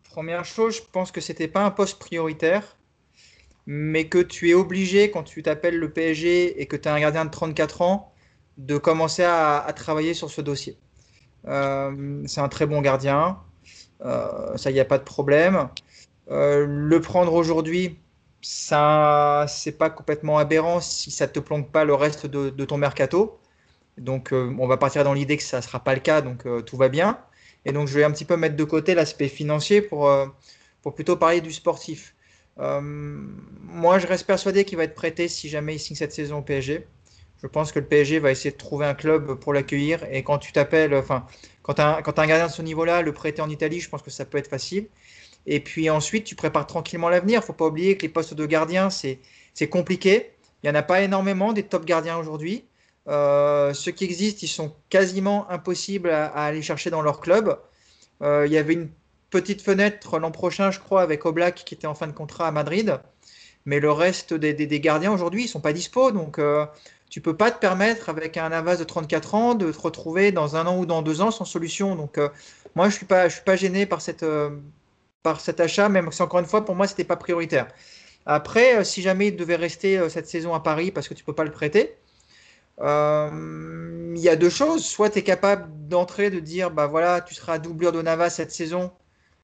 première 0.09 0.45
chose, 0.45 0.77
je 0.77 0.81
pense 0.91 1.11
que 1.11 1.19
c'était 1.19 1.49
pas 1.49 1.65
un 1.65 1.71
poste 1.71 1.99
prioritaire, 1.99 2.77
mais 3.65 4.07
que 4.07 4.19
tu 4.19 4.49
es 4.49 4.53
obligé, 4.53 5.11
quand 5.11 5.23
tu 5.23 5.43
t'appelles 5.43 5.77
le 5.77 5.91
PSG 5.91 6.61
et 6.61 6.65
que 6.67 6.77
tu 6.77 6.87
as 6.87 6.93
un 6.93 6.99
gardien 6.99 7.25
de 7.25 7.31
34 7.31 7.81
ans, 7.81 8.13
de 8.57 8.77
commencer 8.77 9.23
à 9.23 9.71
travailler 9.75 10.13
sur 10.13 10.31
ce 10.31 10.41
dossier. 10.41 10.77
Euh, 11.47 12.23
c'est 12.25 12.41
un 12.41 12.49
très 12.49 12.65
bon 12.65 12.81
gardien. 12.81 13.39
Euh, 14.01 14.57
ça, 14.57 14.69
il 14.69 14.73
n'y 14.73 14.79
a 14.79 14.85
pas 14.85 14.97
de 14.97 15.03
problème. 15.03 15.69
Euh, 16.29 16.65
le 16.67 17.01
prendre 17.01 17.33
aujourd'hui, 17.33 17.99
ça, 18.41 19.45
c'est 19.47 19.77
pas 19.77 19.89
complètement 19.89 20.37
aberrant 20.37 20.79
si 20.81 21.11
ça 21.11 21.27
te 21.27 21.39
plombe 21.39 21.69
pas 21.71 21.85
le 21.85 21.93
reste 21.93 22.25
de, 22.27 22.65
ton 22.65 22.77
mercato. 22.77 23.39
Donc, 23.97 24.29
on 24.31 24.67
va 24.67 24.77
partir 24.77 25.03
dans 25.03 25.13
l'idée 25.13 25.37
que 25.37 25.43
ça 25.43 25.61
sera 25.61 25.83
pas 25.83 25.93
le 25.95 26.01
cas, 26.01 26.21
donc 26.21 26.45
tout 26.65 26.77
va 26.77 26.89
bien. 26.89 27.19
Et 27.65 27.71
donc, 27.71 27.87
je 27.87 27.95
vais 27.95 28.03
un 28.03 28.11
petit 28.11 28.25
peu 28.25 28.37
mettre 28.37 28.55
de 28.55 28.63
côté 28.63 28.95
l'aspect 28.95 29.27
financier 29.27 29.81
pour, 29.81 30.11
pour 30.81 30.93
plutôt 30.95 31.17
parler 31.17 31.41
du 31.41 31.51
sportif. 31.51 32.15
moi, 32.57 33.99
je 33.99 34.07
reste 34.07 34.27
persuadé 34.27 34.65
qu'il 34.65 34.77
va 34.77 34.83
être 34.83 34.95
prêté 34.95 35.27
si 35.27 35.49
jamais 35.49 35.75
il 35.75 35.79
signe 35.79 35.95
cette 35.97 36.13
saison 36.13 36.39
au 36.39 36.41
PSG. 36.43 36.87
Je 37.41 37.47
pense 37.47 37.71
que 37.71 37.79
le 37.79 37.85
PSG 37.85 38.19
va 38.19 38.31
essayer 38.31 38.51
de 38.51 38.57
trouver 38.57 38.85
un 38.85 38.95
club 38.95 39.35
pour 39.35 39.53
l'accueillir. 39.53 40.03
Et 40.11 40.23
quand 40.23 40.39
tu 40.39 40.51
t'appelles, 40.51 40.95
enfin, 40.95 41.27
quand 41.61 41.75
tu 41.75 41.81
as, 41.81 41.97
un 41.97 42.01
gardien 42.27 42.47
de 42.47 42.51
ce 42.51 42.61
niveau-là, 42.61 43.01
le 43.01 43.13
prêter 43.13 43.41
en 43.41 43.49
Italie, 43.49 43.79
je 43.79 43.89
pense 43.89 44.01
que 44.01 44.09
ça 44.09 44.25
peut 44.25 44.37
être 44.37 44.49
facile. 44.49 44.87
Et 45.45 45.59
puis 45.59 45.89
ensuite, 45.89 46.25
tu 46.25 46.35
prépares 46.35 46.67
tranquillement 46.67 47.09
l'avenir. 47.09 47.39
Il 47.39 47.43
ne 47.43 47.45
faut 47.45 47.53
pas 47.53 47.67
oublier 47.67 47.97
que 47.97 48.01
les 48.03 48.09
postes 48.09 48.33
de 48.33 48.45
gardien, 48.45 48.89
c'est 48.89 49.19
compliqué. 49.69 50.31
Il 50.63 50.69
n'y 50.69 50.75
en 50.75 50.79
a 50.79 50.83
pas 50.83 51.01
énormément 51.01 51.53
des 51.53 51.63
top 51.63 51.85
gardiens 51.85 52.17
aujourd'hui. 52.17 52.65
Euh, 53.07 53.73
ceux 53.73 53.91
qui 53.91 54.03
existent, 54.03 54.39
ils 54.43 54.49
sont 54.49 54.75
quasiment 54.89 55.49
impossibles 55.49 56.09
à, 56.09 56.27
aller 56.27 56.61
chercher 56.61 56.89
dans 56.89 57.01
leur 57.01 57.21
club. 57.21 57.57
Euh, 58.21 58.45
il 58.45 58.51
y 58.51 58.57
avait 58.57 58.73
une 58.73 58.89
petite 59.29 59.61
fenêtre 59.61 60.19
l'an 60.19 60.31
prochain, 60.31 60.71
je 60.71 60.79
crois, 60.79 61.01
avec 61.01 61.25
Oblak 61.25 61.63
qui 61.65 61.75
était 61.75 61.87
en 61.87 61.95
fin 61.95 62.07
de 62.07 62.11
contrat 62.11 62.47
à 62.47 62.51
Madrid. 62.51 62.99
Mais 63.65 63.79
le 63.79 63.91
reste 63.91 64.33
des, 64.33 64.79
gardiens 64.79 65.11
aujourd'hui, 65.11 65.43
ils 65.43 65.45
ne 65.45 65.51
sont 65.51 65.61
pas 65.61 65.73
dispo. 65.73 66.11
Donc, 66.11 66.39
euh, 66.39 66.65
tu 67.09 67.21
peux 67.21 67.35
pas 67.35 67.51
te 67.51 67.59
permettre 67.59 68.09
avec 68.09 68.37
un 68.37 68.49
Navas 68.49 68.77
de 68.77 68.83
34 68.83 69.35
ans 69.35 69.55
de 69.55 69.71
te 69.71 69.79
retrouver 69.79 70.31
dans 70.31 70.55
un 70.55 70.65
an 70.67 70.77
ou 70.77 70.85
dans 70.85 71.01
deux 71.01 71.21
ans 71.21 71.31
sans 71.31 71.45
solution. 71.45 71.95
Donc 71.95 72.17
euh, 72.17 72.29
moi 72.75 72.89
je 72.89 72.95
suis 72.95 73.05
pas 73.05 73.29
je 73.29 73.35
suis 73.35 73.43
pas 73.43 73.55
gêné 73.55 73.85
par 73.85 74.01
cette 74.01 74.23
par 75.23 75.41
cet 75.41 75.59
achat, 75.59 75.89
même 75.89 76.11
si 76.11 76.21
encore 76.21 76.39
une 76.39 76.45
fois 76.45 76.65
pour 76.65 76.75
moi 76.75 76.87
c'était 76.87 77.03
pas 77.03 77.17
prioritaire. 77.17 77.67
Après, 78.25 78.77
euh, 78.77 78.83
si 78.83 79.01
jamais 79.01 79.27
il 79.27 79.35
devait 79.35 79.55
rester 79.55 80.09
cette 80.09 80.27
saison 80.27 80.53
à 80.53 80.59
Paris 80.61 80.91
parce 80.91 81.07
que 81.07 81.13
tu 81.13 81.23
peux 81.23 81.33
pas 81.33 81.43
le 81.43 81.51
prêter, 81.51 81.97
il 82.79 84.19
y 84.19 84.29
a 84.29 84.35
deux 84.35 84.49
choses. 84.49 84.85
Soit 84.85 85.09
tu 85.09 85.19
es 85.19 85.23
capable 85.23 85.69
d'entrer, 85.87 86.29
de 86.29 86.39
dire 86.39 86.71
bah 86.71 86.87
voilà, 86.87 87.21
tu 87.21 87.33
seras 87.35 87.59
doublure 87.59 87.91
de 87.91 88.01
Navas 88.01 88.29
cette 88.31 88.51
saison, 88.51 88.91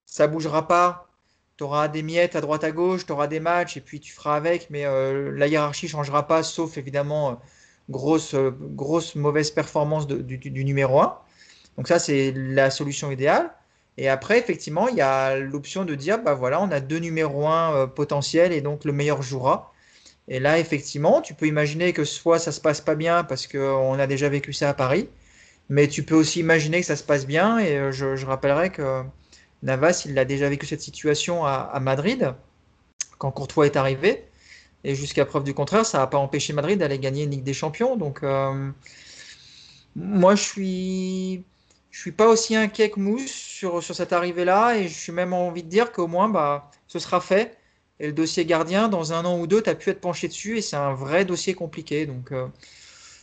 ça 0.06 0.28
bougera 0.28 0.68
pas, 0.68 1.10
tu 1.58 1.64
auras 1.64 1.88
des 1.88 2.04
miettes 2.04 2.36
à 2.36 2.42
droite 2.42 2.64
à 2.64 2.72
gauche, 2.72 3.06
tu 3.06 3.12
auras 3.12 3.28
des 3.28 3.40
matchs 3.40 3.78
et 3.78 3.82
puis 3.82 4.00
tu 4.00 4.14
feras 4.14 4.36
avec, 4.36 4.70
mais 4.70 4.84
la 4.84 5.48
hiérarchie 5.48 5.88
changera 5.88 6.28
pas, 6.28 6.44
sauf 6.44 6.78
évidemment 6.78 7.40
grosse, 7.90 8.36
grosse 8.36 9.16
mauvaise 9.16 9.52
performance 9.52 10.08
du, 10.08 10.64
numéro 10.64 11.02
1. 11.02 11.18
Donc 11.78 11.88
ça, 11.88 12.00
c'est 12.00 12.34
la 12.36 12.70
solution 12.70 13.12
idéale. 13.12 13.54
Et 13.98 14.10
après, 14.10 14.40
effectivement, 14.40 14.88
il 14.88 14.96
y 14.96 15.02
a 15.02 15.38
l'option 15.38 15.86
de 15.86 15.96
dire, 15.96 16.22
bah 16.24 16.34
voilà, 16.34 16.62
on 16.62 16.72
a 16.72 16.80
deux 16.80 16.98
numéros 16.98 17.48
1 17.48 17.76
euh, 17.76 17.88
potentiels 17.88 18.52
et 18.52 18.62
donc 18.62 18.86
le 18.86 18.92
meilleur 18.92 19.22
jouera. 19.22 19.74
Et 20.28 20.40
là, 20.40 20.60
effectivement, 20.60 21.22
tu 21.22 21.34
peux 21.34 21.48
imaginer 21.48 21.94
que 21.94 22.06
soit 22.06 22.40
ça 22.40 22.52
se 22.52 22.62
passe 22.62 22.82
pas 22.82 22.96
bien 22.96 23.24
parce 23.24 23.48
qu'on 23.48 24.00
a 24.00 24.08
déjà 24.08 24.30
vécu 24.30 24.54
ça 24.54 24.70
à 24.70 24.74
Paris, 24.74 25.10
mais 25.70 25.88
tu 25.88 26.04
peux 26.04 26.16
aussi 26.16 26.40
imaginer 26.40 26.80
que 26.82 26.86
ça 26.86 26.96
se 26.96 27.04
passe 27.04 27.26
bien. 27.28 27.60
Et 27.60 27.78
euh, 27.78 27.92
je, 27.92 28.26
rappellerai 28.26 28.70
que 28.72 29.04
Navas, 29.64 30.04
il 30.06 30.18
a 30.18 30.26
déjà 30.26 30.50
vécu 30.50 30.66
cette 30.66 30.82
situation 30.82 31.46
à, 31.46 31.80
Madrid 31.82 32.34
quand 33.18 33.32
Courtois 33.32 33.66
est 33.68 33.78
arrivé. 33.78 34.26
Et 34.86 34.96
jusqu'à 34.96 35.26
preuve 35.26 35.44
du 35.44 35.54
contraire, 35.54 35.86
ça 35.86 36.00
n'a 36.00 36.08
pas 36.08 36.18
empêché 36.18 36.54
Madrid 36.54 36.80
d'aller 36.80 37.00
gagner 37.00 37.24
une 37.24 37.32
Ligue 37.32 37.44
des 37.44 37.54
Champions. 37.54 37.96
Donc, 37.96 38.24
euh, 38.24 38.72
moi, 39.96 40.36
je 40.36 40.44
suis, 40.44 41.44
je 41.94 42.00
suis 42.00 42.12
pas 42.12 42.28
aussi 42.28 42.56
inquiet 42.56 42.90
que 42.90 43.00
Mousse 43.00 43.32
sur, 43.32 43.82
sur 43.82 43.96
cette 43.96 44.12
arrivée-là. 44.12 44.78
Et 44.78 44.88
je 44.88 44.94
suis 44.94 45.12
même 45.12 45.32
envie 45.32 45.64
de 45.64 45.70
dire 45.70 45.92
qu'au 45.92 46.08
moins, 46.08 46.28
bah, 46.28 46.70
ce 46.88 47.00
sera 47.00 47.22
fait. 47.22 47.58
Et 48.00 48.08
le 48.08 48.14
dossier 48.14 48.46
gardien, 48.46 48.90
dans 48.90 49.14
un 49.14 49.24
an 49.24 49.40
ou 49.40 49.48
deux, 49.48 49.62
tu 49.62 49.70
as 49.70 49.76
pu 49.76 49.90
être 49.90 50.02
penché 50.02 50.28
dessus. 50.28 50.58
Et 50.58 50.62
c'est 50.62 50.76
un 50.76 50.94
vrai 50.94 51.24
dossier 51.24 51.54
compliqué. 51.54 52.06
Donc, 52.06 52.32
euh, 52.32 52.48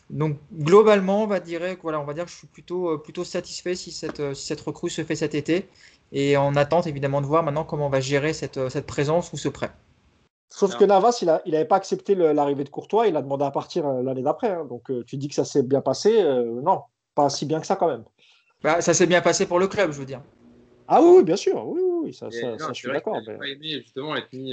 donc 0.09 0.39
globalement, 0.53 1.25
on 1.25 1.27
va 1.27 1.41
dire, 1.41 1.63
voilà, 1.83 2.01
on 2.01 2.05
va 2.05 2.15
dire 2.15 2.25
que 2.25 2.31
je 2.31 2.37
suis 2.37 2.47
plutôt, 2.47 2.91
euh, 2.91 2.99
plutôt 2.99 3.25
satisfait 3.25 3.75
si 3.75 3.93
cette, 3.93 4.35
cette 4.35 4.61
recrue 4.61 4.91
se 4.91 5.05
fait 5.05 5.17
cet 5.17 5.35
été. 5.35 5.69
Et 6.13 6.37
en 6.37 6.57
attente, 6.57 6.87
évidemment, 6.87 7.21
de 7.21 7.27
voir 7.27 7.43
maintenant 7.43 7.65
comment 7.65 7.87
on 7.87 7.91
va 7.91 8.01
gérer 8.01 8.33
cette, 8.33 8.69
cette 8.71 8.87
présence 8.87 9.33
ou 9.33 9.37
ce 9.37 9.49
prêt. 9.49 9.71
Sauf 10.53 10.77
que 10.77 10.85
Navas, 10.85 11.23
il 11.23 11.53
n'avait 11.53 11.65
pas 11.65 11.77
accepté 11.77 12.15
l'arrivée 12.17 12.65
de 12.65 12.69
Courtois, 12.69 13.07
il 13.07 13.17
a 13.17 13.23
demandé 13.23 13.45
à 13.45 13.53
partir 13.53 13.87
euh, 13.87 14.03
l'année 14.03 14.23
d'après. 14.23 14.51
Hein. 14.51 14.65
Donc 14.65 14.91
euh, 14.91 15.05
tu 15.07 15.17
dis 15.17 15.29
que 15.29 15.35
ça 15.35 15.45
s'est 15.45 15.63
bien 15.63 15.81
passé. 15.81 16.21
Euh, 16.21 16.61
non, 16.61 16.83
pas 17.15 17.31
si 17.31 17.47
bien 17.47 17.61
que 17.61 17.67
ça 17.67 17.77
quand 17.77 17.87
même. 17.87 18.05
Bah, 18.63 18.81
ça 18.81 18.95
s'est 18.95 19.07
bien 19.07 19.21
passé 19.21 19.47
pour 19.47 19.59
le 19.59 19.69
club, 19.69 19.93
je 19.93 19.99
veux 19.99 20.07
dire. 20.07 20.23
Ah 20.93 21.01
oui, 21.01 21.23
bien 21.23 21.37
sûr, 21.37 21.67
oui, 21.69 21.81
oui, 22.03 22.15
ça, 22.15 22.29
je 22.31 22.73
suis 22.73 22.91
d'accord. 22.91 23.17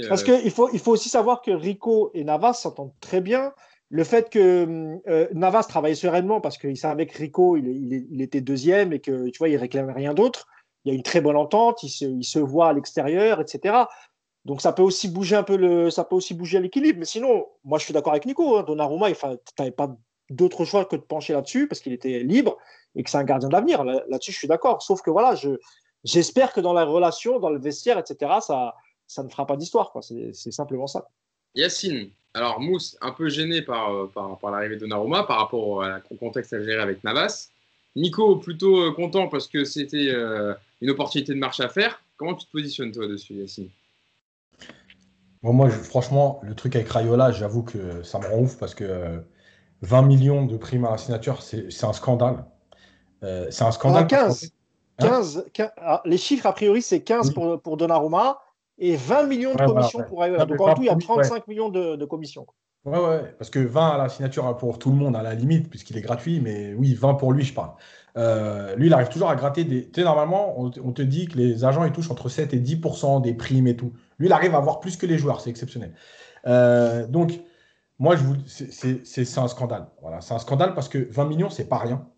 Parce 0.08 0.22
qu'il 0.22 0.50
faut, 0.50 0.70
il 0.72 0.78
faut 0.78 0.92
aussi 0.92 1.08
savoir 1.08 1.42
que 1.42 1.50
Rico 1.50 2.10
et 2.14 2.22
Navas 2.22 2.54
s'entendent 2.54 2.92
très 3.00 3.20
bien. 3.20 3.52
Le 3.90 4.04
fait 4.04 4.30
que 4.30 5.00
Navas 5.34 5.64
travaillait 5.64 5.96
sereinement 5.96 6.40
parce 6.40 6.56
qu'il 6.58 6.76
savait 6.76 7.06
que 7.06 7.18
Rico, 7.18 7.56
il, 7.56 8.06
il, 8.10 8.22
était 8.22 8.40
deuxième 8.40 8.92
et 8.92 9.00
que 9.00 9.28
tu 9.30 9.38
vois, 9.38 9.48
il 9.48 9.56
réclamait 9.56 9.92
rien 9.92 10.14
d'autre. 10.14 10.46
Il 10.84 10.90
y 10.90 10.92
a 10.92 10.94
une 10.94 11.02
très 11.02 11.20
bonne 11.20 11.36
entente, 11.36 11.82
il 11.82 11.88
se, 11.88 12.04
il 12.04 12.24
se 12.24 12.38
voit 12.38 12.68
à 12.68 12.72
l'extérieur, 12.72 13.40
etc. 13.40 13.74
Donc 14.44 14.62
ça 14.62 14.72
peut 14.72 14.82
aussi 14.82 15.08
bouger 15.08 15.36
un 15.36 15.42
peu 15.42 15.56
le, 15.56 15.90
ça 15.90 16.04
peut 16.04 16.14
aussi 16.14 16.34
bouger 16.34 16.60
l'équilibre. 16.60 17.00
Mais 17.00 17.04
sinon, 17.04 17.46
moi 17.64 17.78
je 17.78 17.84
suis 17.84 17.92
d'accord 17.92 18.12
avec 18.12 18.26
Nico. 18.26 18.56
Hein, 18.56 18.62
Donnarumma, 18.62 19.10
tu 19.10 19.26
n'avais 19.58 19.72
pas 19.72 19.96
d'autre 20.30 20.64
choix 20.64 20.84
que 20.84 20.96
de 20.96 21.00
pencher 21.00 21.32
là-dessus 21.32 21.66
parce 21.66 21.80
qu'il 21.80 21.92
était 21.92 22.20
libre 22.20 22.56
et 22.98 23.04
que 23.04 23.08
c'est 23.08 23.16
un 23.16 23.24
gardien 23.24 23.48
d'avenir. 23.48 23.84
Là-dessus, 23.84 24.32
je 24.32 24.36
suis 24.36 24.48
d'accord. 24.48 24.82
Sauf 24.82 25.00
que 25.00 25.10
voilà, 25.10 25.36
je, 25.36 25.50
j'espère 26.04 26.52
que 26.52 26.60
dans 26.60 26.74
la 26.74 26.84
relation, 26.84 27.38
dans 27.38 27.48
le 27.48 27.58
vestiaire, 27.58 27.96
etc., 27.96 28.32
ça, 28.40 28.74
ça 29.06 29.22
ne 29.22 29.28
fera 29.28 29.46
pas 29.46 29.56
d'histoire. 29.56 29.92
C'est 30.02 30.50
simplement 30.50 30.88
ça. 30.88 31.08
Yacine, 31.54 32.10
alors 32.34 32.60
Mousse, 32.60 32.98
un 33.00 33.12
peu 33.12 33.28
gêné 33.28 33.62
par, 33.62 34.10
par, 34.10 34.36
par 34.38 34.50
l'arrivée 34.50 34.74
de 34.74 34.80
Donnarumma 34.80 35.22
par 35.22 35.38
rapport 35.38 35.66
au, 35.68 35.82
contexte 36.18 36.52
à 36.52 36.62
gérer 36.62 36.82
avec 36.82 37.02
Navas. 37.04 37.48
Nico, 37.96 38.36
plutôt 38.36 38.92
content 38.92 39.28
parce 39.28 39.46
que 39.46 39.64
c'était 39.64 40.12
une 40.80 40.90
opportunité 40.90 41.32
de 41.32 41.38
marche 41.38 41.60
à 41.60 41.68
faire. 41.68 42.02
Comment 42.16 42.34
tu 42.34 42.46
te 42.46 42.52
positionnes 42.52 42.90
toi 42.90 43.06
dessus, 43.06 43.34
Yacine? 43.34 43.70
Moi, 45.42 45.70
franchement, 45.70 46.40
le 46.42 46.54
truc 46.56 46.74
avec 46.74 46.88
Rayola, 46.88 47.30
j'avoue 47.30 47.62
que 47.62 48.02
ça 48.02 48.18
me 48.18 48.26
rend 48.26 48.40
ouf 48.40 48.58
parce 48.58 48.74
que 48.74 49.22
20 49.82 50.02
millions 50.02 50.44
de 50.44 50.56
primes 50.56 50.84
à 50.84 50.90
la 50.90 50.98
signature, 50.98 51.42
c'est 51.42 51.84
un 51.84 51.92
scandale. 51.92 52.44
Euh, 53.22 53.46
c'est 53.50 53.64
un 53.64 53.72
scandale. 53.72 54.06
15. 54.06 54.52
Ah, 55.00 55.22
ah, 55.76 56.02
les 56.04 56.18
chiffres, 56.18 56.46
a 56.46 56.52
priori, 56.52 56.82
c'est 56.82 57.00
15 57.00 57.32
pour, 57.32 57.60
pour 57.60 57.76
Donnarumma 57.76 58.40
et 58.78 58.96
20 58.96 59.24
millions 59.24 59.54
de 59.54 59.64
commissions 59.64 60.02
pour 60.02 60.20
Rayola. 60.20 60.44
Donc 60.44 60.60
en 60.60 60.74
tout, 60.74 60.82
il 60.82 60.86
y 60.86 60.90
a 60.90 60.96
35 60.96 61.46
millions 61.46 61.68
de, 61.68 61.96
de 61.96 62.04
commissions. 62.04 62.46
Ouais, 62.84 62.98
ouais, 62.98 63.34
parce 63.38 63.50
que 63.50 63.58
20 63.58 63.90
à 63.90 63.98
la 63.98 64.08
signature 64.08 64.56
pour 64.56 64.78
tout 64.78 64.90
le 64.90 64.96
monde 64.96 65.14
à 65.16 65.22
la 65.22 65.34
limite, 65.34 65.68
puisqu'il 65.68 65.96
est 65.98 66.00
gratuit, 66.00 66.40
mais 66.40 66.74
oui, 66.74 66.94
20 66.94 67.14
pour 67.14 67.32
lui, 67.32 67.44
je 67.44 67.52
parle. 67.52 67.72
Euh, 68.16 68.74
lui, 68.76 68.86
il 68.86 68.92
arrive 68.92 69.08
toujours 69.08 69.30
à 69.30 69.36
gratter 69.36 69.64
des. 69.64 69.84
Tu 69.86 70.00
sais, 70.00 70.04
normalement, 70.04 70.58
on, 70.58 70.70
te 70.70 71.02
dit 71.02 71.28
que 71.28 71.36
les 71.36 71.64
agents, 71.64 71.84
ils 71.84 71.92
touchent 71.92 72.10
entre 72.10 72.28
7 72.28 72.54
et 72.54 72.60
10% 72.60 73.20
des 73.20 73.34
primes 73.34 73.66
et 73.66 73.76
tout. 73.76 73.92
Lui, 74.18 74.28
il 74.28 74.32
arrive 74.32 74.54
à 74.54 74.58
avoir 74.58 74.80
plus 74.80 74.96
que 74.96 75.06
les 75.06 75.18
joueurs, 75.18 75.40
c'est 75.40 75.50
exceptionnel. 75.50 75.92
Euh, 76.46 77.06
donc, 77.06 77.40
moi, 77.98 78.16
je 78.16 78.24
vous... 78.24 78.36
c'est 78.46 79.38
un 79.38 79.48
scandale. 79.48 79.88
Voilà, 80.00 80.20
c'est 80.20 80.34
un 80.34 80.38
scandale 80.38 80.74
parce 80.74 80.88
que 80.88 80.98
20 81.10 81.26
millions, 81.26 81.50
c'est 81.50 81.68
pas 81.68 81.78
rien. 81.78 82.08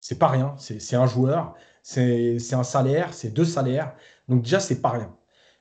C'est 0.00 0.18
pas 0.18 0.28
rien. 0.28 0.54
C'est 0.58 0.96
un 0.96 1.06
joueur, 1.06 1.54
c'est 1.82 2.54
un 2.54 2.64
salaire, 2.64 3.12
c'est 3.14 3.30
deux 3.30 3.44
salaires. 3.44 3.94
Donc, 4.28 4.42
déjà, 4.42 4.60
c'est 4.60 4.80
pas 4.80 4.90
rien. 4.90 5.14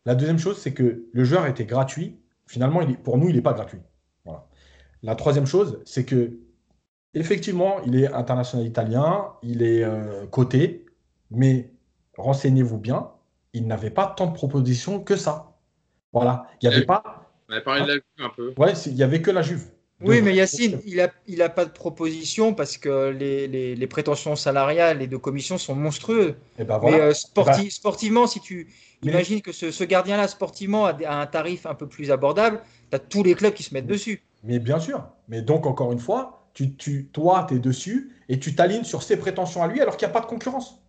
La 0.06 0.16
deuxième 0.16 0.40
chose, 0.40 0.58
c'est 0.58 0.74
que 0.74 1.06
le 1.12 1.24
joueur 1.24 1.46
était 1.46 1.66
gratuit. 1.66 2.20
Finalement, 2.48 2.82
il 2.82 2.92
est, 2.92 2.98
pour 2.98 3.18
nous, 3.18 3.30
il 3.30 3.36
n'est 3.36 3.42
pas 3.42 3.54
gratuit. 3.54 3.80
Voilà. 4.26 4.48
La 5.04 5.16
troisième 5.16 5.46
chose, 5.46 5.82
c'est 5.86 6.06
que 6.06 6.40
effectivement, 7.14 7.82
il 7.86 7.96
est 7.96 8.12
international 8.14 8.66
italien, 8.66 9.34
il 9.44 9.62
est 9.62 9.84
euh, 9.84 10.26
coté, 10.28 10.86
mais 11.32 11.72
renseignez-vous 12.18 12.78
bien, 12.78 13.12
il 13.54 13.68
n'avait 13.68 13.90
pas 13.90 14.08
tant 14.08 14.28
de 14.28 14.34
propositions 14.34 15.00
que 15.00 15.16
ça. 15.16 15.58
Voilà, 16.14 16.48
il 16.62 16.70
n'y 16.70 16.76
avait 16.76 16.86
pas. 16.86 17.32
On 17.48 17.54
avait 17.54 17.64
parlé 17.64 17.82
de 17.82 17.88
la 17.88 17.94
Juve 17.94 18.04
un 18.20 18.30
peu. 18.30 18.54
Ouais, 18.58 18.74
il 18.86 18.96
n'y 18.96 19.04
avait 19.04 19.22
que 19.22 19.32
la 19.32 19.42
Juve. 19.42 19.72
Oui, 20.02 20.22
mais 20.22 20.34
Yacine, 20.34 20.80
il 20.86 20.98
n'a 20.98 21.10
il 21.28 21.42
a 21.42 21.50
pas 21.50 21.66
de 21.66 21.72
proposition 21.72 22.54
parce 22.54 22.78
que 22.78 23.10
les, 23.10 23.48
les, 23.76 23.88
prétentions 23.88 24.36
salariales 24.36 25.02
et 25.02 25.08
de 25.08 25.18
commission 25.18 25.58
sont 25.58 25.76
monstrueuses. 25.76 26.30
Et 26.30 26.62
eh 26.62 26.64
ben 26.64 26.80
Mais 26.84 26.94
euh, 26.94 27.12
eh 27.14 27.44
ben 27.44 27.70
sportivement, 27.70 28.26
si 28.26 28.40
tu 28.40 28.68
imagines 29.04 29.42
que 29.42 29.52
ce, 29.52 29.72
ce 29.72 29.84
gardien-là, 29.84 30.28
sportivement, 30.30 30.86
a, 30.86 30.94
a, 31.06 31.22
un 31.22 31.26
tarif 31.28 31.66
un 31.66 31.76
peu 31.76 31.88
plus 31.88 32.12
abordable, 32.12 32.62
tu 32.90 32.96
as 32.96 33.00
tous 33.00 33.24
les 33.24 33.36
clubs 33.36 33.54
qui 33.54 33.64
se 33.64 33.74
mettent 33.74 33.88
dessus. 33.88 34.22
Mais 34.44 34.60
bien 34.60 34.80
sûr. 34.80 35.06
Mais 35.28 35.42
donc, 35.42 35.66
encore 35.66 35.92
une 35.92 36.00
fois, 36.00 36.40
tu, 36.54 37.06
toi, 37.06 37.46
tu 37.48 37.56
es 37.56 37.60
dessus 37.60 38.12
et 38.30 38.40
tu 38.40 38.56
t'alignes 38.56 38.84
sur 38.84 39.04
ses 39.04 39.18
prétentions 39.18 39.64
à 39.64 39.68
lui 39.68 39.82
alors 39.82 39.98
qu'il 39.98 40.08
n'y 40.08 40.12
a 40.12 40.14
pas 40.14 40.22
de 40.22 40.30
concurrence. 40.30 40.82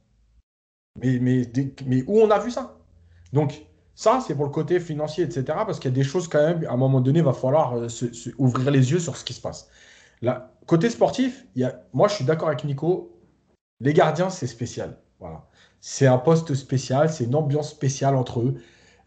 Mais, 1.01 1.19
mais, 1.21 1.43
mais 1.87 2.03
où 2.07 2.21
on 2.21 2.31
a 2.31 2.39
vu 2.39 2.51
ça? 2.51 2.77
Donc, 3.33 3.65
ça, 4.01 4.25
c'est 4.27 4.35
pour 4.35 4.47
le 4.47 4.51
côté 4.51 4.81
financier, 4.81 5.25
etc. 5.25 5.45
Parce 5.47 5.79
qu'il 5.79 5.91
y 5.91 5.93
a 5.93 5.95
des 5.95 6.05
choses 6.05 6.27
quand 6.27 6.39
même, 6.39 6.65
à 6.67 6.73
un 6.73 6.79
moment 6.79 7.03
donné, 7.03 7.19
il 7.19 7.25
va 7.25 7.35
falloir 7.35 7.77
euh, 7.77 7.87
ouvrir 8.39 8.71
les 8.71 8.93
yeux 8.93 8.99
sur 8.99 9.15
ce 9.15 9.23
qui 9.23 9.35
se 9.35 9.43
passe. 9.43 9.69
Côté 10.67 10.89
sportif, 10.89 11.45
moi, 11.93 12.09
je 12.09 12.15
suis 12.15 12.25
d'accord 12.25 12.49
avec 12.49 12.65
Nico. 12.65 13.21
Les 13.79 13.93
gardiens, 13.93 14.31
c'est 14.31 14.47
spécial. 14.47 14.97
Voilà. 15.19 15.45
C'est 15.81 16.07
un 16.07 16.17
poste 16.17 16.55
spécial, 16.55 17.11
c'est 17.11 17.25
une 17.25 17.35
ambiance 17.35 17.69
spéciale 17.69 18.17
entre 18.17 18.41
eux. 18.41 18.55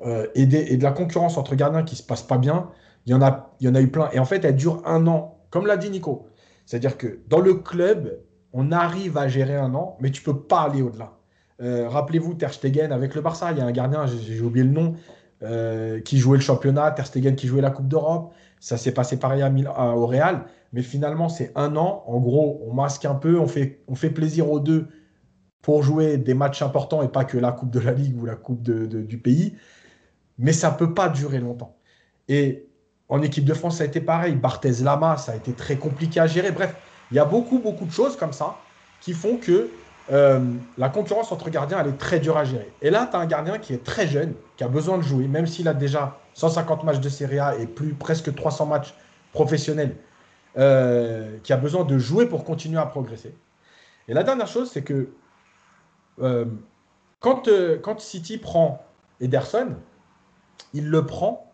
Euh, 0.02 0.28
et, 0.36 0.44
et, 0.44 0.78
de 0.78 0.84
la 0.84 0.92
concurrence 0.92 1.38
entre 1.38 1.56
gardiens 1.56 1.82
qui 1.82 1.96
ne 1.96 1.98
se 1.98 2.04
passe 2.04 2.22
pas 2.22 2.38
bien, 2.38 2.70
il 3.08 3.14
y, 3.14 3.16
en 3.16 3.22
a, 3.24 3.56
il 3.62 3.66
y 3.66 3.70
en 3.72 3.74
a 3.74 3.82
eu 3.82 3.90
plein. 3.90 4.12
Et 4.12 4.20
en 4.20 4.26
fait, 4.26 4.46
elle 4.46 4.56
dure 4.56 4.84
un 4.86 5.08
an. 5.08 5.40
Comme 5.50 5.66
l'a 5.66 5.78
dit 5.78 5.90
Nico, 5.90 6.28
c'est-à-dire 6.68 7.00
que 7.00 7.20
dans 7.30 7.40
le 7.40 7.56
club, 7.56 8.20
on 8.52 8.72
arrive 8.72 9.18
à 9.18 9.28
gérer 9.28 9.56
un 9.56 9.74
an, 9.74 9.98
mais 10.02 10.12
tu 10.12 10.22
ne 10.22 10.26
peux 10.26 10.40
pas 10.40 10.62
aller 10.62 10.84
au-delà. 10.84 11.18
Euh, 11.62 11.88
rappelez-vous 11.88 12.34
Ter 12.34 12.54
Stegen 12.54 12.92
avec 12.92 13.16
le 13.16 13.22
Barça, 13.22 13.52
il 13.52 13.58
y 13.58 13.62
a 13.62 13.66
un 13.66 13.72
gardien, 13.72 14.06
j'ai 14.06 14.42
oublié 14.42 14.66
le 14.66 14.72
nom, 14.72 14.96
euh, 15.44 16.00
qui 16.02 16.18
jouait 16.18 16.38
le 16.38 16.44
championnat, 16.44 16.92
Ter 16.92 17.06
Stegen 17.06 17.36
qui 17.36 17.48
jouait 17.48 17.62
la 17.62 17.72
Coupe 17.72 17.88
d'Europe. 17.88 18.34
Ça 18.60 18.78
s'est 18.78 18.94
passé 18.94 19.18
pareil 19.20 19.42
à, 19.42 19.96
au 19.96 20.08
Real, 20.08 20.46
mais 20.72 20.82
finalement 20.82 21.30
c'est 21.30 21.52
un 21.56 21.76
an. 21.76 22.04
En 22.08 22.20
gros, 22.20 22.62
on 22.66 22.74
masque 22.74 23.06
un 23.06 23.16
peu, 23.16 23.40
on 23.40 23.48
fait, 23.48 23.84
on 23.88 23.96
fait 23.96 24.10
plaisir 24.10 24.50
aux 24.52 24.60
deux 24.60 24.88
pour 25.62 25.84
jouer 25.84 26.18
des 26.18 26.34
matchs 26.34 26.62
importants 26.62 27.04
et 27.04 27.08
pas 27.08 27.26
que 27.26 27.38
la 27.38 27.52
Coupe 27.52 27.72
de 27.72 27.80
la 27.80 27.92
Ligue 27.92 28.22
ou 28.22 28.26
la 28.26 28.36
Coupe 28.36 28.62
du 28.62 29.18
pays. 29.18 29.56
Mais 30.38 30.54
ça 30.54 30.72
ne 30.72 30.78
peut 30.78 30.94
pas 30.94 31.10
durer 31.10 31.40
longtemps. 31.40 31.78
Et 32.28 32.68
en 33.10 33.22
équipe 33.22 33.46
de 33.46 33.54
France, 33.54 33.78
ça 33.78 33.84
a 33.84 33.88
été 33.88 34.02
pareil. 34.02 34.36
Barthez 34.36 34.84
Lama, 34.84 35.18
ça 35.18 35.34
a 35.34 35.36
été 35.36 35.54
très 35.54 35.76
compliqué 35.76 36.20
à 36.20 36.28
gérer. 36.28 36.52
Bref, 36.52 36.76
il 37.12 37.18
y 37.18 37.20
a 37.20 37.26
beaucoup, 37.26 37.60
beaucoup 37.60 37.86
de 37.86 37.92
choses 37.92 38.18
comme 38.18 38.34
ça 38.34 38.58
qui 39.02 39.14
font 39.14 39.38
que 39.38 39.70
euh, 40.12 40.40
la 40.78 40.90
concurrence 40.90 41.32
entre 41.32 41.50
gardiens, 41.50 41.80
elle 41.80 41.88
est 41.88 41.98
très 41.98 42.20
dure 42.20 42.38
à 42.38 42.44
gérer. 42.44 42.72
Et 42.82 42.90
là, 42.90 43.08
tu 43.10 43.16
as 43.16 43.20
un 43.20 43.26
gardien 43.26 43.58
qui 43.58 43.74
est 43.74 43.84
très 43.84 44.08
jeune, 44.08 44.34
qui 44.58 44.64
a 44.64 44.68
besoin 44.68 44.98
de 44.98 45.04
jouer, 45.04 45.28
même 45.28 45.48
s'il 45.48 45.68
a 45.68 45.74
déjà 45.74 46.20
150 46.34 46.84
matchs 46.84 47.00
de 47.00 47.10
Serie 47.10 47.40
A 47.40 47.56
et 47.56 47.68
plus 47.68 47.94
presque 47.94 48.34
300 48.34 48.66
matchs 48.66 48.94
professionnels, 49.32 49.96
euh, 50.58 51.38
qui 51.44 51.54
a 51.54 51.58
besoin 51.58 51.86
de 51.86 51.98
jouer 51.98 52.26
pour 52.26 52.44
continuer 52.44 52.80
à 52.80 52.86
progresser. 52.86 53.34
Et 54.08 54.14
la 54.14 54.24
dernière 54.24 54.48
chose, 54.48 54.70
c'est 54.70 54.84
que 54.84 55.10
euh, 56.20 56.46
quand, 57.20 57.50
quand 57.82 58.00
City 58.02 58.38
prend 58.38 58.86
Ederson, 59.22 59.78
il 60.74 60.90
le 60.90 61.06
prend 61.06 61.50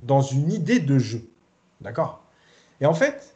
dans 0.00 0.20
une 0.20 0.52
idée 0.52 0.80
de 0.80 0.98
jeu. 0.98 1.22
D'accord? 1.80 2.22
Et 2.80 2.86
en 2.86 2.94
fait, 2.94 3.35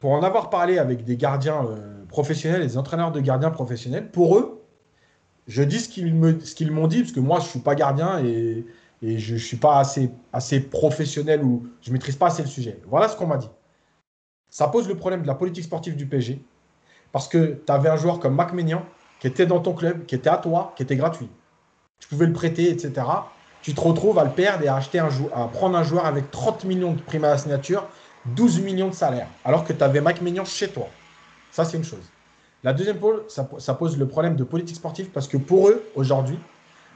pour 0.00 0.12
en 0.12 0.22
avoir 0.22 0.50
parlé 0.50 0.78
avec 0.78 1.04
des 1.04 1.16
gardiens 1.16 1.64
euh, 1.66 2.04
professionnels, 2.08 2.62
des 2.62 2.78
entraîneurs 2.78 3.12
de 3.12 3.20
gardiens 3.20 3.50
professionnels, 3.50 4.10
pour 4.10 4.36
eux, 4.38 4.64
je 5.46 5.62
dis 5.62 5.78
ce 5.78 5.88
qu'ils 5.88 6.72
m'ont 6.72 6.86
dit, 6.86 7.00
parce 7.00 7.12
que 7.12 7.20
moi, 7.20 7.38
je 7.38 7.44
ne 7.44 7.50
suis 7.50 7.60
pas 7.60 7.74
gardien 7.74 8.24
et, 8.24 8.66
je 9.02 9.34
ne 9.34 9.38
suis 9.38 9.56
pas 9.56 9.78
assez, 10.32 10.60
professionnel 10.60 11.42
ou 11.42 11.66
je 11.80 11.88
ne 11.88 11.94
maîtrise 11.94 12.16
pas 12.16 12.26
assez 12.26 12.42
le 12.42 12.48
sujet. 12.48 12.80
Voilà 12.86 13.08
ce 13.08 13.16
qu'on 13.16 13.26
m'a 13.26 13.38
dit. 13.38 13.48
Ça 14.50 14.68
pose 14.68 14.88
le 14.88 14.94
problème 14.94 15.22
de 15.22 15.26
la 15.26 15.34
politique 15.34 15.64
sportive 15.64 15.96
du 15.96 16.06
PSG, 16.06 16.42
parce 17.12 17.28
que 17.28 17.62
tu 17.66 17.72
avais 17.72 17.88
un 17.88 17.96
joueur 17.96 18.20
comme 18.20 18.34
Mac 18.34 18.52
qui 19.20 19.26
était 19.26 19.46
dans 19.46 19.60
ton 19.60 19.74
club, 19.74 20.06
qui 20.06 20.14
était 20.14 20.28
à 20.30 20.36
toi, 20.36 20.72
qui 20.76 20.82
était 20.82 20.96
gratuit. 20.96 21.28
Tu 21.98 22.08
pouvais 22.08 22.26
le 22.26 22.32
prêter, 22.32 22.70
etc 22.70 23.02
tu 23.62 23.74
te 23.74 23.80
retrouves 23.80 24.18
à 24.18 24.24
le 24.24 24.30
perdre 24.30 24.64
et 24.64 24.68
à, 24.68 24.76
acheter 24.76 24.98
un 24.98 25.08
à 25.34 25.46
prendre 25.48 25.76
un 25.76 25.82
joueur 25.82 26.06
avec 26.06 26.30
30 26.30 26.64
millions 26.64 26.92
de 26.92 27.00
primes 27.00 27.24
à 27.24 27.30
la 27.30 27.38
signature, 27.38 27.86
12 28.26 28.60
millions 28.60 28.88
de 28.88 28.94
salaire, 28.94 29.28
alors 29.44 29.64
que 29.64 29.72
tu 29.72 29.82
avais 29.82 30.00
Mac 30.00 30.20
Mignon 30.20 30.44
chez 30.44 30.68
toi. 30.68 30.88
Ça, 31.50 31.64
c'est 31.64 31.76
une 31.76 31.84
chose. 31.84 32.10
La 32.62 32.72
deuxième 32.72 32.98
pôle, 32.98 33.24
ça, 33.28 33.74
pose 33.74 33.98
le 33.98 34.06
problème 34.06 34.36
de 34.36 34.44
politique 34.44 34.76
sportive 34.76 35.10
parce 35.10 35.26
que 35.26 35.38
pour 35.38 35.68
eux, 35.68 35.82
aujourd'hui, 35.94 36.38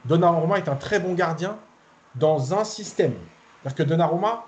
Donnarumma 0.05 0.57
est 0.57 0.69
un 0.69 0.75
très 0.75 0.99
bon 0.99 1.13
gardien 1.13 1.57
dans 2.15 2.53
un 2.53 2.63
système. 2.63 3.13
C'est-à-dire 3.63 3.75
que 3.75 3.83
Donnarumma, 3.83 4.45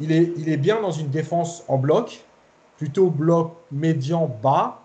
il 0.00 0.10
est, 0.10 0.32
il 0.36 0.48
est 0.48 0.56
bien 0.56 0.80
dans 0.80 0.90
une 0.90 1.08
défense 1.08 1.62
en 1.68 1.78
bloc, 1.78 2.24
plutôt 2.76 3.10
bloc 3.10 3.56
médian 3.70 4.26
bas, 4.42 4.82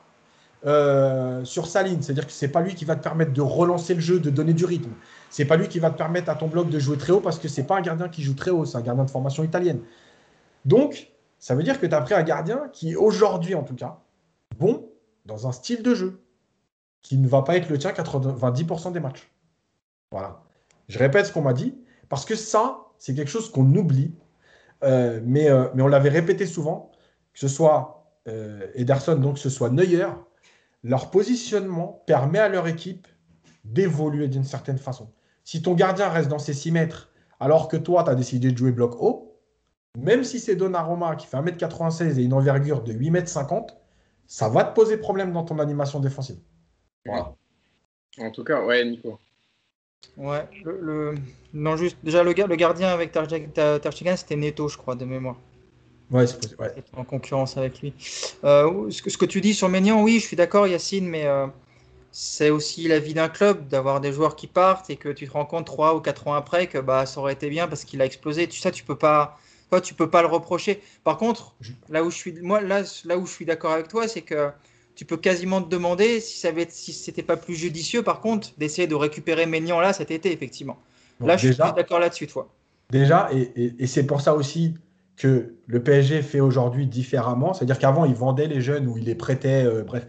euh, 0.64 1.43
sur 1.43 1.66
sa 1.66 1.82
ligne. 1.82 2.03
C'est-à-dire 2.03 2.28
que 2.28 2.32
ce 2.32 2.45
n'est 2.45 2.51
pas 2.51 2.62
lui 2.62 2.76
qui 2.76 2.86
va 2.86 2.95
te 2.95 3.01
permettre 3.01 3.34
de 3.34 3.41
relancer 3.41 3.95
le 3.95 3.99
jeu, 3.99 4.20
de 4.20 4.30
donner 4.30 4.53
du 4.53 4.66
rythme. 4.66 4.91
C'est 5.32 5.45
pas 5.45 5.55
lui 5.55 5.68
qui 5.68 5.80
va 5.80 5.89
te 5.89 5.97
permettre 5.97 6.30
à 6.30 6.36
ton 6.36 6.47
bloc 6.47 6.70
de 6.70 6.78
jouer 6.78 6.97
très 6.97 7.12
haut 7.12 7.20
parce 7.20 7.39
que 7.39 7.47
c'est 7.47 7.64
pas 7.64 7.78
un 7.78 7.82
gardien 7.82 8.09
qui 8.09 8.22
joue 8.22 8.36
très 8.36 8.51
haut, 8.51 8.64
c'est 8.66 8.78
un 8.78 8.82
gardien 8.82 9.03
de 9.03 9.09
formation 9.09 9.43
italienne. 9.43 9.80
Donc, 10.66 11.12
ça 11.39 11.55
veut 11.55 11.64
dire 11.64 11.80
que 11.80 11.86
tu 11.86 11.93
as 11.93 12.01
pris 12.01 12.14
un 12.14 12.24
gardien 12.24 12.70
qui, 12.72 12.95
aujourd'hui 12.95 13.55
en 13.55 13.64
tout 13.64 13.76
cas, 13.76 14.01
bon 14.57 14.88
dans 15.26 15.47
un 15.47 15.51
style 15.51 15.84
de 15.84 15.93
jeu 15.93 16.24
qui 17.01 17.18
ne 17.18 17.28
va 17.28 17.41
pas 17.41 17.57
être 17.57 17.70
le 17.70 17.78
tien 17.78 17.91
90% 17.91 18.91
des 18.91 18.99
matchs. 18.99 19.32
Voilà. 20.12 20.43
Je 20.88 20.99
répète 20.99 21.28
ce 21.28 21.34
qu'on 21.34 21.41
m'a 21.41 21.53
dit 21.53 21.76
parce 22.09 22.26
que 22.26 22.36
ça, 22.36 22.88
c'est 22.97 23.16
quelque 23.16 23.30
chose 23.30 23.51
qu'on 23.51 23.74
oublie, 23.76 24.14
euh, 24.84 25.22
mais, 25.24 25.49
euh, 25.49 25.70
mais 25.74 25.82
on 25.82 25.88
l'avait 25.88 26.09
répété 26.09 26.45
souvent, 26.45 26.91
que 27.34 27.39
ce 27.39 27.47
soit 27.47 28.14
euh, 28.28 28.68
Ederson, 28.76 29.16
donc 29.16 29.36
que 29.36 29.39
ce 29.39 29.49
soit 29.49 29.70
Neuer, 29.70 30.07
leur 30.84 31.12
positionnement 31.12 32.03
permet 32.05 32.39
à 32.39 32.49
leur 32.49 32.68
équipe 32.68 33.07
d'évoluer 33.64 34.28
d'une 34.28 34.43
certaine 34.43 34.78
façon. 34.78 35.12
Si 35.43 35.62
ton 35.62 35.74
gardien 35.74 36.09
reste 36.09 36.30
dans 36.30 36.39
ses 36.39 36.53
6 36.53 36.72
mètres, 36.72 37.12
alors 37.39 37.68
que 37.68 37.78
toi, 37.78 38.03
tu 38.03 38.09
as 38.09 38.16
décidé 38.16 38.51
de 38.51 38.57
jouer 38.57 38.72
bloc 38.72 38.95
haut, 38.99 39.30
même 39.97 40.23
si 40.23 40.39
c'est 40.39 40.55
Donnarumma 40.55 41.15
qui 41.15 41.27
fait 41.27 41.37
1m96 41.37 42.19
et 42.19 42.23
une 42.23 42.33
envergure 42.33 42.81
de 42.81 42.93
8m50, 42.93 43.69
ça 44.27 44.49
va 44.49 44.63
te 44.63 44.73
poser 44.73 44.97
problème 44.97 45.33
dans 45.33 45.43
ton 45.43 45.59
animation 45.59 45.99
défensive. 45.99 46.37
Voilà. 47.05 47.35
En 48.19 48.31
tout 48.31 48.43
cas, 48.43 48.63
ouais, 48.63 48.85
Nico. 48.85 49.19
Ouais, 50.17 50.47
le, 50.63 51.15
non, 51.53 51.77
juste, 51.77 51.97
déjà, 52.03 52.23
le, 52.23 52.33
le 52.33 52.55
gardien 52.55 52.89
avec 52.89 53.11
Ter 53.11 53.27
c'était 54.17 54.35
Neto, 54.35 54.67
je 54.67 54.77
crois, 54.77 54.95
de 54.95 55.05
mémoire. 55.05 55.37
Ouais, 56.09 56.27
c'est 56.27 56.37
possible. 56.55 56.83
En 56.97 57.03
concurrence 57.05 57.57
avec 57.57 57.81
lui. 57.81 57.93
Euh, 58.43 58.89
ce, 58.91 59.01
que, 59.01 59.09
ce, 59.09 59.17
que, 59.17 59.25
tu 59.25 59.39
dis 59.39 59.53
sur 59.53 59.69
Ménian, 59.69 60.01
oui, 60.01 60.19
je 60.19 60.25
suis 60.25 60.35
d'accord, 60.35 60.67
Yacine, 60.67 61.07
mais 61.07 61.25
euh, 61.25 61.47
c'est 62.11 62.49
aussi 62.49 62.87
la 62.87 62.99
vie 62.99 63.13
d'un 63.13 63.29
club 63.29 63.67
d'avoir 63.69 64.01
des 64.01 64.11
joueurs 64.11 64.35
qui 64.35 64.47
partent 64.47 64.89
et 64.89 64.97
que 64.97 65.09
tu 65.09 65.27
te 65.27 65.31
rends 65.31 65.45
compte 65.45 65.65
trois 65.65 65.95
ou 65.95 66.01
quatre 66.01 66.27
ans 66.27 66.33
après 66.33 66.67
que 66.67 66.77
bah, 66.77 67.05
ça 67.05 67.21
aurait 67.21 67.33
été 67.33 67.49
bien 67.49 67.67
parce 67.67 67.85
qu'il 67.85 68.01
a 68.01 68.05
explosé. 68.05 68.47
Tu 68.47 68.59
sais, 68.59 68.71
tu 68.71 68.83
peux 68.83 68.97
pas, 68.97 69.39
toi, 69.72 69.80
tu 69.80 69.93
peux 69.93 70.09
pas 70.09 70.22
le 70.22 70.28
reprocher. 70.28 70.82
Par 71.05 71.17
contre, 71.17 71.55
là 71.88 72.03
où 72.03 72.11
je 72.11 72.17
suis, 72.17 72.34
moi, 72.41 72.59
là, 72.59 72.84
là 73.05 73.17
où 73.17 73.26
je 73.26 73.32
suis 73.32 73.45
d'accord 73.45 73.72
avec 73.72 73.88
toi, 73.88 74.05
c'est 74.05 74.22
que 74.22 74.49
tu 74.95 75.05
peux 75.05 75.15
quasiment 75.15 75.61
te 75.61 75.69
demander 75.69 76.19
si 76.19 76.38
ça 76.38 76.49
avait, 76.49 76.67
si 76.69 76.91
c'était 76.91 77.24
pas 77.24 77.38
plus 77.38 77.55
judicieux, 77.55 78.03
par 78.03 78.19
contre, 78.19 78.49
d'essayer 78.57 78.86
de 78.86 78.95
récupérer 78.95 79.45
Maignan 79.45 79.80
là 79.80 79.93
cet 79.93 80.11
été, 80.11 80.34
effectivement. 80.34 80.78
là, 81.22 81.38
je 81.38 81.53
suis 81.53 81.57
d'accord 81.57 81.99
là-dessus, 81.99 82.28
toi. 82.28 82.49
Déjà, 82.89 83.30
et, 83.32 83.74
et, 83.80 83.88
c'est 83.88 84.05
pour 84.05 84.19
ça 84.19 84.36
aussi 84.36 84.74
que 85.15 85.55
le 85.67 85.82
PSG 85.82 86.22
fait 86.22 86.41
aujourd'hui 86.41 86.86
différemment. 86.86 87.53
C'est-à-dire 87.53 87.80
qu'avant, 87.80 88.03
il 88.03 88.13
vendait 88.13 88.47
les 88.47 88.59
jeunes 88.59 88.89
ou 88.89 88.97
il 88.97 89.05
les 89.05 89.15
prêtait, 89.15 89.63
euh, 89.63 89.84
bref. 89.84 90.05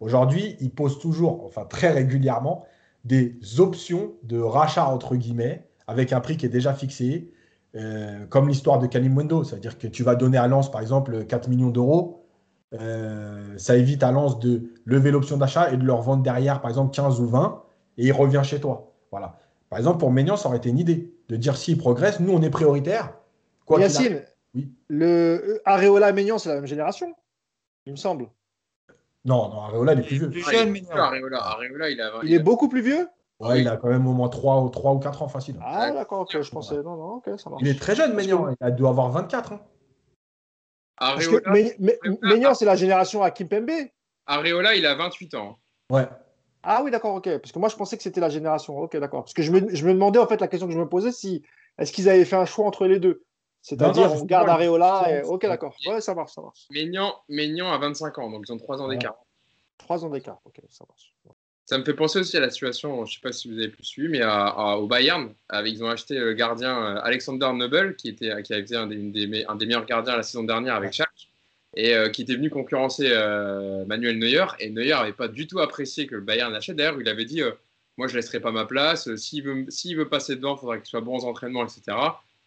Aujourd'hui, 0.00 0.56
il 0.60 0.70
pose 0.70 0.98
toujours, 0.98 1.42
enfin 1.46 1.64
très 1.64 1.90
régulièrement, 1.90 2.66
des 3.06 3.38
options 3.60 4.12
de 4.24 4.38
rachat, 4.38 4.86
entre 4.86 5.16
guillemets, 5.16 5.64
avec 5.86 6.12
un 6.12 6.20
prix 6.20 6.36
qui 6.36 6.44
est 6.44 6.50
déjà 6.50 6.74
fixé, 6.74 7.30
euh, 7.76 8.26
comme 8.26 8.48
l'histoire 8.48 8.78
de 8.78 8.86
Kalimwendo. 8.86 9.44
C'est-à-dire 9.44 9.78
que 9.78 9.86
tu 9.86 10.02
vas 10.02 10.14
donner 10.14 10.38
à 10.38 10.48
Lens, 10.48 10.70
par 10.70 10.80
exemple, 10.80 11.24
4 11.24 11.48
millions 11.48 11.70
d'euros. 11.70 12.24
Euh, 12.74 13.56
ça 13.58 13.76
évite 13.76 14.02
à 14.02 14.10
Lens 14.12 14.40
de 14.40 14.70
lever 14.84 15.10
l'option 15.10 15.36
d'achat 15.36 15.72
et 15.72 15.76
de 15.76 15.84
leur 15.84 16.00
vendre 16.00 16.22
derrière, 16.22 16.60
par 16.60 16.70
exemple, 16.70 16.94
15 16.94 17.20
ou 17.20 17.26
20, 17.26 17.62
et 17.98 18.06
il 18.06 18.12
revient 18.12 18.42
chez 18.44 18.60
toi. 18.60 18.92
Voilà. 19.10 19.38
Par 19.68 19.78
exemple, 19.78 19.98
pour 19.98 20.10
Maignan, 20.10 20.36
ça 20.36 20.48
aurait 20.48 20.58
été 20.58 20.68
une 20.68 20.78
idée 20.78 21.12
de 21.28 21.36
dire 21.36 21.56
s'il 21.56 21.78
progresse, 21.78 22.20
nous, 22.20 22.32
on 22.32 22.42
est 22.42 22.50
prioritaire. 22.50 23.14
Quoi 23.64 23.80
Yacine, 23.80 24.22
oui. 24.54 24.72
le 24.88 25.60
Areola 25.64 26.10
et 26.10 26.12
Maignan, 26.12 26.38
c'est 26.38 26.48
la 26.48 26.56
même 26.56 26.66
génération, 26.66 27.14
il 27.84 27.92
me 27.92 27.96
semble. 27.96 28.28
Non, 29.24 29.48
non, 29.48 29.60
Areola, 29.62 29.94
il 29.94 30.00
est 30.00 30.02
plus 30.02 30.18
vieux. 30.18 30.30
Plus 30.30 30.42
jeune, 30.42 30.70
mais 30.70 30.82
Areola, 30.90 31.42
Areola, 31.42 31.90
il, 31.90 32.00
a, 32.00 32.12
il, 32.22 32.32
est 32.32 32.38
beaucoup 32.38 32.68
plus 32.68 32.80
vieux? 32.80 33.08
Ouais, 33.38 33.60
il 33.60 33.68
a 33.68 33.76
quand 33.76 33.88
même 33.88 34.06
au 34.06 34.12
moins 34.12 34.28
3 34.28 34.62
ou, 34.62 34.68
3 34.70 34.92
ou 34.92 34.98
4 34.98 35.22
ans 35.22 35.28
facile. 35.28 35.56
Ah, 35.62 35.90
d'accord, 35.90 36.20
ok, 36.20 36.40
je 36.40 36.50
pensais. 36.50 36.76
Non, 36.76 36.96
non, 36.96 37.14
ok, 37.16 37.38
ça 37.38 37.50
marche. 37.50 37.62
Il 37.62 37.68
est 37.68 37.78
très 37.78 37.94
jeune, 37.94 38.14
Maignan. 38.14 38.54
Il 38.66 38.74
doit 38.74 38.90
avoir 38.90 39.10
24 39.10 39.52
ans. 39.52 39.60
Areola... 40.98 41.52
Maignan, 42.22 42.54
c'est 42.54 42.64
la 42.64 42.76
génération 42.76 43.22
à 43.22 43.30
Kimpembe. 43.30 43.88
Areola, 44.26 44.74
il 44.74 44.86
a 44.86 44.94
28 44.94 45.34
ans. 45.34 45.58
Ouais. 45.90 46.08
Ah 46.62 46.80
oui, 46.82 46.90
d'accord, 46.90 47.14
ok. 47.14 47.38
Parce 47.38 47.52
que 47.52 47.58
moi, 47.58 47.68
je 47.68 47.76
pensais 47.76 47.96
que 47.96 48.02
c'était 48.02 48.20
la 48.20 48.30
génération. 48.30 48.78
Ok, 48.78 48.96
d'accord. 48.96 49.24
Parce 49.24 49.34
que 49.34 49.42
je 49.42 49.52
me, 49.52 49.74
je 49.74 49.86
me, 49.86 49.92
demandais, 49.92 50.18
en 50.18 50.26
fait, 50.26 50.40
la 50.40 50.48
question 50.48 50.66
que 50.66 50.72
je 50.72 50.78
me 50.78 50.88
posais, 50.88 51.12
si 51.12 51.44
est-ce 51.78 51.92
qu'ils 51.92 52.08
avaient 52.08 52.24
fait 52.24 52.36
un 52.36 52.46
choix 52.46 52.66
entre 52.66 52.86
les 52.86 52.98
deux? 52.98 53.22
C'est-à-dire, 53.60 54.12
on 54.12 54.24
garde 54.24 54.48
Areola. 54.48 55.04
Et... 55.10 55.22
Ok, 55.24 55.42
d'accord. 55.42 55.74
Ouais, 55.86 56.00
ça 56.00 56.14
marche, 56.14 56.32
ça 56.32 56.40
marche. 56.40 56.66
Maignan, 56.70 57.70
a 57.70 57.78
25 57.78 58.18
ans, 58.18 58.30
donc 58.30 58.44
ils 58.48 58.52
ont 58.52 58.56
3 58.56 58.80
ans 58.80 58.88
d'écart. 58.88 59.16
3 59.78 60.04
ans 60.06 60.08
d'écart, 60.08 60.40
ok, 60.44 60.60
ça 60.70 60.84
marche. 60.88 61.14
Ça 61.66 61.78
me 61.78 61.84
fait 61.84 61.94
penser 61.94 62.20
aussi 62.20 62.36
à 62.36 62.40
la 62.40 62.48
situation, 62.48 63.04
je 63.04 63.10
ne 63.10 63.14
sais 63.14 63.20
pas 63.20 63.32
si 63.32 63.48
vous 63.48 63.58
avez 63.58 63.68
pu 63.68 63.82
suivre, 63.84 64.12
mais 64.12 64.22
au 64.80 64.86
Bayern, 64.86 65.34
ils 65.64 65.82
ont 65.82 65.88
acheté 65.88 66.16
le 66.16 66.32
gardien 66.32 66.78
euh, 66.78 67.00
Alexander 67.02 67.50
Nobel, 67.52 67.96
qui, 67.96 68.08
était, 68.08 68.40
qui 68.44 68.52
avait 68.52 68.62
été 68.62 68.76
un 68.76 68.86
des, 68.86 69.26
meilleurs 69.26 69.84
gardiens 69.84 70.16
la 70.16 70.22
saison 70.22 70.44
dernière 70.44 70.76
avec 70.76 70.92
Schalke, 70.92 71.28
et 71.74 71.92
euh, 71.92 72.08
qui 72.08 72.22
était 72.22 72.36
venu 72.36 72.50
concurrencer 72.50 73.08
euh, 73.10 73.84
Manuel 73.84 74.20
Neuer. 74.20 74.46
Et 74.60 74.70
Neuer 74.70 74.90
n'avait 74.90 75.12
pas 75.12 75.26
du 75.26 75.48
tout 75.48 75.58
apprécié 75.58 76.06
que 76.06 76.14
le 76.14 76.20
Bayern 76.20 76.54
achète. 76.54 76.76
D'ailleurs, 76.76 77.00
il 77.00 77.08
avait 77.08 77.24
dit 77.24 77.42
Moi, 77.96 78.06
je 78.06 78.12
ne 78.12 78.18
laisserai 78.18 78.38
pas 78.38 78.52
ma 78.52 78.64
place. 78.64 79.12
S'il 79.16 79.42
veut, 79.42 79.66
veut 79.96 80.08
passer 80.08 80.36
dedans, 80.36 80.54
il 80.54 80.60
faudra 80.60 80.78
qu'il 80.78 80.86
soit 80.86 81.00
bon 81.00 81.18
aux 81.18 81.24
entraînements, 81.24 81.64
etc. 81.64 81.96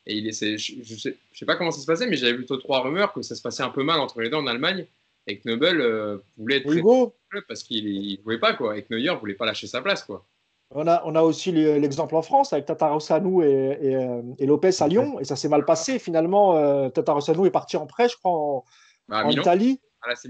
Et 0.06 0.16
il 0.16 0.28
essaie, 0.28 0.58
je 0.58 0.78
ne 0.78 0.98
sais, 0.98 1.18
sais, 1.34 1.46
pas 1.46 1.58
comment 1.58 1.72
ça 1.72 1.82
se 1.82 1.86
passait, 1.86 2.08
mais 2.08 2.16
j'avais 2.16 2.36
plutôt 2.36 2.56
trois 2.56 2.80
rumeurs 2.84 3.12
que 3.12 3.22
ça 3.22 3.36
se 3.36 3.42
passait 3.42 3.64
un 3.64 3.70
peu 3.70 3.84
mal 3.84 4.00
entre 4.00 4.22
les 4.22 4.30
deux 4.30 4.38
en 4.38 4.48
Allemagne 4.48 4.86
et 5.30 5.40
que 5.40 5.50
euh, 5.50 6.18
voulait 6.38 6.58
être 6.58 7.12
très 7.30 7.42
parce 7.48 7.64
qu'il 7.64 8.18
ne 8.18 8.24
voulait 8.24 8.40
pas 8.40 8.54
quoi, 8.54 8.78
et 8.78 8.84
que 8.84 8.94
Neuer 8.94 9.16
voulait 9.20 9.36
pas 9.36 9.46
lâcher 9.46 9.68
sa 9.68 9.82
place 9.82 10.04
quoi. 10.04 10.26
On 10.72 10.86
a, 10.86 11.02
on 11.04 11.16
a 11.16 11.24
aussi 11.24 11.52
l'exemple 11.52 12.16
en 12.16 12.22
France 12.22 12.54
avec 12.54 12.66
Tatarosanu 12.66 13.44
et, 13.44 13.48
et, 13.82 13.96
euh, 13.96 14.22
et, 14.38 14.46
Lopez 14.46 14.70
à 14.82 14.88
Lyon, 14.88 15.20
et 15.20 15.24
ça 15.24 15.36
s'est 15.36 15.50
mal 15.50 15.66
passé. 15.66 15.98
Finalement, 15.98 16.58
euh, 16.58 16.90
est 16.90 17.50
parti 17.50 17.76
en 17.76 17.88
prêt, 17.88 18.08
je 18.08 18.16
crois, 18.18 18.32
en, 18.32 18.66
bah, 19.08 19.24
Italie. 19.32 19.82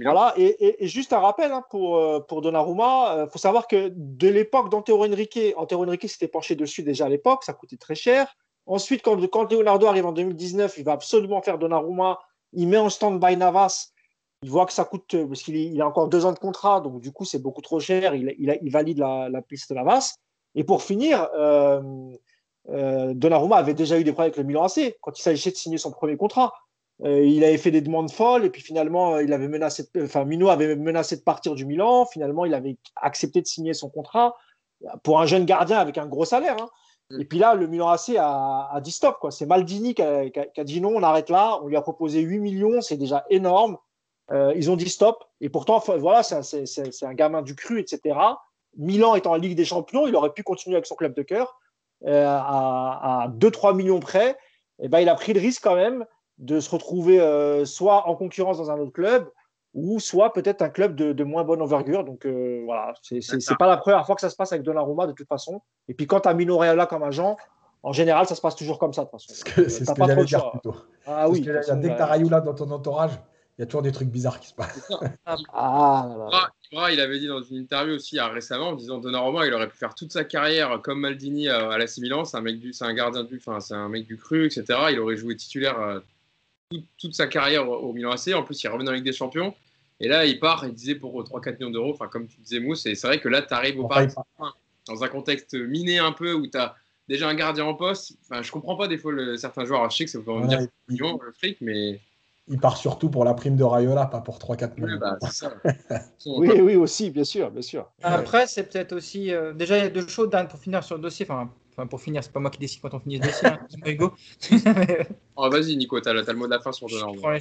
voilà, 0.02 0.34
et, 0.38 0.78
juste 0.88 1.12
un 1.12 1.20
rappel 1.20 1.52
hein, 1.52 1.66
pour, 1.70 2.26
pour 2.28 2.41
Donnarumma, 2.41 3.26
il 3.26 3.30
faut 3.30 3.38
savoir 3.38 3.68
que 3.68 3.91
de 3.93 4.30
l'époque 4.30 4.70
d'Antero 4.70 5.04
Henrique, 5.06 5.38
Antero 5.58 5.84
Henrique 5.84 6.08
s'était 6.08 6.30
penché 6.30 6.56
dessus 6.56 6.84
déjà 6.84 7.08
à 7.08 7.10
l'époque, 7.10 7.43
ça 7.43 7.52
coûtait 7.52 7.76
très 7.76 7.95
cher. 7.95 8.34
Ensuite, 8.66 9.02
quand, 9.02 9.20
quand 9.28 9.52
Leonardo 9.52 9.88
arrive 9.88 10.06
en 10.06 10.14
2019, 10.14 10.78
il 10.78 10.86
va 10.86 10.93
absolument 10.93 11.41
faire 11.41 11.58
Donnarumma, 11.58 12.18
il 12.54 12.70
met 12.70 12.78
en 12.78 12.89
stand-by 12.89 13.36
Navas, 13.36 13.91
il 14.42 14.50
voit 14.50 14.66
que 14.66 14.74
ça 14.74 14.86
coûte, 14.86 15.14
euh, 15.16 15.28
parce 15.28 15.42
qu'il 15.42 15.82
a 15.82 15.88
encore 15.88 16.08
deux 16.08 16.26
ans 16.26 16.32
de 16.32 16.40
contrat, 16.40 16.80
donc 16.82 17.02
du 17.02 17.12
coup, 17.12 17.26
c'est 17.26 17.42
beaucoup 17.42 17.62
trop 17.62 17.80
cher. 17.80 18.16
Il, 18.16 18.34
il, 18.40 18.72
valide 18.72 19.00
la, 19.00 19.30
la 19.30 19.42
piste 19.42 19.72
Navas. 19.72 20.16
Et 20.56 20.64
pour 20.64 20.82
finir, 20.82 21.28
euh, 21.36 21.82
euh, 22.70 23.14
Donnarumma 23.14 23.58
avait 23.58 23.74
déjà 23.74 24.00
eu 24.00 24.04
des 24.04 24.12
problèmes 24.12 24.32
avec 24.32 24.38
le 24.38 24.44
Milan 24.44 24.64
AC 24.64 24.98
quand 25.02 25.18
il 25.18 25.22
s'agissait 25.22 25.52
de 25.52 25.56
signer 25.56 25.78
son 25.78 25.92
premier 25.92 26.18
contrat. 26.18 26.54
Euh, 27.04 27.24
il 27.24 27.44
avait 27.44 27.58
fait 27.58 27.72
des 27.72 27.82
demandes 27.82 28.12
folles 28.12 28.46
et 28.46 28.50
puis 28.50 28.62
finalement, 28.62 29.20
il 29.20 29.32
avait 29.32 29.48
menacé, 29.48 29.90
enfin, 30.04 30.26
Mino 30.26 30.50
avait 30.50 30.76
menacé 30.76 31.16
de 31.16 31.22
partir 31.22 31.56
du 31.56 31.66
Milan. 31.66 32.06
Finalement, 32.06 32.46
il 32.46 32.54
avait 32.54 32.78
accepté 32.96 33.42
de 33.42 33.48
signer 33.48 33.74
son 33.74 33.90
contrat 33.90 34.36
pour 35.04 35.20
un 35.22 35.26
jeune 35.26 35.46
gardien 35.46 35.78
avec 35.78 35.98
un 35.98 36.08
gros 36.08 36.26
salaire. 36.26 36.58
Hein. 36.60 36.70
Et 37.20 37.26
puis 37.26 37.40
là, 37.40 37.56
le 37.56 37.68
Milan 37.68 37.90
AC 37.90 38.16
a, 38.18 38.70
a 38.72 38.82
dit 38.82 38.92
stop. 38.92 39.18
C'est 39.30 39.46
Maldini 39.46 39.96
qui 39.96 40.02
a, 40.02 40.30
qui 40.30 40.60
a, 40.60 40.64
dit 40.64 40.82
non, 40.82 40.92
on 40.96 41.04
arrête 41.04 41.30
là. 41.30 41.60
On 41.64 41.68
lui 41.68 41.76
a 41.76 41.82
proposé 41.82 42.22
8 42.22 42.40
millions, 42.40 42.82
c'est 42.82 42.98
déjà 42.98 43.26
énorme. 43.30 43.78
Euh, 44.32 44.54
ils 44.56 44.70
ont 44.70 44.76
dit 44.76 44.90
stop. 44.90 45.24
Et 45.42 45.50
pourtant, 45.50 45.82
voilà, 45.98 46.24
c'est 46.24 47.04
un 47.04 47.14
gamin 47.14 47.42
du 47.42 47.56
cru, 47.56 47.80
etc. 47.80 48.18
Milan 48.78 49.16
étant 49.16 49.32
en 49.32 49.36
Ligue 49.36 49.58
des 49.58 49.66
Champions, 49.66 50.08
il 50.08 50.16
aurait 50.16 50.34
pu 50.34 50.44
continuer 50.44 50.76
avec 50.76 50.86
son 50.86 50.96
club 50.96 51.16
de 51.16 51.24
cœur 51.24 51.60
euh, 52.06 52.26
à, 52.28 53.24
à 53.24 53.28
2-3 53.30 53.76
millions 53.76 54.00
près. 54.00 54.38
Et 54.82 54.88
ben, 54.88 55.00
il 55.00 55.10
a 55.10 55.16
pris 55.16 55.34
le 55.34 55.40
risque 55.40 55.64
quand 55.64 55.76
même 55.76 56.06
de 56.38 56.60
se 56.60 56.70
retrouver 56.70 57.20
euh, 57.20 57.66
soit 57.66 58.08
en 58.08 58.16
concurrence 58.16 58.58
dans 58.58 58.72
un 58.72 58.80
autre 58.80 58.94
club 58.94 59.30
ou 59.74 60.00
soit 60.00 60.34
peut-être 60.34 60.62
un 60.62 60.70
club 60.70 60.96
de, 60.96 61.24
moins 61.24 61.44
bonne 61.44 61.62
envergure. 61.62 62.04
Donc 62.04 62.26
voilà, 62.26 62.94
c'est 63.04 63.58
pas 63.58 63.68
la 63.68 63.78
première 63.78 64.04
fois 64.06 64.16
que 64.16 64.22
ça 64.22 64.30
se 64.30 64.36
passe 64.36 64.52
avec 64.52 64.64
Donnarumma 64.64 65.06
de 65.06 65.12
toute 65.12 65.28
façon. 65.28 65.62
Et 65.88 65.94
puis 65.94 66.08
quand 66.08 66.22
tu 66.22 66.30
as 66.30 66.34
Mino 66.34 66.58
Reala 66.58 66.88
comme 66.88 67.04
agent, 67.04 67.38
en 67.84 67.94
général, 67.94 68.26
ça 68.26 68.36
se 68.36 68.42
passe 68.42 68.56
toujours 68.56 68.80
comme 68.80 68.94
ça 68.94 69.04
de 69.04 69.10
toute 69.10 69.22
façon. 69.22 69.34
C'est 69.34 69.86
ce 69.86 69.92
que, 69.92 70.06
j'allais 70.06 70.26
dire 70.26 70.50
plutôt. 70.52 70.76
Ah 71.06 71.30
oui. 71.30 71.42
Que, 71.42 71.76
dès 71.76 71.90
que 71.90 71.96
tu 71.96 72.02
as 72.02 72.06
Rayoula 72.06 72.42
dans 72.42 72.54
ton 72.54 72.70
entourage, 72.72 73.12
il 73.60 73.64
y 73.64 73.64
a 73.64 73.66
toujours 73.66 73.82
des 73.82 73.91
trucs 73.91 74.07
bizarres 74.07 74.39
qui 74.39 74.47
se 74.47 74.53
passent. 74.53 74.89
ah, 75.26 76.49
ah 76.78 76.91
il 76.93 76.99
avait 77.01 77.20
dit 77.20 77.28
dans 77.28 77.43
une 77.43 77.57
interview 77.57 77.95
aussi 77.95 78.18
récemment 78.18 78.70
en 78.70 78.76
disant 78.76 78.99
Donnarumma, 78.99 79.45
il 79.45 79.53
aurait 79.53 79.68
pu 79.68 79.76
faire 79.76 79.93
toute 79.95 80.14
sa 80.14 80.24
carrière 80.24 80.80
comme 80.82 81.01
Maldini 81.01 81.49
à, 81.49 81.78
la 81.78 81.86
Milan. 81.97 82.24
C'est 82.24 82.38
un 82.38 82.41
mec 82.41 82.57
du, 82.57 82.72
c'est 82.72 82.86
un 82.86 82.93
gardien 82.93 83.26
du, 83.26 83.36
enfin 83.36 83.60
c'est 83.60 83.74
un 83.74 83.89
mec 83.89 84.07
du 84.07 84.16
cru, 84.16 84.45
etc. 84.45 84.64
Il 84.91 84.99
aurait 84.99 85.18
joué 85.18 85.36
titulaire 85.36 85.78
euh, 85.78 85.99
toute, 86.97 87.14
sa 87.14 87.28
carrière 87.28 87.70
au, 87.70 87.91
Milan 87.91 88.12
AC. 88.12 88.34
En 88.34 88.43
plus, 88.43 88.64
il 88.64 88.70
revient 88.70 88.86
dans 88.86 88.91
la 88.91 88.97
Ligue 88.97 89.05
des 89.05 89.12
Champions. 89.12 89.53
Et 89.99 90.07
là, 90.07 90.26
il 90.26 90.39
part, 90.39 90.66
il 90.66 90.74
disait 90.74 90.95
pour 90.95 91.22
3-4 91.22 91.57
millions 91.57 91.72
d'euros. 91.72 91.91
Enfin, 91.91 92.07
comme 92.07 92.30
tu 92.30 92.39
disais, 92.39 92.62
Mousse. 92.62 92.86
Et 92.86 92.95
c'est 92.95 93.07
vrai 93.07 93.20
que 93.20 93.28
là, 93.28 93.41
tu 93.41 93.53
arrives 93.53 93.78
au 93.78 93.89
Paris 93.89 94.07
dans 94.88 95.03
un 95.03 95.07
contexte 95.10 95.53
miné 95.55 95.99
un 95.99 96.14
peu 96.14 96.34
où 96.34 96.47
tu 96.47 96.57
as 96.57 96.78
déjà 97.10 97.28
un 97.28 97.36
gardien 97.36 97.66
en 97.66 97.74
poste. 97.74 98.14
Enfin, 98.24 98.41
je 98.41 98.51
comprends 98.53 98.78
pas 98.78 98.88
des 98.88 98.97
fois 98.97 99.12
certains 99.36 99.66
joueurs. 99.66 99.89
Je 99.89 99.97
sais 99.97 100.05
que 100.05 100.12
ça 100.12 100.20
veut 100.20 100.47
dire 100.47 100.62
millions 100.88 101.20
le 101.22 101.34
fric, 101.34 101.57
mais 101.60 101.99
il 102.50 102.60
part 102.60 102.78
surtout 102.78 103.10
pour 103.10 103.24
la 103.26 103.34
prime 103.34 103.56
de 103.56 103.64
Rayola, 103.64 104.08
pas 104.08 104.22
pour 104.22 104.39
3-4 104.39 104.82
millions. 104.82 105.00
Bah, 105.00 105.18
oui, 106.26 106.60
oui, 106.62 106.76
aussi, 106.76 107.12
bien 107.12 107.24
sûr, 107.24 107.52
bien 107.52 107.62
sûr. 107.62 107.89
Après, 108.02 108.47
c'est 108.47 108.64
peut-être 108.64 108.93
aussi. 108.93 109.32
Euh, 109.32 109.54
déjà, 109.54 109.78
il 109.78 109.84
y 109.84 109.88
a 109.88 109.89
deux 109.89 110.08
choses, 110.08 110.30
Dan, 110.30 110.47
pour 110.47 110.60
finir 110.60 110.84
sur 110.84 110.95
le 110.95 111.02
dossier. 111.02 111.28
Enfin, 111.30 111.52
enfin 111.72 111.86
pour 111.86 112.02
finir, 112.02 112.24
c'est 112.24 112.34
pas 112.34 112.39
moi 112.39 112.50
qui 112.50 112.58
décide 112.58 112.82
quand 112.82 112.93
on 112.95 113.00
finit 113.00 113.18
ce 113.18 113.22
dossier, 113.22 113.47
hein, 113.47 113.60
Hugo. 113.86 114.14
oh, 115.36 115.50
Vas-y, 115.50 115.78
Nico, 115.78 116.02
tu 116.02 116.10
as, 116.10 116.14
le 116.14 116.34
mot 116.34 116.47
de 116.47 116.52
la 116.52 116.60
fin 116.60 116.72
sur 116.72 116.88
Donnarumma. 116.88 117.38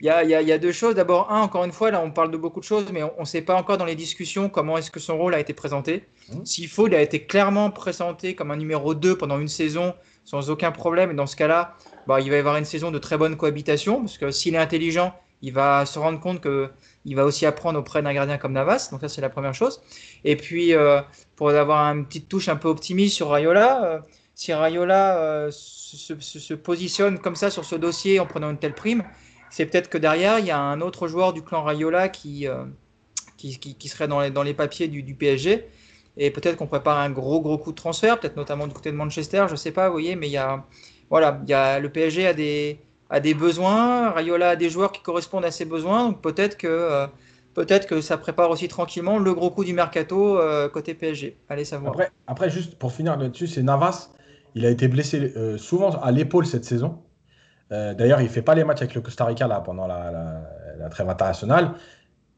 Il 0.00 0.06
y 0.06 0.08
a, 0.08 0.24
il, 0.24 0.30
y 0.30 0.34
a, 0.34 0.40
il 0.40 0.48
y 0.48 0.52
a 0.52 0.58
deux 0.58 0.72
choses. 0.72 0.94
D'abord, 0.94 1.30
un, 1.30 1.42
encore 1.42 1.64
une 1.64 1.72
fois, 1.72 1.90
là, 1.90 2.00
on 2.00 2.10
parle 2.10 2.30
de 2.30 2.38
beaucoup 2.38 2.60
de 2.60 2.64
choses, 2.64 2.86
mais 2.92 3.02
on 3.02 3.20
ne 3.20 3.24
sait 3.26 3.42
pas 3.42 3.56
encore 3.56 3.76
dans 3.76 3.84
les 3.84 3.94
discussions 3.94 4.48
comment 4.48 4.78
est-ce 4.78 4.90
que 4.90 5.00
son 5.00 5.18
rôle 5.18 5.34
a 5.34 5.40
été 5.40 5.52
présenté. 5.52 6.04
Mmh. 6.30 6.44
S'il 6.46 6.68
faut, 6.68 6.88
il 6.88 6.94
a 6.94 7.02
été 7.02 7.26
clairement 7.26 7.70
présenté 7.70 8.34
comme 8.34 8.50
un 8.50 8.56
numéro 8.56 8.94
2 8.94 9.18
pendant 9.18 9.38
une 9.38 9.48
saison 9.48 9.94
sans 10.26 10.50
aucun 10.50 10.72
problème. 10.72 11.10
Et 11.12 11.14
dans 11.14 11.26
ce 11.26 11.36
cas-là, 11.36 11.74
bah, 12.06 12.20
il 12.20 12.28
va 12.28 12.36
y 12.36 12.38
avoir 12.38 12.58
une 12.58 12.66
saison 12.66 12.90
de 12.90 12.98
très 12.98 13.16
bonne 13.16 13.36
cohabitation, 13.38 14.00
parce 14.00 14.18
que 14.18 14.30
s'il 14.30 14.54
est 14.54 14.58
intelligent, 14.58 15.14
il 15.40 15.52
va 15.52 15.86
se 15.86 15.98
rendre 15.98 16.20
compte 16.20 16.42
qu'il 16.42 17.16
va 17.16 17.24
aussi 17.24 17.46
apprendre 17.46 17.78
auprès 17.78 18.02
d'un 18.02 18.12
gardien 18.12 18.36
comme 18.36 18.52
Navas. 18.52 18.88
Donc 18.90 19.00
ça, 19.00 19.08
c'est 19.08 19.20
la 19.20 19.30
première 19.30 19.54
chose. 19.54 19.80
Et 20.24 20.36
puis, 20.36 20.74
euh, 20.74 21.00
pour 21.36 21.50
avoir 21.50 21.84
une 21.94 22.04
petite 22.04 22.28
touche 22.28 22.48
un 22.48 22.56
peu 22.56 22.68
optimiste 22.68 23.14
sur 23.14 23.30
Rayola, 23.30 23.84
euh, 23.84 24.00
si 24.34 24.52
Rayola 24.52 25.18
euh, 25.18 25.50
se, 25.52 26.54
positionne 26.54 27.18
comme 27.18 27.36
ça 27.36 27.50
sur 27.50 27.64
ce 27.64 27.76
dossier 27.76 28.20
en 28.20 28.26
prenant 28.26 28.50
une 28.50 28.58
telle 28.58 28.74
prime, 28.74 29.04
c'est 29.50 29.66
peut-être 29.66 29.88
que 29.88 29.98
derrière, 29.98 30.38
il 30.40 30.46
y 30.46 30.50
a 30.50 30.58
un 30.58 30.80
autre 30.80 31.06
joueur 31.06 31.32
du 31.32 31.42
clan 31.42 31.62
Rayola 31.62 32.08
qui, 32.08 32.48
qui, 33.36 33.88
serait 33.88 34.08
dans 34.08 34.42
les, 34.42 34.54
papiers 34.54 34.88
du, 34.88 35.02
du 35.02 35.14
PSG. 35.14 35.68
Et 36.16 36.30
peut-être 36.30 36.56
qu'on 36.56 36.66
prépare 36.66 36.98
un 36.98 37.10
gros, 37.10 37.40
gros 37.40 37.58
coup 37.58 37.70
de 37.72 37.76
transfert, 37.76 38.18
peut-être 38.20 38.36
notamment 38.36 38.66
du 38.66 38.74
côté 38.74 38.90
de 38.90 38.96
Manchester, 38.96 39.44
je 39.48 39.52
ne 39.52 39.56
sais 39.56 39.72
pas, 39.72 39.88
vous 39.88 39.92
voyez, 39.94 40.16
mais 40.16 40.28
il 40.28 40.32
y 40.32 40.36
a, 40.38 40.64
voilà, 41.10 41.40
il 41.44 41.50
y 41.50 41.54
a, 41.54 41.78
le 41.78 41.90
PSG 41.90 42.26
a 42.26 42.34
des, 42.34 42.80
a 43.10 43.20
des 43.20 43.34
besoins, 43.34 44.10
Rayola 44.10 44.50
a 44.50 44.56
des 44.56 44.70
joueurs 44.70 44.92
qui 44.92 45.02
correspondent 45.02 45.44
à 45.44 45.50
ses 45.50 45.64
besoins, 45.66 46.08
donc 46.08 46.22
peut-être 46.22 46.56
que 46.56 46.66
euh, 46.68 47.06
peut-être 47.54 47.86
que 47.86 48.00
ça 48.00 48.16
prépare 48.18 48.50
aussi 48.50 48.68
tranquillement 48.68 49.18
le 49.18 49.34
gros 49.34 49.50
coup 49.50 49.64
du 49.64 49.72
mercato 49.74 50.38
euh, 50.38 50.68
côté 50.68 50.94
PSG. 50.94 51.36
Allez 51.48 51.64
savoir. 51.64 51.96
Après, 52.26 52.50
juste 52.50 52.78
pour 52.78 52.92
finir 52.92 53.16
là-dessus, 53.16 53.46
c'est 53.46 53.62
Navas. 53.62 54.10
Il 54.54 54.64
a 54.66 54.70
été 54.70 54.88
blessé 54.88 55.32
euh, 55.36 55.58
souvent 55.58 55.90
à 56.00 56.10
l'épaule 56.10 56.46
cette 56.46 56.64
saison. 56.64 57.02
D'ailleurs, 57.70 58.20
il 58.20 58.28
fait 58.28 58.42
pas 58.42 58.54
les 58.54 58.64
matchs 58.64 58.82
avec 58.82 58.94
le 58.94 59.00
Costa 59.00 59.24
Rica 59.24 59.48
là, 59.48 59.60
pendant 59.60 59.86
la- 59.88 60.42
la 60.78 60.88
trêve 60.90 61.08
internationale. 61.10 61.74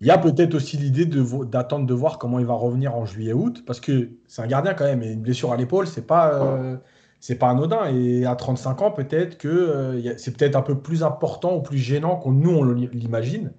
Il 0.01 0.07
y 0.07 0.11
a 0.11 0.19
peut-être 0.19 0.55
aussi 0.55 0.77
l'idée 0.77 1.07
d'attendre 1.07 1.85
de 1.87 1.95
voir 1.95 2.19
comment 2.19 2.39
il 2.39 2.47
va 2.47 2.55
revenir 2.55 2.95
en 2.95 3.05
juillet-août, 3.05 3.65
parce 3.67 3.81
que 3.81 4.11
c'est 4.29 4.43
un 4.43 4.47
gardien 4.47 4.75
quand 4.75 4.85
même, 4.85 5.03
et 5.03 5.11
une 5.13 5.23
blessure 5.23 5.51
à 5.53 5.57
l'épaule, 5.57 5.89
c'est 5.89 6.07
pas, 6.07 6.35
euh, 6.35 6.77
c'est 7.19 7.35
pas 7.35 7.49
anodin. 7.51 7.87
Et 7.93 8.25
à 8.25 8.37
35 8.37 8.81
ans, 8.83 8.91
peut-être 8.93 9.39
que 9.39 9.49
euh, 9.49 10.17
c'est 10.17 10.37
peut-être 10.37 10.55
un 10.55 10.63
peu 10.63 10.79
plus 10.79 11.03
important 11.03 11.57
ou 11.57 11.63
plus 11.63 11.79
gênant 11.79 12.15
qu'on 12.17 12.31
nous 12.31 12.51
on 12.57 12.63
l'imagine. 12.65 13.53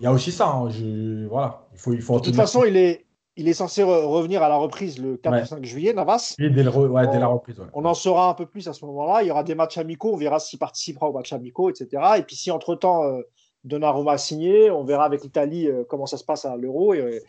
Il 0.00 0.04
y 0.04 0.06
a 0.06 0.12
aussi 0.12 0.32
ça. 0.32 0.48
hein, 0.48 0.68
je- 0.68 1.26
voilà, 1.28 1.66
il 1.72 1.78
faut, 1.78 1.92
il 1.94 2.02
faut 2.02 2.18
De 2.20 2.24
toute 2.26 2.36
façon, 2.36 2.64
il 2.64 2.76
est, 2.76 3.06
il 3.36 3.48
est 3.48 3.54
censé 3.54 3.82
re- 3.82 4.04
revenir 4.04 4.42
à 4.42 4.48
la 4.50 4.56
reprise 4.56 4.98
le 5.00 5.16
4 5.16 5.32
Ouais. 5.32 5.42
ou 5.42 5.46
5 5.46 5.64
juillet, 5.64 5.94
Navas. 5.94 6.34
compte 6.38 6.52
dès, 6.52 6.62
le 6.62 6.70
re- 6.70 6.88
ouais, 6.88 7.06
dès 7.08 7.18
la 7.18 7.26
reprise. 7.26 7.58
ouais. 7.58 7.66
On 7.72 7.86
en 7.86 7.94
saura 7.94 8.28
un 8.28 8.34
peu 8.34 8.44
plus 8.46 8.68
à 8.68 8.74
ce 8.74 8.84
moment-là. 8.84 9.22
Il 9.22 9.28
y 9.28 9.30
aura 9.30 9.44
des 9.44 9.54
matchs 9.54 9.78
amicaux. 9.78 10.12
On 10.12 10.16
verra 10.18 10.38
s'il 10.40 10.58
participera 10.58 11.08
aux 11.08 11.12
matchs 11.14 11.32
amicaux, 11.32 11.70
etc. 11.70 11.88
Et 12.18 12.22
puis 12.22 12.36
si 12.36 12.50
entre-temps, 12.50 13.04
euh, 13.04 13.22
Donnarumma 13.64 14.12
a 14.12 14.18
signé, 14.18 14.70
on 14.70 14.84
verra 14.84 15.04
avec 15.04 15.22
l'Italie 15.22 15.68
euh, 15.68 15.84
comment 15.88 16.06
ça 16.06 16.16
se 16.16 16.24
passe 16.24 16.44
à 16.44 16.56
l'Euro. 16.56 16.94
Et, 16.94 17.22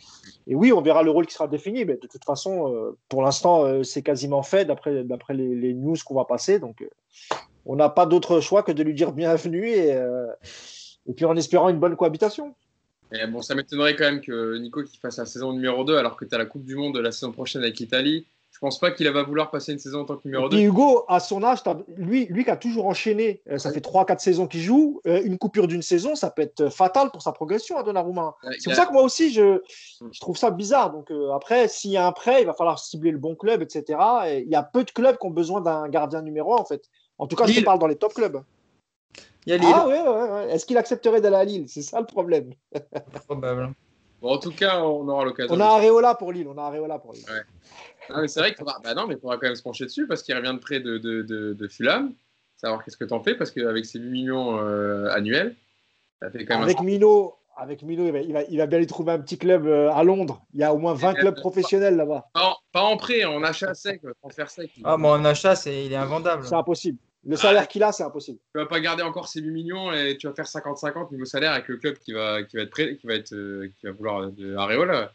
oui, 0.47 0.71
on 0.71 0.81
verra 0.81 1.03
le 1.03 1.11
rôle 1.11 1.25
qui 1.25 1.33
sera 1.33 1.47
défini. 1.47 1.85
Mais 1.85 1.95
de 1.95 2.07
toute 2.07 2.23
façon, 2.23 2.73
euh, 2.73 2.97
pour 3.09 3.23
l'instant, 3.23 3.65
euh, 3.65 3.83
c'est 3.83 4.03
quasiment 4.03 4.43
fait 4.43 4.65
d'après 4.65 5.33
les, 5.33 5.73
news 5.73 5.95
qu'on 6.05 6.15
va 6.15 6.25
passer. 6.25 6.59
Donc, 6.59 6.87
on 7.65 7.75
n'a 7.75 7.89
pas 7.89 8.05
d'autre 8.05 8.39
choix 8.39 8.63
que 8.63 8.71
de 8.71 8.83
lui 8.83 8.93
dire 8.93 9.11
bienvenue 9.11 9.67
et, 9.67 9.95
puis 11.15 11.25
en 11.25 11.35
espérant 11.35 11.69
une 11.69 11.79
bonne 11.79 11.95
cohabitation. 11.95 12.53
Bon, 13.29 13.41
ça 13.41 13.55
m'étonnerait 13.55 13.95
quand 13.95 14.05
même 14.05 14.21
que 14.21 14.57
Nico 14.59 14.83
qui 14.83 14.97
fasse 14.97 15.17
la 15.17 15.25
saison 15.25 15.51
numéro 15.51 15.83
2 15.83 15.97
alors 15.97 16.15
que 16.15 16.25
tu 16.25 16.35
as 16.35 16.37
la 16.37 16.45
Coupe 16.45 16.63
du 16.63 16.75
Monde 16.75 16.93
de 16.93 16.99
la 16.99 17.11
saison 17.11 17.31
prochaine 17.31 17.63
avec 17.63 17.79
l'Italie. 17.79 18.27
Je 18.61 18.67
pense 18.67 18.77
pas 18.77 18.91
qu'il 18.91 19.09
va 19.09 19.23
vouloir 19.23 19.51
passer 19.51 19.71
une 19.71 19.79
saison 19.79 20.01
en 20.01 20.05
tant 20.05 20.17
que 20.17 20.21
numéro 20.25 20.47
Et 20.47 20.49
2. 20.49 20.57
puis 20.57 20.65
Hugo, 20.65 21.05
à 21.07 21.21
son 21.21 21.41
âge, 21.45 21.59
lui, 21.95 22.25
lui 22.25 22.43
qui 22.43 22.49
a 22.49 22.57
toujours 22.57 22.87
enchaîné, 22.87 23.41
euh, 23.49 23.57
ça 23.57 23.71
fait 23.71 23.79
3-4 23.79 24.19
saisons 24.19 24.47
qu'il 24.47 24.59
joue, 24.59 24.99
euh, 25.07 25.21
une 25.23 25.37
coupure 25.37 25.65
d'une 25.65 25.81
saison, 25.81 26.13
ça 26.15 26.29
peut 26.29 26.41
être 26.41 26.67
fatal 26.67 27.09
pour 27.09 27.21
sa 27.21 27.31
progression 27.31 27.77
à 27.77 27.83
Donnarumma. 27.83 28.35
C'est 28.59 28.65
pour 28.65 28.73
ça 28.75 28.85
que 28.85 28.91
moi 28.91 29.03
aussi, 29.03 29.31
je, 29.31 29.61
je 30.11 30.19
trouve 30.19 30.35
ça 30.35 30.51
bizarre. 30.51 30.91
Donc 30.91 31.09
euh, 31.09 31.31
après, 31.31 31.69
s'il 31.69 31.91
y 31.91 31.97
a 31.97 32.05
un 32.05 32.11
prêt, 32.11 32.41
il 32.41 32.47
va 32.47 32.53
falloir 32.53 32.79
cibler 32.79 33.11
le 33.11 33.17
bon 33.17 33.33
club, 33.33 33.61
etc. 33.61 33.97
Et 34.27 34.39
il 34.39 34.49
y 34.49 34.55
a 34.55 34.63
peu 34.63 34.83
de 34.83 34.91
clubs 34.91 35.17
qui 35.17 35.25
ont 35.25 35.31
besoin 35.31 35.61
d'un 35.61 35.87
gardien 35.87 36.21
numéro 36.21 36.53
un, 36.53 36.57
en 36.57 36.65
fait. 36.65 36.83
En 37.17 37.27
tout 37.27 37.37
cas, 37.37 37.45
je 37.45 37.57
te 37.57 37.63
parle 37.63 37.79
dans 37.79 37.87
les 37.87 37.95
top 37.95 38.13
clubs. 38.13 38.43
Il 39.45 39.51
y 39.51 39.55
a 39.55 39.57
Lille, 39.57 39.69
Ah 39.73 39.87
ouais, 39.87 40.01
ouais, 40.01 40.29
ouais. 40.31 40.51
Est-ce 40.51 40.65
qu'il 40.65 40.77
accepterait 40.77 41.21
d'aller 41.21 41.37
à 41.37 41.45
Lille? 41.45 41.65
C'est 41.69 41.81
ça 41.81 42.01
le 42.01 42.05
problème. 42.05 42.51
probable. 43.25 43.73
Bon, 44.21 44.33
en 44.33 44.37
tout 44.37 44.51
cas, 44.51 44.81
on 44.83 45.07
aura 45.07 45.23
l'occasion. 45.23 45.55
On 45.55 45.61
a 45.61 45.65
Areola 45.65 46.13
pour 46.13 46.33
Lille. 46.33 46.47
On 46.53 46.57
a 46.57 46.63
Areola 46.63 46.99
pour 46.99 47.13
Lille. 47.13 47.23
Ah, 47.29 47.39
c'est 48.27 48.39
vrai 48.39 48.49
qu'il 48.49 48.57
faudra... 48.57 48.79
bah 48.83 48.93
non, 48.93 49.07
mais 49.07 49.15
il 49.15 49.19
faudra 49.19 49.37
quand 49.37 49.47
même 49.47 49.55
se 49.55 49.63
pencher 49.63 49.85
dessus 49.85 50.07
parce 50.07 50.23
qu'il 50.23 50.35
revient 50.35 50.53
de 50.53 50.59
près 50.59 50.79
de, 50.79 50.97
de, 50.97 51.21
de, 51.21 51.53
de 51.53 51.67
Fulham. 51.67 52.13
Savoir 52.57 52.83
qu'est-ce 52.83 52.97
que 52.97 53.05
t'en 53.05 53.21
fais 53.21 53.35
parce 53.35 53.51
qu'avec 53.51 53.85
ses 53.85 53.99
8 53.99 54.09
millions 54.09 54.59
euh, 54.59 55.09
annuels, 55.11 55.55
ça 56.21 56.29
fait 56.29 56.43
quand 56.45 56.55
même 56.55 56.63
Avec 56.63 56.79
un... 56.79 56.83
Mino, 56.83 57.35
avec 57.55 57.83
Mino 57.83 58.05
il, 58.05 58.11
va, 58.11 58.19
il, 58.19 58.33
va, 58.33 58.43
il 58.43 58.57
va 58.57 58.65
bien 58.67 58.79
lui 58.79 58.87
trouver 58.87 59.13
un 59.13 59.19
petit 59.19 59.37
club 59.37 59.65
euh, 59.65 59.91
à 59.91 60.03
Londres. 60.03 60.41
Il 60.53 60.59
y 60.59 60.63
a 60.63 60.73
au 60.73 60.77
moins 60.77 60.93
20 60.93 61.13
clubs 61.15 61.35
professionnels 61.35 61.95
là-bas. 61.95 62.29
Pas 62.33 62.45
en, 62.45 62.55
pas 62.71 62.81
en 62.81 62.97
prêt, 62.97 63.23
en 63.23 63.43
achat 63.43 63.73
sec, 63.73 64.01
transfert 64.21 64.49
sec. 64.49 64.71
Ah, 64.83 64.97
bon, 64.97 65.09
en 65.09 65.25
achat, 65.25 65.55
c'est, 65.55 65.85
il 65.85 65.93
est 65.93 65.97
invendable. 65.97 66.45
C'est 66.45 66.55
impossible. 66.55 66.97
Le 67.25 67.35
salaire 67.35 67.67
qu'il 67.67 67.83
a, 67.83 67.91
c'est 67.91 68.03
impossible. 68.03 68.39
Tu 68.53 68.59
vas 68.59 68.65
pas 68.65 68.79
garder 68.79 69.03
encore 69.03 69.27
ces 69.27 69.41
8 69.41 69.51
millions 69.51 69.91
et 69.91 70.17
tu 70.17 70.27
vas 70.27 70.33
faire 70.33 70.45
50-50 70.45 71.11
niveau 71.11 71.25
salaire 71.25 71.51
avec 71.51 71.67
le 71.67 71.77
club 71.77 71.97
qui 71.97 72.13
va, 72.13 72.43
qui 72.43 72.55
va 72.55 72.63
être 72.63 72.69
prêt, 72.69 72.95
qui 72.95 73.07
va 73.07 73.15
être, 73.15 73.33
euh, 73.33 73.69
qui 73.77 73.85
va 73.85 73.91
vouloir 73.91 74.31
de 74.31 74.55
Areola. 74.55 75.11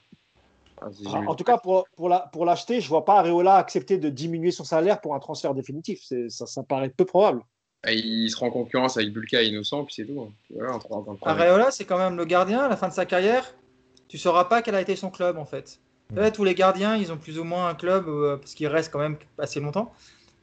Ah, 0.80 0.88
En 1.26 1.34
tout 1.34 1.44
cas, 1.44 1.58
pour, 1.58 1.86
pour, 1.96 2.08
la, 2.08 2.20
pour 2.32 2.44
l'acheter, 2.44 2.80
je 2.80 2.88
vois 2.88 3.04
pas 3.04 3.18
Areola 3.18 3.56
accepter 3.56 3.98
de 3.98 4.08
diminuer 4.08 4.50
son 4.50 4.64
salaire 4.64 5.00
pour 5.00 5.14
un 5.14 5.18
transfert 5.18 5.54
définitif. 5.54 6.00
C'est, 6.04 6.28
ça, 6.28 6.46
ça 6.46 6.62
paraît 6.62 6.90
peu 6.90 7.04
probable. 7.04 7.42
Ah, 7.84 7.92
il 7.92 8.30
sera 8.30 8.46
en 8.46 8.50
concurrence 8.50 8.96
avec 8.96 9.12
Bulka 9.12 9.42
et 9.42 9.46
Innocent, 9.46 9.84
puis 9.84 9.94
c'est 9.94 10.06
tout. 10.06 10.20
hein. 10.22 10.32
Voilà, 10.50 10.78
Areola, 11.22 11.70
c'est 11.70 11.84
quand 11.84 11.98
même 11.98 12.16
le 12.16 12.24
gardien 12.24 12.60
à 12.60 12.68
la 12.68 12.76
fin 12.76 12.88
de 12.88 12.94
sa 12.94 13.04
carrière. 13.04 13.54
Tu 14.08 14.18
sauras 14.18 14.44
pas 14.44 14.62
quel 14.62 14.74
a 14.74 14.80
été 14.80 14.96
son 14.96 15.10
club 15.10 15.36
en 15.36 15.44
fait. 15.44 15.80
Mm. 16.10 16.16
Là, 16.16 16.30
tous 16.30 16.44
les 16.44 16.54
gardiens, 16.54 16.96
ils 16.96 17.12
ont 17.12 17.18
plus 17.18 17.38
ou 17.38 17.44
moins 17.44 17.68
un 17.68 17.74
club 17.74 18.08
euh, 18.08 18.36
parce 18.36 18.54
qu'il 18.54 18.68
reste 18.68 18.90
quand 18.92 19.00
même 19.00 19.16
assez 19.38 19.60
longtemps. 19.60 19.92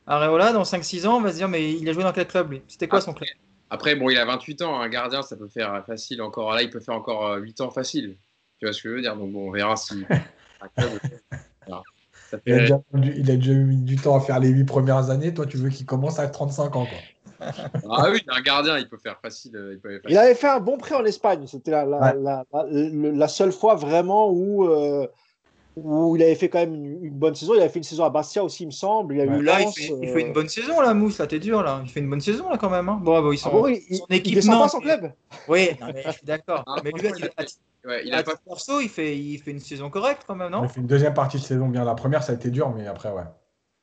Areola, 0.05 0.53
dans 0.53 0.63
5-6 0.63 1.07
ans, 1.07 1.17
on 1.17 1.21
va 1.21 1.32
se 1.32 1.38
dire 1.38 1.47
mais 1.47 1.73
il 1.73 1.88
a 1.89 1.93
joué 1.93 2.03
dans 2.03 2.11
quel 2.11 2.27
club 2.27 2.51
lui? 2.51 2.61
C'était 2.67 2.88
quoi 2.88 3.01
son 3.01 3.13
club? 3.13 3.29
Après, 3.69 3.95
bon, 3.95 4.09
il 4.09 4.17
a 4.17 4.25
28 4.25 4.63
ans, 4.63 4.79
un 4.79 4.89
gardien, 4.89 5.21
ça 5.21 5.38
peut 5.38 5.47
faire 5.47 5.84
facile 5.86 6.21
encore. 6.21 6.53
Là, 6.53 6.61
il 6.61 6.69
peut 6.69 6.82
faire 6.82 6.95
encore 6.95 7.25
euh, 7.27 7.38
8 7.39 7.61
ans 7.61 7.71
facile. 7.71 8.17
Tu 8.62 8.68
vois 8.68 8.74
ce 8.74 8.84
que 8.84 8.89
je 8.89 8.93
veux 8.95 9.01
dire 9.01 9.16
Donc, 9.18 9.32
bon, 9.32 9.47
on 9.47 9.51
verra 9.51 9.76
si. 9.76 10.05
voilà. 11.68 11.82
Ça 12.30 12.38
Il 12.45 12.53
a, 12.53 12.59
déjà, 12.59 12.80
il 12.93 13.32
a 13.32 13.36
déjà 13.36 13.53
mis 13.53 13.78
du 13.78 13.95
temps 13.97 14.16
à 14.16 14.22
faire 14.22 14.39
les 14.39 14.49
8 14.49 14.64
premières 14.66 15.09
années. 15.09 15.34
Toi, 15.34 15.47
tu 15.47 15.57
veux 15.57 15.70
qu'il 15.70 15.86
commence 15.88 16.18
à 16.20 16.28
35 16.30 16.76
ans. 16.78 16.86
Quoi. 16.86 17.47
Ah 17.89 18.07
oui, 18.12 18.22
un 18.30 18.41
gardien, 18.41 18.78
il 18.78 18.88
peut 18.88 18.99
faire 18.99 19.20
facile. 19.20 19.55
euh, 19.57 19.74
Il 19.74 19.80
peut 19.80 19.89
faire 19.99 20.09
Il 20.12 20.18
avait 20.18 20.36
fait 20.36 20.47
un 20.47 20.59
bon 20.62 20.78
prêt 20.78 20.95
en 20.95 21.03
Espagne. 21.03 21.45
C'était 21.47 21.72
la, 21.72 21.84
la, 21.86 21.97
Ouais. 21.99 22.14
la, 22.22 22.45
la- 22.53 22.66
le- 22.70 23.12
la 23.12 23.28
seule 23.28 23.51
fois 23.51 23.74
vraiment 23.76 24.30
où, 24.32 24.66
euh, 24.70 25.07
où 25.76 26.15
il 26.15 26.24
avait 26.24 26.36
fait 26.36 26.49
quand 26.49 26.59
même 26.59 26.74
une, 26.76 27.05
une 27.05 27.13
bonne 27.13 27.36
saison. 27.36 27.53
Il 27.55 27.59
avait 27.61 27.69
fait 27.69 27.80
une 27.80 27.84
saison 27.84 28.03
à 28.05 28.09
Bastia 28.09 28.43
aussi, 28.43 28.63
il 28.63 28.67
me 28.67 28.72
semble. 28.72 29.15
Il 29.15 29.22
a 29.22 29.26
Ouais. 29.26 29.38
eu 29.39 29.43
Là, 29.43 29.61
il 29.61 29.67
fait, 29.72 29.93
il 30.01 30.09
euh, 30.09 30.13
fait 30.13 30.22
une 30.22 30.34
bonne 30.34 30.49
saison 30.49 30.82
là, 30.82 30.93
Mousse. 30.93 31.17
Là, 31.19 31.28
t'es 31.28 31.39
dur 31.39 31.63
là. 31.63 31.82
Il 31.84 31.89
fait 31.89 31.99
une 32.01 32.09
bonne 32.09 32.22
saison 32.22 32.49
là 32.49 32.57
quand 32.57 32.69
même. 32.69 32.89
Hein. 32.89 32.99
Bon, 33.01 33.22
bon, 33.22 33.32
ils 33.32 33.39
ah 33.41 33.49
sont. 33.49 33.51
bon, 33.51 33.67
il, 33.67 33.82
il, 33.89 33.97
son 33.97 34.05
il 34.09 34.15
équipe, 34.17 34.36
descend 34.36 34.55
non, 34.55 34.61
pas 34.61 34.69
son 34.69 34.80
club. 34.80 35.13
Oui, 35.47 35.69
non, 35.80 35.88
mais 35.93 36.03
je 36.05 36.11
suis 36.11 36.26
d'accord. 36.26 36.63
Ah, 36.67 36.76
mais 36.84 36.91
lui, 36.91 37.09
il 37.17 37.26
a 37.26 37.45
Ouais, 37.84 38.03
il 38.05 38.13
a 38.13 38.22
pas 38.22 38.36
perso, 38.45 38.80
il 38.80 38.89
fait, 38.89 39.17
il 39.17 39.39
fait 39.39 39.49
une 39.51 39.59
saison 39.59 39.89
correcte 39.89 40.24
quand 40.28 40.36
même, 40.36 40.49
Il 40.49 40.51
non 40.51 40.63
a 40.63 40.67
fait 40.67 40.82
une 40.82 40.88
deuxième 40.88 41.15
partie 41.15 41.38
de 41.38 41.41
saison 41.41 41.67
bien. 41.67 41.84
La 41.84 41.95
première, 41.95 42.22
ça 42.22 42.32
a 42.34 42.36
été 42.36 42.51
dur, 42.51 42.69
mais 42.69 42.86
après, 42.86 43.11
ouais. 43.11 43.24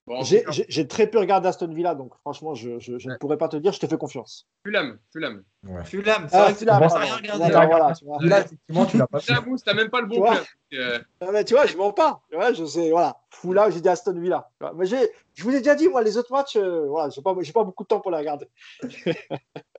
Bon, 0.08 0.22
J'ai 0.22 0.88
très 0.88 1.06
peu 1.06 1.18
regardé 1.18 1.48
Aston 1.48 1.68
Villa, 1.72 1.94
donc 1.94 2.14
franchement, 2.22 2.54
je, 2.54 2.78
je, 2.78 2.98
je 2.98 3.10
ne 3.10 3.16
pourrais 3.16 3.36
pas 3.36 3.48
te 3.48 3.56
dire. 3.58 3.72
Je 3.72 3.78
te 3.78 3.86
fais 3.86 3.98
confiance. 3.98 4.46
Fulham, 4.64 4.98
Fulham. 5.12 5.44
ouais. 5.64 5.84
Fulham, 5.84 6.26
c'est 6.30 6.36
Ah, 6.36 6.42
vrai 6.44 6.52
que 6.54 6.58
tu 6.58 6.64
Fulham, 6.64 6.82
rien 6.82 7.34
regardé. 7.34 7.66
Voilà, 7.66 7.94
tu 7.94 8.04
vois. 8.06 8.18
Là, 8.22 8.40
effectivement, 8.40 8.86
tu 8.86 8.96
l'as 8.96 9.06
pas 9.06 9.20
fait. 9.20 9.34
Fulham, 9.34 9.48
Mousse, 9.50 9.62
t'as 9.64 9.74
même 9.74 9.90
pas 9.90 10.00
le 10.00 10.06
bon 10.06 10.14
Tu 10.14 10.20
vois 10.20 10.36
club. 10.36 10.46
Euh, 10.74 10.98
mais 11.32 11.44
tu 11.44 11.52
vois, 11.54 11.66
je 11.66 11.76
mens 11.76 11.92
pas. 11.92 12.22
Ouais, 12.32 12.54
je 12.54 12.64
sais, 12.64 12.90
voilà. 12.90 13.16
Foula, 13.30 13.68
j'ai 13.68 13.82
dit 13.82 13.88
Aston 13.88 14.18
Villa. 14.18 14.50
Mais 14.76 14.86
je 14.86 15.42
vous 15.42 15.54
ai 15.54 15.58
déjà 15.58 15.74
dit, 15.74 15.88
moi, 15.88 16.02
les 16.02 16.16
autres 16.16 16.32
matchs, 16.32 16.56
euh, 16.56 16.86
voilà, 16.88 17.10
j'ai 17.10 17.20
pas, 17.20 17.34
j'ai 17.40 17.52
pas 17.52 17.64
beaucoup 17.64 17.82
de 17.82 17.88
temps 17.88 18.00
pour 18.00 18.10
les 18.10 18.16
regarder. 18.18 18.48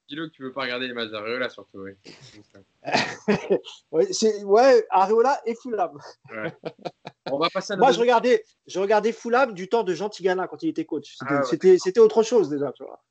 Dis-le 0.09 0.27
que 0.27 0.33
tu 0.33 0.43
veux 0.43 0.51
pas 0.51 0.63
regarder 0.63 0.87
les 0.87 0.93
matchs 0.93 1.11
d'Areola, 1.11 1.49
surtout. 1.49 1.79
Oui. 1.79 1.91
Ouais, 3.91 4.11
c'est, 4.11 4.43
ouais, 4.43 4.85
Areola 4.89 5.39
et 5.45 5.55
Fulham. 5.55 5.99
On 7.31 7.37
va 7.37 7.49
passer 7.49 7.73
à 7.73 7.77
Moi, 7.77 7.91
je 7.91 7.99
regardais, 7.99 8.43
je 8.67 8.79
regardais 8.79 9.11
Fulham 9.11 9.53
du 9.53 9.67
temps 9.67 9.83
de 9.83 9.93
Jean 9.93 10.09
Tigana 10.09 10.47
quand 10.47 10.63
il 10.63 10.69
était 10.69 10.85
coach. 10.85 11.15
C'était, 11.17 11.25
Ah 11.33 11.39
ouais. 11.39 11.47
c'était, 11.49 11.77
c'était 11.77 11.99
autre 11.99 12.23
chose 12.23 12.49
déjà, 12.49 12.71
tu 12.71 12.83
vois. 12.83 13.03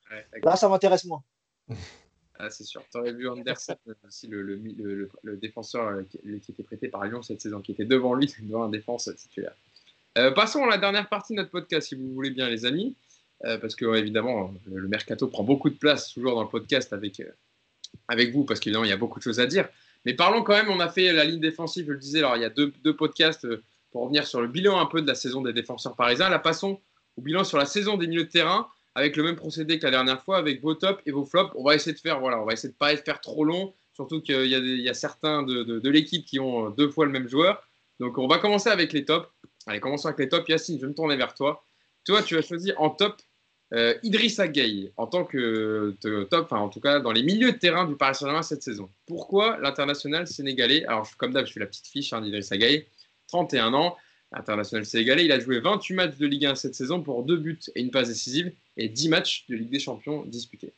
Là, 0.43 0.57
ça 0.57 0.69
m'intéresse 0.69 1.05
moins. 1.05 1.23
Ah, 2.39 2.51
c'est 2.51 2.65
sûr. 2.65 2.83
Tu 2.91 2.99
aurais 2.99 3.13
vu 3.13 3.29
Anderson, 3.29 3.77
euh, 3.89 3.95
aussi 4.07 4.29
le, 4.29 4.43
le, 4.43 5.09
le, 5.23 5.37
défenseur 5.37 5.89
euh, 5.89 6.03
qui, 6.05 6.19
qui 6.41 6.53
était 6.53 6.63
prêté 6.63 6.89
par 6.89 7.05
Lyon 7.05 7.21
cette 7.21 7.41
saison, 7.41 7.61
qui 7.61 7.73
était 7.73 7.85
devant 7.85 8.15
lui, 8.15 8.33
devant 8.43 8.65
un 8.65 8.69
défense 8.69 9.11
titulaire. 9.17 9.55
Euh, 10.17 10.31
passons 10.31 10.65
à 10.65 10.69
la 10.69 10.79
dernière 10.79 11.09
partie 11.09 11.35
de 11.35 11.39
notre 11.39 11.51
podcast, 11.51 11.89
si 11.89 11.97
vous 11.97 12.13
voulez 12.15 12.31
bien, 12.31 12.49
les 12.49 12.65
amis. 12.65 12.97
Euh, 13.45 13.59
parce 13.59 13.77
que, 13.77 13.97
évidemment, 13.97 14.53
le, 14.67 14.89
mercato 14.89 15.29
prend 15.29 15.45
beaucoup 15.45 15.71
de 15.71 15.77
place 15.77 16.13
toujours 16.13 16.35
dans 16.35 16.43
le 16.43 16.49
podcast 16.49 16.93
avec, 16.93 17.21
euh, 17.21 17.31
avec 18.09 18.33
vous, 18.33 18.45
parce 18.45 18.59
qu'évidemment, 18.59 18.85
il 18.85 18.91
y 18.91 18.93
a 18.93 18.97
beaucoup 18.97 19.19
de 19.19 19.25
choses 19.25 19.41
à 19.41 19.47
dire. 19.47 19.69
Mais 20.05 20.15
parlons 20.15 20.43
quand 20.43 20.55
même, 20.55 20.71
on 20.71 20.81
a 20.81 20.89
fait 20.89 21.13
la 21.13 21.25
ligne 21.25 21.41
défensive, 21.41 21.87
je 21.87 21.93
le 21.93 21.99
disais, 21.99 22.19
alors 22.19 22.37
il 22.37 22.43
y 22.43 22.45
a 22.45 22.51
deux, 22.51 22.73
deux 22.83 22.97
podcasts 22.97 23.45
euh, 23.45 23.63
pour 23.91 24.03
revenir 24.03 24.27
sur 24.27 24.41
le 24.41 24.49
bilan 24.49 24.79
un 24.81 24.87
peu 24.87 25.01
de 25.03 25.07
la 25.07 25.15
saison 25.15 25.41
des 25.43 25.53
défenseurs 25.53 25.95
parisiens. 25.97 26.29
Là, 26.29 26.39
passons 26.39 26.81
au 27.17 27.21
bilan 27.23 27.45
sur 27.45 27.59
la 27.59 27.67
saison 27.67 27.97
des 27.97 28.07
milieux 28.07 28.25
de 28.25 28.29
terrain 28.29 28.69
avec 28.95 29.17
le 29.17 29.23
même 29.23 29.37
procédé 29.37 29.79
que 29.79 29.85
la 29.85 29.93
dernière 29.93 30.23
fois, 30.23 30.39
avec 30.39 30.61
vos 30.61 30.75
tops 30.75 31.01
et 31.07 31.13
vos 31.13 31.25
flops. 31.25 31.53
On 31.55 31.63
va 31.63 31.75
essayer 31.77 31.93
de 31.95 32.01
faire, 32.01 32.19
voilà, 32.19 32.41
on 32.41 32.45
va 32.45 32.53
essayer 32.53 32.73
de 32.73 32.77
pas 32.77 32.97
faire 32.97 33.21
trop 33.21 33.45
long, 33.45 33.73
surtout 33.95 34.21
qu'il 34.21 34.45
y, 34.47 34.83
y 34.83 34.89
a 34.89 34.95
certains 34.95 35.45
de, 35.45 35.63
de- 35.63 35.79
de 35.79 35.91
l'équipe 35.91 36.25
qui 36.27 36.41
ont 36.41 36.71
deux 36.71 36.89
fois 36.89 37.07
le 37.07 37.13
même 37.13 37.29
joueur. 37.29 37.63
Donc 38.01 38.19
on 38.19 38.27
va 38.27 38.39
commencer 38.39 38.71
avec 38.71 38.93
les 38.93 39.05
tops. 39.05 39.29
Allez, 39.67 39.81
commençons 39.81 40.09
avec 40.09 40.19
les 40.19 40.29
tops. 40.29 40.49
Yacine, 40.49 40.77
je 40.77 40.83
vais 40.83 40.89
me 40.89 40.95
tourner 40.95 41.17
vers 41.17 41.35
toi. 41.35 41.65
Toi, 42.05 42.23
tu 42.23 42.37
as 42.37 42.43
choisi 42.43 42.73
en 42.77 42.91
top 42.91 43.21
euh, 43.75 43.95
Idrissa 44.03 44.49
Gueye 44.49 44.93
en 44.97 45.07
tant 45.07 45.25
que 45.25 45.97
te- 46.01 46.25
top, 46.25 46.47
enfin 46.51 46.61
en 46.63 46.69
tout 46.69 46.81
cas 46.81 47.01
dans 47.01 47.13
les 47.13 47.23
milieux 47.23 47.53
de 47.53 47.59
terrain 47.59 47.87
du 47.87 47.97
Paris 47.97 48.15
Saint-Germain 48.15 48.43
cette 48.43 48.63
saison. 48.63 48.89
Pourquoi 49.07 49.59
l'international 49.61 50.27
sénégalais 50.27 50.87
Alors 50.87 51.09
comme 51.19 51.33
d'hab, 51.33 51.45
je 51.45 51.51
suis 51.51 51.61
la 51.61 51.67
petite 51.67 51.87
fiche 51.87 52.13
hein, 52.13 52.21
d'Idrissa 52.23 52.57
Gueye, 52.57 52.87
31 53.29 53.75
ans, 53.75 53.97
international 54.33 54.87
sénégalais. 54.87 55.25
Il 55.27 55.33
a 55.33 55.41
joué 55.41 55.61
28 55.61 55.95
matchs 55.95 56.17
de 56.17 56.27
Ligue 56.27 56.47
1 56.47 56.55
cette 56.55 56.75
saison 56.75 57.03
pour 57.03 57.25
deux 57.25 57.37
buts 57.37 57.61
et 57.75 57.83
une 57.83 57.91
passe 57.91 58.09
décisive 58.09 58.53
et 58.77 58.89
10 58.89 59.09
matchs 59.11 59.47
de 59.49 59.57
Ligue 59.57 59.71
des 59.71 59.81
Champions 59.81 60.25
disputés. 60.25 60.73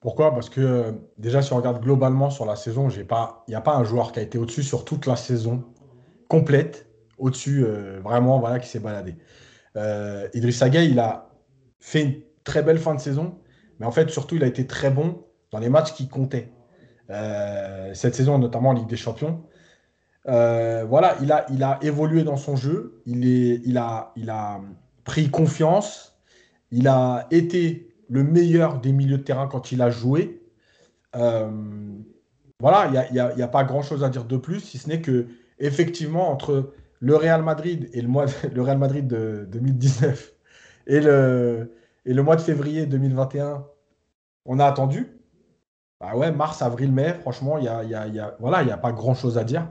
Pourquoi? 0.00 0.32
Parce 0.32 0.48
que 0.48 0.60
euh, 0.60 0.92
déjà, 1.18 1.42
si 1.42 1.52
on 1.52 1.56
regarde 1.56 1.82
globalement 1.82 2.30
sur 2.30 2.46
la 2.46 2.56
saison, 2.56 2.88
il 2.88 2.96
n'y 3.48 3.54
a 3.54 3.60
pas 3.60 3.76
un 3.76 3.84
joueur 3.84 4.12
qui 4.12 4.20
a 4.20 4.22
été 4.22 4.38
au-dessus 4.38 4.62
sur 4.62 4.84
toute 4.84 5.06
la 5.06 5.16
saison 5.16 5.64
complète, 6.28 6.86
au-dessus 7.18 7.64
euh, 7.64 8.00
vraiment, 8.00 8.38
voilà, 8.38 8.60
qui 8.60 8.68
s'est 8.68 8.78
baladé. 8.78 9.14
Euh, 9.76 10.28
Idrissa 10.32 10.68
Gueye, 10.68 10.90
il 10.90 10.98
a 10.98 11.28
fait 11.80 12.02
une 12.02 12.22
très 12.44 12.62
belle 12.62 12.78
fin 12.78 12.94
de 12.94 13.00
saison, 13.00 13.38
mais 13.80 13.86
en 13.86 13.90
fait, 13.92 14.10
surtout, 14.10 14.36
il 14.36 14.44
a 14.44 14.46
été 14.46 14.66
très 14.66 14.90
bon 14.90 15.24
dans 15.50 15.58
les 15.58 15.68
matchs 15.68 15.92
qui 15.94 16.08
comptaient. 16.08 16.52
euh, 17.10 17.94
cette 17.94 18.14
saison, 18.16 18.38
notamment 18.38 18.70
en 18.70 18.72
Ligue 18.74 18.88
des 18.88 18.96
Champions. 18.96 19.44
Euh, 20.28 20.84
voilà, 20.88 21.16
il 21.22 21.30
a, 21.32 21.46
il 21.50 21.62
a 21.62 21.78
évolué 21.82 22.24
dans 22.24 22.36
son 22.36 22.56
jeu, 22.56 23.02
il, 23.06 23.26
est, 23.28 23.60
il, 23.64 23.78
a, 23.78 24.12
il 24.16 24.30
a 24.30 24.60
pris 25.04 25.30
confiance, 25.30 26.18
il 26.72 26.88
a 26.88 27.28
été 27.30 27.94
le 28.08 28.24
meilleur 28.24 28.80
des 28.80 28.92
milieux 28.92 29.18
de 29.18 29.22
terrain 29.22 29.46
quand 29.48 29.72
il 29.72 29.82
a 29.82 29.90
joué. 29.90 30.42
Euh, 31.16 31.50
voilà, 32.60 32.86
il 33.10 33.12
n'y 33.12 33.20
a, 33.20 33.34
a, 33.44 33.48
pas 33.48 33.64
grand-chose 33.64 34.02
à 34.04 34.08
dire 34.08 34.24
de 34.24 34.36
plus, 34.36 34.60
si 34.60 34.78
ce 34.78 34.88
n'est 34.88 35.00
que 35.02 35.28
effectivement 35.58 36.30
entre 36.30 36.72
le 37.00 37.16
Real 37.16 37.42
Madrid 37.42 37.88
et 37.92 38.02
le, 38.02 38.10
le 38.54 38.62
Real 38.62 38.78
Madrid 38.78 39.06
de 39.06 39.46
2019 39.50 40.35
et 40.86 41.00
le, 41.00 41.72
et 42.04 42.14
le 42.14 42.22
mois 42.22 42.36
de 42.36 42.40
février 42.40 42.86
2021, 42.86 43.66
on 44.44 44.58
a 44.58 44.66
attendu. 44.66 45.08
Bah 46.00 46.14
ouais, 46.14 46.30
mars, 46.30 46.62
avril, 46.62 46.92
mai, 46.92 47.14
franchement, 47.14 47.58
il 47.58 47.62
n'y 47.62 47.68
a, 47.68 47.82
y 47.84 47.94
a, 47.94 48.06
y 48.06 48.18
a, 48.18 48.36
voilà, 48.38 48.58
a 48.72 48.76
pas 48.76 48.92
grand-chose 48.92 49.38
à 49.38 49.44
dire. 49.44 49.68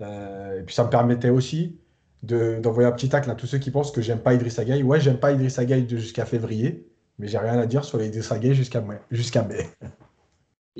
Euh, 0.00 0.60
et 0.60 0.62
puis 0.62 0.74
ça 0.74 0.84
me 0.84 0.90
permettait 0.90 1.30
aussi 1.30 1.78
d'envoyer 2.22 2.88
un 2.88 2.92
petit 2.92 3.08
tacle 3.08 3.30
à 3.30 3.34
tous 3.34 3.46
ceux 3.46 3.58
qui 3.58 3.70
pensent 3.70 3.92
que 3.92 4.00
j'aime 4.00 4.20
pas 4.20 4.34
Idriss 4.34 4.58
Gueye. 4.58 4.82
Ouais, 4.82 5.00
j'aime 5.00 5.18
pas 5.18 5.32
Idriss 5.32 5.60
Gueye 5.60 5.88
jusqu'à 5.88 6.24
février, 6.24 6.88
mais 7.18 7.28
j'ai 7.28 7.38
rien 7.38 7.58
à 7.58 7.66
dire 7.66 7.84
sur 7.84 7.98
les 7.98 8.08
Idriss 8.08 8.32
Gueye 8.32 8.54
jusqu'à 8.54 8.80
mai. 8.80 8.96
Jusqu'à 9.10 9.42
mai. 9.42 9.68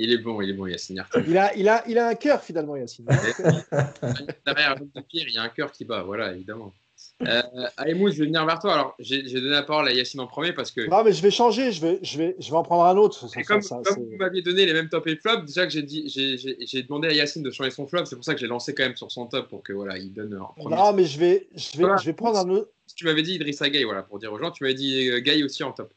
Il 0.01 0.13
est 0.13 0.19
bon, 0.19 0.41
il 0.41 0.49
est 0.49 0.53
bon, 0.53 0.67
Yacine. 0.67 1.05
Il 1.27 1.37
a, 1.37 1.53
il 1.57 1.69
a, 1.69 1.83
il 1.89 1.99
a 1.99 2.07
un 2.07 2.15
cœur 2.15 2.41
finalement, 2.41 2.77
Yacine. 2.77 3.05
Derrière 4.47 4.77
il 5.13 5.35
y 5.35 5.39
a 5.39 5.43
un 5.43 5.49
cœur 5.49 5.73
qui 5.73 5.85
bat, 5.85 6.05
voilà, 6.05 6.33
évidemment. 6.33 6.73
Euh, 7.27 7.43
Aïmou, 7.77 8.11
je 8.11 8.19
vais 8.19 8.27
venir 8.27 8.47
vers 8.47 8.61
toi. 8.61 8.75
Alors, 8.75 8.95
j'ai 9.01 9.23
donné 9.23 9.49
la 9.49 9.63
parole 9.63 9.89
à 9.89 9.93
Yacine 9.93 10.21
en 10.21 10.29
premier 10.29 10.53
parce 10.53 10.71
que. 10.71 10.89
Non, 10.89 11.03
mais 11.03 11.13
je 11.13 11.21
vais 11.21 11.33
changer, 11.33 11.73
je 11.73 11.81
vais, 11.81 11.99
je 12.03 12.17
vais, 12.17 12.37
je 12.39 12.51
vais 12.51 12.57
en 12.57 12.63
prendre 12.63 12.85
un 12.85 12.97
autre. 12.97 13.27
comme, 13.45 13.61
comme 13.63 13.83
vous 13.97 14.17
m'aviez 14.17 14.43
donné 14.43 14.67
les 14.67 14.73
mêmes 14.73 14.89
top 14.89 15.07
et 15.09 15.17
flop, 15.17 15.43
déjà 15.43 15.67
que 15.67 15.73
j'ai 15.73 16.83
demandé 16.83 17.09
à 17.09 17.13
Yacine 17.13 17.43
de 17.43 17.51
changer 17.51 17.71
son 17.71 17.87
flop, 17.87 18.05
c'est 18.05 18.15
pour 18.15 18.25
ça 18.25 18.35
que 18.35 18.41
j'ai 18.41 18.47
lancé 18.47 18.73
quand 18.73 18.85
même 18.85 18.97
sur 18.97 19.11
son 19.11 19.27
top 19.27 19.49
pour 19.49 19.65
que 19.65 19.73
voilà, 19.73 19.99
il 19.99 20.13
donne 20.13 20.39
en 20.41 20.53
premier. 20.57 20.77
Non, 20.77 20.93
mais 20.93 21.07
je 21.07 21.19
vais, 21.19 21.49
je 21.57 21.79
vais, 21.79 21.89
je 22.01 22.05
vais 22.05 22.13
prendre 22.13 22.39
un 22.39 22.49
autre. 22.51 22.71
Tu 22.95 23.05
m'avais 23.05 23.23
dit 23.23 23.35
Idrissa 23.35 23.69
Gay, 23.69 23.85
voilà, 23.85 24.03
pour 24.03 24.19
dire 24.19 24.33
aux 24.33 24.39
gens, 24.39 24.53
tu 24.53 24.63
m'avais 24.63 24.75
dit 24.75 25.09
euh, 25.11 25.19
Gay 25.19 25.43
aussi 25.43 25.65
en 25.65 25.73
top. 25.73 25.93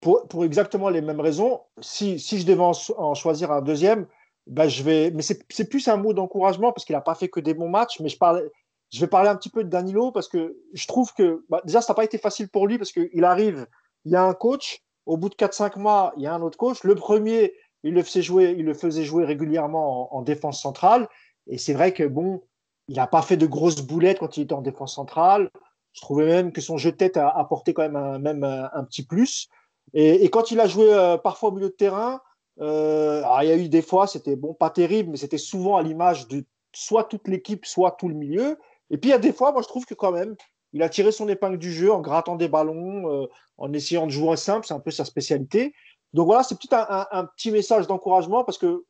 Pour, 0.00 0.26
pour, 0.28 0.44
exactement 0.44 0.88
les 0.88 1.00
mêmes 1.02 1.20
raisons. 1.20 1.60
Si, 1.80 2.18
si 2.18 2.40
je 2.40 2.46
devais 2.46 2.62
en, 2.62 3.14
choisir 3.14 3.50
un 3.52 3.60
deuxième, 3.60 4.06
bah, 4.46 4.68
je 4.68 4.82
vais. 4.82 5.10
Mais 5.10 5.22
c'est 5.22 5.68
plus 5.68 5.86
un 5.88 5.96
mot 5.96 6.14
d'encouragement 6.14 6.72
parce 6.72 6.84
qu'il 6.86 6.94
n'a 6.94 7.02
pas 7.02 7.14
fait 7.14 7.28
que 7.28 7.40
des 7.40 7.54
bons 7.54 7.68
matchs, 7.68 8.00
mais 8.00 8.08
je 8.08 8.16
parle 8.16 8.50
je 8.92 9.00
vais 9.00 9.06
parler 9.06 9.28
un 9.28 9.36
petit 9.36 9.50
peu 9.50 9.64
de 9.64 9.68
Danilo 9.68 10.12
parce 10.12 10.28
que 10.28 10.56
je 10.72 10.86
trouve 10.86 11.12
que 11.14 11.44
bah, 11.48 11.60
déjà, 11.64 11.80
ça 11.80 11.92
n'a 11.92 11.96
pas 11.96 12.04
été 12.04 12.18
facile 12.18 12.48
pour 12.48 12.66
lui 12.66 12.78
parce 12.78 12.92
qu'il 12.92 13.24
arrive, 13.24 13.66
il 14.04 14.12
y 14.12 14.16
a 14.16 14.22
un 14.22 14.34
coach, 14.34 14.82
au 15.06 15.16
bout 15.16 15.28
de 15.28 15.34
4-5 15.34 15.78
mois, 15.78 16.12
il 16.16 16.22
y 16.22 16.26
a 16.26 16.34
un 16.34 16.42
autre 16.42 16.58
coach. 16.58 16.82
Le 16.84 16.94
premier, 16.94 17.52
il 17.82 17.94
le 17.94 18.02
faisait 18.02 18.22
jouer, 18.22 18.54
il 18.56 18.64
le 18.64 18.74
faisait 18.74 19.04
jouer 19.04 19.24
régulièrement 19.24 20.14
en, 20.14 20.22
défense 20.22 20.60
centrale. 20.60 21.08
Et 21.48 21.58
c'est 21.58 21.72
vrai 21.72 21.92
que 21.92 22.04
bon, 22.04 22.42
il 22.88 22.96
n'a 22.96 23.06
pas 23.06 23.22
fait 23.22 23.36
de 23.36 23.46
grosses 23.46 23.82
boulettes 23.82 24.18
quand 24.18 24.36
il 24.36 24.44
était 24.44 24.54
en 24.54 24.62
défense 24.62 24.94
centrale. 24.94 25.50
Je 25.92 26.00
trouvais 26.00 26.26
même 26.26 26.52
que 26.52 26.60
son 26.60 26.76
jeu 26.76 26.92
de 26.92 26.96
tête 26.96 27.16
a 27.16 27.28
apporté 27.28 27.74
quand 27.74 27.82
même 27.82 27.96
un, 27.96 28.18
même 28.18 28.44
un, 28.44 28.84
petit 28.84 29.04
plus. 29.04 29.48
Et, 29.94 30.28
quand 30.30 30.50
il 30.50 30.60
a 30.60 30.66
joué 30.66 30.92
euh, 30.92 31.16
parfois 31.16 31.48
au 31.48 31.52
milieu 31.52 31.68
de 31.68 31.74
terrain, 31.74 32.20
euh, 32.60 33.22
il 33.42 33.48
y 33.48 33.52
a 33.52 33.56
eu 33.56 33.68
des 33.68 33.82
fois, 33.82 34.06
c'était 34.06 34.36
bon, 34.36 34.52
pas 34.54 34.70
terrible, 34.70 35.10
mais 35.10 35.16
c'était 35.16 35.38
souvent 35.38 35.76
à 35.76 35.82
l'image 35.82 36.28
de 36.28 36.44
soit 36.74 37.04
toute 37.04 37.28
l'équipe, 37.28 37.64
soit 37.64 37.92
tout 37.92 38.08
le 38.08 38.14
milieu. 38.14 38.58
Et 38.90 38.98
puis 38.98 39.10
il 39.10 39.12
y 39.12 39.16
a 39.16 39.18
des 39.18 39.32
fois, 39.32 39.52
moi 39.52 39.62
je 39.62 39.68
trouve 39.68 39.84
que 39.84 39.94
quand 39.94 40.12
même, 40.12 40.36
il 40.72 40.82
a 40.82 40.88
tiré 40.88 41.12
son 41.12 41.28
épingle 41.28 41.58
du 41.58 41.72
jeu 41.72 41.92
en 41.92 42.00
grattant 42.00 42.36
des 42.36 42.48
ballons, 42.48 43.10
euh, 43.10 43.26
en 43.56 43.72
essayant 43.72 44.06
de 44.06 44.10
jouer 44.10 44.36
simple, 44.36 44.66
c'est 44.66 44.74
un 44.74 44.80
peu 44.80 44.90
sa 44.90 45.04
spécialité. 45.04 45.72
Donc 46.12 46.26
voilà, 46.26 46.42
c'est 46.42 46.54
peut-être 46.54 46.86
un, 47.10 47.24
petit 47.24 47.50
message 47.50 47.86
d'encouragement 47.86 48.44
parce 48.44 48.58
que 48.58 48.84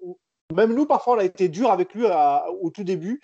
même 0.55 0.75
nous, 0.75 0.87
parfois, 0.87 1.15
on 1.15 1.19
a 1.19 1.25
été 1.25 1.49
dur 1.49 1.71
avec 1.71 1.95
lui 1.95 2.05
au 2.61 2.71
tout 2.71 2.85
début. 2.85 3.21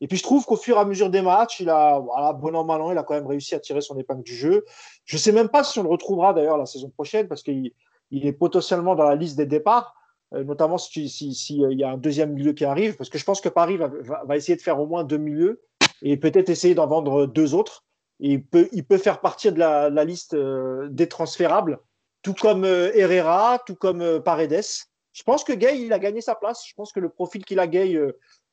Et 0.00 0.08
puis 0.08 0.18
je 0.18 0.22
trouve 0.22 0.44
qu'au 0.44 0.56
fur 0.56 0.76
et 0.76 0.80
à 0.80 0.84
mesure 0.84 1.08
des 1.08 1.22
matchs, 1.22 1.60
il 1.60 1.70
a, 1.70 2.00
bon 2.34 2.54
an, 2.54 2.64
mal 2.64 2.82
an, 2.82 2.92
il 2.92 2.98
a 2.98 3.02
quand 3.02 3.14
même 3.14 3.26
réussi 3.26 3.54
à 3.54 3.60
tirer 3.60 3.80
son 3.80 3.98
épingle 3.98 4.22
du 4.22 4.34
jeu. 4.34 4.64
Je 5.04 5.16
ne 5.16 5.20
sais 5.20 5.32
même 5.32 5.48
pas 5.48 5.64
si 5.64 5.78
on 5.78 5.84
le 5.84 5.88
retrouvera 5.88 6.34
d'ailleurs 6.34 6.58
la 6.58 6.66
saison 6.66 6.90
prochaine 6.90 7.28
parce 7.28 7.42
qu'il 7.42 7.72
il 8.10 8.26
est 8.26 8.32
potentiellement 8.32 8.94
dans 8.94 9.04
la 9.04 9.14
liste 9.14 9.36
des 9.36 9.46
départs, 9.46 9.94
euh, 10.34 10.44
notamment 10.44 10.76
s'il 10.76 11.08
si, 11.08 11.34
si, 11.34 11.56
y 11.56 11.82
a 11.82 11.90
un 11.90 11.96
deuxième 11.96 12.34
milieu 12.34 12.52
qui 12.52 12.64
arrive, 12.64 12.96
parce 12.96 13.08
que 13.08 13.18
je 13.18 13.24
pense 13.24 13.40
que 13.40 13.48
Paris 13.48 13.78
va 13.78 14.36
essayer 14.36 14.56
de 14.56 14.62
faire 14.62 14.78
au 14.78 14.86
moins 14.86 15.02
deux 15.02 15.16
milieux 15.16 15.62
et 16.02 16.16
peut-être 16.16 16.48
essayer 16.48 16.74
d'en 16.74 16.86
vendre 16.86 17.26
deux 17.26 17.54
autres. 17.54 17.84
il, 18.20 18.44
peut, 18.44 18.68
il 18.72 18.84
peut 18.84 18.98
faire 18.98 19.20
partie 19.20 19.52
de 19.52 19.58
la, 19.58 20.04
liste 20.04 20.34
euh, 20.34 20.88
des 20.90 21.08
transférables, 21.08 21.78
tout 22.22 22.34
comme 22.34 22.64
euh, 22.64 22.90
Herrera, 22.94 23.58
tout 23.66 23.76
comme 23.76 24.00
euh, 24.00 24.20
Paredes. 24.20 24.64
Je 25.12 25.22
pense 25.22 25.44
que 25.44 25.52
Gay, 25.52 25.80
il 25.80 25.92
a 25.92 25.98
gagné 25.98 26.20
sa 26.20 26.34
place. 26.34 26.64
Je 26.66 26.74
pense 26.74 26.92
que 26.92 27.00
le 27.00 27.08
profil 27.08 27.44
qu'il 27.44 27.58
a, 27.58 27.66
Gay, 27.66 27.98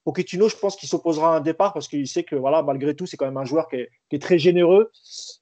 Pochettino, 0.06 0.48
je 0.48 0.56
pense 0.56 0.78
qu'il 0.78 0.88
s'opposera 0.88 1.34
à 1.34 1.38
un 1.38 1.42
départ 1.42 1.74
parce 1.74 1.90
qu'il 1.90 2.08
sait 2.08 2.24
que 2.24 2.36
voilà, 2.38 2.64
malgré 2.64 2.96
tout, 2.96 3.06
c'est 3.06 3.18
quand 3.18 3.26
même 3.26 3.38
un 3.38 3.46
joueur 3.46 3.68
qui 3.68 3.86
est, 4.12 4.22
très 4.22 4.40
généreux 4.40 4.90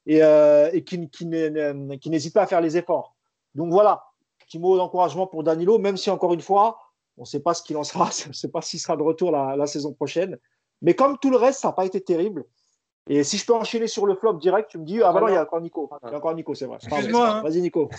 et, 0.07 0.17
et 0.17 0.83
qui, 0.83 1.25
n'hésite 1.27 2.33
pas 2.33 2.41
à 2.41 2.47
faire 2.47 2.61
les 2.61 2.75
efforts. 2.75 3.15
Donc 3.53 3.71
voilà, 3.71 4.03
petit 4.39 4.57
mot 4.57 4.77
d'encouragement 4.77 5.27
pour 5.27 5.43
Danilo, 5.43 5.77
même 5.77 5.97
si 5.97 6.09
encore 6.09 6.33
une 6.33 6.41
fois, 6.41 6.79
on 7.17 7.21
ne 7.21 7.27
sait 7.27 7.39
pas 7.39 7.53
ce 7.53 7.61
qu'il 7.61 7.77
en 7.77 7.83
sera, 7.83 8.09
on 8.25 8.29
ne 8.29 8.33
sait 8.33 8.49
pas 8.49 8.63
s'il 8.63 8.79
sera 8.79 8.97
de 8.97 9.03
retour 9.03 9.31
la 9.31 9.67
saison 9.67 9.93
prochaine. 9.93 10.39
Mais 10.81 10.93
comme 10.93 11.17
tout 11.17 11.29
le 11.29 11.37
reste, 11.37 11.61
ça 11.61 11.69
n'a 11.69 11.73
pas 11.73 11.85
été 11.85 12.01
terrible. 12.01 12.45
Et 13.07 13.23
si 13.23 13.37
je 13.37 13.45
peux 13.45 13.53
enchaîner 13.53 13.87
sur 13.87 14.05
le 14.05 14.15
flop 14.15 14.33
direct, 14.33 14.69
tu 14.69 14.77
me 14.77 14.85
dis 14.85 15.01
Ah, 15.01 15.11
bah 15.11 15.21
non, 15.21 15.27
il 15.27 15.33
y 15.33 15.37
a 15.37 15.43
encore 15.43 15.61
Nico. 15.61 15.89
Il 16.03 16.09
y 16.09 16.13
a 16.13 16.17
encore 16.17 16.35
Nico, 16.35 16.53
c'est 16.53 16.65
vrai. 16.65 16.77
Excuse-moi. 16.81 17.29
Hein. 17.29 17.41
Vas-y, 17.41 17.61
Nico. 17.61 17.89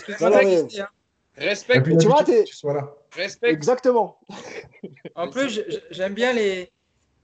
Respect. 1.35 1.81
Tu 1.83 2.07
vois, 2.07 2.97
Respect. 3.11 3.49
Exactement. 3.49 4.19
En 5.15 5.29
plus, 5.29 5.61
j'aime 5.91 6.13
bien 6.13 6.33
les. 6.33 6.71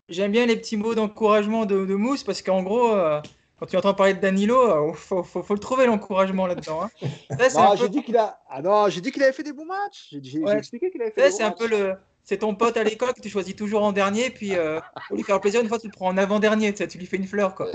J'aime 0.10 0.32
bien 0.32 0.46
les 0.46 0.58
petits 0.58 0.76
mots 0.76 0.96
d'encouragement 0.96 1.66
de, 1.66 1.96
Mousse 1.96 2.24
parce 2.24 2.42
qu'en 2.42 2.64
gros, 2.64 2.94
euh, 2.94 3.22
quand 3.60 3.68
tu 3.68 3.78
entends 3.78 3.94
parler 3.94 4.16
de 4.16 4.20
Danilo, 4.20 4.68
il 4.68 4.72
euh, 4.72 4.94
faut, 4.94 5.24
faut, 5.24 5.44
faut, 5.44 5.54
le 5.54 5.60
trouver 5.60 5.86
l'encouragement 5.86 6.48
là-dedans. 6.48 6.84
Hein. 6.84 6.90
J'ai 7.78 7.90
dit 7.90 8.04
qu'il 8.04 8.18
a... 8.18 8.40
ah 8.50 8.62
non, 8.64 8.88
dit 8.88 9.12
qu'il 9.12 9.22
avait 9.22 9.34
fait 9.34 9.44
des 9.44 9.54
bons 9.54 9.66
matchs. 9.66 10.16
J'ai 10.22 10.42
expliqué 10.48 10.90
qu'il 10.90 11.02
avait 11.02 11.12
fait 11.12 11.30
des 11.30 11.30
bons 11.30 11.38
matchs. 11.38 11.38
C'est 11.38 11.44
un 11.44 11.52
peu 11.52 11.68
le, 11.68 11.96
c'est 12.24 12.38
ton 12.38 12.54
pote 12.54 12.78
à 12.78 12.84
l'école 12.84 13.14
que 13.14 13.22
tu 13.22 13.30
choisis 13.30 13.56
toujours 13.56 13.84
en 13.84 13.92
dernier, 13.92 14.30
puis 14.30 14.56
euh, 14.56 14.80
pour 15.08 15.18
lui 15.18 15.24
faire 15.24 15.40
plaisir, 15.42 15.62
une 15.62 15.68
fois 15.68 15.80
tu 15.80 15.88
le 15.88 15.92
prends 15.92 16.08
en 16.08 16.18
avant-dernier, 16.18 16.74
tu, 16.74 16.98
lui 16.98 17.06
fais 17.06 17.18
une 17.18 17.28
fleur. 17.28 17.56
Quoi. 17.56 17.72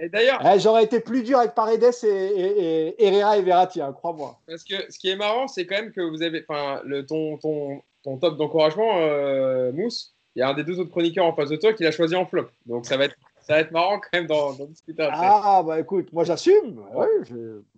Et 0.00 0.08
d'ailleurs. 0.08 0.40
Eh, 0.44 0.58
j'aurais 0.60 0.84
été 0.84 1.00
plus 1.00 1.22
dur 1.22 1.38
avec 1.38 1.54
Paredes 1.54 1.84
et, 2.02 2.94
Herrera 2.98 3.38
et 3.38 3.42
Verratti, 3.42 3.80
hein, 3.80 3.92
crois-moi. 3.92 4.38
Parce 4.46 4.64
que 4.64 4.74
ce 4.90 4.98
qui 4.98 5.08
est 5.08 5.16
marrant, 5.16 5.48
c'est 5.48 5.66
quand 5.66 5.76
même 5.76 5.92
que 5.92 6.02
vous 6.02 6.22
avez. 6.22 6.44
Enfin, 6.46 6.82
le, 6.84 7.06
ton, 7.06 7.38
ton, 7.38 7.82
ton 8.02 8.18
top 8.18 8.36
d'encouragement, 8.36 8.98
euh, 8.98 9.72
Mousse, 9.72 10.14
il 10.36 10.40
y 10.40 10.42
a 10.42 10.48
un 10.48 10.54
des 10.54 10.64
deux 10.64 10.78
autres 10.80 10.90
chroniqueurs 10.90 11.26
en 11.26 11.34
face 11.34 11.48
de 11.48 11.56
toi 11.56 11.72
qui 11.72 11.84
l'a 11.84 11.92
choisi 11.92 12.14
en 12.14 12.26
flop. 12.26 12.48
Donc 12.66 12.86
ça 12.86 12.96
va 12.96 13.04
être 13.04 13.16
ça 13.46 13.54
va 13.54 13.60
être 13.60 13.72
marrant 13.72 14.00
quand 14.00 14.08
même 14.14 14.26
d'en 14.26 14.52
discuter 14.66 15.02
après. 15.02 15.18
Ah, 15.22 15.62
bah 15.64 15.78
écoute, 15.78 16.12
moi 16.12 16.24
j'assume. 16.24 16.78
Ouais, 16.94 17.06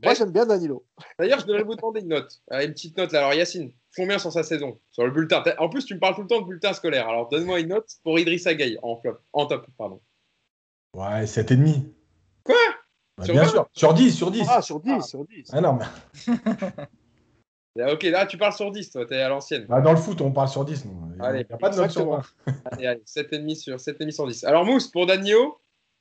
Moi 0.03 0.15
j'aime 0.15 0.31
bien 0.31 0.47
Danilo. 0.47 0.85
D'ailleurs, 1.19 1.41
je 1.41 1.47
devrais 1.47 1.65
vous 1.65 1.75
demander 1.75 2.01
une 2.01 2.09
note. 2.09 2.41
Euh, 2.53 2.65
une 2.65 2.73
petite 2.73 2.97
note 2.97 3.13
là. 3.13 3.21
Alors, 3.21 3.35
Yacine, 3.35 3.73
combien 3.97 4.19
sur 4.19 4.33
sa 4.33 4.45
saison? 4.45 4.79
Sur 4.93 5.05
le 5.05 5.11
bulletin. 5.11 5.43
En 5.59 5.69
plus, 5.69 5.85
tu 5.85 5.95
me 5.95 5.99
parles 5.99 6.15
tout 6.15 6.23
le 6.23 6.29
temps 6.29 6.41
de 6.41 6.47
bulletin 6.47 6.73
scolaire. 6.73 7.09
Alors, 7.09 7.29
donne-moi 7.29 7.61
une 7.61 7.69
note 7.69 7.89
pour 8.05 8.19
Idriss 8.19 8.47
Gueye 8.47 8.79
en 8.83 8.97
flop, 8.97 9.19
en 9.33 9.47
top, 9.47 9.67
pardon. 9.77 10.01
Ouais, 10.95 11.25
7,5. 11.25 11.83
Quoi? 12.45 12.55
Bah, 13.19 13.25
Bien 13.25 13.49
sûr. 13.49 13.69
Sur 13.73 13.93
10, 13.93 14.13
sur 14.13 14.31
10. 14.31 14.47
Ah, 14.49 14.63
sur 14.63 14.81
10, 14.81 14.93
ah. 14.93 15.01
sur 15.01 15.25
10. 15.25 15.51
Ah 15.53 15.61
non, 15.61 15.79
Ok, 17.93 18.03
là 18.05 18.27
tu 18.27 18.39
parles 18.39 18.53
sur 18.53 18.71
10, 18.71 18.91
toi, 18.91 19.07
t'es 19.07 19.21
à 19.21 19.29
l'ancienne. 19.29 19.67
Bah, 19.67 19.81
dans 19.81 19.93
le 19.93 19.99
foot, 19.99 20.21
on 20.21 20.31
parle 20.31 20.49
sur 20.49 20.65
10. 20.65 20.87
Allez, 21.21 21.41
il 21.41 21.47
n'y 21.47 21.55
a 21.55 21.59
pas 21.59 21.71
de 21.71 21.77
note 21.77 21.91
sur 21.91 22.11
20. 22.11 22.23
allez, 22.73 22.87
allez, 22.87 23.03
7,5 23.07 23.55
sur 23.57 23.77
7,5 23.77 24.11
sur 24.11 24.27
10. 24.27 24.45
Alors, 24.45 24.65
Mousse, 24.65 24.89
pour 24.89 25.07
Danilo, 25.07 25.59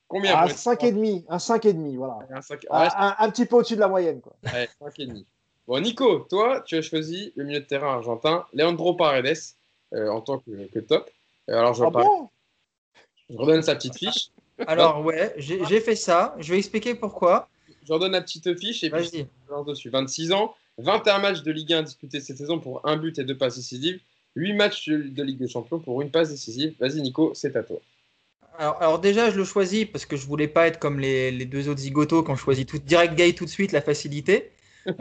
combien 0.07 0.37
Un 0.37 0.45
5,5, 0.45 1.25
un 1.27 1.37
5,5, 1.37 1.97
voilà. 1.97 2.19
Un, 2.31 2.41
5... 2.41 2.65
un, 2.69 3.15
un, 3.19 3.29
petit 3.29 3.45
peu 3.45 3.57
au-dessus 3.57 3.75
de 3.75 3.81
la 3.81 3.87
moyenne. 3.87 4.21
Quoi. 4.21 4.35
Ouais, 4.45 4.69
5,5. 4.81 5.25
Bon, 5.67 5.81
Nico, 5.81 6.19
toi, 6.29 6.61
tu 6.61 6.77
as 6.77 6.81
choisi 6.81 7.33
le 7.35 7.43
milieu 7.43 7.59
de 7.59 7.65
terrain 7.65 7.93
argentin, 7.93 8.45
Leandro 8.53 8.93
Paredes, 8.93 9.37
euh, 9.93 10.09
en 10.09 10.21
tant 10.21 10.39
que, 10.39 10.79
top. 10.79 11.09
Euh, 11.49 11.57
alors, 11.57 11.73
je, 11.73 11.83
ah 11.83 11.89
bon? 11.89 12.29
Je 13.29 13.35
redonne 13.35 13.63
sa 13.63 13.75
petite 13.75 13.97
fiche. 13.97 14.29
Alors, 14.67 15.03
ouais, 15.03 15.33
j'ai 15.37 15.79
fait 15.79 15.95
ça. 15.95 16.35
Je 16.39 16.51
vais 16.51 16.59
expliquer 16.59 16.95
pourquoi. 16.95 17.49
Je 17.83 17.93
redonne 17.93 18.13
la 18.13 18.21
petite 18.21 18.57
fiche 18.59 18.83
et 18.83 18.89
puis 18.89 19.03
je 19.03 19.63
dessus. 19.63 19.89
26 19.89 20.31
ans, 20.31 20.55
21 20.77 21.19
matchs 21.19 21.43
de 21.43 21.51
Ligue 21.51 21.73
1 21.73 21.83
disputés 21.83 22.19
cette 22.19 22.37
saison 22.37 22.59
pour 22.59 22.85
un 22.87 22.97
but 22.97 23.17
et 23.19 23.23
deux 23.23 23.37
passes 23.37 23.55
décisives. 23.55 23.99
8 24.35 24.53
matchs 24.53 24.89
de 24.89 25.23
Ligue 25.23 25.37
des 25.37 25.47
Champions 25.47 25.79
pour 25.79 26.01
une 26.01 26.11
passe 26.11 26.29
décisive. 26.29 26.75
Vas-y, 26.79 27.01
Nico, 27.01 27.31
c'est 27.33 27.55
à 27.55 27.63
toi. 27.63 27.79
Alors, 28.57 28.99
déjà, 28.99 29.29
je 29.29 29.37
le 29.37 29.43
choisis 29.43 29.85
parce 29.85 30.05
que 30.05 30.15
je 30.15 30.25
voulais 30.25 30.47
pas 30.47 30.67
être 30.67 30.79
comme 30.79 30.99
les, 30.99 31.45
deux 31.45 31.67
autres 31.69 31.81
zigotos 31.81 32.23
qui 32.23 32.31
ont 32.31 32.35
choisi 32.35 32.65
tout, 32.65 32.77
direct 32.77 33.15
gay 33.15 33.33
tout 33.33 33.45
de 33.45 33.49
suite 33.49 33.71
la 33.71 33.81
facilité. 33.81 34.51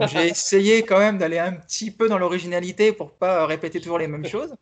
J'ai 0.07 0.27
essayé 0.29 0.83
quand 0.83 0.99
même 0.99 1.17
d'aller 1.17 1.39
un 1.39 1.53
petit 1.53 1.91
peu 1.91 2.09
dans 2.09 2.17
l'originalité 2.17 2.91
pour 2.91 3.11
pas 3.11 3.45
répéter 3.45 3.79
toujours 3.79 3.99
les 3.99 4.07
mêmes 4.07 4.25
choses. 4.25 4.55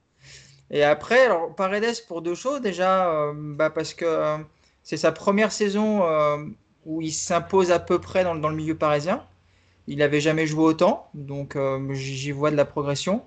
Et 0.70 0.84
après, 0.84 1.26
alors, 1.26 1.56
Paredes 1.56 2.06
pour 2.08 2.22
deux 2.22 2.36
choses. 2.36 2.62
Déjà, 2.62 3.10
euh, 3.12 3.34
bah, 3.36 3.70
parce 3.70 3.94
que 3.94 4.06
euh, 4.06 4.38
c'est 4.84 4.98
sa 4.98 5.12
première 5.12 5.52
saison 5.52 6.04
euh, 6.04 6.38
où 6.86 7.02
il 7.02 7.14
s'impose 7.14 7.72
à 7.72 7.80
peu 7.80 8.00
près 8.00 8.24
dans, 8.24 8.34
le 8.34 8.56
milieu 8.56 8.76
parisien. 8.76 9.24
Il 9.88 9.98
n'avait 10.00 10.22
jamais 10.22 10.48
joué 10.48 10.64
autant, 10.64 11.10
donc 11.14 11.58
j'y 11.94 12.32
vois 12.32 12.52
de 12.52 12.56
la 12.56 12.66
progression. 12.66 13.24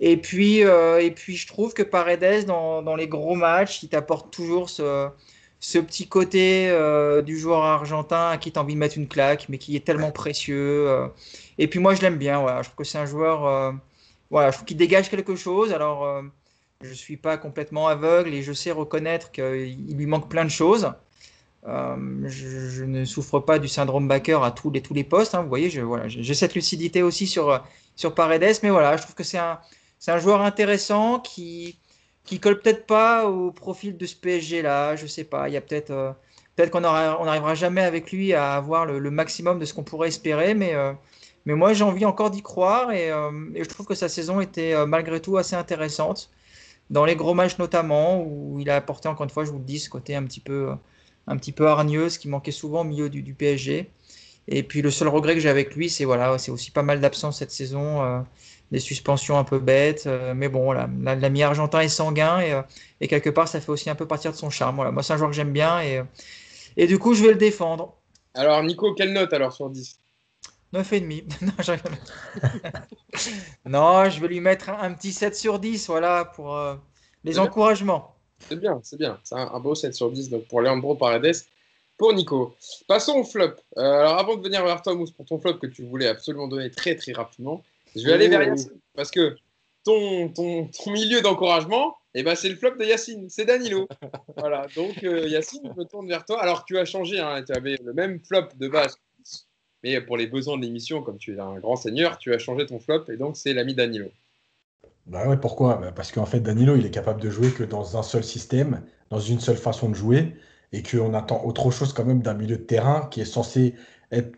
Et 0.00 0.16
puis, 0.18 0.64
euh, 0.64 1.00
et 1.02 1.10
puis 1.10 1.36
je 1.36 1.46
trouve 1.46 1.72
que 1.74 1.82
Paredes, 1.82 2.44
dans, 2.46 2.82
dans 2.82 2.96
les 2.96 3.08
gros 3.08 3.34
matchs, 3.34 3.82
il 3.82 3.88
t'apporte 3.88 4.32
toujours 4.32 4.68
ce, 4.68 5.08
ce 5.60 5.78
petit 5.78 6.08
côté 6.08 6.68
euh, 6.70 7.22
du 7.22 7.38
joueur 7.38 7.62
argentin 7.64 8.28
à 8.30 8.36
qui 8.38 8.52
tu 8.52 8.58
as 8.58 8.62
envie 8.62 8.74
de 8.74 8.78
mettre 8.78 8.98
une 8.98 9.08
claque, 9.08 9.48
mais 9.48 9.58
qui 9.58 9.74
est 9.76 9.86
tellement 9.86 10.12
précieux. 10.12 10.88
euh. 10.90 11.08
Et 11.58 11.68
puis 11.68 11.78
moi, 11.80 11.94
je 11.94 12.02
l'aime 12.02 12.18
bien. 12.18 12.40
Voilà. 12.40 12.62
Je 12.62 12.68
trouve 12.68 12.76
que 12.76 12.84
c'est 12.84 12.98
un 12.98 13.06
joueur. 13.06 13.46
euh, 13.46 13.72
voilà, 14.30 14.50
dégage 14.70 15.10
quelque 15.10 15.36
chose. 15.36 15.72
Alors, 15.72 16.04
euh, 16.04 16.22
je 16.82 16.90
ne 16.90 16.94
suis 16.94 17.16
pas 17.16 17.38
complètement 17.38 17.88
aveugle 17.88 18.34
et 18.34 18.42
je 18.42 18.52
sais 18.52 18.72
reconnaître 18.72 19.30
qu'il 19.32 19.96
lui 19.96 20.06
manque 20.06 20.28
plein 20.30 20.44
de 20.44 20.50
choses. 20.50 20.92
Euh, 21.68 21.96
je, 22.28 22.84
ne 22.84 23.04
souffre 23.04 23.40
pas 23.40 23.58
du 23.58 23.66
syndrome 23.68 24.06
Baker 24.06 24.38
à 24.42 24.50
tous 24.52 24.70
les, 24.70 24.82
tous 24.82 24.94
les 24.94 25.04
postes. 25.04 25.34
hein. 25.34 25.42
Vous 25.42 25.48
voyez, 25.48 25.70
j'ai 25.70 26.34
cette 26.34 26.54
lucidité 26.54 27.02
aussi 27.02 27.26
sur, 27.26 27.62
sur 27.96 28.14
Paredes. 28.14 28.60
Mais 28.62 28.70
voilà, 28.70 28.96
je 28.96 29.02
trouve 29.02 29.14
que 29.14 29.24
c'est 29.24 29.38
un, 29.38 29.58
un 30.06 30.18
joueur 30.18 30.42
intéressant 30.42 31.20
qui 31.20 31.78
qui 32.24 32.40
colle 32.40 32.60
peut-être 32.60 32.86
pas 32.86 33.26
au 33.26 33.52
profil 33.52 33.96
de 33.96 34.04
ce 34.06 34.16
PSG 34.16 34.62
là. 34.62 34.96
Je 34.96 35.06
sais 35.06 35.24
pas. 35.24 35.48
Il 35.48 35.54
y 35.54 35.56
a 35.56 35.60
peut-être 35.60 35.90
euh, 35.90 36.12
peut-être 36.56 36.70
qu'on 36.70 36.80
n'arrivera 36.80 37.54
jamais 37.54 37.82
avec 37.82 38.12
lui 38.12 38.32
à 38.34 38.54
avoir 38.54 38.86
le, 38.86 39.10
maximum 39.10 39.58
de 39.58 39.64
ce 39.64 39.74
qu'on 39.74 39.84
pourrait 39.84 40.08
espérer, 40.08 40.54
mais 40.54 40.74
euh, 40.74 40.92
mais 41.46 41.54
moi 41.54 41.72
j'ai 41.72 41.84
envie 41.84 42.04
encore 42.04 42.30
d'y 42.30 42.42
croire 42.42 42.90
et, 42.92 43.08
je 43.08 43.68
trouve 43.68 43.86
que 43.86 43.94
sa 43.94 44.08
saison 44.08 44.40
était 44.40 44.74
malgré 44.86 45.20
tout 45.20 45.36
assez 45.36 45.54
intéressante 45.54 46.30
dans 46.90 47.04
les 47.04 47.16
gros 47.16 47.34
matchs 47.34 47.58
notamment 47.58 48.22
où 48.22 48.58
il 48.60 48.70
a 48.70 48.76
apporté 48.76 49.08
encore 49.08 49.24
une 49.24 49.30
fois, 49.30 49.44
je 49.44 49.50
vous 49.52 49.58
le 49.58 49.64
dis, 49.64 49.78
ce 49.78 49.90
côté 49.90 50.16
un 50.16 50.24
petit 50.24 50.40
peu 50.40 50.74
un 51.26 51.36
petit 51.36 51.52
peu 51.52 51.66
hargneux, 51.68 52.08
ce 52.08 52.18
qui 52.18 52.28
manquait 52.28 52.52
souvent 52.52 52.80
au 52.82 52.84
milieu 52.84 53.08
du, 53.10 53.22
du 53.22 53.34
PSG. 53.34 53.90
Et 54.48 54.62
puis 54.62 54.82
le 54.82 54.90
seul 54.90 55.08
regret 55.08 55.34
que 55.34 55.40
j'ai 55.40 55.48
avec 55.48 55.74
lui, 55.74 55.90
c'est 55.90 56.04
voilà, 56.04 56.38
c'est 56.38 56.50
aussi 56.52 56.70
pas 56.70 56.82
mal 56.82 57.00
d'absence 57.00 57.38
cette 57.38 57.50
saison, 57.50 58.02
euh, 58.04 58.20
des 58.72 58.78
suspensions 58.80 59.38
un 59.38 59.44
peu 59.44 59.58
bêtes. 59.58 60.06
euh, 60.06 60.34
mais 60.34 60.48
bon, 60.48 60.64
voilà, 60.64 60.88
l'ami 61.16 61.42
argentin 61.42 61.80
est 61.80 61.88
sanguin 61.88 62.40
et, 62.40 62.52
euh, 62.52 62.62
et 63.00 63.08
quelque 63.08 63.30
part, 63.30 63.48
ça 63.48 63.60
fait 63.60 63.70
aussi 63.70 63.90
un 63.90 63.94
peu 63.96 64.06
partir 64.06 64.30
de 64.32 64.36
son 64.36 64.50
charme. 64.50 64.76
Voilà, 64.76 64.92
moi, 64.92 65.02
c'est 65.02 65.12
un 65.14 65.16
joueur 65.16 65.30
que 65.30 65.36
j'aime 65.36 65.52
bien 65.52 65.80
et, 65.82 66.02
et 66.76 66.86
du 66.86 66.98
coup, 66.98 67.14
je 67.14 67.22
vais 67.24 67.30
le 67.30 67.36
défendre. 67.38 67.96
Alors, 68.34 68.62
Nico, 68.62 68.94
quelle 68.94 69.12
note 69.12 69.32
alors 69.32 69.52
sur 69.52 69.68
10 69.68 70.00
9,5. 70.72 71.40
non, 71.42 71.52
non, 73.66 74.10
je 74.10 74.20
vais 74.20 74.28
lui 74.28 74.40
mettre 74.40 74.70
un, 74.70 74.78
un 74.80 74.94
petit 74.94 75.12
7 75.12 75.34
sur 75.36 75.58
10, 75.58 75.86
voilà, 75.88 76.24
pour 76.24 76.58
les 77.24 77.38
encouragements. 77.38 78.15
C'est 78.40 78.56
bien, 78.60 78.80
c'est 78.82 78.98
bien. 78.98 79.18
C'est 79.24 79.34
un, 79.34 79.50
un 79.52 79.60
beau 79.60 79.74
7 79.74 79.94
sur 79.94 80.10
10 80.10 80.30
donc 80.30 80.46
pour 80.48 80.60
Leandro 80.60 80.94
Paredes. 80.94 81.36
Pour 81.96 82.12
Nico. 82.12 82.54
Passons 82.86 83.14
au 83.20 83.24
flop. 83.24 83.54
Euh, 83.78 83.80
alors, 83.80 84.18
avant 84.18 84.36
de 84.36 84.42
venir 84.42 84.62
vers 84.64 84.82
toi, 84.82 84.94
Mousse, 84.94 85.10
pour 85.12 85.24
ton 85.24 85.38
flop 85.38 85.54
que 85.54 85.66
tu 85.66 85.82
voulais 85.82 86.06
absolument 86.08 86.46
donner 86.46 86.70
très 86.70 86.94
très 86.94 87.12
rapidement, 87.12 87.64
je 87.94 88.02
vais 88.04 88.12
aller 88.12 88.28
vers 88.28 88.40
oui. 88.40 88.48
Yacine. 88.48 88.78
Parce 88.94 89.10
que 89.10 89.34
ton, 89.82 90.28
ton, 90.28 90.66
ton 90.66 90.90
milieu 90.90 91.22
d'encouragement, 91.22 91.96
eh 92.14 92.22
ben, 92.22 92.34
c'est 92.34 92.50
le 92.50 92.56
flop 92.56 92.76
de 92.76 92.84
Yacine. 92.84 93.30
C'est 93.30 93.46
Danilo. 93.46 93.88
voilà. 94.36 94.66
Donc, 94.76 95.02
euh, 95.04 95.26
Yacine, 95.26 95.62
je 95.64 95.80
me 95.80 95.86
tourne 95.86 96.06
vers 96.06 96.26
toi. 96.26 96.42
Alors, 96.42 96.66
tu 96.66 96.76
as 96.76 96.84
changé. 96.84 97.18
hein, 97.18 97.42
tu 97.46 97.52
avais 97.54 97.78
le 97.82 97.94
même 97.94 98.20
flop 98.20 98.48
de 98.56 98.68
base. 98.68 98.98
Mais 99.82 99.98
pour 100.00 100.16
les 100.18 100.26
besoins 100.26 100.58
de 100.58 100.62
l'émission, 100.62 101.02
comme 101.02 101.16
tu 101.16 101.34
es 101.36 101.40
un 101.40 101.58
grand 101.60 101.76
seigneur, 101.76 102.18
tu 102.18 102.34
as 102.34 102.38
changé 102.38 102.66
ton 102.66 102.78
flop. 102.78 103.04
Et 103.08 103.16
donc, 103.16 103.36
c'est 103.38 103.54
l'ami 103.54 103.74
Danilo. 103.74 104.10
Bah 105.06 105.28
ouais, 105.28 105.36
pourquoi? 105.36 105.76
Bah 105.76 105.92
parce 105.92 106.10
qu'en 106.10 106.26
fait, 106.26 106.40
Danilo, 106.40 106.74
il 106.76 106.84
est 106.84 106.90
capable 106.90 107.20
de 107.20 107.30
jouer 107.30 107.52
que 107.52 107.62
dans 107.62 107.96
un 107.96 108.02
seul 108.02 108.24
système, 108.24 108.82
dans 109.10 109.20
une 109.20 109.38
seule 109.38 109.56
façon 109.56 109.88
de 109.88 109.94
jouer, 109.94 110.34
et 110.72 110.82
qu'on 110.82 111.14
attend 111.14 111.44
autre 111.44 111.70
chose 111.70 111.92
quand 111.92 112.04
même 112.04 112.22
d'un 112.22 112.34
milieu 112.34 112.56
de 112.56 112.62
terrain 112.62 113.06
qui 113.10 113.20
est 113.20 113.24
censé 113.24 113.74
être 114.10 114.36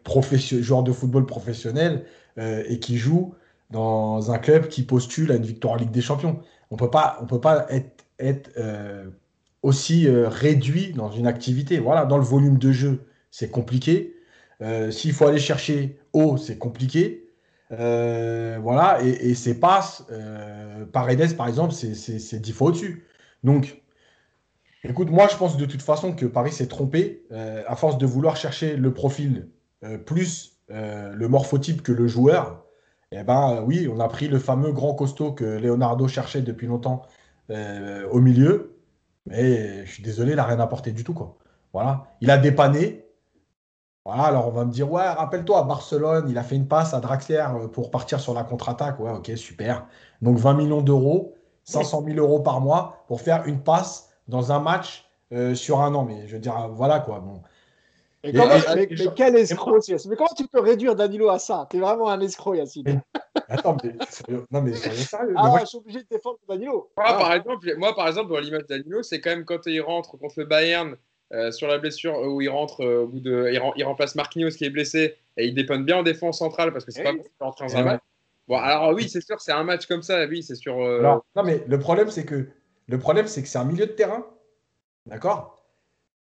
joueur 0.60 0.82
de 0.82 0.92
football 0.92 1.26
professionnel 1.26 2.04
euh, 2.38 2.62
et 2.68 2.78
qui 2.80 2.98
joue 2.98 3.34
dans 3.70 4.30
un 4.30 4.38
club 4.38 4.68
qui 4.68 4.82
postule 4.82 5.32
à 5.32 5.36
une 5.36 5.44
victoire 5.46 5.74
en 5.74 5.76
Ligue 5.76 5.90
des 5.90 6.00
Champions. 6.02 6.40
On 6.70 6.76
peut 6.76 6.90
pas, 6.90 7.18
on 7.22 7.26
peut 7.26 7.40
pas 7.40 7.66
être, 7.70 8.50
euh, 8.58 9.08
aussi 9.62 10.06
euh, 10.06 10.28
réduit 10.28 10.92
dans 10.92 11.10
une 11.10 11.26
activité. 11.26 11.78
Voilà, 11.78 12.04
dans 12.04 12.18
le 12.18 12.24
volume 12.24 12.58
de 12.58 12.72
jeu, 12.72 13.06
c'est 13.30 13.50
compliqué. 13.50 14.14
S'il 14.90 15.12
faut 15.12 15.26
aller 15.26 15.38
chercher 15.38 16.00
haut, 16.12 16.36
c'est 16.36 16.58
compliqué. 16.58 17.27
Euh, 17.72 18.58
voilà, 18.62 19.02
et, 19.02 19.30
et 19.30 19.34
ses 19.34 19.58
passes, 19.60 20.04
euh, 20.10 20.86
par 20.86 21.08
exemple, 21.10 21.72
c'est- 21.74 21.94
c'est 21.94 22.18
c'est 22.18 22.40
10 22.40 22.52
fois 22.52 22.68
au-dessus. 22.68 23.04
Donc, 23.44 23.82
écoute, 24.84 25.10
moi 25.10 25.28
je 25.30 25.36
pense 25.36 25.56
de 25.56 25.66
toute 25.66 25.82
façon 25.82 26.14
que 26.14 26.26
Paris 26.26 26.52
s'est 26.52 26.68
trompé 26.68 27.24
euh, 27.32 27.62
à 27.66 27.76
force 27.76 27.98
de 27.98 28.06
vouloir 28.06 28.36
chercher 28.36 28.76
le 28.76 28.92
profil 28.94 29.48
euh, 29.84 29.98
plus 29.98 30.54
le 30.70 31.26
morphotype 31.28 31.82
que 31.82 31.92
le 31.92 32.06
joueur. 32.08 32.64
Et 33.10 33.22
ben 33.22 33.62
oui, 33.66 33.88
on 33.90 34.00
a 34.00 34.08
pris 34.08 34.28
le 34.28 34.38
fameux 34.38 34.70
grand 34.72 34.94
costaud 34.94 35.32
que 35.32 35.44
Leonardo 35.44 36.06
cherchait 36.08 36.42
depuis 36.42 36.66
longtemps 36.66 37.02
au 37.50 38.20
milieu, 38.20 38.76
mais 39.26 39.86
je 39.86 39.92
suis 39.92 40.02
désolé, 40.02 40.32
il 40.32 40.36
n'a 40.36 40.44
rien 40.44 40.60
apporté 40.60 40.92
du 40.92 41.04
tout 41.04 41.14
quoi. 41.14 41.38
Voilà, 41.72 42.06
il 42.20 42.30
a 42.30 42.36
dépanné. 42.38 43.07
Voilà, 44.08 44.22
alors 44.24 44.48
on 44.48 44.52
va 44.52 44.64
me 44.64 44.70
dire, 44.72 44.90
ouais, 44.90 45.06
rappelle-toi, 45.06 45.58
à 45.58 45.62
Barcelone, 45.64 46.26
il 46.30 46.38
a 46.38 46.42
fait 46.42 46.56
une 46.56 46.66
passe 46.66 46.94
à 46.94 47.00
Draxler 47.00 47.44
euh, 47.54 47.68
pour 47.68 47.90
partir 47.90 48.20
sur 48.20 48.32
la 48.32 48.42
contre-attaque. 48.42 48.98
Ouais, 49.00 49.10
ok, 49.10 49.32
super. 49.36 49.86
Donc 50.22 50.38
20 50.38 50.54
millions 50.54 50.80
d'euros, 50.80 51.34
500 51.64 52.02
000 52.06 52.16
euros 52.18 52.40
par 52.40 52.62
mois 52.62 53.04
pour 53.06 53.20
faire 53.20 53.44
une 53.44 53.60
passe 53.62 54.08
dans 54.26 54.50
un 54.50 54.60
match 54.60 55.06
euh, 55.34 55.54
sur 55.54 55.80
un 55.82 55.94
an. 55.94 56.04
Mais 56.06 56.26
je 56.26 56.32
veux 56.36 56.40
dire, 56.40 56.56
euh, 56.58 56.68
voilà 56.68 57.00
quoi. 57.00 57.20
Bon. 57.20 57.42
Mais, 58.24 58.30
Et- 58.30 58.32
comment- 58.32 58.54
et- 58.54 58.74
mais- 58.74 58.82
et- 58.84 58.96
mais 58.98 59.12
quel 59.14 59.36
escroc, 59.36 59.78
Yacine. 59.88 60.10
Mais 60.10 60.16
comment 60.16 60.30
tu 60.34 60.46
peux 60.48 60.60
réduire 60.60 60.96
Danilo 60.96 61.28
à 61.28 61.38
ça? 61.38 61.66
T'es 61.68 61.78
vraiment 61.78 62.08
un 62.08 62.20
escroc, 62.20 62.54
Yacine. 62.54 63.02
Attends, 63.46 63.76
mais 63.84 63.94
sérieux- 64.08 64.46
non, 64.50 64.62
mais 64.62 64.74
sérieux. 64.74 65.04
Ah, 65.36 65.42
Mais 65.44 65.50
moi, 65.50 65.60
je 65.60 65.66
suis 65.66 65.78
obligé 65.78 65.98
de 66.00 66.06
défendre 66.10 66.38
Danilo. 66.48 66.90
Moi, 66.96 67.06
Ah. 67.08 67.14
par 67.18 67.32
exemple, 67.34 67.74
moi, 67.76 67.94
par 67.94 68.08
exemple, 68.08 68.32
dans 68.32 68.40
l'image 68.40 68.64
d'Anilo, 68.66 69.02
c'est 69.02 69.20
quand 69.20 69.30
même 69.30 69.44
quand 69.44 69.66
il 69.66 69.80
rentre 69.82 70.16
contre 70.18 70.34
le 70.38 70.46
Bayern 70.46 70.96
euh, 71.32 71.50
sur 71.52 71.66
la 71.68 71.78
blessure, 71.78 72.14
euh, 72.16 72.26
où 72.28 72.40
il 72.40 72.48
rentre 72.48 72.82
euh, 72.84 73.02
au 73.02 73.06
bout 73.08 73.20
de, 73.20 73.50
il, 73.52 73.58
rem- 73.58 73.72
il 73.76 73.84
remplace 73.84 74.14
Marquinhos 74.14 74.50
qui 74.50 74.64
est 74.64 74.70
blessé 74.70 75.16
et 75.36 75.46
il 75.46 75.54
dépanne 75.54 75.84
bien 75.84 75.98
en 75.98 76.02
défense 76.02 76.38
centrale 76.38 76.72
parce 76.72 76.84
que 76.84 76.90
c'est 76.90 77.00
Eh 77.00 77.04
pas 77.04 77.12
de 77.12 77.20
rentrer 77.40 77.66
dans 77.66 77.76
un 77.76 77.82
match. 77.84 78.00
Bon, 78.48 78.56
alors 78.56 78.94
oui, 78.94 79.08
c'est 79.10 79.20
sûr, 79.20 79.38
c'est 79.40 79.52
un 79.52 79.64
match 79.64 79.86
comme 79.86 80.02
ça, 80.02 80.24
oui, 80.26 80.42
c'est 80.42 80.54
euh, 80.66 80.98
Alors, 81.00 81.24
non, 81.36 81.42
mais 81.42 81.62
le 81.66 81.78
problème, 81.78 82.10
c'est 82.10 82.24
que 82.24 82.48
le 82.86 82.98
problème, 82.98 83.26
c'est 83.26 83.42
que 83.42 83.48
c'est 83.48 83.58
un 83.58 83.64
milieu 83.64 83.86
de 83.86 83.92
terrain, 83.92 84.26
d'accord? 85.06 85.62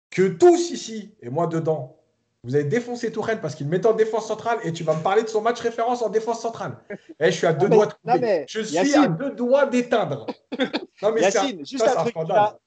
Que 0.10 0.28
tous 0.28 0.72
ici, 0.72 1.14
et 1.22 1.30
moi 1.30 1.45
dedans, 1.45 1.95
vous 2.44 2.56
avez 2.56 2.64
défoncé 2.64 3.11
Tourelle 3.11 3.41
parce 3.41 3.53
qu'il 3.53 3.68
me 3.68 3.72
mettait 3.72 3.86
en 3.88 3.94
défense 3.94 4.28
centrale 4.28 4.57
et 4.64 4.72
tu 4.74 4.84
vas 4.84 4.95
me 4.95 5.03
parler 5.03 5.22
de 5.24 5.28
son 5.28 5.41
match 5.41 5.60
référence 5.60 6.02
en 6.02 6.10
défense 6.10 6.41
centrale. 6.41 6.78
Eh, 7.20 7.26
je 7.26 7.32
suis 7.32 7.45
à 7.45 7.53
deux 7.53 7.68
doigts 7.70 7.86
de 7.86 7.91
non, 8.06 8.14
couper. 8.14 8.26
mais, 8.26 8.45
Je 8.48 8.61
suis 8.61 8.76
Yacine. 8.76 9.03
à 9.03 9.07
deux 9.10 9.32
doigts 9.32 9.66
d'éteindre. 9.68 10.26
Non, 11.02 11.11
mais 11.14 11.22
un- 11.22 11.24
Yacine, 11.30 11.60
juste 11.66 11.78
ça, 11.86 12.02
un 12.02 12.06
c'est 12.06 12.18
un 12.18 12.26
truc. 12.26 12.60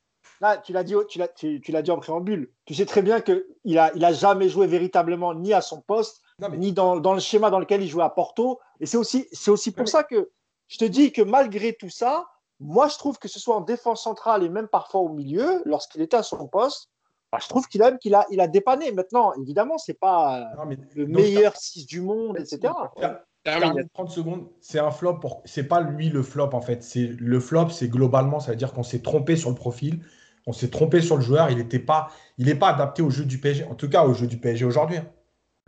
Là, 0.42 0.58
tu 0.58 0.72
l'as 0.72 0.84
dit, 0.84 0.94
tu 1.08 1.18
l'as, 1.18 1.28
tu, 1.28 1.60
tu 1.62 1.72
l'as 1.72 1.80
dit 1.82 1.90
en 1.90 1.98
préambule. 1.98 2.50
Tu 2.66 2.74
sais 2.74 2.84
très 2.84 3.00
bien 3.00 3.20
qu'il 3.22 3.78
a, 3.78 3.92
il 3.94 4.04
a 4.04 4.12
jamais 4.12 4.48
joué 4.50 4.66
véritablement 4.66 5.32
ni 5.34 5.54
à 5.54 5.60
son 5.62 5.80
poste, 5.80 6.20
Non, 6.40 6.48
mais- 6.50 6.58
ni 6.58 6.72
dans, 6.72 6.96
dans 7.00 7.14
le 7.14 7.20
schéma 7.20 7.48
dans 7.48 7.60
lequel 7.60 7.80
il 7.82 7.88
jouait 7.88 8.02
à 8.02 8.10
Porto. 8.10 8.58
Et 8.80 8.86
c'est 8.86 8.96
aussi, 8.98 9.26
c'est 9.32 9.50
aussi 9.50 9.70
pour 9.70 9.84
mais- 9.84 9.90
ça 9.90 10.02
que 10.02 10.30
je 10.68 10.76
te 10.78 10.84
dis 10.84 11.12
que 11.12 11.22
malgré 11.22 11.72
tout 11.74 11.88
ça, 11.88 12.26
moi, 12.60 12.88
je 12.88 12.98
trouve 12.98 13.18
que 13.18 13.28
ce 13.28 13.38
soit 13.40 13.56
en 13.56 13.60
défense 13.60 14.02
centrale 14.02 14.42
et 14.42 14.48
même 14.48 14.68
parfois 14.68 15.00
au 15.00 15.08
milieu, 15.08 15.62
lorsqu'il 15.64 16.02
était 16.02 16.16
à 16.16 16.22
son 16.22 16.46
poste, 16.48 16.88
bah, 17.30 17.38
je 17.40 17.48
trouve 17.48 17.66
qu'il 17.68 17.82
a, 17.82 17.92
qu'il 17.92 18.14
a, 18.14 18.26
il 18.30 18.40
a 18.40 18.46
dépanné. 18.48 18.92
Maintenant, 18.92 19.32
évidemment, 19.40 19.78
c'est 19.78 19.98
pas 19.98 20.50
Non, 20.58 20.66
mais- 20.66 20.76
le 20.94 21.06
donc, 21.06 21.14
meilleur 21.16 21.56
6 21.56 21.86
du 21.86 22.00
monde, 22.00 22.36
etc. 22.38 22.72
Termine 23.44 23.88
30 23.94 24.10
secondes, 24.10 24.48
c'est 24.60 24.78
un 24.78 24.92
flop. 24.92 25.14
Pour... 25.18 25.42
C'est 25.44 25.64
pas 25.64 25.80
lui 25.80 26.08
le 26.10 26.22
flop 26.22 26.50
en 26.52 26.60
fait. 26.60 26.82
C'est 26.84 27.06
le 27.18 27.40
flop, 27.40 27.70
c'est 27.70 27.88
globalement, 27.88 28.38
ça 28.38 28.52
veut 28.52 28.56
dire 28.56 28.72
qu'on 28.72 28.84
s'est 28.84 29.02
trompé 29.02 29.34
sur 29.34 29.48
le 29.50 29.56
profil, 29.56 30.04
on 30.46 30.52
s'est 30.52 30.70
trompé 30.70 31.00
sur 31.00 31.16
le 31.16 31.22
joueur. 31.22 31.50
Il 31.50 31.58
n'était 31.58 31.78
pas, 31.78 32.08
il 32.38 32.46
n'est 32.46 32.54
pas 32.54 32.68
adapté 32.70 33.02
au 33.02 33.10
jeu 33.10 33.24
du 33.24 33.38
PSG. 33.38 33.64
En 33.64 33.74
tout 33.74 33.88
cas, 33.88 34.04
au 34.04 34.14
jeu 34.14 34.26
du 34.26 34.36
PSG 34.38 34.64
aujourd'hui. 34.64 34.98
hein. 34.98 35.06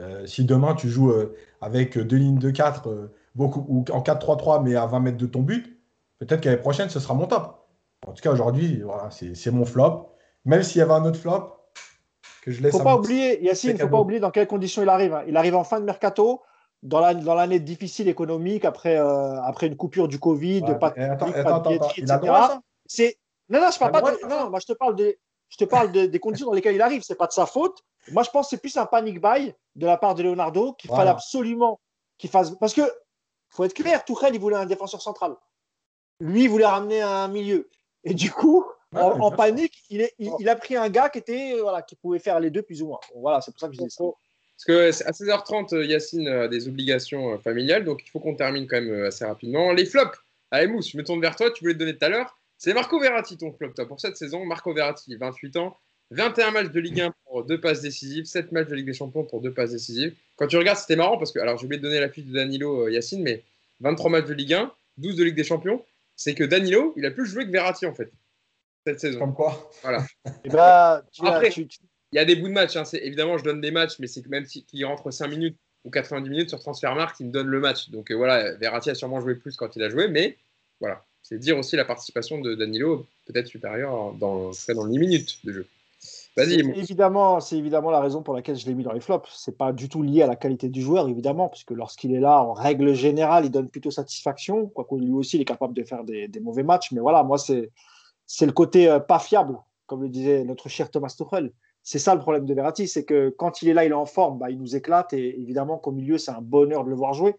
Euh, 0.01 0.27
si 0.27 0.45
demain 0.45 0.75
tu 0.75 0.89
joues 0.89 1.13
euh, 1.13 1.37
avec 1.61 1.97
deux 1.97 2.17
lignes 2.17 2.39
de 2.41 2.51
4 2.51 2.89
euh, 2.89 3.15
beaucoup 3.37 3.65
ou 3.69 3.85
en 3.93 4.01
4-3-3 4.03 4.61
mais 4.65 4.75
à 4.75 4.87
20 4.87 4.99
mètres 4.99 5.19
de 5.19 5.27
ton 5.27 5.41
but, 5.41 5.79
peut-être 6.19 6.41
qu'année 6.41 6.57
prochaine 6.57 6.91
ce 6.91 6.99
sera 6.99 7.15
mon 7.15 7.27
top. 7.29 7.65
En 8.05 8.13
tout 8.13 8.21
cas 8.21 8.33
aujourd'hui, 8.33 8.81
voilà, 8.83 9.11
c'est 9.11 9.51
mon 9.53 9.65
flop. 9.65 10.11
Même 10.45 10.65
s'il 10.65 10.81
y 10.81 10.83
avait 10.83 10.95
un 10.95 11.05
autre 11.05 11.21
flop 11.21 11.53
que 12.43 12.51
je 12.51 12.61
laisse. 12.61 12.73
faut 12.73 12.83
pas 12.83 12.97
oublier, 12.97 13.43
Yacine, 13.45 13.77
c'est 13.77 13.79
faut 13.79 13.89
pas 13.89 14.01
oublier 14.01 14.19
dans 14.21 14.33
quelles 14.33 14.49
conditions 14.49 14.83
il 14.83 14.89
arrive. 14.89 15.15
hein. 15.15 15.23
Il 15.29 15.37
arrive 15.37 15.55
en 15.55 15.65
fin 15.65 15.79
de 15.79 15.85
mercato, 15.85 16.43
dans 16.83 16.99
la- 17.01 17.15
dans 17.15 17.35
l'année 17.35 17.61
difficile 17.61 18.09
économique, 18.09 18.65
après, 18.65 18.97
après 18.97 19.69
une 19.69 19.77
coupure 19.77 20.09
du 20.09 20.19
Covid, 20.19 20.63
Ouais, 20.63 20.79
pas 20.79 20.91
de 20.91 21.01
attends, 21.01 21.27
attends, 21.27 21.71
de 21.71 21.77
attends, 21.77 21.89
il 21.97 22.03
etc. 22.03 22.33
non, 23.49 23.61
non, 23.61 23.71
je 23.71 23.79
parle 23.79 23.97
a 23.97 24.01
pas. 24.01 24.13
de- 24.13 24.17
de 24.23 24.27
Non, 24.27 24.51
moi 24.51 24.59
je 24.61 24.67
te 24.67 24.73
parle 24.73 24.97
des, 24.97 25.19
je 25.49 25.57
te 25.57 25.65
parle 25.65 25.93
des- 25.93 26.09
des 26.09 26.19
conditions 26.21 26.47
dans 26.49 26.53
lesquelles 26.55 26.75
il 26.75 26.83
arrive. 26.83 27.03
C'est 27.03 27.15
pas 27.17 27.27
de 27.27 27.33
sa 27.33 27.47
faute. 27.47 27.83
Moi, 28.11 28.23
je 28.23 28.31
pense 28.31 28.47
que 28.47 28.51
c'est 28.51 28.61
plus 28.61 28.77
un 28.77 28.87
panic 28.87 29.21
buy 29.21 29.55
de 29.77 29.87
la 29.87 29.97
part 29.97 30.15
de 30.15 30.23
Leonardo 30.23 30.75
qu'il 30.75 30.89
Voilà. 30.89 31.03
fallait 31.05 31.11
absolument 31.13 31.81
qu'il 32.19 32.29
fasse. 32.31 32.51
Parce 32.61 32.75
que 32.75 32.83
faut 33.51 33.65
être 33.65 33.75
clair, 33.75 34.05
Tourelle, 34.05 34.35
il 34.35 34.41
voulait 34.41 34.57
un 34.57 34.67
défenseur 34.67 35.01
central. 35.01 35.35
Lui, 36.21 36.45
il 36.45 36.49
voulait 36.51 36.67
ramener 36.67 37.01
un 37.03 37.29
milieu. 37.29 37.69
Et 38.05 38.15
du 38.15 38.31
coup, 38.31 38.65
en, 38.95 39.31
panique, 39.33 39.83
il, 39.91 40.03
est- 40.03 40.15
il- 40.19 40.33
il 40.39 40.49
a 40.49 40.55
pris 40.57 40.77
un 40.77 40.89
gars 40.89 41.09
qui 41.09 41.19
était 41.19 41.55
euh, 41.55 41.63
voilà, 41.63 41.83
qui 41.83 41.97
pouvait 41.97 42.19
faire 42.19 42.39
les 42.41 42.51
deux 42.51 42.63
plus 42.63 42.83
ou 42.83 42.87
moins. 42.89 43.01
Voilà, 43.17 43.41
c'est 43.41 43.51
pour 43.51 43.59
ça 43.61 43.69
que 43.69 43.75
je 43.75 43.79
dis 43.81 43.91
ça. 43.91 44.05
Parce 44.05 44.65
que 44.67 44.89
à 45.09 45.13
16h30, 45.13 45.73
euh, 45.75 45.85
Yacine 45.85 46.29
a 46.29 46.47
des 46.49 46.69
obligations 46.69 47.33
euh, 47.35 47.39
familiales, 47.39 47.85
donc 47.85 48.03
il 48.07 48.11
faut 48.11 48.21
qu'on 48.21 48.37
termine 48.37 48.69
quand 48.69 48.77
même 48.77 48.93
euh, 48.93 49.09
assez 49.09 49.25
rapidement. 49.25 49.73
Les 49.73 49.85
flops. 49.87 50.17
Allez, 50.53 50.69
Mousse, 50.69 50.91
je 50.91 50.97
me 50.97 51.03
tourne 51.03 51.21
vers 51.21 51.35
toi, 51.35 51.51
tu 51.51 51.65
voulais 51.65 51.75
te 51.75 51.79
donner 51.81 51.97
tout 51.99 52.05
à 52.05 52.09
l'heure. 52.09 52.39
C'est 52.59 52.73
Marco 52.75 52.99
Verratti, 53.01 53.37
ton 53.37 53.53
flop, 53.53 53.71
toi, 53.75 53.87
pour 53.87 54.01
cette 54.01 54.17
saison. 54.17 54.45
Marco 54.45 54.73
Verratti, 54.73 55.15
28 55.17 55.57
ans, 55.57 55.77
21 56.11 56.51
matchs 56.53 56.71
de 56.71 56.81
Ligue 56.81 57.01
1 57.01 57.15
pour 57.27 57.45
deux 57.45 57.61
passes 57.61 57.81
décisives, 57.83 58.25
7 58.25 58.53
matchs 58.53 58.69
de 58.69 58.75
Ligue 58.75 58.87
des 58.87 58.93
Champions 58.95 59.25
pour 59.25 59.41
deux 59.41 59.53
passes 59.53 59.73
décisives. 59.73 60.15
Quand 60.37 60.47
tu 60.47 60.57
regardes, 60.57 60.79
c'était 60.79 60.97
marrant 60.97 61.19
parce 61.19 61.33
que, 61.33 61.39
alors 61.41 61.59
j'ai 61.59 61.67
oublié 61.67 61.81
de 61.81 61.87
donner 61.87 62.01
la 62.01 62.09
fiche 62.09 62.25
de 62.25 62.33
Danilo 62.33 62.87
euh, 62.87 62.91
Yacine, 62.91 63.23
mais 63.23 63.43
23 63.81 64.11
matchs 64.11 64.27
de 64.27 64.35
Ligue 64.35 64.55
1, 64.55 64.73
12 64.99 65.17
de 65.17 65.25
Ligue 65.25 65.35
des 65.37 65.45
Champions. 65.45 65.85
C'est 66.17 66.35
que 66.35 66.45
Danilo, 66.45 66.95
il 66.97 67.05
a 67.07 67.11
plus 67.11 67.27
joué 67.27 67.45
que 67.45 67.51
Verratti 67.51 67.87
en 67.87 67.95
fait, 67.95 68.11
cette 68.87 69.01
saison. 69.01 69.19
Comme 69.19 69.35
quoi 69.35 69.71
Voilà. 69.83 70.05
Et 70.45 70.49
bah, 70.49 71.03
tu 71.13 71.27
Après, 71.27 71.51
tu- 71.51 71.63
Il 72.13 72.17
y 72.17 72.19
a 72.21 72.25
des 72.25 72.37
bouts 72.37 72.47
de 72.49 72.53
match. 72.53 72.77
Hein. 72.77 72.85
c'est- 72.85 73.05
Évidemment, 73.05 73.37
je 73.37 73.43
donne 73.43 73.61
des 73.61 73.73
matchs, 73.73 73.99
mais 73.99 74.07
c'est 74.07 74.23
que 74.23 74.29
même 74.29 74.45
si- 74.47 74.65
qu'il 74.65 74.85
rentre 74.85 75.11
5 75.11 75.27
minutes 75.27 75.59
ou 75.85 75.91
90 75.91 76.31
minutes 76.31 76.49
sur 76.51 76.61
Transfermarkt, 76.61 77.19
il 77.19 77.27
me 77.27 77.33
donne 77.33 77.49
le 77.49 77.59
match. 77.59 77.91
Donc 77.91 78.13
euh, 78.13 78.15
voilà, 78.15 78.55
Verratti 78.55 78.91
a 78.91 78.95
sûrement 78.95 79.21
joué 79.21 79.35
plus 79.35 79.57
quand 79.57 79.75
il 79.75 79.83
a 79.83 79.91
joué, 79.91 80.07
mais 80.07 80.39
voilà. 80.81 81.05
C'est 81.25 81.39
dire 81.39 81.59
aussi 81.59 81.75
la 81.75 81.85
participation 81.85 82.39
de 82.41 82.55
Danilo 82.55 83.07
peut-être 83.27 83.49
supérieure 83.49 84.13
dans, 84.13 84.51
dans 84.51 84.85
les 84.85 84.93
10 84.93 84.99
minutes 84.99 85.39
de 85.45 85.53
jeu. 85.53 85.67
Vas-y, 86.37 86.61
évidemment, 86.79 87.41
c'est 87.41 87.57
évidemment 87.57 87.91
la 87.91 88.01
raison 88.01 88.23
pour 88.23 88.35
laquelle 88.35 88.57
je 88.57 88.67
l'ai 88.67 88.75
mis 88.75 88.85
dans 88.85 88.93
les 88.93 89.01
flops. 89.01 89.31
C'est 89.35 89.57
pas 89.57 89.73
du 89.73 89.89
tout 89.89 90.03
lié 90.03 90.23
à 90.23 90.27
la 90.27 90.37
qualité 90.37 90.69
du 90.69 90.83
joueur, 90.83 91.09
évidemment, 91.09 91.49
puisque 91.49 91.71
lorsqu'il 91.71 92.15
est 92.15 92.21
là, 92.21 92.43
en 92.43 92.53
règle 92.53 92.93
générale, 92.93 93.47
il 93.47 93.51
donne 93.51 93.71
plutôt 93.71 93.91
satisfaction. 93.91 94.67
Quoique 94.67 94.97
lui 94.97 95.13
aussi, 95.13 95.39
il 95.39 95.41
est 95.41 95.47
capable 95.47 95.73
de 95.73 95.83
faire 95.83 96.05
des, 96.05 96.29
des 96.29 96.41
mauvais 96.41 96.63
matchs. 96.63 96.93
Mais 96.93 97.01
voilà, 97.01 97.23
moi, 97.23 97.39
c'est 97.39 97.71
c'est 98.27 98.47
le 98.47 98.53
côté 98.53 98.89
euh, 98.89 99.01
pas 99.01 99.19
fiable, 99.19 99.59
comme 99.87 100.03
le 100.03 100.09
disait 100.09 100.45
notre 100.45 100.69
cher 100.69 100.91
Thomas 100.91 101.15
Tuchel. 101.17 101.53
C'est 101.83 101.99
ça 101.99 102.15
le 102.15 102.21
problème 102.21 102.47
de 102.47 102.55
Verratti, 102.55 102.89
c'est 102.89 103.05
que 103.05 103.29
quand 103.29 103.61
il 103.61 103.69
est 103.69 103.75
là, 103.75 103.85
il 103.85 103.91
est 103.91 103.95
en 103.95 104.07
forme, 104.07 104.39
bah, 104.39 104.51
il 104.51 104.59
nous 104.59 104.75
éclate. 104.75 105.13
Et 105.13 105.39
évidemment 105.41 105.77
qu'au 105.77 105.93
milieu, 105.93 106.17
c'est 106.17 106.31
un 106.31 106.41
bonheur 106.41 106.85
de 106.85 106.89
le 106.89 106.97
voir 106.97 107.13
jouer. 107.13 107.37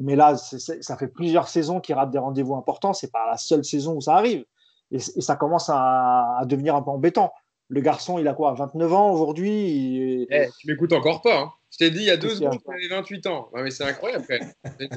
Mais 0.00 0.16
là, 0.16 0.36
ça 0.36 0.96
fait 0.96 1.08
plusieurs 1.08 1.48
saisons 1.48 1.80
qu'il 1.80 1.94
rate 1.94 2.10
des 2.10 2.18
rendez-vous 2.18 2.54
importants. 2.54 2.92
C'est 2.92 3.12
pas 3.12 3.26
la 3.30 3.36
seule 3.36 3.64
saison 3.64 3.94
où 3.96 4.00
ça 4.00 4.14
arrive. 4.14 4.44
Et, 4.90 4.96
et 4.96 5.20
ça 5.20 5.36
commence 5.36 5.68
à, 5.68 6.38
à 6.38 6.44
devenir 6.46 6.74
un 6.74 6.82
peu 6.82 6.90
embêtant. 6.90 7.32
Le 7.68 7.80
garçon, 7.80 8.18
il 8.18 8.26
a 8.26 8.34
quoi 8.34 8.52
29 8.54 8.92
ans 8.92 9.12
aujourd'hui 9.12 9.50
il- 9.50 10.26
Eh, 10.30 10.48
tu 10.58 10.66
m'écoutes 10.66 10.92
encore 10.92 11.22
pas. 11.22 11.38
hein. 11.38 11.52
Je 11.70 11.78
t'ai 11.78 11.90
dit 11.92 11.98
il 12.00 12.06
y 12.06 12.10
a 12.10 12.16
deux 12.16 12.30
secondes 12.30 12.58
qu'il 12.58 12.72
avait 12.72 12.88
28 12.88 13.26
ans. 13.28 13.48
Ouais, 13.52 13.62
mais 13.62 13.70
c'est 13.70 13.84
incroyable, 13.84 14.24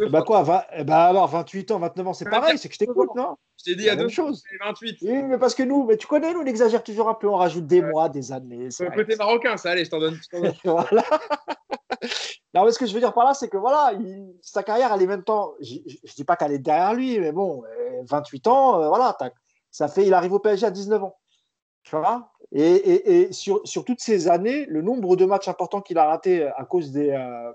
Bah 0.10 0.24
quoi 0.24 0.42
bah 0.44 1.04
alors, 1.06 1.28
28 1.28 1.70
ans, 1.70 1.78
29 1.78 2.08
ans, 2.08 2.14
c'est 2.14 2.28
pareil, 2.28 2.58
c'est 2.58 2.68
que 2.68 2.74
je 2.74 2.80
t'écoute, 2.80 3.12
non? 3.16 3.36
Je 3.60 3.66
t'ai 3.66 3.76
dit 3.76 3.84
il 3.84 3.86
y 3.86 3.90
a 3.92 3.96
deux 3.96 4.08
chose. 4.08 4.40
secondes 4.40 4.50
qu'il 4.50 4.58
avait 4.60 4.70
28. 4.72 4.98
Oui, 5.04 5.24
mais 5.30 5.38
parce 5.38 5.54
que 5.54 5.62
nous, 5.62 5.86
mais 5.86 5.98
tu 5.98 6.08
connais, 6.08 6.34
nous, 6.34 6.40
on 6.42 6.46
exagère 6.46 6.84
toujours 6.84 7.10
un 7.10 7.14
peu, 7.14 7.28
on 7.30 7.36
rajoute 7.36 7.68
des 7.68 7.84
mois, 7.84 8.10
des 8.10 8.32
années. 8.32 8.72
C'est 8.72 8.88
vrai. 8.88 8.96
côté 8.96 9.16
marocain, 9.18 9.56
ça. 9.58 9.70
Allez, 9.70 9.86
je 9.86 9.92
t'en 9.92 10.00
donne. 10.00 10.16
je 10.34 10.40
donne. 10.42 10.54
voilà. 10.64 11.04
Non, 12.54 12.70
ce 12.72 12.78
que 12.80 12.86
je 12.86 12.94
veux 12.94 13.00
dire 13.00 13.14
par 13.14 13.26
là, 13.26 13.34
c'est 13.34 13.50
que 13.50 13.58
voilà, 13.58 13.94
il- 14.00 14.36
sa 14.42 14.64
carrière, 14.64 14.94
elle 14.94 15.02
est 15.02 15.08
même 15.08 15.24
temps. 15.24 15.54
Je, 15.60 15.76
je 16.04 16.14
dis 16.14 16.24
pas 16.24 16.36
qu'elle 16.36 16.52
est 16.52 16.60
derrière 16.60 16.94
lui, 16.94 17.20
mais 17.20 17.32
bon, 17.32 17.64
euh, 17.64 18.02
28 18.06 18.48
ans, 18.48 18.82
euh, 18.82 18.88
voilà, 18.90 19.18
ça 19.72 19.88
fait, 19.88 20.06
il 20.06 20.14
arrive 20.14 20.34
au 20.34 20.40
PSG 20.40 20.66
à 20.68 20.72
19 20.72 21.04
ans. 21.04 21.16
Tu 21.84 21.96
vois? 21.96 22.32
Et, 22.52 22.62
et, 22.62 23.22
et 23.22 23.34
sur, 23.34 23.62
sur 23.66 23.84
toutes 23.84 24.00
ces 24.02 24.28
années, 24.28 24.66
le 24.68 24.82
nombre 24.82 25.16
de 25.16 25.26
matchs 25.26 25.48
importants 25.48 25.82
qu'il 25.82 25.98
a 25.98 26.06
ratés 26.06 26.44
à 26.56 26.64
cause 26.66 26.92
des, 26.92 27.10
euh, 27.10 27.52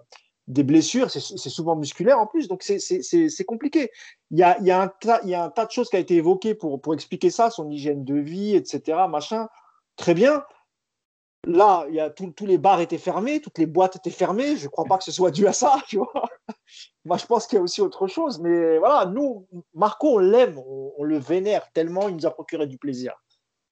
des 0.49 0.65
blessures, 0.65 1.11
c'est 1.11 1.21
souvent 1.51 1.77
musculaire 1.77 2.19
en 2.19 2.27
plus, 2.27 2.49
donc 2.49 2.63
c'est- 2.63 3.45
compliqué. 3.45 3.91
Il 4.31 4.39
y, 4.39 4.43
a, 4.43 4.59
y 4.61 4.71
a 4.71 4.83
un 4.83 4.89
y 5.25 5.35
a 5.35 5.45
un 5.45 5.51
tas 5.51 5.67
de 5.67 5.71
choses 5.71 5.89
qui 5.91 5.97
a 5.97 6.01
été 6.01 6.15
évoqué 6.17 6.55
pour, 6.55 6.81
pour 6.81 6.95
expliquer 6.95 7.31
ça, 7.31 7.51
son 7.51 7.71
hygiène 7.71 8.05
de 8.05 8.17
vie, 8.19 8.57
etc. 8.57 9.07
Machin. 9.09 9.49
Très 9.97 10.15
bien. 10.15 10.45
Là, 11.49 11.87
y 11.89 11.99
a 11.99 12.11
tous 12.11 12.35
les 12.45 12.59
bars 12.59 12.79
étaient 12.83 12.99
fermés, 12.99 13.41
toutes 13.41 13.57
les 13.57 13.65
boîtes 13.65 13.97
étaient 13.97 14.11
fermées. 14.11 14.59
Je 14.59 14.65
ne 14.65 14.69
crois 14.69 14.85
pas 14.85 14.99
que 14.99 15.05
ce 15.05 15.13
soit 15.13 15.31
dû 15.31 15.47
à 15.47 15.55
ça. 15.55 15.77
Moi, 17.07 17.17
je 17.17 17.25
pense 17.25 17.47
qu'il 17.47 17.57
y 17.57 17.59
a 17.59 17.63
aussi 17.63 17.81
autre 17.81 18.07
chose. 18.07 18.39
Mais 18.39 18.77
voilà, 18.77 19.07
nous, 19.07 19.49
Marco, 19.73 20.17
on 20.17 20.19
l'aime, 20.19 20.59
on, 20.59 21.03
le 21.03 21.17
vénère 21.17 21.73
tellement, 21.73 22.11
il 22.11 22.17
nous 22.17 22.27
a 22.27 22.31
procuré 22.31 22.67
du 22.67 22.77
plaisir. 22.77 23.15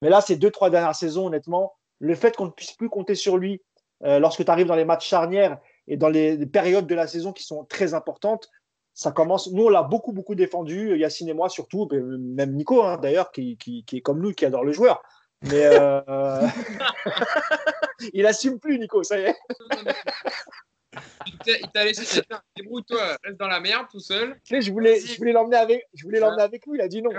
Mais 0.00 0.08
là, 0.08 0.22
ces 0.22 0.36
deux, 0.36 0.50
trois 0.50 0.70
dernières 0.70 0.94
saisons, 0.94 1.26
honnêtement, 1.26 1.74
le 1.98 2.14
fait 2.14 2.34
qu'on 2.34 2.46
ne 2.46 2.50
puisse 2.50 2.72
plus 2.72 2.88
compter 2.88 3.14
sur 3.14 3.36
lui 3.36 3.60
euh, 4.04 4.20
lorsque 4.20 4.42
tu 4.42 4.50
arrives 4.50 4.68
dans 4.68 4.74
les 4.74 4.86
matchs 4.86 5.06
charnières 5.06 5.58
et 5.86 5.98
dans 5.98 6.08
les, 6.08 6.46
périodes 6.46 6.86
de 6.86 6.94
la 6.94 7.06
saison 7.06 7.34
qui 7.34 7.42
sont 7.42 7.66
très 7.66 7.92
importantes, 7.92 8.48
ça 8.94 9.12
commence. 9.12 9.52
Nous, 9.52 9.66
on 9.66 9.68
l'a 9.68 9.82
beaucoup, 9.82 10.12
beaucoup 10.12 10.34
défendu, 10.34 10.98
Yacine 10.98 11.28
et 11.28 11.34
moi 11.34 11.50
surtout, 11.50 11.86
même 11.92 12.54
Nico 12.54 12.82
hein, 12.82 12.96
d'ailleurs, 12.96 13.32
qui, 13.32 13.58
qui 13.58 13.84
est 13.92 14.00
comme 14.00 14.22
nous, 14.22 14.32
qui 14.32 14.46
adore 14.46 14.64
le 14.64 14.72
joueur. 14.72 15.02
Mais 15.42 15.66
euh, 15.66 16.46
il 18.12 18.26
assume 18.26 18.58
plus, 18.58 18.78
Nico, 18.78 19.02
ça 19.02 19.18
y 19.18 19.22
est. 19.24 19.36
Il 21.26 21.38
t'a- 21.38 21.58
il 21.58 21.68
t'a 21.72 21.84
laissé 21.84 22.22
débrouille-toi, 22.56 23.18
reste 23.22 23.38
dans 23.38 23.48
la 23.48 23.60
merde 23.60 23.86
tout 23.90 24.00
seul. 24.00 24.40
Tu 24.44 24.54
sais, 24.54 24.60
je 24.62 24.72
voulais, 24.72 24.98
je 24.98 25.16
voulais 25.18 25.32
l'emmener 25.32 25.56
avec, 25.56 25.86
je 25.92 26.04
voulais 26.04 26.20
l'emmener 26.20 26.42
avec 26.42 26.66
nous, 26.66 26.74
il 26.74 26.80
a 26.80 26.88
dit 26.88 27.02
non. 27.02 27.10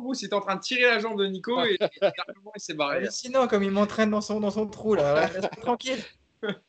Mousse, 0.00 0.22
il 0.22 0.26
est 0.26 0.34
en 0.34 0.40
train 0.40 0.56
de 0.56 0.60
tirer 0.60 0.86
la 0.86 0.98
jambe 0.98 1.18
de 1.18 1.26
Nico 1.26 1.64
et, 1.64 1.78
il 1.80 2.60
s'est 2.60 2.74
barré. 2.74 2.96
Hallucinant 2.96 3.46
comme 3.46 3.62
il 3.62 3.70
m'entraîne 3.70 4.10
dans 4.10 4.20
son, 4.20 4.40
dans 4.40 4.50
son 4.50 4.66
trou 4.66 4.94
là. 4.94 5.28
Laisse-moi 5.28 5.48
tranquille. 5.62 6.02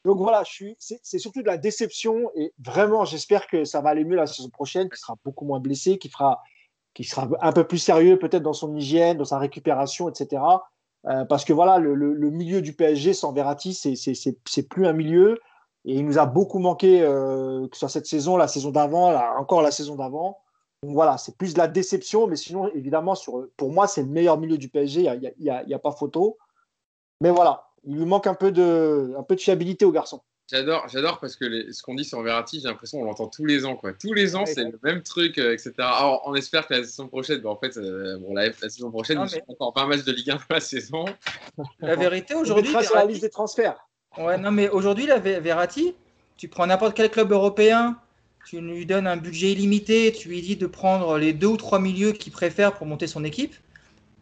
Donc 0.05 0.17
voilà, 0.19 0.43
je 0.43 0.51
suis, 0.51 0.75
c'est, 0.79 0.99
c'est 1.03 1.19
surtout 1.19 1.41
de 1.41 1.47
la 1.47 1.57
déception 1.57 2.31
et 2.35 2.53
vraiment, 2.59 3.03
j'espère 3.03 3.47
que 3.47 3.65
ça 3.65 3.81
va 3.81 3.89
aller 3.89 4.05
mieux 4.05 4.15
la 4.15 4.27
saison 4.27 4.49
prochaine, 4.49 4.87
qu'il 4.87 4.97
sera 4.97 5.15
beaucoup 5.25 5.45
moins 5.45 5.59
blessé, 5.59 5.97
qu'il 5.97 6.11
fera, 6.11 6.41
qu'il 6.95 7.05
sera 7.05 7.29
un 7.41 7.51
peu 7.51 7.65
plus 7.67 7.77
sérieux 7.77 8.17
peut-être 8.17 8.41
dans 8.41 8.53
son 8.53 8.75
hygiène, 8.75 9.17
dans 9.17 9.25
sa 9.25 9.37
récupération, 9.37 10.09
etc. 10.09 10.41
Euh, 11.07 11.25
parce 11.25 11.45
que 11.45 11.53
voilà, 11.53 11.77
le, 11.77 11.95
milieu 12.31 12.61
du 12.61 12.73
PSG 12.73 13.13
sans 13.13 13.31
Verratti, 13.33 13.75
c'est, 13.75 14.63
plus 14.67 14.87
un 14.87 14.93
milieu 14.93 15.39
et 15.83 15.93
il 15.93 16.05
nous 16.05 16.17
a 16.17 16.25
beaucoup 16.25 16.57
manqué, 16.57 17.03
euh, 17.03 17.67
que 17.67 17.75
ce 17.75 17.81
soit 17.81 17.89
cette 17.89 18.07
saison, 18.07 18.37
la 18.37 18.47
saison 18.47 18.71
d'avant, 18.71 19.13
encore 19.37 19.61
la 19.61 19.69
saison 19.69 19.95
d'avant. 19.95 20.39
Voilà, 20.81 21.17
c'est 21.17 21.37
plus 21.37 21.53
de 21.53 21.59
la 21.59 21.67
déception, 21.67 22.27
mais 22.27 22.35
sinon, 22.35 22.69
évidemment, 22.73 23.13
sur, 23.13 23.47
pour 23.57 23.71
moi, 23.71 23.87
c'est 23.87 24.01
le 24.01 24.07
meilleur 24.09 24.39
milieu 24.39 24.57
du 24.57 24.69
PSG, 24.69 25.01
il 25.01 25.33
n'y 25.39 25.49
a, 25.49 25.55
a- 25.57 25.59
a- 25.59 25.75
a 25.75 25.79
pas 25.79 25.91
photo. 25.91 26.37
Mais 27.21 27.29
voilà, 27.29 27.67
il 27.83 27.97
lui 27.97 28.05
manque 28.05 28.27
un 28.27 28.33
peu 28.35 28.51
de, 28.51 29.13
un 29.17 29.23
peu 29.23 29.35
de 29.35 29.41
fiabilité 29.41 29.85
au 29.85 29.91
garçon. 29.91 30.21
J'adore, 30.51 30.87
j'adore 30.89 31.19
parce 31.19 31.35
que 31.35 31.45
les- 31.45 31.73
ce 31.73 31.81
qu'on 31.81 31.95
dit 31.95 32.05
sur 32.05 32.21
Verratti, 32.21 32.59
j'ai 32.61 32.67
l'impression 32.67 32.99
qu'on 32.99 33.05
l'entend 33.05 33.27
tous 33.27 33.45
les 33.45 33.65
ans. 33.65 33.75
Quoi. 33.75 33.93
Tous 33.93 34.13
les 34.13 34.35
ans, 34.35 34.41
Ouais, 34.41 34.45
c'est 34.45 34.63
ouais. 34.63 34.71
le 34.71 34.79
même 34.83 35.01
truc, 35.01 35.39
euh, 35.39 35.53
etc. 35.53 35.73
Alors, 35.79 36.21
on 36.25 36.35
espère 36.35 36.67
que 36.67 36.75
la 36.75 36.83
saison 36.83 37.07
prochaine, 37.07 37.39
bah, 37.39 37.49
en 37.49 37.55
fait, 37.57 37.75
euh, 37.77 38.19
bon, 38.19 38.35
la, 38.35 38.49
la 38.49 38.69
saison 38.69 38.91
prochaine, 38.91 39.17
Non, 39.17 39.25
il 39.25 39.31
y 39.31 39.35
mais- 39.37 39.41
a 39.41 39.51
encore 39.51 39.73
20 39.75 39.87
matchs 39.87 40.03
de 40.03 40.11
Ligue 40.11 40.29
1 40.29 40.35
dans 40.35 40.41
la 40.51 40.59
saison. 40.59 41.05
La 41.79 41.95
vérité 41.95 42.35
On 42.35 42.41
aujourd'hui, 42.41 42.67
mettra 42.71 42.83
sur 42.83 42.93
la 42.95 43.01
Verratti- 43.01 43.07
liste 43.13 43.21
des 43.23 43.29
transferts. 43.31 43.75
Ouais, 44.19 44.37
non, 44.37 44.51
mais 44.51 44.69
aujourd'hui, 44.69 45.07
la 45.07 45.17
Ver- 45.17 45.41
Verratti, 45.41 45.95
tu 46.37 46.47
prends 46.47 46.67
n'importe 46.67 46.95
quel 46.95 47.09
club 47.09 47.31
européen, 47.31 47.97
tu 48.45 48.61
lui 48.61 48.85
donnes 48.85 49.07
un 49.07 49.17
budget 49.17 49.51
illimité, 49.53 50.11
tu 50.11 50.29
lui 50.29 50.41
dis 50.43 50.55
de 50.57 50.67
prendre 50.67 51.17
les 51.17 51.33
deux 51.33 51.47
ou 51.47 51.57
trois 51.57 51.79
milieux 51.79 52.11
qu'il 52.11 52.31
préfère 52.31 52.73
pour 52.75 52.85
monter 52.85 53.07
son 53.07 53.23
équipe. 53.23 53.55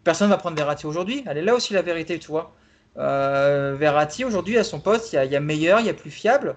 Personne 0.05 0.29
ne 0.29 0.33
va 0.33 0.37
prendre 0.37 0.55
Verratti 0.55 0.85
aujourd'hui. 0.85 1.21
Elle 1.27 1.37
est 1.37 1.41
là 1.43 1.53
aussi 1.53 1.73
la 1.73 1.81
vérité, 1.81 2.17
tu 2.17 2.27
vois. 2.27 2.53
Euh, 2.97 3.75
Verratti, 3.77 4.23
aujourd'hui, 4.25 4.57
à 4.57 4.63
son 4.63 4.79
poste, 4.79 5.13
il 5.13 5.31
y, 5.31 5.35
a- 5.35 5.39
meilleur, 5.39 5.79
il 5.79 5.87
y 5.87 5.89
a 5.89 5.93
plus 5.93 6.11
fiable. 6.11 6.55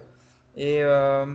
Et, 0.55 0.83
euh, 0.83 1.25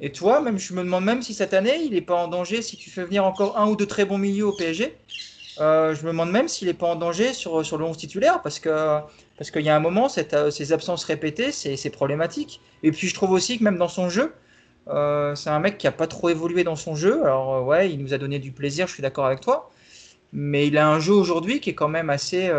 et 0.00 0.12
toi, 0.12 0.40
même, 0.40 0.58
je 0.58 0.72
me 0.74 0.82
demande 0.82 1.04
même 1.04 1.22
si 1.22 1.34
cette 1.34 1.54
année, 1.54 1.76
il 1.84 1.92
n'est 1.92 2.00
pas 2.00 2.14
en 2.16 2.28
danger 2.28 2.62
si 2.62 2.76
tu 2.76 2.90
fais 2.90 3.04
venir 3.04 3.24
encore 3.24 3.58
un 3.58 3.68
ou 3.68 3.76
deux 3.76 3.86
très 3.86 4.04
bons 4.04 4.18
milieux 4.18 4.46
au 4.46 4.52
PSG. 4.52 4.98
Euh, 5.60 5.94
je 5.94 6.02
me 6.02 6.08
demande 6.08 6.30
même 6.30 6.46
s'il 6.48 6.68
n'est 6.68 6.74
pas 6.74 6.86
en 6.86 6.96
danger 6.96 7.32
sur, 7.34 7.64
sur 7.66 7.78
le 7.78 7.84
11 7.84 7.96
titulaire 7.96 8.42
parce 8.42 8.60
que 8.60 9.00
parce 9.36 9.50
qu'il 9.50 9.62
y 9.62 9.68
a 9.68 9.74
un 9.76 9.80
moment, 9.80 10.08
ces 10.08 10.72
absences 10.72 11.04
répétées, 11.04 11.50
c'est 11.52 11.90
problématique. 11.90 12.60
Et 12.84 12.92
puis 12.92 13.08
je 13.08 13.14
trouve 13.14 13.32
aussi 13.32 13.58
que 13.58 13.64
même 13.64 13.76
dans 13.78 13.88
son 13.88 14.08
jeu, 14.08 14.34
c'est 14.86 15.50
un 15.50 15.58
mec 15.60 15.78
qui 15.78 15.86
a 15.86 15.92
pas 15.92 16.06
trop 16.06 16.28
évolué 16.28 16.64
dans 16.64 16.76
son 16.76 16.94
jeu. 16.94 17.22
Alors 17.22 17.66
ouais, 17.66 17.90
il 17.90 17.98
nous 18.02 18.14
a 18.14 18.18
donné 18.18 18.38
du 18.38 18.52
plaisir, 18.52 18.86
je 18.86 18.94
suis 18.94 19.02
d'accord 19.02 19.26
avec 19.26 19.40
toi. 19.40 19.70
Mais 20.32 20.66
il 20.68 20.78
a 20.78 20.88
un 20.88 21.00
jeu 21.00 21.14
aujourd'hui 21.14 21.60
qui 21.60 21.70
est 21.70 21.74
quand 21.74 21.88
même 21.88 22.10
assez, 22.10 22.50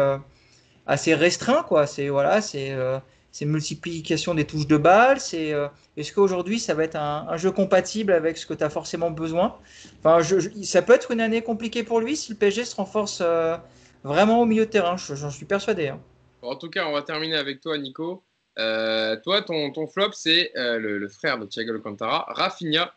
assez 0.90 1.14
restreint, 1.14 1.64
quoi. 1.64 1.86
C'est 1.88 2.10
voilà, 2.10 2.42
c'est 2.42 2.72
euh, 2.72 3.00
c'est 3.32 3.46
multiplication 3.46 4.34
des 4.34 4.46
touches 4.46 4.68
de 4.68 4.76
balle. 4.76 5.20
C'est 5.20 5.54
euh, 5.54 5.68
est-ce 5.96 6.12
qu'aujourd'hui 6.12 6.60
ça 6.60 6.74
va 6.74 6.84
être 6.84 6.96
un, 6.96 7.38
jeu 7.38 7.52
compatible 7.52 8.12
avec 8.12 8.38
ce 8.38 8.46
que 8.46 8.56
tu 8.56 8.64
as 8.64 8.70
forcément 8.70 9.12
besoin? 9.12 9.56
Enfin, 10.00 10.22
je- 10.22 10.50
ça 10.64 10.82
peut 10.82 10.94
être 10.94 11.12
une 11.12 11.22
année 11.22 11.44
compliquée 11.44 11.84
pour 11.84 12.02
lui 12.02 12.18
si 12.18 12.32
le 12.32 12.38
PSG 12.38 12.66
se 12.66 12.76
renforce 12.76 13.20
euh, 13.22 13.56
vraiment 14.04 14.42
au 14.42 14.46
milieu 14.46 14.66
de 14.66 14.72
terrain. 14.72 14.98
Je- 14.98 15.14
J'en 15.14 15.30
suis 15.30 15.46
persuadé. 15.46 15.90
hein. 15.90 16.00
En 16.42 16.56
tout 16.56 16.70
cas, 16.70 16.88
on 16.88 16.92
va 16.94 17.04
terminer 17.04 17.36
avec 17.36 17.62
toi, 17.62 17.78
Nico. 17.78 18.24
Toi, 18.58 19.42
ton, 19.46 19.88
flop, 19.88 20.12
c'est 20.14 20.52
le, 20.56 21.08
frère 21.08 21.38
de 21.38 21.46
Thiago 21.46 21.74
Alcantara, 21.74 22.26
Rafinha, 22.30 22.94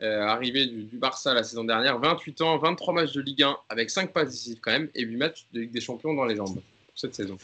arrivé 0.00 0.66
du, 0.66 0.84
du 0.84 0.96
Barça 0.98 1.34
la 1.34 1.42
saison 1.44 1.64
dernière, 1.64 1.98
28 1.98 2.40
ans, 2.40 2.58
23 2.58 2.94
matchs 2.94 3.12
de 3.12 3.20
Ligue 3.20 3.42
1 3.42 3.56
avec 3.68 3.90
5 3.90 4.12
passes 4.12 4.30
décisives 4.30 4.60
quand 4.60 4.72
même 4.72 4.88
et 4.94 5.02
8 5.02 5.16
matchs 5.16 5.46
de 5.52 5.60
Ligue 5.60 5.72
des 5.72 5.80
Champions 5.80 6.14
dans 6.14 6.24
les 6.24 6.36
jambes 6.36 6.58
cette 6.96 7.14
saison. 7.14 7.38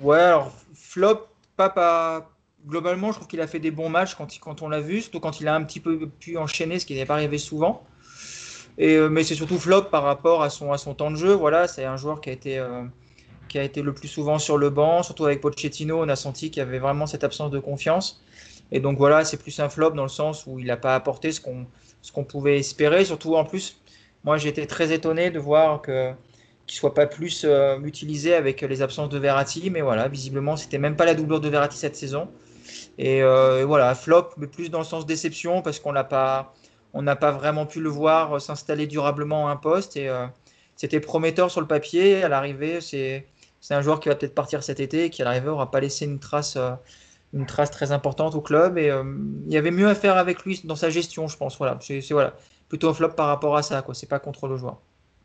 Ouais, 0.00 0.18
alors 0.18 0.52
flop, 0.74 1.26
pas, 1.56 2.30
globalement, 2.66 3.10
je 3.10 3.16
trouve 3.16 3.28
qu'il 3.28 3.40
a 3.40 3.46
fait 3.46 3.58
des 3.58 3.72
bons 3.72 3.88
matchs 3.88 4.14
quand, 4.14 4.38
quand 4.38 4.62
on 4.62 4.68
l'a 4.68 4.80
vu, 4.80 5.00
surtout 5.00 5.18
quand 5.20 5.40
il 5.40 5.48
a 5.48 5.54
un 5.54 5.64
petit 5.64 5.80
peu 5.80 6.08
pu 6.08 6.36
enchaîner, 6.36 6.78
ce 6.78 6.86
qui 6.86 6.94
n'est 6.94 7.06
pas 7.06 7.14
arrivé 7.14 7.38
souvent. 7.38 7.82
Et, 8.76 8.94
euh, 8.94 9.08
mais 9.08 9.24
c'est 9.24 9.34
surtout 9.34 9.58
flop 9.58 9.84
par 9.90 10.04
rapport 10.04 10.42
à 10.42 10.50
son, 10.50 10.72
à 10.72 10.78
son 10.78 10.94
temps 10.94 11.10
de 11.10 11.16
jeu. 11.16 11.32
Voilà, 11.32 11.66
c'est 11.66 11.84
un 11.84 11.96
joueur 11.96 12.20
qui 12.20 12.30
a 12.30 12.32
été, 12.32 12.58
euh, 12.58 12.84
qui 13.48 13.58
a 13.58 13.64
été 13.64 13.82
le 13.82 13.92
plus 13.92 14.06
souvent 14.06 14.38
sur 14.38 14.56
le 14.56 14.70
banc, 14.70 15.02
surtout 15.02 15.24
avec 15.24 15.40
Pochettino, 15.40 16.00
on 16.00 16.08
a 16.08 16.14
senti 16.14 16.50
qu'il 16.50 16.60
y 16.60 16.62
avait 16.62 16.78
vraiment 16.78 17.06
cette 17.06 17.24
absence 17.24 17.50
de 17.50 17.58
confiance. 17.58 18.22
Et 18.70 18.80
donc 18.80 18.98
voilà, 18.98 19.24
c'est 19.24 19.38
plus 19.38 19.58
un 19.58 19.68
flop 19.68 19.92
dans 19.92 20.04
le 20.04 20.08
sens 20.08 20.46
où 20.46 20.58
il 20.58 20.66
n'a 20.66 20.76
pas 20.76 20.94
apporté 20.94 21.32
ce 21.32 21.40
qu'on 21.40 21.66
qu'on 22.14 22.24
pouvait 22.24 22.58
espérer. 22.58 23.04
Surtout 23.04 23.34
en 23.34 23.44
plus, 23.44 23.80
moi 24.24 24.38
j'ai 24.38 24.48
été 24.48 24.66
très 24.66 24.92
étonné 24.92 25.30
de 25.30 25.38
voir 25.38 25.82
que 25.82 26.12
qu'il 26.68 26.78
soit 26.78 26.94
pas 26.94 27.06
plus 27.06 27.44
euh, 27.44 27.80
utilisé 27.80 28.34
avec 28.34 28.60
les 28.60 28.82
absences 28.82 29.08
de 29.08 29.18
Verratti, 29.18 29.70
mais 29.70 29.80
voilà, 29.80 30.06
visiblement 30.08 30.56
c'était 30.56 30.78
même 30.78 30.94
pas 30.96 31.06
la 31.06 31.14
doublure 31.14 31.40
de 31.40 31.48
Verratti 31.48 31.76
cette 31.78 31.96
saison. 31.96 32.28
Et, 32.98 33.22
euh, 33.22 33.64
voilà, 33.66 33.94
flop, 33.94 34.30
mais 34.36 34.46
plus 34.46 34.70
dans 34.70 34.78
le 34.80 34.84
sens 34.84 35.06
déception 35.06 35.62
parce 35.62 35.80
qu'on 35.80 35.92
n'a 35.92 36.04
pas, 36.04 36.54
on 36.94 37.02
n'a 37.02 37.16
pas 37.16 37.32
vraiment 37.32 37.66
pu 37.66 37.80
le 37.80 37.88
voir 37.88 38.40
s'installer 38.40 38.86
durablement 38.86 39.48
à 39.48 39.52
un 39.52 39.56
poste 39.56 39.96
et 39.96 40.08
euh, 40.08 40.26
c'était 40.76 41.00
prometteur 41.00 41.50
sur 41.50 41.60
le 41.62 41.66
papier. 41.66 42.22
À 42.22 42.28
l'arrivée, 42.28 42.80
c'est 42.80 43.26
c'est 43.60 43.74
un 43.74 43.82
joueur 43.82 43.98
qui 44.00 44.08
va 44.08 44.14
peut-être 44.14 44.34
partir 44.34 44.62
cet 44.62 44.78
été 44.80 45.04
et 45.06 45.10
qui 45.10 45.22
à 45.22 45.24
l'arrivée 45.24 45.46
n'aura 45.46 45.70
pas 45.70 45.80
laissé 45.80 46.04
une 46.04 46.20
trace, 46.20 46.56
une 47.34 47.46
trace 47.46 47.70
très 47.72 47.90
importante 47.92 48.34
au 48.36 48.40
club. 48.40 48.78
Et 48.78 48.86
il 49.46 49.52
y 49.52 49.56
avait 49.56 49.72
mieux 49.72 49.88
à 49.88 49.94
faire 49.96 50.16
avec 50.16 50.44
lui 50.44 50.60
dans 50.64 50.76
sa 50.76 50.90
gestion, 50.90 51.26
je 51.28 51.36
pense. 51.36 51.58
Voilà, 51.58 51.76
c'est- 51.80 52.00
voilà, 52.12 52.34
plutôt 52.68 52.88
un 52.90 52.94
flop 52.94 53.10
par 53.10 53.26
rapport 53.26 53.56
à 53.56 53.62
ça. 53.62 53.82
quoi. 53.82 53.94
C'est 53.94 54.06
pas 54.08 54.20
contre 54.20 54.46
le 54.48 54.56
joueur. 54.56 54.78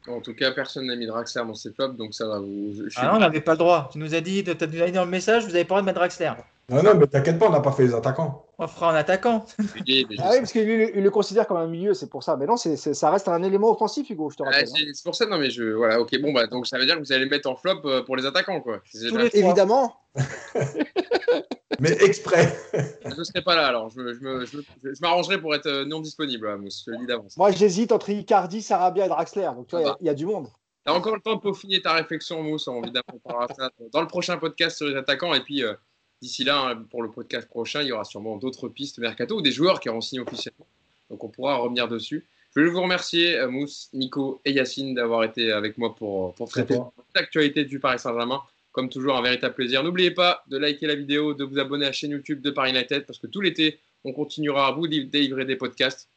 En 0.08 0.20
tout 0.20 0.34
cas, 0.36 0.52
personne 0.52 0.88
n'a 0.88 0.96
mis 0.96 1.06
Draxler 1.06 1.44
dans 1.46 1.54
ses 1.54 1.72
flops, 1.72 1.96
donc 1.98 2.14
ça 2.14 2.28
va. 2.28 2.40
Vous, 2.40 2.74
je, 2.76 2.84
je 2.86 2.90
suis- 2.90 3.00
Ah 3.02 3.08
non, 3.08 3.16
on 3.16 3.20
n'avait 3.20 3.42
pas 3.42 3.52
le 3.54 3.58
droit. 3.58 3.90
Tu 3.92 4.00
nous 4.00 4.14
as 4.16 4.22
dit, 4.22 4.44
tu 4.44 4.52
as 4.52 4.56
dit 4.68 4.92
dans 4.92 5.06
le 5.06 5.12
message, 5.12 5.46
vous 5.46 5.56
avez 5.56 5.64
pas 5.66 5.76
le 5.76 5.82
droit 5.82 5.82
de 5.82 5.86
mettre 5.86 6.00
Draxler. 6.00 6.32
Non, 6.70 6.82
non, 6.82 6.96
mais 6.96 7.08
t'inquiète 7.08 7.38
pas, 7.40 7.48
on 7.48 7.52
n'a 7.52 7.60
pas 7.60 7.72
fait 7.74 7.84
les 7.84 7.94
attaquants. 7.94 8.46
On 8.58 8.68
fera 8.68 8.92
un 8.92 8.96
attaquant. 8.96 9.46
Ah 9.60 10.30
oui, 10.32 10.40
parce 10.40 10.52
qu'il 10.52 10.62
il 10.70 11.04
le 11.04 11.10
considère 11.10 11.46
comme 11.48 11.58
un 11.58 11.68
milieu, 11.68 11.94
c'est 11.94 12.10
pour 12.10 12.24
ça. 12.24 12.38
Mais 12.38 12.46
non, 12.46 12.56
ça 12.58 13.10
reste 13.12 13.28
un 13.28 13.44
élément 13.44 13.72
offensif, 13.72 14.10
Hugo, 14.10 14.30
je 14.30 14.38
te 14.38 14.44
Ah, 14.44 14.48
rappelle. 14.48 14.68
hein. 14.70 14.92
c'est 14.94 15.04
pour 15.04 15.16
ça, 15.16 15.26
non, 15.26 15.38
mais 15.38 15.50
je. 15.50 15.64
Voilà, 15.74 16.00
ok, 16.00 16.20
bon, 16.22 16.32
bah, 16.34 16.48
donc 16.48 16.68
ça 16.68 16.78
veut 16.78 16.86
dire 16.86 16.96
que 16.96 17.00
vous 17.02 17.12
allez 17.12 17.26
le 17.26 17.30
mettre 17.30 17.50
en 17.50 17.56
flop 17.56 17.82
euh, 17.86 18.04
pour 18.04 18.16
les 18.16 18.26
attaquants, 18.26 18.62
quoi. 18.62 18.80
C'est- 18.86 19.10
Tous 19.10 19.18
les 19.18 19.30
trois. 19.30 19.40
Évidemment. 19.42 19.96
Mais 21.80 21.92
exprès. 22.04 22.56
Je 22.74 23.16
ne 23.18 23.24
serai 23.24 23.42
pas 23.42 23.56
là, 23.56 23.68
alors 23.68 23.90
je, 23.90 24.00
me- 24.00 24.14
je 24.14 24.20
me- 24.22 24.46
je 24.46 25.02
m'arrangerai 25.02 25.40
pour 25.40 25.54
être 25.56 25.66
euh, 25.68 25.86
non 25.86 26.00
disponible, 26.00 26.48
là, 26.48 26.58
Mousse, 26.58 26.84
je 26.86 26.92
le 26.92 26.98
dis 26.98 27.06
d'avance. 27.06 27.36
Moi, 27.38 27.52
j'hésite 27.52 27.92
entre 27.92 28.10
Icardi, 28.10 28.62
Sarabia 28.62 29.06
et 29.06 29.10
Draxler. 29.10 29.50
Donc, 29.56 29.68
tu 29.68 29.76
vois, 29.76 29.82
il 29.82 29.86
y 29.86 29.90
a- 29.90 29.94
Ah. 29.94 29.98
y, 30.02 30.10
a 30.10 30.14
du 30.14 30.26
monde. 30.26 30.48
T'as 30.86 30.94
encore 30.94 31.16
le 31.16 31.22
temps 31.22 31.36
de 31.36 31.40
peaufiner 31.42 31.82
ta 31.82 31.94
réflexion, 31.94 32.42
Mousse, 32.44 32.68
on- 32.68 32.82
évidemment, 32.84 33.04
on 33.14 33.20
parlera 33.20 33.48
de 33.48 33.54
ça 33.54 33.70
dans 33.92 34.02
le 34.02 34.08
prochain 34.08 34.38
podcast 34.38 34.78
sur 34.78 34.88
les 34.88 34.96
attaquants. 34.96 35.34
Et 35.34 35.42
puis, 35.42 35.64
euh, 35.64 35.74
d'ici 36.22 36.44
là, 36.44 36.60
hein, 36.70 36.84
pour 36.90 37.04
le 37.04 37.10
podcast 37.12 37.48
prochain, 37.48 37.82
il 37.82 37.88
y 37.88 37.92
aura 37.92 38.04
sûrement 38.04 38.38
d'autres 38.38 38.68
pistes 38.70 39.00
mercato 39.00 39.38
ou 39.38 39.42
des 39.42 39.52
joueurs 39.52 39.80
qui 39.80 39.90
auront 39.90 40.02
signé 40.02 40.22
officiellement. 40.22 40.66
Donc, 41.10 41.24
on 41.24 41.30
pourra 41.30 41.56
revenir 41.56 41.88
dessus. 41.88 42.26
Je 42.56 42.62
veux 42.62 42.70
vous 42.70 42.82
remercier, 42.84 43.36
euh, 43.40 43.50
Mousse, 43.50 43.90
Nico 43.94 44.40
et 44.46 44.52
Yacine, 44.52 44.94
d'avoir 44.94 45.24
été 45.24 45.52
avec 45.52 45.78
moi 45.78 45.96
pour, 45.96 46.34
pour 46.36 46.48
traiter 46.50 46.76
l'actualité 47.16 47.66
du 47.66 47.80
Paris 47.80 47.98
Saint-Germain. 48.00 48.42
Comme 48.74 48.90
toujours, 48.90 49.16
un 49.16 49.22
véritable 49.22 49.56
plaisir. 49.56 49.84
N'oubliez 49.84 50.12
pas 50.12 50.44
de 50.48 50.58
liker 50.58 50.88
la 50.88 50.96
vidéo, 50.96 51.34
de 51.34 51.44
vous 51.46 51.60
abonner 51.60 51.86
à 51.86 51.90
la 51.90 51.94
chaîne 51.94 52.12
YouTube 52.12 52.42
de 52.42 52.50
Paris 52.52 52.72
United 52.72 53.06
parce 53.06 53.20
que 53.20 53.28
tout 53.28 53.40
l'été, 53.40 53.80
on 54.04 54.12
continuera 54.12 54.68
à 54.68 54.72
vous 54.72 54.88
délivrer 54.88 55.46
des 55.46 55.56
podcasts. 55.56 56.10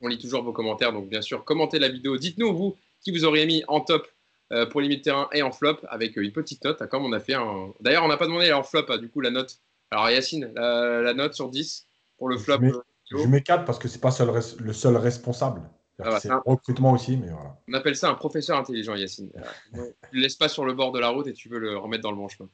On 0.00 0.08
lit 0.08 0.18
toujours 0.18 0.42
vos 0.42 0.52
commentaires, 0.52 0.92
donc 0.92 1.08
bien 1.10 1.20
sûr, 1.20 1.44
commentez 1.44 1.78
la 1.78 1.88
vidéo. 1.88 2.16
Dites-nous, 2.16 2.54
vous, 2.56 2.76
qui 3.02 3.10
vous 3.10 3.24
auriez 3.26 3.44
mis 3.44 3.62
en 3.68 3.80
top 3.80 4.08
euh, 4.52 4.64
pour 4.66 4.80
les 4.80 4.88
milieux 4.88 4.98
de 5.00 5.04
terrain 5.04 5.28
et 5.32 5.42
en 5.42 5.52
flop 5.52 5.76
avec 5.88 6.16
euh, 6.16 6.22
une 6.22 6.32
petite 6.32 6.64
note, 6.64 6.80
hein, 6.80 6.86
comme 6.86 7.04
on 7.04 7.12
a 7.12 7.20
fait 7.20 7.34
un. 7.34 7.72
D'ailleurs, 7.80 8.04
on 8.04 8.08
n'a 8.08 8.16
pas 8.16 8.26
demandé 8.26 8.50
en 8.52 8.62
flop, 8.62 8.86
hein, 8.88 8.96
du 8.98 9.08
coup, 9.10 9.20
la 9.20 9.30
note. 9.30 9.58
Alors, 9.90 10.08
Yacine, 10.10 10.50
la, 10.54 11.02
la 11.02 11.12
note 11.14 11.34
sur 11.34 11.48
10 11.50 11.86
pour 12.16 12.28
le 12.28 12.38
flop. 12.38 12.56
Je 12.56 12.60
mets- 12.62 12.72
euh, 12.72 12.80
Je 13.10 13.26
mets 13.26 13.42
4 13.42 13.64
parce 13.64 13.78
que 13.78 13.88
c'est 13.88 14.00
pas 14.00 14.10
seul 14.12 14.30
le 14.60 14.72
seul 14.72 14.96
responsable. 14.96 15.60
Ah 16.04 16.10
bah, 16.10 16.20
c'est 16.20 16.28
le 16.28 16.40
recrutement 16.44 16.92
aussi, 16.92 17.16
mais 17.16 17.28
voilà. 17.28 17.56
On 17.68 17.74
appelle 17.74 17.96
ça 17.96 18.10
un 18.10 18.14
professeur 18.14 18.58
intelligent, 18.58 18.94
Yacine. 18.94 19.30
Tu 19.72 19.80
le 20.12 20.20
laisses 20.20 20.36
pas 20.36 20.48
sur 20.48 20.64
le 20.64 20.72
bord 20.72 20.92
de 20.92 20.98
la 20.98 21.08
route 21.08 21.26
et 21.26 21.32
tu 21.32 21.48
veux 21.48 21.58
le 21.58 21.76
remettre 21.76 22.02
dans 22.02 22.10
le 22.10 22.16
bon 22.16 22.28
chemin. 22.28 22.48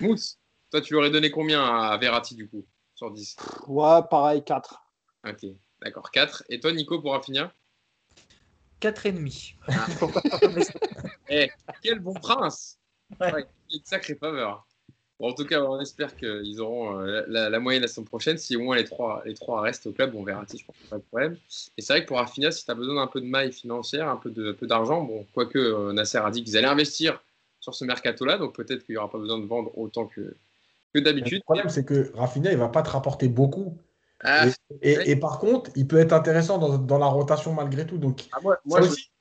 Mousse, 0.00 0.38
toi, 0.70 0.80
tu 0.80 0.94
lui 0.94 0.98
aurais 1.00 1.10
donné 1.10 1.30
combien 1.30 1.64
à 1.64 1.96
Verratti, 1.98 2.34
du 2.34 2.48
coup, 2.48 2.64
sur 2.94 3.10
10 3.10 3.36
Ouais, 3.66 4.00
pareil, 4.10 4.42
4. 4.44 4.82
Ok, 5.28 5.46
d'accord, 5.82 6.10
4. 6.10 6.44
Et 6.48 6.60
toi, 6.60 6.72
Nico, 6.72 7.00
pour 7.00 7.22
finir 7.24 7.52
4,5. 8.80 9.54
Ah. 9.68 9.86
Eh, 11.28 11.50
quel 11.82 12.00
bon 12.00 12.12
prince 12.12 12.78
Ouais. 13.18 13.32
Ouais, 13.32 13.46
Une 13.72 13.84
sacrée 13.84 14.16
faveur. 14.16 14.66
Bon, 15.22 15.28
en 15.30 15.34
tout 15.34 15.44
cas, 15.44 15.62
on 15.62 15.80
espère 15.80 16.16
qu'ils 16.16 16.60
auront 16.60 16.98
euh, 16.98 17.22
la, 17.28 17.48
la 17.48 17.60
moyenne 17.60 17.82
la 17.82 17.86
semaine 17.86 18.08
prochaine. 18.08 18.38
Si 18.38 18.56
au 18.56 18.60
moins 18.60 18.74
les 18.74 18.84
trois, 18.84 19.22
les 19.24 19.34
trois 19.34 19.60
restent 19.60 19.86
au 19.86 19.92
club, 19.92 20.16
on 20.16 20.24
verra 20.24 20.44
si 20.48 20.58
je 20.58 20.66
pense 20.66 20.74
pas 20.90 20.96
de 20.96 21.02
problème. 21.02 21.36
Et 21.78 21.80
c'est 21.80 21.92
vrai 21.92 22.02
que 22.02 22.08
pour 22.08 22.16
Rafinha, 22.16 22.50
si 22.50 22.64
tu 22.64 22.70
as 22.72 22.74
besoin 22.74 22.96
d'un 22.96 23.06
peu 23.06 23.20
de 23.20 23.26
maille 23.26 23.52
financière, 23.52 24.08
un 24.08 24.16
peu 24.16 24.32
d'argent, 24.66 25.04
bon, 25.04 25.24
quoique 25.32 25.58
euh, 25.60 25.92
Nasser 25.92 26.18
a 26.18 26.28
dit 26.32 26.42
qu'ils 26.42 26.56
allaient 26.56 26.66
investir 26.66 27.22
sur 27.60 27.72
ce 27.72 27.84
mercato-là, 27.84 28.36
donc 28.36 28.56
peut-être 28.56 28.84
qu'il 28.84 28.94
n'y 28.94 28.96
aura 28.96 29.12
pas 29.12 29.18
besoin 29.18 29.38
de 29.38 29.46
vendre 29.46 29.70
autant 29.78 30.06
que, 30.06 30.22
que 30.22 30.34
Le 30.94 31.02
d'habitude. 31.02 31.44
problème, 31.44 31.68
c'est 31.68 31.84
que 31.84 32.10
Rafinha, 32.16 32.50
il 32.50 32.58
va 32.58 32.68
pas 32.68 32.82
te 32.82 32.90
rapporter 32.90 33.28
beaucoup. 33.28 33.78
Ah, 34.24 34.46
Et, 34.82 35.14
par 35.14 35.38
contre, 35.38 35.70
il 35.76 35.86
peut 35.86 35.98
être 35.98 36.12
intéressant 36.12 36.58
dans, 36.58 36.78
dans 36.78 36.98
la 36.98 37.06
rotation 37.06 37.52
malgré 37.52 37.86
tout. 37.86 37.98
Donc, 37.98 38.22
ah, 38.32 38.38
moi, 38.42 38.80
aussi. 38.80 39.11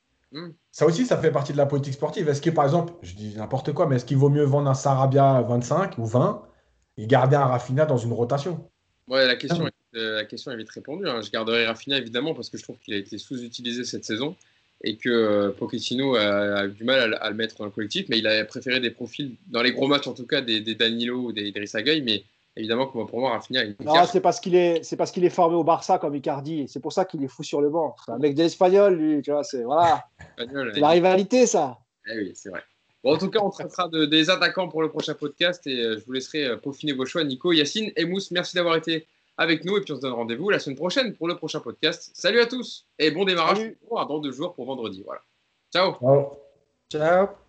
Ça 0.72 0.86
aussi, 0.86 1.06
ça 1.06 1.18
fait 1.18 1.32
partie 1.32 1.52
de 1.52 1.58
la 1.58 1.66
politique 1.66 1.94
sportive. 1.94 2.30
Est-ce 2.30 2.42
que, 2.42 2.50
par 2.50 2.64
exemple, 2.66 2.94
je 3.02 3.14
dis 3.16 3.36
n'importe 3.36 3.74
quoi, 3.74 3.88
mais 3.88 3.98
est-ce 3.98 4.06
qu'il 4.06 4.18
vaut 4.18 4.30
mieux 4.30 4.44
vendre 4.44 4.70
un 4.70 4.74
Sarabia 4.74 5.38
à 5.38 5.42
25 5.42 5.98
ou 5.98 6.06
20 6.06 6.44
et 6.98 7.08
garder 7.08 7.36
un 7.36 7.46
Rafinha 7.46 7.86
dans 7.86 7.98
une 7.98 8.14
rotation? 8.14 8.70
Ouais, 9.08 9.26
la 9.28 9.36
question, 9.36 9.68
est, 9.68 9.74
euh, 9.96 10.16
la 10.16 10.26
question 10.26 10.52
est 10.52 10.58
vite 10.58 10.70
répondue. 10.70 11.08
hein. 11.08 11.22
Je 11.22 11.32
garderai 11.32 11.66
Rafinha 11.66 11.98
évidemment 11.98 12.34
parce 12.34 12.50
que 12.50 12.58
je 12.58 12.64
trouve 12.64 12.78
qu'il 12.80 12.94
a 12.94 12.98
été 12.98 13.18
sous-utilisé 13.18 13.84
cette 13.84 14.06
saison 14.06 14.36
et 14.84 14.98
que 14.98 15.10
euh, 15.10 15.52
Pochettino 15.52 16.16
a, 16.16 16.60
a 16.60 16.66
eu 16.68 16.72
du 16.72 16.84
mal 16.84 17.00
à, 17.00 17.08
le- 17.08 17.24
à 17.24 17.30
le 17.30 17.36
mettre 17.36 17.58
dans 17.58 17.66
le 17.66 17.72
collectif, 17.72 18.08
mais 18.10 18.20
il 18.20 18.28
a 18.28 18.46
préféré 18.46 18.80
des 18.80 18.92
profils, 18.92 19.36
dans 19.48 19.62
les 19.62 19.74
gros 19.74 19.88
matchs 19.88 20.08
en 20.08 20.14
tout 20.14 20.26
cas, 20.26 20.42
des, 20.42 20.62
des 20.62 20.76
Danilo 20.76 21.18
ou 21.28 21.32
des 21.34 21.48
Idrissa 21.50 21.82
Gueye, 21.82 22.02
mais 22.02 22.24
évidemment 22.56 22.88
pour 22.88 23.20
moi, 23.20 23.32
Rafinha 23.32 23.64
est 23.64 23.76
une 23.80 23.86
Non, 23.86 24.06
c'est 24.06 24.22
parce 24.22 24.40
qu'il 24.40 24.56
est, 24.56 24.84
c'est 24.84 24.98
parce 24.98 25.12
qu'il 25.12 25.24
est 25.26 25.30
formé 25.30 25.56
au 25.56 25.64
Barça 25.64 25.98
comme 26.00 26.16
Icardi. 26.16 26.68
C'est 26.68 26.80
pour 26.80 26.94
ça 26.94 27.06
qu'il 27.06 27.24
est 27.24 27.28
fou 27.28 27.44
sur 27.44 27.62
le 27.62 27.70
banc. 27.70 27.96
C'est 28.06 28.12
un 28.12 28.18
mec 28.18 28.36
de 28.36 28.44
l'espagnol, 28.44 28.96
lui. 28.96 29.22
Tu 29.22 29.32
vois, 29.32 29.44
c'est 29.44 29.64
voilà, 29.64 30.06
espagnol. 30.38 30.72
c'est 30.74 30.80
la 30.80 30.90
rivalité, 30.90 31.48
ça. 31.48 31.78
Eh 32.08 32.18
oui, 32.18 32.32
c'est 32.36 32.50
vrai. 32.50 32.62
Bon, 33.04 33.16
en 33.16 33.18
tout 33.18 33.30
cas, 33.30 33.40
on 33.42 33.50
traitera 33.50 33.88
de, 33.88 34.06
des 34.06 34.30
attaquants 34.30 34.68
pour 34.68 34.82
le 34.84 34.90
prochain 34.90 35.16
podcast 35.16 35.66
et 35.66 35.80
euh, 35.80 35.98
je 35.98 36.06
vous 36.06 36.12
laisserai 36.12 36.46
euh, 36.46 36.58
peaufiner 36.58 36.94
vos 36.94 37.06
choix. 37.06 37.24
Nico, 37.24 37.52
Yacine 37.52 37.92
et 37.96 38.06
Mousse, 38.06 38.30
merci 38.30 38.56
d'avoir 38.56 38.76
été 38.76 39.08
avec 39.38 39.66
nous 39.66 39.78
et 39.78 39.82
puis 39.82 39.94
on 39.94 39.96
se 39.96 40.02
donne 40.02 40.14
rendez-vous 40.14 40.52
la 40.52 40.60
semaine 40.60 40.78
prochaine 40.78 41.14
pour 41.16 41.28
le 41.28 41.36
prochain 41.36 41.62
podcast. 41.62 42.12
Salut 42.14 42.40
à 42.42 42.46
tous 42.46 42.86
et 43.00 43.10
bon 43.10 43.26
démarrage 43.26 43.58
Salut. 43.58 43.80
pour- 43.88 44.06
dans 44.06 44.20
deux 44.20 44.32
jours 44.32 44.54
pour 44.54 44.66
vendredi. 44.66 45.02
Voilà. 45.04 45.22
Ciao 45.74 45.96
Ciao. 46.92 47.41